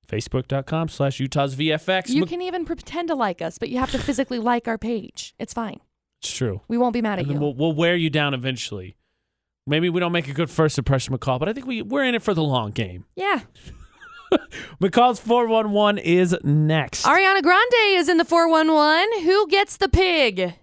Facebook.com 0.10 0.88
slash 0.89 1.20
Utah's 1.20 1.55
VFX. 1.55 2.10
You 2.10 2.26
can 2.26 2.41
even 2.41 2.66
pretend 2.66 3.10
to 3.10 3.16
like 3.16 3.41
us, 3.41 3.58
but 3.58 3.70
you 3.70 3.78
have 3.80 3.91
to 3.91 3.99
physically 3.99 4.39
like 4.39 4.68
our 4.68 4.78
page. 4.78 5.36
It's 5.38 5.53
fine. 5.53 5.80
it's 6.22 6.32
true. 6.32 6.62
We 6.68 6.78
won't 6.78 6.93
be 6.93 7.01
mad 7.01 7.20
at 7.20 7.26
And 7.26 7.30
then 7.30 7.36
you. 7.36 7.41
we'll, 7.41 7.53
we'll 7.53 7.74
wear 7.74 7.95
you 7.95 8.10
down 8.10 8.34
eventually. 8.34 8.95
Maybe 9.66 9.89
we 9.89 9.99
don't 9.99 10.14
make 10.14 10.30
a 10.30 10.34
good 10.34 10.49
first 10.49 10.78
impression, 10.78 11.14
McCall, 11.18 11.39
but 11.39 11.49
I 11.49 11.53
think 11.53 11.68
we, 11.68 11.82
we're 11.82 12.05
in 12.05 12.16
it 12.16 12.24
for 12.24 12.34
the 12.34 12.43
long 12.43 12.72
game. 12.72 13.05
yeah. 13.16 13.41
McCall's 14.82 15.20
411 15.22 15.99
is 15.99 16.36
next. 16.43 17.05
Ariana 17.05 17.41
Grande 17.41 17.74
is 17.97 18.10
in 18.10 18.18
the 18.18 18.26
411. 18.26 19.24
Who 19.24 19.47
gets 19.47 19.78
the 19.78 19.88
pig? 19.88 20.53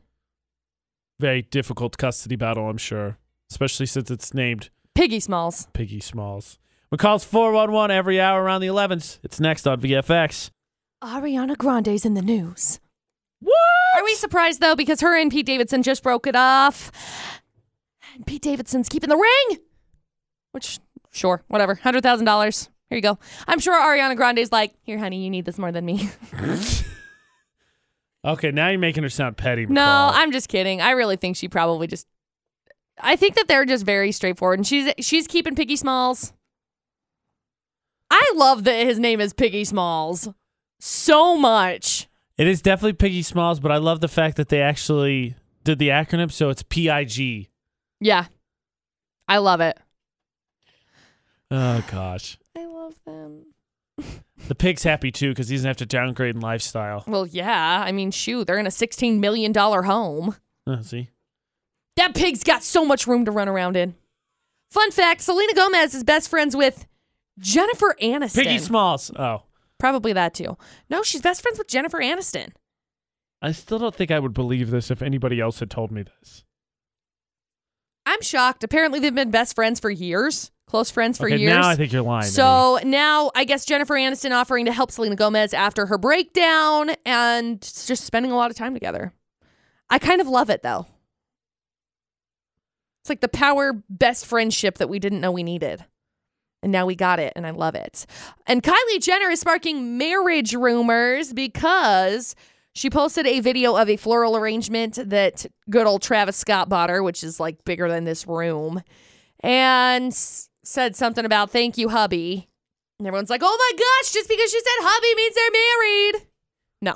Very 1.19 1.43
difficult 1.43 1.97
custody 1.97 2.37
battle, 2.37 2.69
I'm 2.69 2.77
sure, 2.77 3.17
especially 3.51 3.87
since 3.87 4.11
it's 4.11 4.35
named 4.35 4.69
Piggy 4.95 5.19
Smallz. 5.19 5.73
Piggy 5.73 6.01
Smallz. 6.01 6.59
McCall's 6.95 7.25
411 7.25 7.91
every 7.91 8.21
hour 8.21 8.43
around 8.43 8.61
the 8.61 8.69
11th. 8.69 9.19
It's 9.25 9.41
next 9.41 9.67
on 9.67 9.81
VFX. 9.81 10.51
Ariana 11.03 11.57
Grande's 11.57 12.05
in 12.05 12.15
the 12.15 12.23
news. 12.23 12.79
What? 13.41 13.55
Are 13.97 14.05
we 14.05 14.15
surprised 14.15 14.61
though? 14.61 14.77
Because 14.77 15.01
her 15.01 15.19
and 15.19 15.31
Pete 15.31 15.47
Davidson 15.47 15.83
just 15.83 16.03
broke 16.03 16.27
it 16.27 16.37
off. 16.37 16.93
And 18.15 18.25
Pete 18.25 18.43
Davidson's 18.43 18.89
keeping 18.89 19.11
the 19.11 19.17
ring. 19.17 19.59
Which, 20.53 20.79
sure, 21.11 21.43
whatever. 21.49 21.75
$100,000. 21.75 22.69
Here 22.91 22.97
you 22.97 23.03
go. 23.03 23.19
I'm 23.49 23.59
sure 23.59 23.75
Ariana 23.75 24.17
Grande's 24.17 24.53
like, 24.53 24.73
here, 24.83 24.99
honey, 24.99 25.25
you 25.25 25.31
need 25.31 25.47
this 25.47 25.59
more 25.59 25.73
than 25.73 25.85
me. 25.85 26.11
Okay, 28.27 28.51
now 28.51 28.69
you're 28.71 28.79
making 28.79 29.03
her 29.03 29.11
sound 29.11 29.37
petty. 29.37 29.67
no, 29.67 29.85
I'm 29.85 30.33
just 30.33 30.49
kidding. 30.49 30.81
I 30.81 30.93
really 30.93 31.17
think 31.17 31.37
she 31.37 31.47
probably 31.47 31.87
just. 31.87 32.07
I 32.99 33.17
think 33.17 33.35
that 33.35 33.49
they're 33.49 33.67
just 33.67 33.85
very 33.85 34.13
straightforward, 34.13 34.59
and 34.59 34.67
she's 34.67 34.95
she's 35.01 35.27
keeping 35.27 35.55
Piggy 35.55 35.77
Smallz. 35.77 36.33
I 38.17 38.33
love 38.37 38.63
that 38.63 38.87
his 38.87 39.01
name 39.01 39.21
is 39.21 39.33
Piggy 39.33 39.65
Smallz 39.65 40.33
so 40.79 41.37
much. 41.37 42.09
It 42.39 42.47
is 42.47 42.63
definitely 42.63 42.93
Piggy 42.93 43.23
Smallz, 43.23 43.61
but 43.61 43.73
I 43.73 43.79
love 43.79 44.01
the 44.01 44.07
fact 44.07 44.37
that 44.37 44.51
they 44.51 44.63
actually 44.63 45.35
did 45.65 45.81
the 45.81 45.89
acronym, 45.89 46.31
so 46.31 46.49
it's 46.49 46.63
PIG. 46.63 47.49
Yeah, 48.01 48.27
I 49.27 49.39
love 49.39 49.61
it. 49.61 49.77
Oh 51.51 51.85
gosh, 51.91 52.39
I 52.57 52.67
love 52.67 52.95
them. 53.05 53.47
the 54.49 54.55
pig's 54.55 54.85
happy 54.85 55.11
too 55.11 55.31
because 55.31 55.49
he 55.49 55.57
doesn't 55.57 55.67
have 55.67 55.77
to 55.79 55.87
downgrade 55.87 56.37
in 56.37 56.41
lifestyle. 56.41 57.03
Well, 57.09 57.27
yeah. 57.27 57.83
I 57.85 57.91
mean, 57.91 58.13
shoot, 58.13 58.47
they're 58.47 58.59
in 58.59 58.67
a 58.67 58.71
$16 58.71 59.19
million 59.19 59.53
home. 59.53 60.37
Uh, 60.69 60.83
see, 60.83 61.09
That 61.97 62.15
pig's 62.15 62.45
got 62.45 62.63
so 62.63 62.85
much 62.85 63.09
room 63.09 63.25
to 63.25 63.33
run 63.33 63.49
around 63.49 63.77
in. 63.77 63.97
Fun 64.71 64.93
fact 64.93 65.21
Selena 65.21 65.53
Gomez 65.55 65.95
is 65.95 66.05
best 66.05 66.29
friends 66.29 66.55
with 66.55 66.87
Jennifer 67.39 67.97
Aniston. 68.01 68.35
Piggy 68.43 68.57
Smallz. 68.57 69.11
Oh, 69.19 69.43
Probably 69.79 70.13
that 70.13 70.35
too. 70.35 70.57
No, 70.89 71.03
she's 71.03 71.21
best 71.21 71.43
friends 71.43 71.59
with 71.59 71.69
Jennifer 71.69 71.99
Aniston. 71.99 72.53
I 73.43 73.53
still 73.53 73.79
don't 73.79 73.95
think 73.95 74.11
I 74.11 74.19
would 74.19 74.33
believe 74.33 74.71
this 74.71 74.91
if 74.91 75.03
anybody 75.03 75.41
else 75.41 75.59
had 75.59 75.71
told 75.71 75.91
me 75.91 76.03
this. 76.03 76.45
I'm 78.07 78.23
shocked. 78.23 78.65
Apparently, 78.65 79.01
they've 79.01 79.15
been 79.15 79.31
best 79.31 79.55
friends 79.55 79.81
for 79.81 79.91
years, 79.91 80.51
close 80.67 80.91
friends 80.91 81.19
for 81.19 81.27
okay, 81.27 81.37
years. 81.37 81.53
now 81.53 81.69
I 81.69 81.75
think 81.75 81.93
you're 81.93 82.03
lying. 82.03 82.25
so 82.25 82.79
now 82.85 83.31
I 83.35 83.45
guess 83.45 83.65
Jennifer 83.65 83.95
Aniston 83.95 84.31
offering 84.33 84.67
to 84.67 84.73
help 84.73 84.91
Selena 84.91 85.17
Gomez 85.17 85.53
after 85.53 85.87
her 85.87 85.99
breakdown 85.99 86.93
and 87.05 87.61
just 87.61 88.05
spending 88.05 88.31
a 88.33 88.37
lot 88.37 88.51
of 88.51 88.57
time 88.57 88.75
together. 88.75 89.13
I 89.91 89.99
kind 89.99 90.21
of 90.21 90.29
love 90.29 90.51
it 90.51 90.63
though. 90.63 90.87
It's 93.03 93.11
like 93.11 93.21
the 93.21 93.29
power 93.29 93.83
best 93.91 94.25
friendship 94.25 94.79
that 94.79 94.89
we 94.89 94.99
didn't 94.99 95.21
know 95.21 95.31
we 95.33 95.43
needed. 95.43 95.85
And 96.65 96.73
now 96.73 96.87
we 96.87 96.95
got 96.95 97.21
it, 97.21 97.35
and 97.37 97.47
I 97.47 97.51
love 97.51 97.75
it. 97.75 98.07
And 98.47 98.63
Kylie 98.63 99.03
Jenner 99.03 99.29
is 99.29 99.39
sparking 99.39 99.99
marriage 99.99 100.55
rumors 100.55 101.35
because 101.35 102.35
she 102.75 102.89
posted 102.89 103.27
a 103.27 103.41
video 103.41 103.77
of 103.77 103.91
a 103.91 103.99
floral 103.99 104.35
arrangement 104.35 104.99
that 105.11 105.45
good 105.69 105.87
old 105.87 106.01
Travis 106.01 106.39
Scott 106.39 106.71
bought 106.71 106.89
her, 106.89 107.03
which 107.03 107.23
is 107.23 107.39
like 107.39 107.63
bigger 107.67 107.87
than 107.87 108.05
this 108.05 108.27
room, 108.27 108.83
and 109.41 110.15
said 110.15 110.97
something 110.97 111.27
about 111.27 111.51
thank 111.51 111.77
you, 111.77 111.91
hubby. 111.91 112.49
And 112.99 113.07
everyone's 113.07 113.29
like, 113.29 113.43
oh 113.45 113.57
my 113.59 113.79
gosh, 113.79 114.13
just 114.15 114.31
because 114.31 114.51
she 114.51 114.59
said 114.59 114.73
hubby 114.81 115.15
means 115.17 115.35
they're 115.35 115.51
married. 115.53 116.29
No. 116.81 116.95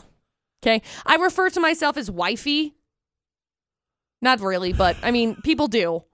Okay. 0.62 0.82
I 1.04 1.16
refer 1.16 1.50
to 1.50 1.60
myself 1.60 1.98
as 1.98 2.10
wifey. 2.10 2.74
Not 4.22 4.40
really, 4.40 4.72
but 4.72 4.96
I 5.02 5.10
mean, 5.10 5.36
people 5.42 5.68
do. 5.68 6.04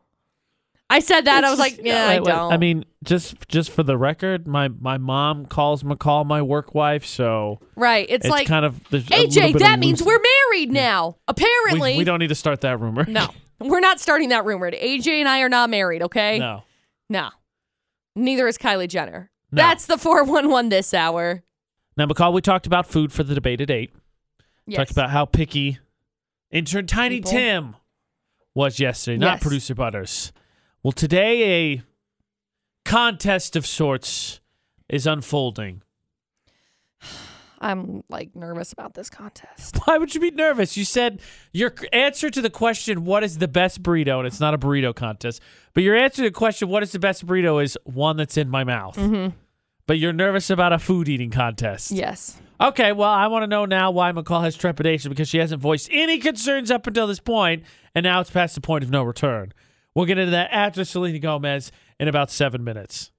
I 0.95 1.01
said 1.01 1.25
that. 1.25 1.43
I 1.43 1.51
was 1.51 1.59
like, 1.59 1.81
yeah, 1.83 2.07
I 2.07 2.21
wait, 2.21 2.27
don't. 2.27 2.53
I 2.53 2.57
mean, 2.57 2.85
just 3.03 3.49
just 3.49 3.73
for 3.73 3.83
the 3.83 3.99
record, 3.99 4.47
my 4.47 4.69
my 4.69 4.97
mom 4.97 5.45
calls 5.45 5.83
McCall 5.83 6.25
my 6.25 6.41
work 6.41 6.73
wife, 6.73 7.05
so 7.05 7.59
right. 7.75 8.07
It's, 8.09 8.25
it's, 8.25 8.31
like, 8.31 8.47
kind 8.47 8.65
of 8.65 8.75
AJ, 8.91 9.59
that 9.59 9.75
of 9.75 9.81
means 9.81 10.05
we're 10.05 10.21
married 10.21 10.71
now. 10.71 11.17
Apparently. 11.27 11.95
we, 11.95 11.99
we 11.99 12.05
don't 12.05 12.21
need 12.21 12.29
to 12.29 12.37
start 12.37 12.61
that 12.61 12.79
rumor. 12.79 13.05
No, 13.09 13.27
we're 13.59 13.81
not 13.81 13.99
starting 13.99 14.29
that 14.29 14.45
rumor. 14.45 14.71
AJ 14.71 15.09
and 15.09 15.29
I 15.29 15.41
are 15.41 15.49
not 15.49 15.69
married, 15.69 16.03
okay? 16.03 16.39
no. 16.39 16.63
No. 17.09 17.31
Neither 18.17 18.47
is 18.47 18.57
Kylie 18.57 18.89
Jenner. 18.89 19.31
No. 19.51 19.63
That's 19.63 19.87
the 19.87 19.99
411 19.99 20.69
this 20.69 20.95
hour. 20.95 21.43
Now, 21.97 22.07
McCall, 22.07 22.33
we 22.33 22.41
talked 22.41 22.67
about 22.67 22.87
food 22.87 23.13
for 23.13 23.23
the 23.23 23.35
debate 23.35 23.61
at 23.61 23.71
eight. 23.71 23.93
Yes. 24.67 24.79
Talked 24.79 24.91
about 24.93 25.11
how 25.11 25.25
picky 25.27 25.79
intern 26.51 26.87
Tiny 26.87 27.17
People. 27.17 27.33
Tim 27.33 27.77
was 28.55 28.79
yesterday, 28.81 29.19
not 29.19 29.35
Yes. 29.35 29.43
producer 29.43 29.75
Butterz. 29.75 30.33
Well, 30.85 30.93
today 30.93 31.73
a 31.73 31.83
contest 32.85 33.57
of 33.57 33.67
sorts 33.67 34.41
is 34.87 35.07
unfolding. 35.07 35.81
I'm 37.59 38.05
like 38.11 38.37
nervous 38.37 38.75
about 38.75 38.93
this 38.93 39.09
contest. 39.09 39.79
Why 39.87 39.97
would 39.97 40.15
you 40.15 40.21
be 40.21 40.31
nervous? 40.31 40.77
You 40.77 40.85
said 40.85 41.23
your 41.53 41.73
answer 41.91 42.29
to 42.29 42.43
the 42.43 42.51
question, 42.51 43.07
what 43.07 43.25
is 43.25 43.39
the 43.39 43.49
best 43.49 43.83
burrito? 43.83 44.19
And 44.19 44.27
it's 44.27 44.41
not 44.41 44.53
a 44.53 44.59
burrito 44.59 44.95
contest, 44.95 45.41
but 45.73 45.83
your 45.83 45.97
answer 45.97 46.17
to 46.17 46.29
the 46.29 46.31
question, 46.31 46.69
what 46.69 46.83
is 46.83 46.93
the 46.93 46.99
best 46.99 47.27
burrito, 47.27 47.65
is 47.65 47.79
one 47.85 48.19
that's 48.19 48.37
in 48.37 48.51
my 48.51 48.63
mouth. 48.63 48.97
Mm-hmm. 48.97 49.35
But 49.87 49.99
you're 49.99 50.13
nervous 50.13 50.51
about 50.51 50.75
a 50.75 50.79
food 50.79 51.09
eating 51.09 51.31
contest. 51.31 51.93
Yes. 51.93 52.39
Okay, 52.61 52.93
well, 52.93 53.11
I 53.11 53.29
want 53.29 53.45
to 53.45 53.47
know 53.47 53.65
now 53.65 53.91
why 53.91 54.13
McCall 54.13 54.43
has 54.43 54.55
trepidation 54.55 55.09
because 55.09 55.31
she 55.31 55.39
hasn't 55.39 55.63
voiced 55.63 55.89
any 55.91 56.19
concerns 56.19 56.71
up 56.71 56.87
until 56.87 57.07
this 57.07 57.21
point, 57.21 57.63
and 57.95 58.05
now 58.05 58.21
it's 58.21 58.31
past 58.31 58.55
the 58.55 58.61
point 58.61 58.85
of 58.85 58.91
no 58.91 59.03
return. 59.03 59.55
We'll 59.95 60.07
get 60.07 60.19
into 60.19 60.33
that 60.33 60.51
after 60.53 60.85
Selena 60.85 61.19
Gomez 61.19 61.71
in 62.01 62.09
about 62.09 62.31
seven 62.31 62.65
minutes. 62.65 63.13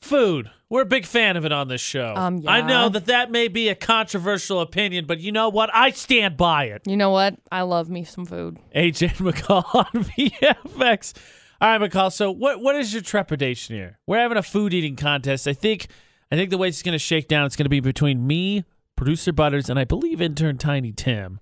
Food. 0.00 0.50
We're 0.68 0.82
a 0.82 0.86
big 0.86 1.06
fan 1.06 1.36
of 1.36 1.44
it 1.44 1.52
on 1.52 1.68
this 1.68 1.80
show. 1.80 2.14
Um, 2.14 2.42
I 2.46 2.60
know 2.60 2.88
that 2.90 3.06
that 3.06 3.30
may 3.30 3.48
be 3.48 3.68
a 3.68 3.74
controversial 3.74 4.60
opinion, 4.60 5.06
but 5.06 5.20
you 5.20 5.32
know 5.32 5.48
what? 5.48 5.70
I 5.72 5.90
stand 5.90 6.36
by 6.36 6.64
it. 6.64 6.82
You 6.86 6.96
know 6.96 7.10
what? 7.10 7.36
I 7.50 7.62
love 7.62 7.88
me 7.88 8.04
some 8.04 8.26
food. 8.26 8.58
AJ 8.74 9.16
McCall 9.16 9.64
on 9.74 10.04
VFX. 10.04 11.14
All 11.60 11.78
right, 11.78 11.90
McCall. 11.90 12.12
So, 12.12 12.30
what 12.30 12.60
what 12.60 12.76
is 12.76 12.92
your 12.92 13.02
trepidation 13.02 13.76
here? 13.76 13.98
We're 14.06 14.18
having 14.18 14.36
a 14.36 14.42
food 14.42 14.74
eating 14.74 14.96
contest. 14.96 15.48
I 15.48 15.54
think 15.54 15.86
I 16.30 16.36
think 16.36 16.50
the 16.50 16.58
way 16.58 16.68
it's 16.68 16.82
going 16.82 16.92
to 16.92 16.98
shake 16.98 17.28
down, 17.28 17.46
it's 17.46 17.56
going 17.56 17.64
to 17.64 17.70
be 17.70 17.80
between 17.80 18.26
me, 18.26 18.64
producer 18.96 19.32
Butterz, 19.32 19.70
and 19.70 19.78
I 19.78 19.84
believe 19.84 20.20
intern 20.20 20.58
Tiny 20.58 20.92
Tim. 20.92 21.40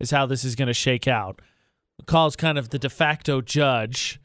Is 0.00 0.12
how 0.12 0.26
this 0.26 0.44
is 0.44 0.54
going 0.54 0.68
to 0.68 0.74
shake 0.74 1.08
out. 1.08 1.42
McCall's 2.02 2.36
kind 2.36 2.58
of 2.58 2.70
the 2.70 2.78
de 2.78 2.88
facto 2.88 3.40
judge. 3.40 4.20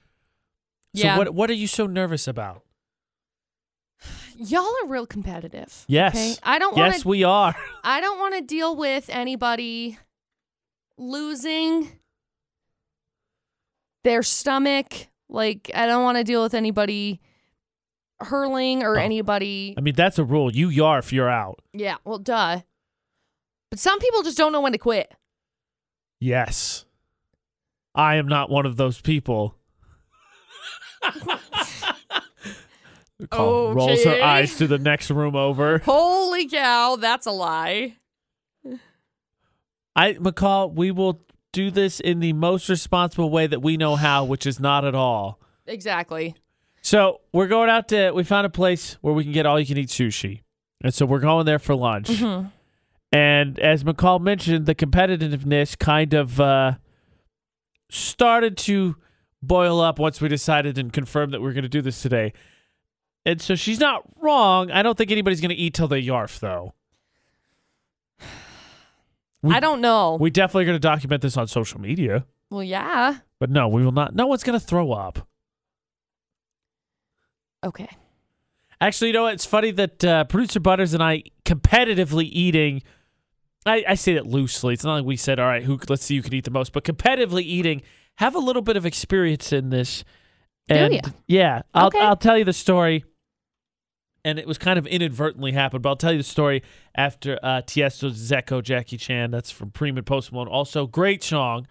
So, 0.95 1.04
Yeah. 1.04 1.18
what 1.18 1.34
what 1.34 1.50
are 1.50 1.54
you 1.56 1.68
so 1.68 1.88
nervous 1.88 2.28
about? 2.28 2.64
Y'all 4.36 4.66
are 4.84 4.88
real 4.88 5.06
competitive. 5.06 5.86
Yes. 5.88 6.16
Okay? 6.16 6.36
I 6.44 6.60
don't 6.60 6.76
want 6.76 6.94
Yes, 6.94 7.06
we 7.06 7.24
are. 7.24 7.56
I 7.84 8.02
don't 8.02 8.20
want 8.20 8.36
to 8.36 8.41
deal 8.41 8.76
with 8.76 9.10
anybody 9.10 9.98
losing 10.98 11.91
their 14.04 14.24
stomach. 14.24 15.08
Like 15.30 15.72
I 15.74 15.86
don't 15.86 16.04
want 16.04 16.18
to 16.18 16.24
deal 16.24 16.44
with 16.44 16.54
anybody 16.54 17.22
hurling 18.20 18.84
or 18.84 18.98
Oh. 18.98 19.02
anybody. 19.02 19.74
I 19.78 19.82
mean, 19.82 19.95
that's 19.95 20.20
a 20.20 20.24
rule. 20.24 20.54
You 20.54 20.70
yarf, 20.70 21.12
you're 21.12 21.30
out. 21.30 21.60
Yeah. 21.74 21.95
Well, 22.04 22.20
duh. 22.20 22.62
But 23.70 23.80
some 23.80 24.00
people 24.00 24.22
just 24.24 24.38
don't 24.38 24.52
know 24.52 24.62
when 24.62 24.72
to 24.74 24.78
quit. 24.78 25.12
Yes. 26.20 26.86
I 27.95 28.15
am 28.15 28.28
not 28.28 28.49
one 28.49 28.65
of 28.65 28.76
those 28.78 29.02
people. 29.02 29.56
McCall 33.22 33.76
rolls 33.76 34.03
her 34.03 34.22
eyes 34.22 34.57
to 34.57 34.68
the 34.68 34.78
next 34.80 35.10
room 35.10 35.36
over. 35.36 35.80
Holy 35.80 36.48
cow, 36.48 36.95
that's 36.95 37.26
a 37.26 37.32
lie. 37.32 37.98
I 39.95 40.14
McCall, 40.14 40.74
we 40.74 40.91
will 40.91 41.22
do 41.52 41.70
this 41.70 41.99
in 41.99 42.20
the 42.20 42.34
most 42.34 42.68
responsible 42.68 43.30
way 43.30 43.45
that 43.48 43.61
we 43.61 43.78
know 43.78 43.95
how, 43.95 44.26
which 44.26 44.45
is 44.48 44.60
not 44.60 44.84
at 44.86 44.95
all. 44.95 45.40
Exactly. 45.68 46.36
So 46.82 47.22
we're 47.32 47.48
going 47.48 47.70
out 47.70 47.88
to 47.90 48.11
we 48.11 48.24
found 48.24 48.45
a 48.45 48.49
place 48.49 48.98
where 49.02 49.14
we 49.14 49.24
can 49.24 49.32
get 49.32 49.45
all 49.45 49.60
you 49.60 49.65
can 49.65 49.78
eat 49.78 49.90
sushi. 49.90 50.41
And 50.82 50.94
so 50.94 51.06
we're 51.06 51.20
going 51.20 51.45
there 51.45 51.60
for 51.60 51.76
lunch. 51.76 52.10
Mhm. 52.10 52.52
And 53.11 53.60
as 53.60 53.84
McCall 53.84 54.20
mentioned, 54.20 54.65
the 54.65 54.76
competitiveness 54.76 55.78
kind 55.78 56.14
of 56.15 56.41
uh, 56.41 56.74
started 57.94 58.57
to 58.57 58.95
boil 59.41 59.80
up 59.82 59.99
once 59.99 60.20
we 60.22 60.28
decided 60.28 60.78
and 60.78 60.91
confirmed 60.91 61.34
that 61.34 61.41
we 61.41 61.49
are 61.49 61.53
going 61.53 61.64
to 61.64 61.70
do 61.70 61.82
this 61.82 62.02
today. 62.02 62.34
And 63.26 63.41
so 63.41 63.56
she's 63.56 63.80
not 63.80 64.03
wrong. 64.20 64.72
I 64.72 64.82
don't 64.84 64.98
think 64.98 65.11
anybody's 65.11 65.41
going 65.41 65.49
to 65.49 65.56
eat 65.56 65.74
till 65.74 65.88
they 65.88 66.02
yarf, 66.02 66.40
though. 66.40 66.74
We- 69.41 69.53
I 69.53 69.60
don't 69.60 69.82
know. 69.82 70.18
We 70.20 70.30
definitely 70.30 70.64
are 70.64 70.68
going 70.68 70.76
to 70.76 70.80
document 70.80 71.22
this 71.22 71.38
on 71.38 71.48
social 71.48 71.80
media. 71.80 72.26
well, 72.49 72.64
yeah. 72.64 73.18
But 73.40 73.49
no, 73.49 73.68
we 73.68 73.84
will 73.84 73.91
not. 73.91 74.15
No 74.15 74.28
one's 74.28 74.44
going 74.44 74.57
to 74.60 74.65
throw 74.65 74.91
up. 74.94 75.28
Okay. 77.64 77.90
Actually, 78.82 79.07
you 79.07 79.14
know 79.14 79.24
what? 79.24 79.34
It's 79.34 79.45
funny 79.45 79.72
that 79.72 80.03
uh, 80.03 80.24
producer 80.26 80.60
Butterz 80.60 80.94
and 80.94 81.02
I 81.03 81.24
competitively 81.45 82.28
eating. 82.32 82.84
I, 83.65 83.84
I 83.90 83.95
say 83.95 84.14
that 84.15 84.26
loosely. 84.26 84.73
It's 84.73 84.84
not 84.84 84.95
like 84.95 85.06
we 85.06 85.18
said, 85.18 85.40
"All 85.40 85.48
right, 85.48 85.64
who? 85.64 85.80
Let's 85.88 86.03
see 86.03 86.15
who 86.18 86.22
can 86.22 86.34
eat 86.34 86.45
the 86.45 86.52
most." 86.52 86.73
But 86.73 86.84
competitively 86.84 87.44
eating, 87.44 87.81
have 88.15 88.35
a 88.35 88.40
little 88.40 88.61
bit 88.61 88.77
of 88.77 88.85
experience 88.85 89.52
in 89.52 89.69
this. 89.69 90.03
And 90.69 90.94
ya? 90.94 91.02
yeah, 91.27 91.61
I'll 91.73 91.88
Okay. 91.88 91.99
I'll 91.99 92.15
tell 92.15 92.38
you 92.38 92.45
the 92.45 92.53
story. 92.53 93.03
And 94.26 94.40
it 94.40 94.48
was 94.48 94.57
kind 94.57 94.80
of 94.80 94.88
inadvertently 94.88 95.52
happened, 95.52 95.84
but 95.84 95.90
I'll 95.90 95.95
tell 95.98 96.14
you 96.14 96.18
the 96.18 96.23
story 96.23 96.64
after 96.95 97.38
uh, 97.44 97.61
Tiesto's 97.61 98.31
Dzeko 98.31 98.64
Jackie 98.64 98.95
Chan. 98.95 99.31
That's 99.31 99.52
from 99.52 99.72
Preme 99.72 99.98
and 99.98 100.06
Post 100.06 100.31
Malone. 100.31 100.48
Also, 100.48 100.88
great 100.88 101.22
song 101.22 101.68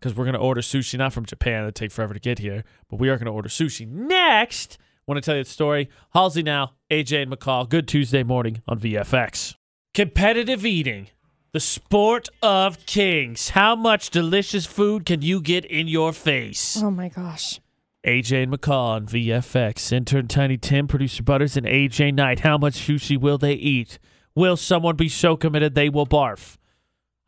because 0.00 0.16
we're 0.16 0.24
going 0.24 0.34
to 0.34 0.40
order 0.40 0.62
sushi, 0.62 0.98
not 0.98 1.12
from 1.12 1.26
Japan. 1.26 1.62
It'd 1.64 1.74
take 1.74 1.92
forever 1.92 2.14
to 2.14 2.20
get 2.20 2.38
here, 2.38 2.64
but 2.88 2.98
we 2.98 3.08
are 3.10 3.16
going 3.16 3.26
to 3.26 3.32
order 3.32 3.50
sushi. 3.50 3.86
Next, 3.86 4.78
want 5.06 5.16
to 5.16 5.20
tell 5.22 5.36
you 5.36 5.44
the 5.44 5.50
story. 5.50 5.90
Halsey 6.14 6.42
now, 6.42 6.72
AJ 6.90 7.22
and 7.24 7.30
McCall. 7.32 7.68
Good 7.68 7.86
Tuesday 7.86 8.22
morning 8.22 8.62
on 8.66 8.80
VFX. 8.80 9.54
Competitive 9.94 10.64
eating, 10.64 11.08
the 11.52 11.60
sport 11.60 12.28
of 12.42 12.84
kings. 12.86 13.50
How 13.50 13.76
much 13.76 14.10
delicious 14.10 14.64
food 14.66 15.04
can 15.04 15.22
you 15.22 15.40
get 15.40 15.64
in 15.66 15.86
your 15.86 16.12
face? 16.12 16.80
Oh 16.82 16.90
my 16.90 17.08
gosh. 17.08 17.60
AJ 18.06 18.44
and 18.44 18.52
McCall 18.52 18.96
on 18.96 19.06
VFX. 19.06 19.92
Intern 19.92 20.28
Tiny 20.28 20.56
Tim, 20.56 20.88
producer 20.88 21.22
Butterz, 21.22 21.56
and 21.56 21.66
AJ 21.66 22.14
Knight. 22.14 22.40
How 22.40 22.58
much 22.58 22.74
sushi 22.74 23.18
will 23.20 23.38
they 23.38 23.52
eat? 23.52 23.98
Will 24.34 24.56
someone 24.56 24.96
be 24.96 25.08
so 25.08 25.36
committed 25.36 25.74
they 25.74 25.88
will 25.88 26.06
barf? 26.06 26.56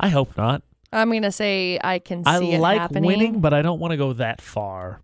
I 0.00 0.08
hope 0.08 0.36
not. 0.36 0.62
I'm 0.90 1.12
gonna 1.12 1.30
say 1.32 1.78
I 1.82 1.98
can 1.98 2.22
I 2.24 2.38
see 2.38 2.52
it 2.52 2.60
like 2.60 2.80
happening. 2.80 3.04
winning, 3.04 3.40
but 3.40 3.52
I 3.52 3.62
don't 3.62 3.78
want 3.78 3.92
to 3.92 3.96
go 3.96 4.12
that 4.14 4.40
far. 4.40 5.02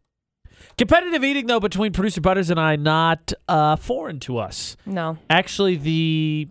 Competitive 0.79 1.23
eating, 1.23 1.47
though, 1.47 1.61
between 1.61 1.93
producer 1.93 2.21
Butterz 2.21 2.51
and 2.51 2.59
I, 2.59 2.77
not 2.77 3.33
uh, 3.49 3.77
foreign 3.77 4.19
to 4.21 4.39
us. 4.39 4.77
No. 4.87 5.19
Actually, 5.29 5.77
the 5.77 6.49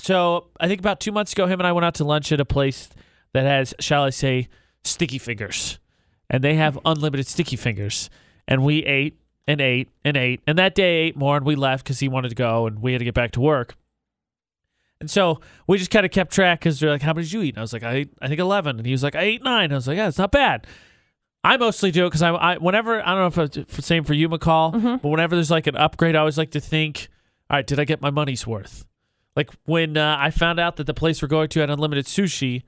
so 0.00 0.46
I 0.58 0.68
think 0.68 0.80
about 0.80 1.00
two 1.00 1.12
months 1.12 1.32
ago, 1.32 1.46
him 1.46 1.60
and 1.60 1.66
I 1.66 1.72
went 1.72 1.84
out 1.84 1.94
to 1.94 2.04
lunch 2.04 2.32
at 2.32 2.40
a 2.40 2.44
place 2.44 2.88
that 3.32 3.44
has, 3.44 3.74
shall 3.80 4.04
I 4.04 4.10
say, 4.10 4.48
sticky 4.84 5.18
fingers, 5.18 5.78
and 6.28 6.42
they 6.42 6.54
have 6.54 6.78
unlimited 6.84 7.26
sticky 7.26 7.56
fingers. 7.56 8.10
And 8.48 8.64
we 8.64 8.84
ate 8.84 9.16
and 9.46 9.60
ate 9.60 9.88
and 10.04 10.16
ate, 10.16 10.40
and 10.46 10.58
that 10.58 10.74
day 10.74 10.96
ate 11.02 11.16
more, 11.16 11.36
and 11.36 11.46
we 11.46 11.54
left 11.54 11.84
because 11.84 12.00
he 12.00 12.08
wanted 12.08 12.30
to 12.30 12.34
go, 12.34 12.66
and 12.66 12.80
we 12.80 12.92
had 12.92 12.98
to 12.98 13.04
get 13.04 13.14
back 13.14 13.32
to 13.32 13.40
work. 13.40 13.76
And 15.00 15.10
so 15.10 15.40
we 15.66 15.78
just 15.78 15.90
kind 15.90 16.04
of 16.04 16.12
kept 16.12 16.32
track 16.32 16.60
because 16.60 16.80
they're 16.80 16.90
like, 16.90 17.02
"How 17.02 17.12
many 17.12 17.24
did 17.24 17.32
you 17.32 17.42
eat?" 17.42 17.54
And 17.54 17.58
I 17.58 17.62
was 17.62 17.72
like, 17.72 17.82
"I 17.82 17.92
ate, 17.92 18.12
I 18.20 18.28
think 18.28 18.40
eleven. 18.40 18.78
and 18.78 18.86
he 18.86 18.92
was 18.92 19.02
like, 19.02 19.14
"I 19.14 19.22
ate 19.22 19.42
nine. 19.42 19.64
And 19.64 19.74
I 19.74 19.76
was 19.76 19.88
like, 19.88 19.96
"Yeah, 19.96 20.08
it's 20.08 20.18
not 20.18 20.32
bad." 20.32 20.66
I 21.42 21.56
mostly 21.56 21.90
do 21.90 22.04
it 22.04 22.08
because 22.08 22.22
I, 22.22 22.30
I, 22.32 22.58
whenever 22.58 23.00
I 23.00 23.14
don't 23.14 23.36
know 23.36 23.44
if 23.44 23.56
it's 23.56 23.76
the 23.76 23.82
same 23.82 24.04
for 24.04 24.12
you, 24.12 24.28
McCall, 24.28 24.74
mm-hmm. 24.74 24.96
but 24.96 25.08
whenever 25.08 25.36
there's 25.36 25.50
like 25.50 25.66
an 25.66 25.76
upgrade, 25.76 26.14
I 26.14 26.18
always 26.18 26.36
like 26.36 26.50
to 26.50 26.60
think, 26.60 27.08
all 27.48 27.56
right, 27.56 27.66
did 27.66 27.80
I 27.80 27.84
get 27.84 28.02
my 28.02 28.10
money's 28.10 28.46
worth? 28.46 28.84
Like 29.40 29.50
when 29.64 29.96
uh, 29.96 30.18
I 30.20 30.30
found 30.30 30.60
out 30.60 30.76
that 30.76 30.86
the 30.86 30.92
place 30.92 31.22
we're 31.22 31.28
going 31.28 31.48
to 31.48 31.60
had 31.60 31.70
unlimited 31.70 32.04
sushi, 32.04 32.64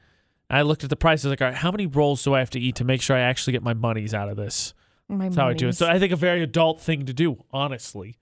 I 0.49 0.63
looked 0.63 0.85
at 0.85 0.89
the 0.89 0.97
price. 0.97 1.23
I 1.23 1.29
was 1.29 1.33
like, 1.33 1.43
all 1.43 1.49
right, 1.49 1.55
how 1.55 1.71
many 1.71 1.87
rolls 1.87 2.25
do 2.25 2.33
I 2.33 2.39
have 2.39 2.49
to 2.49 2.59
eat 2.59 2.77
to 2.77 2.85
make 2.85 3.03
sure 3.03 3.15
I 3.15 3.21
actually 3.21 3.53
get 3.53 3.63
my 3.63 3.75
money's 3.75 4.15
out 4.15 4.31
of 4.31 4.39
this? 4.39 4.73
My 5.07 5.27
That's 5.27 5.37
how 5.37 5.49
I 5.49 5.53
do 5.53 5.67
it. 5.67 5.69
monies. 5.69 5.77
So 5.77 5.87
I 5.87 5.99
think 5.99 6.15
a 6.15 6.17
very 6.17 6.43
adult 6.43 6.81
thing 6.81 7.05
to 7.05 7.13
do, 7.13 7.45
honestly. 7.51 8.17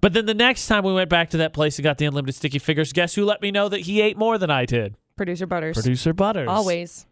But 0.00 0.12
then 0.12 0.26
the 0.26 0.34
next 0.34 0.68
time 0.68 0.84
we 0.84 0.92
went 0.92 1.10
back 1.10 1.30
to 1.30 1.38
that 1.38 1.52
place 1.52 1.78
and 1.78 1.82
got 1.82 1.98
the 1.98 2.04
unlimited 2.04 2.36
sticky 2.36 2.60
fingers, 2.60 2.92
guess 2.92 3.16
who 3.16 3.24
let 3.24 3.42
me 3.42 3.50
know 3.50 3.68
that 3.68 3.80
he 3.80 4.00
ate 4.00 4.16
more 4.16 4.38
than 4.38 4.52
I 4.52 4.66
did? 4.66 4.94
Producer 5.16 5.48
Butterz. 5.48 5.74
Producer 5.74 6.14
Butterz. 6.14 6.46
Always. 6.46 7.06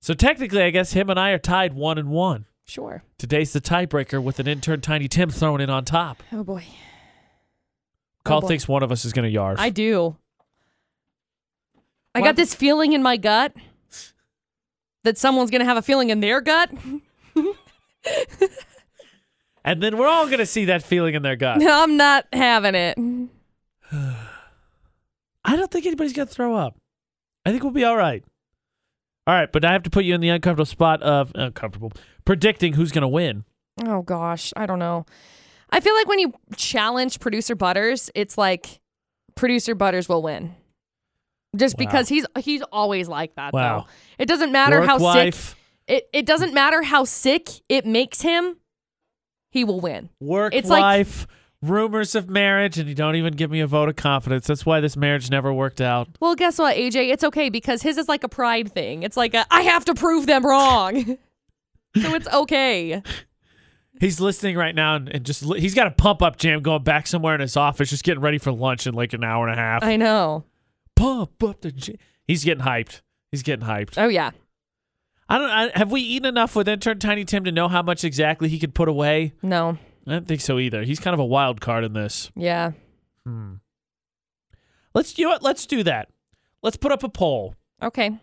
So 0.00 0.12
technically, 0.12 0.62
I 0.62 0.70
guess 0.70 0.92
him 0.92 1.08
and 1.08 1.20
I 1.20 1.30
are 1.30 1.38
tied 1.38 1.74
one 1.74 1.98
and 1.98 2.08
one. 2.08 2.46
Sure. 2.64 3.04
Today's 3.16 3.52
the 3.52 3.60
tiebreaker 3.60 4.20
with 4.20 4.40
an 4.40 4.48
intern 4.48 4.80
Tiny 4.80 5.06
Tim 5.06 5.30
thrown 5.30 5.60
in 5.60 5.70
on 5.70 5.84
top. 5.84 6.24
Oh 6.32 6.42
boy. 6.42 6.64
Call 8.26 8.40
boy. 8.42 8.48
thinks 8.48 8.68
one 8.68 8.82
of 8.82 8.92
us 8.92 9.04
is 9.04 9.12
going 9.12 9.30
to 9.30 9.36
yarf. 9.38 9.56
I 9.58 9.70
do. 9.70 10.16
I 12.14 12.20
What? 12.20 12.26
got 12.28 12.36
this 12.36 12.54
feeling 12.54 12.92
in 12.92 13.02
my 13.02 13.16
gut 13.16 13.52
that 15.04 15.18
someone's 15.18 15.50
gonna 15.50 15.64
have 15.64 15.76
a 15.76 15.82
feeling 15.82 16.10
in 16.10 16.20
their 16.20 16.40
gut. 16.40 16.70
and 19.64 19.82
then 19.82 19.98
we're 19.98 20.06
all 20.08 20.26
going 20.26 20.38
to 20.38 20.46
see 20.46 20.66
that 20.66 20.82
feeling 20.82 21.14
in 21.14 21.22
their 21.22 21.36
gut. 21.36 21.62
I'm 21.66 21.96
not 21.96 22.26
having 22.32 22.74
it. 22.74 22.98
I 23.92 25.56
don't 25.56 25.70
think 25.70 25.86
anybody's 25.86 26.12
going 26.12 26.28
to 26.28 26.34
throw 26.34 26.54
up. 26.54 26.76
I 27.44 27.50
think 27.50 27.62
we'll 27.62 27.72
be 27.72 27.84
all 27.84 27.96
right. 27.96 28.24
All 29.26 29.34
right, 29.34 29.50
but 29.50 29.64
I 29.64 29.72
have 29.72 29.82
to 29.84 29.90
put 29.90 30.04
you 30.04 30.14
in 30.14 30.20
the 30.20 30.28
uncomfortable 30.28 30.66
spot 30.66 31.02
of 31.02 31.32
uncomfortable 31.34 31.92
predicting 32.24 32.74
who's 32.74 32.92
going 32.92 33.02
to 33.02 33.08
win. 33.08 33.44
Oh 33.84 34.02
gosh, 34.02 34.52
I 34.56 34.66
don't 34.66 34.78
know. 34.78 35.04
I 35.70 35.80
feel 35.80 35.94
like 35.94 36.06
when 36.08 36.18
you 36.18 36.32
challenge 36.56 37.20
producer 37.20 37.56
Butterz, 37.56 38.08
it's 38.14 38.38
like 38.38 38.80
producer 39.34 39.74
Butterz 39.74 40.08
will 40.08 40.22
win. 40.22 40.54
Just 41.56 41.76
Wow. 41.78 41.86
because 41.86 42.08
he's 42.08 42.26
he's 42.38 42.62
always 42.72 43.08
like 43.08 43.34
that 43.36 43.52
Wow. 43.52 43.80
though. 43.80 43.86
It 44.18 44.26
doesn't 44.26 44.52
matter 44.52 44.80
Work 44.80 44.88
how 44.88 44.98
wife, 44.98 45.34
sick 45.50 45.58
it, 45.88 46.08
it 46.12 46.26
doesn't 46.26 46.52
matter 46.52 46.82
how 46.82 47.04
sick 47.04 47.48
it 47.68 47.86
makes 47.86 48.20
him, 48.22 48.56
he 49.50 49.64
will 49.64 49.80
win. 49.80 50.10
work 50.20 50.54
It's 50.54 50.68
like- 50.68 51.06
rumors 51.62 52.14
of 52.14 52.28
marriage, 52.28 52.78
and 52.78 52.88
you 52.88 52.94
don't 52.94 53.16
even 53.16 53.34
give 53.34 53.50
me 53.50 53.60
a 53.60 53.66
vote 53.66 53.88
of 53.88 53.96
confidence. 53.96 54.46
That's 54.46 54.66
why 54.66 54.80
this 54.80 54.96
marriage 54.96 55.30
never 55.30 55.52
worked 55.52 55.80
out. 55.80 56.08
Well, 56.20 56.34
guess 56.34 56.58
what, 56.58 56.76
AJ? 56.76 57.10
It's 57.10 57.24
okay 57.24 57.48
because 57.48 57.82
his 57.82 57.96
is 57.98 58.08
like 58.08 58.22
a 58.22 58.28
pride 58.28 58.70
thing. 58.72 59.02
It's 59.02 59.16
like 59.16 59.32
a, 59.34 59.46
I 59.50 59.62
have 59.62 59.84
to 59.86 59.94
prove 59.94 60.26
them 60.26 60.44
wrong. 60.46 61.04
so 61.96 62.14
it's 62.14 62.28
okay. 62.28 63.02
He's 64.00 64.20
listening 64.20 64.56
right 64.56 64.74
now 64.74 64.96
and, 64.96 65.08
and 65.08 65.24
just 65.24 65.42
li- 65.44 65.60
he's 65.60 65.74
got 65.74 65.86
a 65.86 65.90
pump 65.90 66.22
up 66.22 66.36
jam 66.36 66.62
going 66.62 66.82
back 66.82 67.06
somewhere 67.06 67.34
in 67.34 67.40
his 67.40 67.56
office, 67.56 67.90
just 67.90 68.04
getting 68.04 68.22
ready 68.22 68.38
for 68.38 68.52
lunch 68.52 68.86
in 68.86 68.94
like 68.94 69.12
an 69.12 69.24
hour 69.24 69.48
and 69.48 69.58
a 69.58 69.62
half. 69.62 69.82
I 69.82 69.96
know. 69.96 70.44
pump 70.94 71.42
up 71.42 71.60
the 71.62 71.72
jam. 71.72 71.96
He's 72.26 72.44
getting 72.44 72.64
hyped. 72.64 73.00
He's 73.30 73.42
getting 73.42 73.66
hyped. 73.66 73.94
Oh 73.96 74.08
yeah. 74.08 74.30
I 75.28 75.38
don't. 75.38 75.50
I, 75.50 75.70
have 75.74 75.90
we 75.90 76.00
eaten 76.02 76.26
enough 76.26 76.54
with 76.54 76.68
intern 76.68 76.98
Tiny 76.98 77.24
Tim 77.24 77.44
to 77.44 77.52
know 77.52 77.68
how 77.68 77.82
much 77.82 78.04
exactly 78.04 78.48
he 78.48 78.58
could 78.58 78.74
put 78.74 78.88
away? 78.88 79.32
No. 79.42 79.78
I 80.06 80.12
don't 80.12 80.28
think 80.28 80.40
so 80.40 80.58
either. 80.58 80.82
He's 80.84 81.00
kind 81.00 81.14
of 81.14 81.20
a 81.20 81.24
wild 81.24 81.60
card 81.60 81.82
in 81.82 81.94
this. 81.94 82.30
Yeah. 82.36 82.72
Hmm. 83.24 83.54
Let's 84.94 85.18
you 85.18 85.24
know 85.24 85.30
what? 85.30 85.42
Let's 85.42 85.66
do 85.66 85.82
that. 85.82 86.10
Let's 86.62 86.76
put 86.76 86.92
up 86.92 87.02
a 87.02 87.08
poll. 87.08 87.54
Okay. 87.82 88.18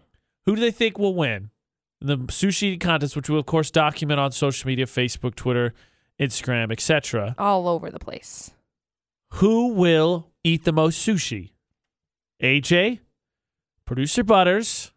Who 0.46 0.56
do 0.56 0.62
they 0.62 0.72
think 0.72 0.98
will 0.98 1.14
win 1.14 1.50
the 2.04 2.18
sushi 2.18 2.64
eating 2.64 2.80
contest, 2.80 3.16
which 3.16 3.30
we'll 3.30 3.40
of 3.40 3.46
course 3.46 3.72
document 3.72 4.20
on 4.20 4.32
social 4.32 4.68
media, 4.68 4.86
Facebook, 4.86 5.36
Twitter, 5.36 5.74
Instagram, 6.20 6.72
etc. 6.72 7.36
All 7.38 7.68
over 7.68 7.90
the 7.90 8.00
place. 8.00 8.52
Who 9.34 9.70
will 9.70 10.30
eat 10.44 10.64
the 10.64 10.72
most 10.72 11.06
sushi? 11.06 11.52
AJ, 12.42 13.00
producer 13.86 14.24
Butterz, 14.24 14.92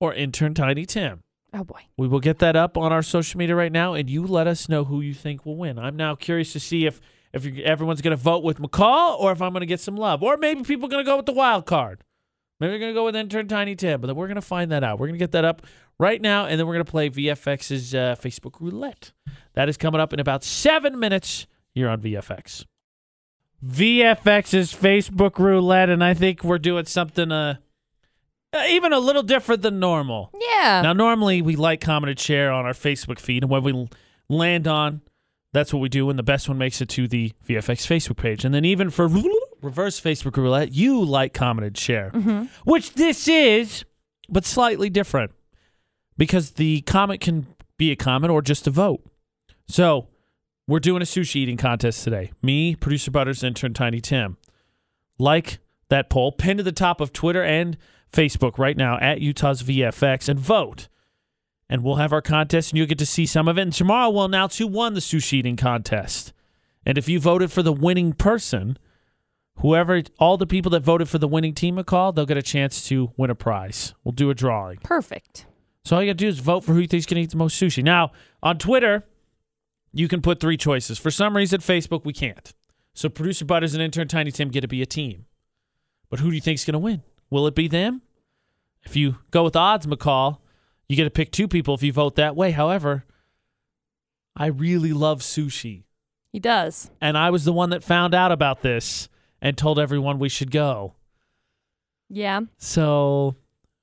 or 0.00 0.14
intern 0.14 0.54
Tiny 0.54 0.86
Tim? 0.86 1.22
Oh 1.52 1.64
boy. 1.64 1.80
We 1.96 2.08
will 2.08 2.20
get 2.20 2.38
that 2.38 2.56
up 2.56 2.76
on 2.76 2.92
our 2.92 3.02
social 3.02 3.38
media 3.38 3.54
right 3.54 3.72
now, 3.72 3.94
and 3.94 4.08
you 4.08 4.26
let 4.26 4.46
us 4.46 4.68
know 4.68 4.84
who 4.84 5.00
you 5.00 5.14
think 5.14 5.44
will 5.44 5.56
win. 5.56 5.78
I'm 5.78 5.96
now 5.96 6.14
curious 6.14 6.52
to 6.52 6.60
see 6.60 6.86
if 6.86 7.00
if 7.32 7.46
everyone's 7.58 8.00
going 8.00 8.16
to 8.16 8.22
vote 8.22 8.44
with 8.44 8.58
McCall 8.58 9.18
or 9.18 9.32
if 9.32 9.42
I'm 9.42 9.50
going 9.50 9.60
to 9.60 9.66
get 9.66 9.80
some 9.80 9.96
love, 9.96 10.22
or 10.22 10.36
maybe 10.36 10.62
people 10.62 10.86
are 10.86 10.90
going 10.90 11.04
to 11.04 11.10
go 11.10 11.16
with 11.16 11.26
the 11.26 11.32
wild 11.32 11.66
card. 11.66 12.04
Maybe 12.64 12.70
they're 12.70 12.78
going 12.78 12.94
to 12.94 12.98
go 12.98 13.04
with 13.04 13.14
intern 13.14 13.46
Tiny 13.46 13.76
Tim, 13.76 14.00
but 14.00 14.06
then 14.06 14.16
we're 14.16 14.26
going 14.26 14.36
to 14.36 14.40
find 14.40 14.72
that 14.72 14.82
out. 14.82 14.98
We're 14.98 15.08
going 15.08 15.18
to 15.18 15.22
get 15.22 15.32
that 15.32 15.44
up 15.44 15.66
right 15.98 16.18
now, 16.18 16.46
and 16.46 16.58
then 16.58 16.66
we're 16.66 16.72
going 16.72 16.84
to 16.86 16.90
play 16.90 17.10
VFX's 17.10 17.94
uh, 17.94 18.16
Facebook 18.18 18.58
roulette. 18.58 19.12
That 19.52 19.68
is 19.68 19.76
coming 19.76 20.00
up 20.00 20.14
in 20.14 20.18
about 20.18 20.42
seven 20.42 20.98
minutes 20.98 21.46
here 21.74 21.90
on 21.90 22.00
VFX. 22.00 22.64
VFX's 23.62 24.72
Facebook 24.72 25.38
roulette, 25.38 25.90
and 25.90 26.02
I 26.02 26.14
think 26.14 26.42
we're 26.42 26.56
doing 26.56 26.86
something 26.86 27.30
uh, 27.30 27.56
uh, 28.54 28.62
even 28.70 28.94
a 28.94 28.98
little 28.98 29.22
different 29.22 29.60
than 29.60 29.78
normal. 29.78 30.30
Yeah. 30.40 30.80
Now, 30.82 30.94
normally 30.94 31.42
we 31.42 31.56
like, 31.56 31.82
comment, 31.82 32.08
and 32.08 32.18
share 32.18 32.50
on 32.50 32.64
our 32.64 32.72
Facebook 32.72 33.18
feed, 33.18 33.42
and 33.42 33.50
when 33.50 33.62
we 33.62 33.88
land 34.30 34.66
on, 34.66 35.02
that's 35.52 35.70
what 35.70 35.80
we 35.80 35.90
do. 35.90 36.08
And 36.08 36.18
the 36.18 36.22
best 36.22 36.48
one 36.48 36.56
makes 36.56 36.80
it 36.80 36.88
to 36.90 37.06
the 37.06 37.34
VFX 37.46 37.86
Facebook 37.86 38.16
page, 38.16 38.42
and 38.42 38.54
then 38.54 38.64
even 38.64 38.88
for 38.88 39.06
reverse 39.64 40.00
Facebook 40.00 40.36
roulette, 40.36 40.72
you 40.72 41.02
like, 41.02 41.32
comment, 41.34 41.66
and 41.66 41.76
share, 41.76 42.10
mm-hmm. 42.10 42.44
which 42.64 42.94
this 42.94 43.26
is, 43.26 43.84
but 44.28 44.44
slightly 44.44 44.90
different 44.90 45.32
because 46.16 46.52
the 46.52 46.82
comment 46.82 47.20
can 47.20 47.46
be 47.76 47.90
a 47.90 47.96
comment 47.96 48.30
or 48.30 48.42
just 48.42 48.66
a 48.66 48.70
vote. 48.70 49.02
So 49.66 50.08
we're 50.66 50.80
doing 50.80 51.02
a 51.02 51.06
sushi 51.06 51.36
eating 51.36 51.56
contest 51.56 52.04
today. 52.04 52.32
Me, 52.42 52.74
producer 52.74 53.10
Butterz, 53.10 53.42
intern 53.42 53.74
Tiny 53.74 54.00
Tim. 54.00 54.36
Like 55.18 55.58
that 55.88 56.10
poll, 56.10 56.32
pin 56.32 56.56
to 56.56 56.62
the 56.62 56.72
top 56.72 57.00
of 57.00 57.12
Twitter 57.12 57.42
and 57.42 57.76
Facebook 58.12 58.58
right 58.58 58.76
now 58.76 58.98
at 58.98 59.20
Utah's 59.20 59.62
VFX 59.62 60.28
and 60.28 60.38
vote. 60.38 60.88
And 61.68 61.82
we'll 61.82 61.96
have 61.96 62.12
our 62.12 62.22
contest 62.22 62.70
and 62.70 62.78
you'll 62.78 62.86
get 62.86 62.98
to 62.98 63.06
see 63.06 63.26
some 63.26 63.48
of 63.48 63.58
it. 63.58 63.62
And 63.62 63.72
tomorrow 63.72 64.10
we'll 64.10 64.24
announce 64.24 64.58
who 64.58 64.66
won 64.66 64.94
the 64.94 65.00
sushi 65.00 65.34
eating 65.34 65.56
contest. 65.56 66.32
And 66.86 66.98
if 66.98 67.08
you 67.08 67.18
voted 67.18 67.50
for 67.50 67.62
the 67.62 67.72
winning 67.72 68.12
person, 68.12 68.78
whoever, 69.58 70.02
all 70.18 70.36
the 70.36 70.46
people 70.46 70.70
that 70.70 70.82
voted 70.82 71.08
for 71.08 71.18
the 71.18 71.28
winning 71.28 71.54
team 71.54 71.76
McCall, 71.76 72.14
they'll 72.14 72.26
get 72.26 72.36
a 72.36 72.42
chance 72.42 72.86
to 72.88 73.12
win 73.16 73.30
a 73.30 73.34
prize. 73.34 73.94
We'll 74.04 74.12
do 74.12 74.30
a 74.30 74.34
drawing. 74.34 74.78
Perfect. 74.78 75.46
So 75.84 75.96
all 75.96 76.02
you 76.02 76.08
got 76.08 76.18
to 76.18 76.24
do 76.24 76.28
is 76.28 76.38
vote 76.38 76.64
for 76.64 76.72
who 76.72 76.80
you 76.80 76.86
think's 76.86 77.06
to 77.06 77.16
eat 77.16 77.30
the 77.30 77.36
most 77.36 77.60
sushi. 77.60 77.82
Now, 77.82 78.12
on 78.42 78.58
Twitter, 78.58 79.04
you 79.92 80.08
can 80.08 80.22
put 80.22 80.40
three 80.40 80.56
choices. 80.56 80.98
For 80.98 81.10
some 81.10 81.36
reason, 81.36 81.60
Facebook, 81.60 82.04
we 82.04 82.12
can't. 82.12 82.52
So 82.94 83.08
producer 83.08 83.44
Butterz 83.44 83.74
and 83.74 83.82
intern 83.82 84.08
Tiny 84.08 84.30
Tim 84.30 84.48
get 84.48 84.62
to 84.62 84.68
be 84.68 84.82
a 84.82 84.86
team. 84.86 85.26
But 86.08 86.20
who 86.20 86.30
do 86.30 86.34
you 86.34 86.40
think's 86.40 86.64
going 86.64 86.74
to 86.74 86.78
win? 86.78 87.02
Will 87.30 87.46
it 87.46 87.54
be 87.54 87.68
them? 87.68 88.02
If 88.84 88.96
you 88.96 89.16
go 89.30 89.44
with 89.44 89.56
odds, 89.56 89.86
McCall, 89.86 90.38
you 90.88 90.96
get 90.96 91.04
to 91.04 91.10
pick 91.10 91.32
two 91.32 91.48
people 91.48 91.74
if 91.74 91.82
you 91.82 91.92
vote 91.92 92.16
that 92.16 92.36
way. 92.36 92.50
However, 92.52 93.04
I 94.36 94.46
really 94.46 94.92
love 94.92 95.22
sushi. 95.22 95.84
He 96.30 96.38
does. 96.38 96.90
And 97.00 97.16
I 97.16 97.30
was 97.30 97.44
the 97.44 97.52
one 97.52 97.70
that 97.70 97.84
found 97.84 98.14
out 98.14 98.32
about 98.32 98.62
this 98.62 99.08
and 99.44 99.56
told 99.58 99.78
everyone 99.78 100.18
we 100.18 100.30
should 100.30 100.50
go. 100.50 100.94
Yeah. 102.08 102.40
So 102.56 103.36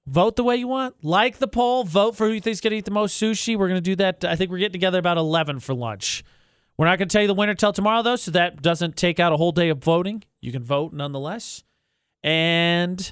vote 0.07 0.35
the 0.35 0.43
way 0.43 0.57
you 0.57 0.67
want. 0.67 0.95
Like 1.03 1.37
the 1.37 1.47
poll. 1.47 1.83
Vote 1.83 2.17
for 2.17 2.27
who 2.27 2.33
you 2.33 2.41
think's 2.41 2.59
going 2.59 2.71
to 2.71 2.77
eat 2.77 2.85
the 2.85 2.91
most 2.91 3.21
sushi. 3.21 3.55
We're 3.55 3.67
going 3.67 3.77
to 3.77 3.81
do 3.81 3.95
that. 3.97 4.25
I 4.25 4.35
think 4.35 4.49
we're 4.49 4.57
getting 4.57 4.73
together 4.73 4.97
about 4.97 5.17
11 5.17 5.59
for 5.59 5.75
lunch. 5.75 6.23
We're 6.77 6.87
not 6.87 6.97
going 6.97 7.07
to 7.07 7.13
tell 7.13 7.21
you 7.21 7.27
the 7.27 7.35
winner 7.35 7.53
till 7.53 7.73
tomorrow, 7.73 8.01
though, 8.01 8.15
so 8.15 8.31
that 8.31 8.63
doesn't 8.63 8.97
take 8.97 9.19
out 9.19 9.31
a 9.31 9.37
whole 9.37 9.51
day 9.51 9.69
of 9.69 9.77
voting. 9.77 10.23
You 10.41 10.51
can 10.51 10.63
vote 10.63 10.93
nonetheless. 10.93 11.63
And 12.23 13.11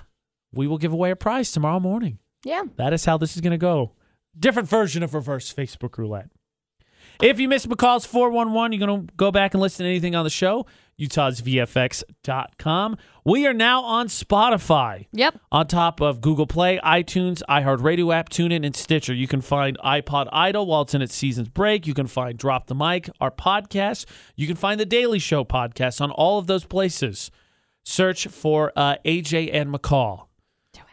we 0.51 0.65
will 0.65 0.79
give 0.79 0.91
away 0.91 1.11
a 1.11 1.15
prize 1.15 1.51
tomorrow 1.51 1.79
morning. 1.79 2.17
Yeah. 2.43 2.63
That 2.77 2.93
is 2.93 3.05
how 3.05 3.17
this 3.17 3.35
is 3.35 3.41
going 3.41 3.51
to 3.51 3.57
go. 3.57 3.91
Different 4.37 4.67
version 4.67 5.03
of 5.03 5.13
reverse 5.13 5.53
Facebook 5.53 5.99
roulette. 5.99 6.31
If 7.21 7.39
you 7.39 7.47
missed 7.47 7.69
McCall's 7.69 8.05
411, 8.05 8.71
you're 8.71 8.87
going 8.87 9.07
to 9.07 9.13
go 9.15 9.29
back 9.29 9.53
and 9.53 9.61
listen 9.61 9.83
to 9.83 9.89
anything 9.89 10.15
on 10.15 10.23
the 10.23 10.29
show, 10.29 10.65
utahsvfx.com. 10.99 12.97
We 13.25 13.45
are 13.47 13.53
now 13.53 13.83
on 13.83 14.07
Spotify. 14.07 15.07
Yep. 15.11 15.39
On 15.51 15.67
top 15.67 16.01
of 16.01 16.21
Google 16.21 16.47
Play, 16.47 16.79
iTunes, 16.83 17.41
iHeartRadio 17.49 18.13
app, 18.13 18.29
TuneIn, 18.29 18.65
and 18.65 18.75
Stitcher. 18.75 19.13
You 19.13 19.27
can 19.27 19.41
find 19.41 19.77
iPod 19.79 20.29
Idol 20.31 20.65
while 20.65 20.83
it's 20.83 20.93
in 20.93 21.01
its 21.01 21.15
season's 21.15 21.49
break. 21.49 21.85
You 21.85 21.93
can 21.93 22.07
find 22.07 22.37
Drop 22.37 22.67
the 22.67 22.75
Mic, 22.75 23.09
our 23.19 23.31
podcast. 23.31 24.05
You 24.35 24.47
can 24.47 24.55
find 24.55 24.79
the 24.79 24.85
Daily 24.85 25.19
Show 25.19 25.43
podcast 25.43 26.01
on 26.01 26.11
all 26.11 26.39
of 26.39 26.47
those 26.47 26.65
places. 26.65 27.31
Search 27.83 28.27
for 28.27 28.71
uh, 28.75 28.95
AJ 29.05 29.49
and 29.53 29.73
McCall. 29.73 30.28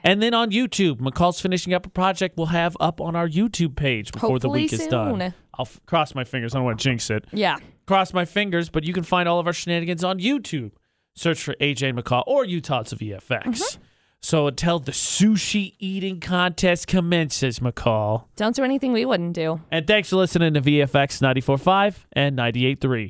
And 0.04 0.22
then 0.22 0.34
on 0.34 0.50
YouTube, 0.50 0.96
McCall's 0.98 1.40
finishing 1.40 1.74
up 1.74 1.86
a 1.86 1.90
project 1.90 2.36
we'll 2.36 2.46
have 2.46 2.76
up 2.80 3.00
on 3.00 3.16
our 3.16 3.28
YouTube 3.28 3.76
page 3.76 4.12
before 4.12 4.38
the 4.38 4.48
Hopefully 4.48 4.62
week 4.62 4.72
is 4.72 4.86
done. 4.86 5.18
soon. 5.20 5.34
I'll 5.54 5.66
f- 5.66 5.80
cross 5.86 6.14
my 6.14 6.24
fingers. 6.24 6.54
I 6.54 6.58
don't 6.58 6.64
want 6.64 6.78
to 6.78 6.84
jinx 6.84 7.10
it. 7.10 7.24
Yeah. 7.32 7.56
Cross 7.86 8.12
my 8.12 8.24
fingers, 8.24 8.68
but 8.68 8.84
you 8.84 8.92
can 8.92 9.02
find 9.04 9.28
all 9.28 9.40
of 9.40 9.46
our 9.46 9.52
shenanigans 9.52 10.04
on 10.04 10.18
YouTube. 10.18 10.72
Search 11.14 11.42
for 11.42 11.54
AJ 11.60 11.98
McCall 11.98 12.24
or 12.26 12.44
Utah's 12.44 12.92
VFX. 12.92 13.42
Mm-hmm. 13.44 13.82
So 14.20 14.48
until 14.48 14.78
the 14.80 14.92
sushi 14.92 15.74
eating 15.78 16.20
contest 16.20 16.88
commences, 16.88 17.60
McCall. 17.60 18.24
Don't 18.34 18.56
do 18.56 18.64
anything 18.64 18.92
we 18.92 19.04
wouldn't 19.04 19.34
do. 19.34 19.60
And 19.70 19.86
thanks 19.86 20.10
for 20.10 20.16
listening 20.16 20.54
to 20.54 20.60
VFX 20.60 21.20
94.5 21.20 22.04
and 22.12 22.36
98.3. 22.36 23.04